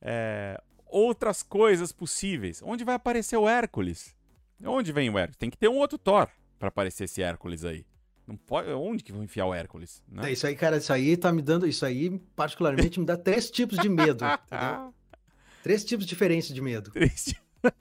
É, 0.00 0.60
outras 0.86 1.42
coisas 1.42 1.92
possíveis. 1.92 2.62
Onde 2.64 2.84
vai 2.84 2.94
aparecer 2.94 3.36
o 3.36 3.48
Hércules? 3.48 4.16
Onde 4.64 4.92
vem 4.92 5.10
o 5.10 5.18
Hércules? 5.18 5.36
Tem 5.36 5.50
que 5.50 5.58
ter 5.58 5.68
um 5.68 5.76
outro 5.76 5.98
Thor 5.98 6.28
para 6.58 6.68
aparecer 6.68 7.04
esse 7.04 7.22
Hércules 7.22 7.64
aí. 7.64 7.84
Não 8.26 8.36
pode, 8.36 8.68
onde 8.70 9.04
que 9.04 9.12
vão 9.12 9.22
enfiar 9.22 9.46
o 9.46 9.54
Hércules? 9.54 10.02
Né? 10.08 10.30
É, 10.30 10.32
isso 10.32 10.46
aí, 10.46 10.56
cara, 10.56 10.78
isso 10.78 10.92
aí 10.92 11.16
tá 11.16 11.30
me 11.32 11.42
dando. 11.42 11.66
Isso 11.66 11.86
aí, 11.86 12.18
particularmente, 12.34 12.98
me 12.98 13.06
dá 13.06 13.16
três 13.16 13.50
tipos 13.50 13.78
de 13.78 13.88
medo. 13.88 14.24
entendeu? 14.50 14.94
Três 15.66 15.84
tipos 15.84 16.06
diferentes 16.06 16.54
de 16.54 16.62
medo. 16.62 16.92
Três 16.92 17.34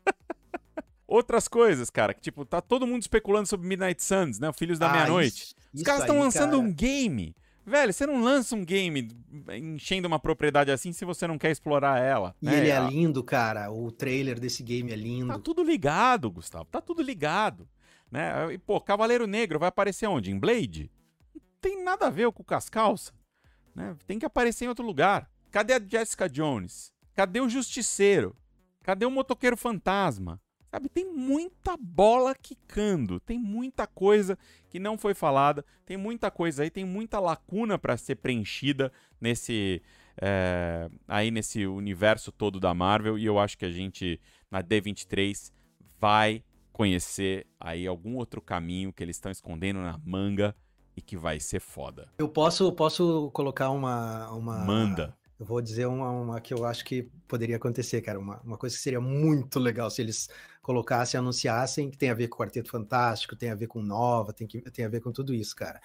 Outras 1.07 1.47
coisas, 1.47 1.91
cara, 1.91 2.15
que 2.15 2.19
tipo, 2.19 2.43
tá 2.43 2.59
todo 2.59 2.87
mundo 2.87 3.03
especulando 3.03 3.47
sobre 3.47 3.67
Midnight 3.67 4.03
Suns, 4.03 4.39
né? 4.39 4.49
O 4.49 4.53
Filhos 4.53 4.79
da 4.79 4.89
ah, 4.89 4.91
Meia-Noite. 4.91 5.55
Os 5.71 5.83
caras 5.83 6.01
estão 6.01 6.17
lançando 6.17 6.57
cara... 6.57 6.63
um 6.63 6.73
game. 6.73 7.35
Velho, 7.63 7.93
você 7.93 8.07
não 8.07 8.23
lança 8.23 8.55
um 8.55 8.65
game 8.65 9.07
enchendo 9.53 10.07
uma 10.07 10.17
propriedade 10.17 10.71
assim 10.71 10.91
se 10.91 11.05
você 11.05 11.27
não 11.27 11.37
quer 11.37 11.51
explorar 11.51 12.01
ela. 12.01 12.35
E 12.41 12.47
né? 12.47 12.57
ele 12.57 12.69
é 12.71 12.79
lindo, 12.79 13.23
cara. 13.23 13.71
O 13.71 13.91
trailer 13.91 14.39
desse 14.39 14.63
game 14.63 14.91
é 14.91 14.95
lindo. 14.95 15.27
Tá 15.27 15.37
tudo 15.37 15.63
ligado, 15.63 16.31
Gustavo. 16.31 16.65
Tá 16.65 16.81
tudo 16.81 17.03
ligado. 17.03 17.69
Né? 18.09 18.51
E, 18.51 18.57
pô, 18.57 18.81
Cavaleiro 18.81 19.27
Negro 19.27 19.59
vai 19.59 19.69
aparecer 19.69 20.07
onde? 20.07 20.31
Em 20.31 20.39
Blade? 20.39 20.89
Não 21.35 21.41
tem 21.61 21.83
nada 21.83 22.07
a 22.07 22.09
ver 22.09 22.31
com 22.31 22.43
as 22.55 22.67
calças. 22.67 23.13
Né? 23.75 23.95
Tem 24.07 24.17
que 24.17 24.25
aparecer 24.25 24.65
em 24.65 24.69
outro 24.69 24.83
lugar. 24.83 25.29
Cadê 25.51 25.73
a 25.73 25.79
Jessica 25.79 26.27
Jones? 26.27 26.94
Cadê 27.15 27.39
o 27.39 27.47
Justiceiro? 27.47 28.35
Cadê 28.83 29.05
o 29.05 29.11
Motoqueiro 29.11 29.55
Fantasma? 29.55 30.39
Sabe, 30.69 30.89
tem 30.89 31.05
muita 31.05 31.77
bola 31.77 32.35
quicando, 32.35 33.17
tem 33.21 33.39
muita 33.39 33.87
coisa 33.87 34.37
que 34.69 34.77
não 34.77 34.97
foi 34.97 35.13
falada, 35.13 35.63
tem 35.85 35.95
muita 35.95 36.29
coisa 36.29 36.63
aí, 36.63 36.69
tem 36.69 36.83
muita 36.83 37.17
lacuna 37.17 37.79
para 37.79 37.95
ser 37.95 38.15
preenchida 38.15 38.91
nesse 39.21 39.81
é, 40.21 40.89
aí 41.07 41.31
nesse 41.31 41.65
universo 41.65 42.29
todo 42.29 42.59
da 42.59 42.73
Marvel 42.73 43.17
e 43.17 43.25
eu 43.25 43.39
acho 43.39 43.57
que 43.57 43.63
a 43.63 43.71
gente 43.71 44.19
na 44.51 44.61
D23 44.61 45.53
vai 45.97 46.43
conhecer 46.73 47.47
aí 47.57 47.87
algum 47.87 48.17
outro 48.17 48.41
caminho 48.41 48.91
que 48.91 49.01
eles 49.01 49.15
estão 49.15 49.31
escondendo 49.31 49.79
na 49.79 49.97
manga 50.03 50.53
e 50.97 51.01
que 51.01 51.15
vai 51.15 51.39
ser 51.39 51.61
foda. 51.61 52.09
Eu 52.17 52.27
posso 52.27 52.69
posso 52.73 53.31
colocar 53.31 53.69
uma 53.69 54.29
uma 54.31 54.65
manda 54.65 55.15
eu 55.39 55.45
vou 55.45 55.61
dizer 55.61 55.85
uma, 55.85 56.09
uma, 56.09 56.41
que 56.41 56.53
eu 56.53 56.65
acho 56.65 56.85
que 56.85 57.03
poderia 57.27 57.57
acontecer, 57.57 58.01
cara. 58.01 58.19
Uma, 58.19 58.39
uma 58.41 58.57
coisa 58.57 58.75
que 58.75 58.81
seria 58.81 59.01
muito 59.01 59.59
legal 59.59 59.89
se 59.89 60.01
eles 60.01 60.29
colocassem, 60.61 61.17
anunciassem, 61.17 61.89
que 61.89 61.97
tem 61.97 62.09
a 62.09 62.13
ver 62.13 62.27
com 62.27 62.35
o 62.35 62.45
Quarteto 62.45 62.71
Fantástico, 62.71 63.35
tem 63.35 63.49
a 63.49 63.55
ver 63.55 63.67
com 63.67 63.81
Nova, 63.81 64.31
tem, 64.31 64.47
que, 64.47 64.61
tem 64.61 64.85
a 64.85 64.89
ver 64.89 65.01
com 65.01 65.11
tudo 65.11 65.33
isso, 65.33 65.55
cara. 65.55 65.81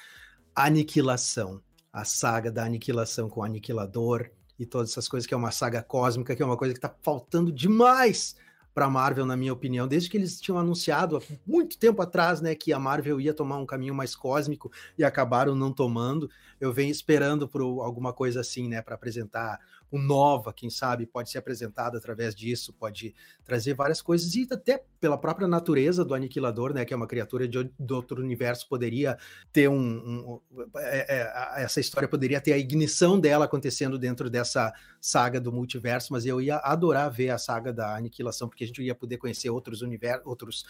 Aniquilação. 0.55 1.61
A 1.93 2.05
saga 2.05 2.53
da 2.53 2.65
aniquilação 2.65 3.29
com 3.29 3.41
o 3.41 3.43
Aniquilador 3.43 4.31
e 4.57 4.65
todas 4.65 4.91
essas 4.91 5.09
coisas, 5.09 5.27
que 5.27 5.35
é 5.35 5.37
uma 5.37 5.51
saga 5.51 5.83
cósmica, 5.83 6.37
que 6.37 6.43
é 6.43 6.47
uma 6.47 6.57
coisa 6.57 6.73
que 6.73 6.79
tá 6.81 6.95
faltando 7.03 7.51
demais 7.51 8.37
para 8.75 8.87
a 8.87 8.91
Marvel, 8.91 9.27
na 9.27 9.37
minha 9.37 9.53
opinião, 9.53 9.89
desde 9.89 10.09
que 10.09 10.17
eles 10.17 10.41
tinham 10.41 10.59
anunciado 10.59 11.17
há 11.17 11.21
muito 11.47 11.79
tempo 11.79 12.01
atrás, 12.03 12.41
né, 12.41 12.55
que 12.55 12.73
a 12.73 12.79
Marvel 12.79 13.21
ia 13.21 13.35
tomar 13.35 13.59
um 13.59 13.67
caminho 13.67 13.95
mais 13.95 14.15
cósmico 14.15 14.71
e 14.97 15.05
acabaram 15.05 15.55
não 15.55 15.73
tomando. 15.73 16.31
Eu 16.61 16.73
venho 16.73 16.91
esperando 16.91 17.49
por 17.49 17.61
alguma 17.61 18.13
coisa 18.13 18.41
assim, 18.41 18.69
né, 18.69 18.81
para 18.81 18.95
apresentar 18.95 19.59
o 19.91 19.99
Nova, 19.99 20.53
quem 20.53 20.71
sabe, 20.71 21.05
pode 21.07 21.31
ser 21.31 21.39
apresentado 21.39 21.97
através 21.97 22.35
disso, 22.35 22.73
pode 22.73 23.15
trazer 23.45 23.75
várias 23.75 24.01
coisas, 24.01 24.35
e 24.35 24.47
até 24.51 24.83
pela 25.01 25.19
própria 25.19 25.49
natureza 25.49 26.05
do 26.05 26.15
Aniquilador, 26.15 26.73
né, 26.73 26.85
que 26.85 26.95
é 26.95 26.97
uma 26.97 27.07
criatura 27.07 27.49
de, 27.49 27.71
de 27.79 27.93
outro 27.93 28.23
universo, 28.23 28.69
poderia 28.69 29.19
ter 29.53 29.69
um. 29.69 29.77
um 29.77 30.41
é, 30.77 31.17
é, 31.19 31.63
essa 31.65 31.81
história 31.81 32.09
poderia 32.09 32.41
ter 32.41 32.53
a 32.53 32.59
ignição 32.59 33.19
dela 33.19 33.47
acontecendo 33.47 33.99
dentro 33.99 34.31
dessa 34.31 34.73
saga 35.01 35.41
do 35.41 35.53
multiverso, 35.53 36.13
mas 36.13 36.25
eu 36.25 36.41
ia 36.41 36.57
adorar 36.59 37.11
ver 37.11 37.31
a 37.31 37.39
saga 37.39 37.73
da 37.73 37.97
Aniquilação, 37.97 38.49
porque 38.49 38.65
a 38.65 38.67
gente 38.67 38.83
ia 38.83 38.95
poder 38.95 39.19
conhecer 39.19 39.51
outros 39.51 39.83
universos, 39.83 40.27
outros 40.27 40.65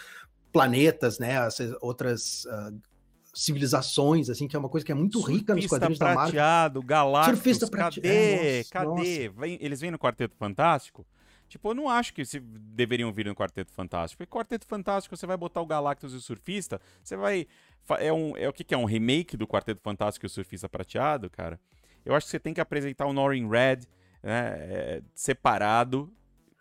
planetas, 0.53 1.19
né, 1.19 1.37
outras 1.81 2.45
uh, 2.47 2.90
civilizações, 3.35 4.29
assim, 4.29 4.49
que 4.49 4.57
é 4.57 4.59
uma 4.59 4.69
coisa 4.69 4.85
que 4.85 4.93
é 4.93 4.95
muito 4.95 5.19
Surfista 5.19 5.39
rica 5.39 5.55
nos 5.55 5.67
quadrinhos 5.67 5.99
prateado, 5.99 6.81
da 6.81 6.81
Marvel. 6.81 6.83
Galactus, 6.83 7.35
Surfista 7.35 7.67
prateado. 7.69 7.95
Cadê? 7.97 8.61
É, 8.61 8.65
cadê? 8.65 9.29
Vem, 9.29 9.59
eles 9.61 9.81
vêm 9.81 9.91
no 9.91 9.99
Quarteto 9.99 10.37
Fantástico? 10.37 11.07
Tipo, 11.49 11.71
eu 11.71 11.75
não 11.75 11.89
acho 11.89 12.15
que 12.15 12.25
se 12.25 12.39
deveriam 12.39 13.13
vir 13.13 13.27
no 13.27 13.35
Quarteto 13.35 13.73
Fantástico. 13.73 14.19
Porque 14.19 14.31
Quarteto 14.31 14.67
Fantástico, 14.67 15.17
você 15.17 15.27
vai 15.27 15.37
botar 15.37 15.61
o 15.61 15.67
Galactus 15.67 16.13
e 16.13 16.17
o 16.17 16.21
Surfista, 16.21 16.81
você 17.03 17.17
vai... 17.17 17.47
É, 17.99 18.13
um, 18.13 18.37
é 18.37 18.49
o 18.49 18.53
que, 18.53 18.63
que 18.63 18.73
é? 18.73 18.79
Um 18.79 18.85
remake 18.85 19.37
do 19.37 19.49
Quarteto 19.49 19.81
Fantástico 19.83 20.25
e 20.25 20.29
o 20.29 20.31
Surfista 20.31 20.69
Prateado, 20.69 21.29
cara? 21.29 21.59
Eu 22.05 22.15
acho 22.15 22.27
que 22.27 22.31
você 22.31 22.39
tem 22.39 22.55
que 22.55 22.61
apresentar 22.61 23.07
o 23.07 23.13
Norrin 23.13 23.49
Red 23.49 23.81
né, 24.23 24.57
é, 24.59 25.03
separado 25.15 26.13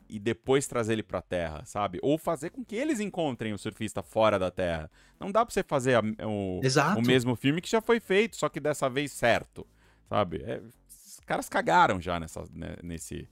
e 0.10 0.20
depois 0.20 0.68
trazer 0.68 0.94
ele 0.94 1.04
pra 1.04 1.22
Terra, 1.22 1.64
sabe? 1.66 2.00
Ou 2.02 2.18
fazer 2.18 2.50
com 2.50 2.66
que 2.66 2.76
eles 2.76 3.00
encontrem 3.00 3.54
o 3.54 3.58
surfista 3.58 4.02
fora 4.02 4.40
da 4.40 4.50
Terra. 4.50 4.90
Não 5.20 5.32
dá 5.32 5.46
pra 5.46 5.54
você 5.54 5.62
fazer 5.62 5.96
a, 5.96 6.02
o, 6.26 6.60
o, 6.60 7.02
mesmo 7.06 7.36
filme 7.36 7.62
que 7.62 7.70
já 7.70 7.80
foi 7.80 8.00
feito, 8.00 8.36
só 8.36 8.50
que 8.50 8.60
dessa 8.60 8.90
vez 8.90 9.12
certo, 9.12 9.68
sabe? 10.10 10.42
É, 10.44 10.62
os 10.88 11.20
caras 11.26 11.48
cagaram 11.48 12.02
já 12.02 12.20
nessa, 12.20 12.44
né, 12.52 12.76
nesse. 12.84 13.30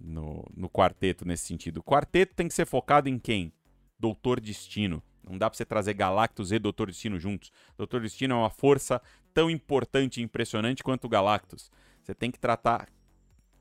No, 0.00 0.42
no 0.56 0.68
quarteto, 0.70 1.28
nesse 1.28 1.46
sentido. 1.46 1.78
O 1.78 1.82
quarteto 1.82 2.34
tem 2.34 2.48
que 2.48 2.54
ser 2.54 2.64
focado 2.64 3.06
em 3.06 3.18
quem? 3.18 3.52
Doutor 3.98 4.40
Destino. 4.40 5.02
Não 5.22 5.36
dá 5.36 5.48
pra 5.50 5.56
você 5.56 5.64
trazer 5.64 5.92
Galactus 5.92 6.52
e 6.52 6.58
Doutor 6.58 6.86
Destino 6.86 7.18
juntos. 7.18 7.52
Doutor 7.76 8.00
Destino 8.00 8.34
é 8.34 8.38
uma 8.38 8.50
força 8.50 9.00
tão 9.34 9.50
importante 9.50 10.20
e 10.20 10.24
impressionante 10.24 10.82
quanto 10.82 11.04
o 11.04 11.08
Galactus. 11.08 11.70
Você 12.02 12.14
tem 12.14 12.30
que 12.30 12.38
tratar 12.38 12.88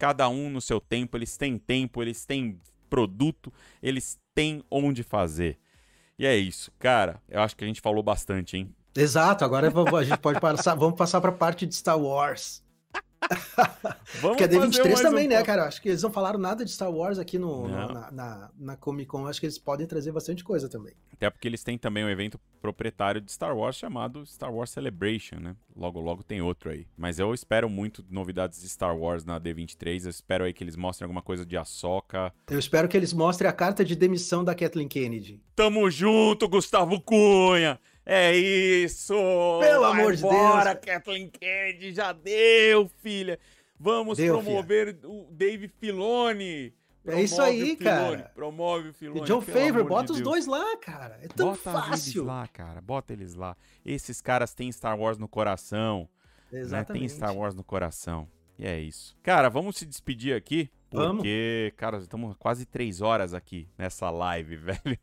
cada 0.03 0.27
um 0.27 0.49
no 0.49 0.59
seu 0.59 0.81
tempo, 0.81 1.15
eles 1.15 1.38
têm 1.38 1.57
tempo, 1.57 2.01
eles 2.01 2.25
têm 2.25 2.59
produto, 2.89 3.53
eles 3.81 4.19
têm 4.35 4.61
onde 4.69 5.01
fazer. 5.01 5.57
E 6.19 6.25
é 6.25 6.35
isso, 6.35 6.73
cara. 6.77 7.21
Eu 7.30 7.41
acho 7.41 7.55
que 7.55 7.63
a 7.63 7.67
gente 7.67 7.80
falou 7.80 8.03
bastante, 8.03 8.57
hein? 8.57 8.75
Exato, 8.93 9.45
agora 9.45 9.71
a 9.97 10.03
gente 10.03 10.17
pode 10.17 10.41
passar, 10.41 10.75
vamos 10.75 10.97
passar 10.97 11.21
para 11.21 11.30
a 11.30 11.34
parte 11.34 11.65
de 11.65 11.73
Star 11.73 11.97
Wars. 11.97 12.61
Vamos 14.22 14.38
que 14.38 14.44
a 14.44 14.48
D23 14.48 15.02
também, 15.02 15.26
um 15.26 15.30
né, 15.30 15.44
cara? 15.44 15.66
Acho 15.66 15.82
que 15.82 15.90
eles 15.90 16.04
não 16.04 16.12
falaram 16.12 16.40
nada 16.40 16.64
de 16.64 16.72
Star 16.72 16.91
Wars 16.91 17.20
aqui 17.20 17.38
no, 17.38 17.68
no 17.68 17.94
na, 17.94 18.12
na, 18.12 18.52
na, 18.58 18.78
Comic 18.78 19.08
Con. 19.08 19.28
Acho 19.28 19.40
que 19.40 19.45
eles 19.45 19.58
podem 19.58 19.88
trazer 19.88 20.12
bastante 20.12 20.44
coisa 20.44 20.70
também. 20.70 20.94
Até 21.12 21.30
porque 21.30 21.48
eles 21.48 21.64
têm 21.64 21.78
também 21.78 22.04
um 22.04 22.10
evento 22.10 22.40
proprietário 22.62 23.20
de 23.20 23.32
Star 23.32 23.56
Wars 23.56 23.76
chamado 23.76 24.26
Star 24.26 24.54
Wars 24.54 24.70
Celebration, 24.70 25.38
né? 25.40 25.56
Logo, 25.76 26.00
logo 26.00 26.24
tem 26.24 26.41
outro 26.41 26.70
aí. 26.70 26.88
Mas 26.98 27.20
eu 27.20 27.34
espero 27.34 27.70
muito 27.70 28.06
novidades 28.10 28.62
de 28.62 28.70
Star 28.70 28.95
Wars 28.95 29.26
na 29.26 29.40
D23. 29.40 30.06
Eu 30.06 30.10
espero 30.10 30.44
aí 30.44 30.54
que 30.54 30.64
eles 30.64 30.76
mostrem 30.76 31.06
alguma 31.06 31.22
coisa 31.22 31.45
de 31.45 31.58
Ahsoka. 31.58 32.34
Eu 32.50 32.60
espero 32.60 32.88
que 32.88 32.95
eles 32.95 33.14
mostrem 33.14 33.50
a 33.50 33.54
carta 33.54 33.84
de 33.84 33.95
demissão 33.95 34.44
da 34.44 34.56
Kathleen 34.56 34.88
Kennedy. 34.88 35.41
Tamo 35.56 35.90
junto, 35.90 36.48
Gustavo 36.48 37.00
Cunha! 37.02 37.80
É 38.05 38.35
isso! 38.35 39.13
Pelo 39.61 39.81
Vai 39.81 40.01
amor 40.01 40.15
de 40.15 40.21
Deus! 40.21 40.80
Kathleen 40.85 41.30
Kennedy, 41.30 41.93
já 41.93 42.11
deu, 42.11 42.89
filha! 43.01 43.39
Vamos 43.80 44.17
deu, 44.17 44.41
promover 44.41 44.95
filha. 44.95 45.09
o 45.09 45.27
Dave 45.31 45.67
Filoni! 45.67 46.73
Promove 47.03 47.21
é 47.21 47.25
isso 47.25 47.41
aí, 47.41 47.75
cara. 47.75 48.31
Promove 48.34 48.89
o 48.89 48.93
Filoni. 48.93 49.21
E 49.21 49.25
John 49.25 49.41
Favor, 49.41 49.84
bota 49.84 50.05
de 50.05 50.11
os 50.13 50.21
dois 50.21 50.45
lá, 50.45 50.77
cara. 50.77 51.19
É 51.21 51.27
tão 51.27 51.49
bota 51.49 51.71
fácil. 51.71 52.21
Eles 52.21 52.27
lá, 52.27 52.47
cara. 52.47 52.81
Bota 52.81 53.11
eles 53.11 53.35
lá. 53.35 53.57
Esses 53.85 54.21
caras 54.21 54.53
têm 54.53 54.71
Star 54.71 54.97
Wars 54.97 55.17
no 55.17 55.27
coração. 55.27 56.07
Exatamente. 56.51 56.93
Né? 56.93 56.99
Tem 56.99 57.09
Star 57.09 57.35
Wars 57.35 57.53
no 57.53 57.63
coração. 57.63 58.27
E 58.57 58.65
é 58.65 58.80
isso. 58.80 59.17
Cara, 59.21 59.49
vamos 59.49 59.75
se 59.75 59.85
despedir 59.85 60.34
aqui. 60.34 60.69
Porque, 60.94 61.74
cara, 61.76 61.98
estamos 61.98 62.36
quase 62.38 62.65
três 62.65 63.02
horas 63.02 63.34
aqui 63.34 63.68
nessa 63.78 64.10
live, 64.10 64.56
velho. 64.57 64.98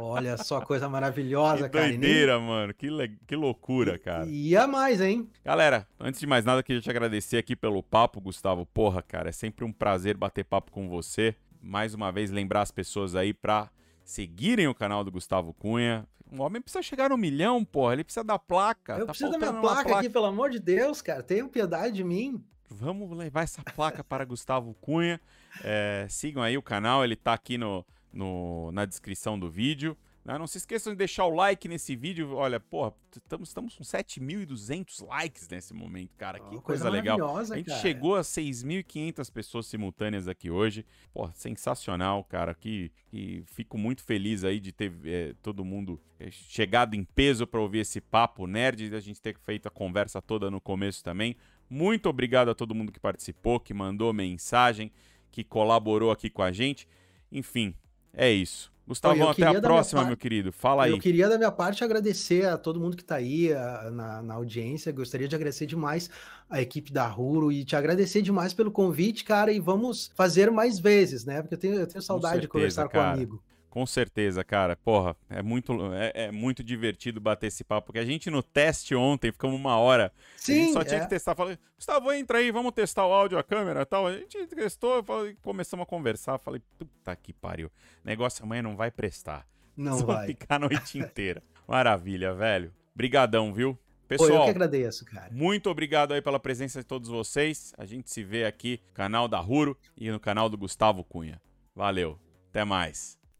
Olha 0.00 0.36
só, 0.36 0.60
coisa 0.60 0.88
maravilhosa, 0.88 1.68
que 1.68 1.78
cara. 1.78 1.88
Doideira, 1.88 2.38
nem... 2.38 2.46
mano. 2.46 2.74
Que, 2.74 2.88
que 3.26 3.36
loucura, 3.36 3.98
cara. 3.98 4.26
E 4.26 4.56
a 4.56 4.66
mais, 4.66 5.00
hein? 5.00 5.28
Galera, 5.44 5.86
antes 5.98 6.20
de 6.20 6.26
mais 6.26 6.44
nada, 6.44 6.62
queria 6.62 6.82
te 6.82 6.90
agradecer 6.90 7.36
aqui 7.36 7.54
pelo 7.54 7.82
papo, 7.82 8.20
Gustavo. 8.20 8.66
Porra, 8.66 9.00
cara, 9.00 9.28
é 9.28 9.32
sempre 9.32 9.64
um 9.64 9.72
prazer 9.72 10.16
bater 10.16 10.44
papo 10.44 10.72
com 10.72 10.88
você. 10.88 11.34
Mais 11.60 11.94
uma 11.94 12.10
vez, 12.10 12.30
lembrar 12.30 12.62
as 12.62 12.70
pessoas 12.70 13.14
aí 13.14 13.32
pra 13.32 13.70
seguirem 14.04 14.66
o 14.66 14.74
canal 14.74 15.04
do 15.04 15.12
Gustavo 15.12 15.52
Cunha. 15.54 16.06
O 16.30 16.42
homem 16.42 16.60
precisa 16.60 16.82
chegar 16.82 17.10
no 17.10 17.16
milhão, 17.16 17.64
porra. 17.64 17.94
Ele 17.94 18.04
precisa 18.04 18.24
da 18.24 18.38
placa. 18.38 18.94
Eu 18.94 19.06
tá 19.06 19.12
preciso 19.12 19.30
da 19.30 19.38
minha 19.38 19.52
placa, 19.52 19.84
placa 19.84 19.98
aqui, 20.00 20.10
pelo 20.10 20.26
amor 20.26 20.50
de 20.50 20.58
Deus, 20.58 21.00
cara. 21.00 21.22
Tenham 21.22 21.48
piedade 21.48 21.94
de 21.94 22.04
mim. 22.04 22.44
Vamos 22.70 23.10
levar 23.16 23.42
essa 23.42 23.62
placa 23.74 24.04
para 24.04 24.24
Gustavo 24.24 24.74
Cunha. 24.80 25.20
É, 25.62 26.06
sigam 26.08 26.42
aí 26.42 26.56
o 26.58 26.62
canal, 26.62 27.04
ele 27.04 27.14
está 27.14 27.32
aqui 27.32 27.56
no, 27.56 27.84
no, 28.12 28.70
na 28.72 28.84
descrição 28.84 29.38
do 29.38 29.50
vídeo. 29.50 29.96
Né? 30.28 30.36
Não 30.36 30.46
se 30.46 30.58
esqueçam 30.58 30.92
de 30.92 30.98
deixar 30.98 31.24
o 31.24 31.34
like 31.34 31.66
nesse 31.66 31.96
vídeo. 31.96 32.34
Olha, 32.34 32.60
porra, 32.60 32.92
estamos, 33.16 33.48
estamos 33.48 33.74
com 33.74 33.82
7.200 33.82 35.06
likes 35.06 35.48
nesse 35.48 35.72
momento, 35.72 36.14
cara. 36.18 36.38
Que 36.38 36.56
oh, 36.56 36.60
coisa, 36.60 36.84
coisa 36.84 36.90
legal. 36.90 37.34
A 37.34 37.44
gente 37.44 37.68
cara. 37.68 37.80
chegou 37.80 38.14
a 38.14 38.20
6.500 38.20 39.32
pessoas 39.32 39.66
simultâneas 39.66 40.28
aqui 40.28 40.50
hoje. 40.50 40.84
Porra, 41.14 41.32
sensacional, 41.32 42.22
cara. 42.24 42.54
Que, 42.54 42.92
que 43.06 43.42
fico 43.46 43.78
muito 43.78 44.04
feliz 44.04 44.44
aí 44.44 44.60
de 44.60 44.70
ter 44.70 44.92
é, 45.02 45.34
todo 45.40 45.64
mundo 45.64 45.98
é, 46.20 46.30
chegado 46.30 46.94
em 46.94 47.04
peso 47.04 47.46
para 47.46 47.60
ouvir 47.60 47.78
esse 47.78 47.98
papo 47.98 48.46
nerd. 48.46 48.94
A 48.94 49.00
gente 49.00 49.22
ter 49.22 49.38
feito 49.38 49.66
a 49.66 49.70
conversa 49.70 50.20
toda 50.20 50.50
no 50.50 50.60
começo 50.60 51.02
também. 51.02 51.36
Muito 51.68 52.08
obrigado 52.08 52.50
a 52.50 52.54
todo 52.54 52.74
mundo 52.74 52.92
que 52.92 53.00
participou, 53.00 53.60
que 53.60 53.74
mandou 53.74 54.12
mensagem, 54.12 54.90
que 55.30 55.44
colaborou 55.44 56.10
aqui 56.10 56.30
com 56.30 56.42
a 56.42 56.50
gente. 56.50 56.88
Enfim, 57.30 57.74
é 58.12 58.30
isso. 58.30 58.72
Gustavo, 58.88 59.28
até 59.28 59.44
a 59.44 59.60
próxima, 59.60 60.02
meu 60.02 60.16
querido. 60.16 60.50
Fala 60.50 60.84
aí. 60.84 60.92
Eu 60.92 60.98
queria, 60.98 61.28
da 61.28 61.36
minha 61.36 61.52
parte, 61.52 61.84
agradecer 61.84 62.46
a 62.46 62.56
todo 62.56 62.80
mundo 62.80 62.96
que 62.96 63.02
está 63.02 63.16
aí 63.16 63.52
a, 63.52 63.90
na, 63.90 64.22
na, 64.22 64.34
audiência. 64.34 64.90
Gostaria 64.90 65.28
de 65.28 65.36
agradecer 65.36 65.66
demais 65.66 66.08
a 66.48 66.62
equipe 66.62 66.90
da 66.90 67.06
Ruro 67.06 67.52
e 67.52 67.66
te 67.66 67.76
agradecer 67.76 68.22
demais 68.22 68.54
pelo 68.54 68.70
convite, 68.70 69.24
cara. 69.24 69.52
E 69.52 69.60
vamos 69.60 70.10
fazer 70.14 70.50
mais 70.50 70.78
vezes, 70.78 71.26
né? 71.26 71.42
Porque 71.42 71.54
eu 71.54 71.58
tenho, 71.58 71.74
eu 71.74 71.86
tenho 71.86 72.00
saudade 72.00 72.36
certeza, 72.36 72.46
de 72.46 72.48
conversar 72.48 72.88
cara. 72.88 73.04
com 73.04 73.10
um 73.10 73.12
amigo. 73.12 73.42
Com 73.70 73.84
certeza, 73.84 74.42
cara. 74.42 74.76
Porra, 74.76 75.14
é 75.28 75.42
muito, 75.42 75.72
é, 75.94 76.12
é, 76.14 76.30
muito 76.30 76.64
divertido 76.64 77.20
bater 77.20 77.48
esse 77.48 77.62
papo. 77.62 77.86
Porque 77.86 77.98
a 77.98 78.04
gente 78.04 78.30
no 78.30 78.42
teste 78.42 78.94
ontem 78.94 79.30
ficamos 79.30 79.58
uma 79.58 79.76
hora. 79.76 80.12
Sim. 80.36 80.52
A 80.52 80.56
gente 80.56 80.72
só 80.72 80.84
tinha 80.84 81.00
é. 81.00 81.04
que 81.04 81.10
testar. 81.10 81.34
Falei, 81.34 81.58
Gustavo, 81.76 82.12
entra 82.12 82.38
aí, 82.38 82.50
vamos 82.50 82.72
testar 82.72 83.06
o 83.06 83.12
áudio, 83.12 83.38
a 83.38 83.42
câmera 83.42 83.82
e 83.82 83.86
tal. 83.86 84.06
A 84.06 84.16
gente 84.16 84.46
testou, 84.46 85.02
falei, 85.04 85.36
começamos 85.42 85.84
a 85.84 85.86
conversar. 85.86 86.38
Falei, 86.38 86.62
puta 86.78 87.14
que 87.16 87.32
pariu. 87.32 87.70
Negócio 88.04 88.44
amanhã 88.44 88.62
não 88.62 88.76
vai 88.76 88.90
prestar. 88.90 89.46
Não 89.76 89.98
Só 89.98 90.06
vai. 90.06 90.26
ficar 90.26 90.56
a 90.56 90.58
noite 90.60 90.96
inteira. 90.98 91.42
Maravilha, 91.66 92.34
velho. 92.34 92.72
Brigadão, 92.94 93.52
viu? 93.52 93.78
Pessoal, 94.08 94.30
Pô, 94.30 94.36
eu 94.36 94.44
que 94.44 94.50
agradeço, 94.50 95.04
cara. 95.04 95.28
Muito 95.30 95.68
obrigado 95.68 96.14
aí 96.14 96.22
pela 96.22 96.40
presença 96.40 96.80
de 96.80 96.86
todos 96.86 97.10
vocês. 97.10 97.74
A 97.76 97.84
gente 97.84 98.10
se 98.10 98.24
vê 98.24 98.46
aqui 98.46 98.80
no 98.88 98.94
canal 98.94 99.28
da 99.28 99.38
Ruro 99.38 99.76
e 99.94 100.10
no 100.10 100.18
canal 100.18 100.48
do 100.48 100.56
Gustavo 100.56 101.04
Cunha. 101.04 101.38
Valeu. 101.76 102.18
Até 102.48 102.64
mais. 102.64 103.17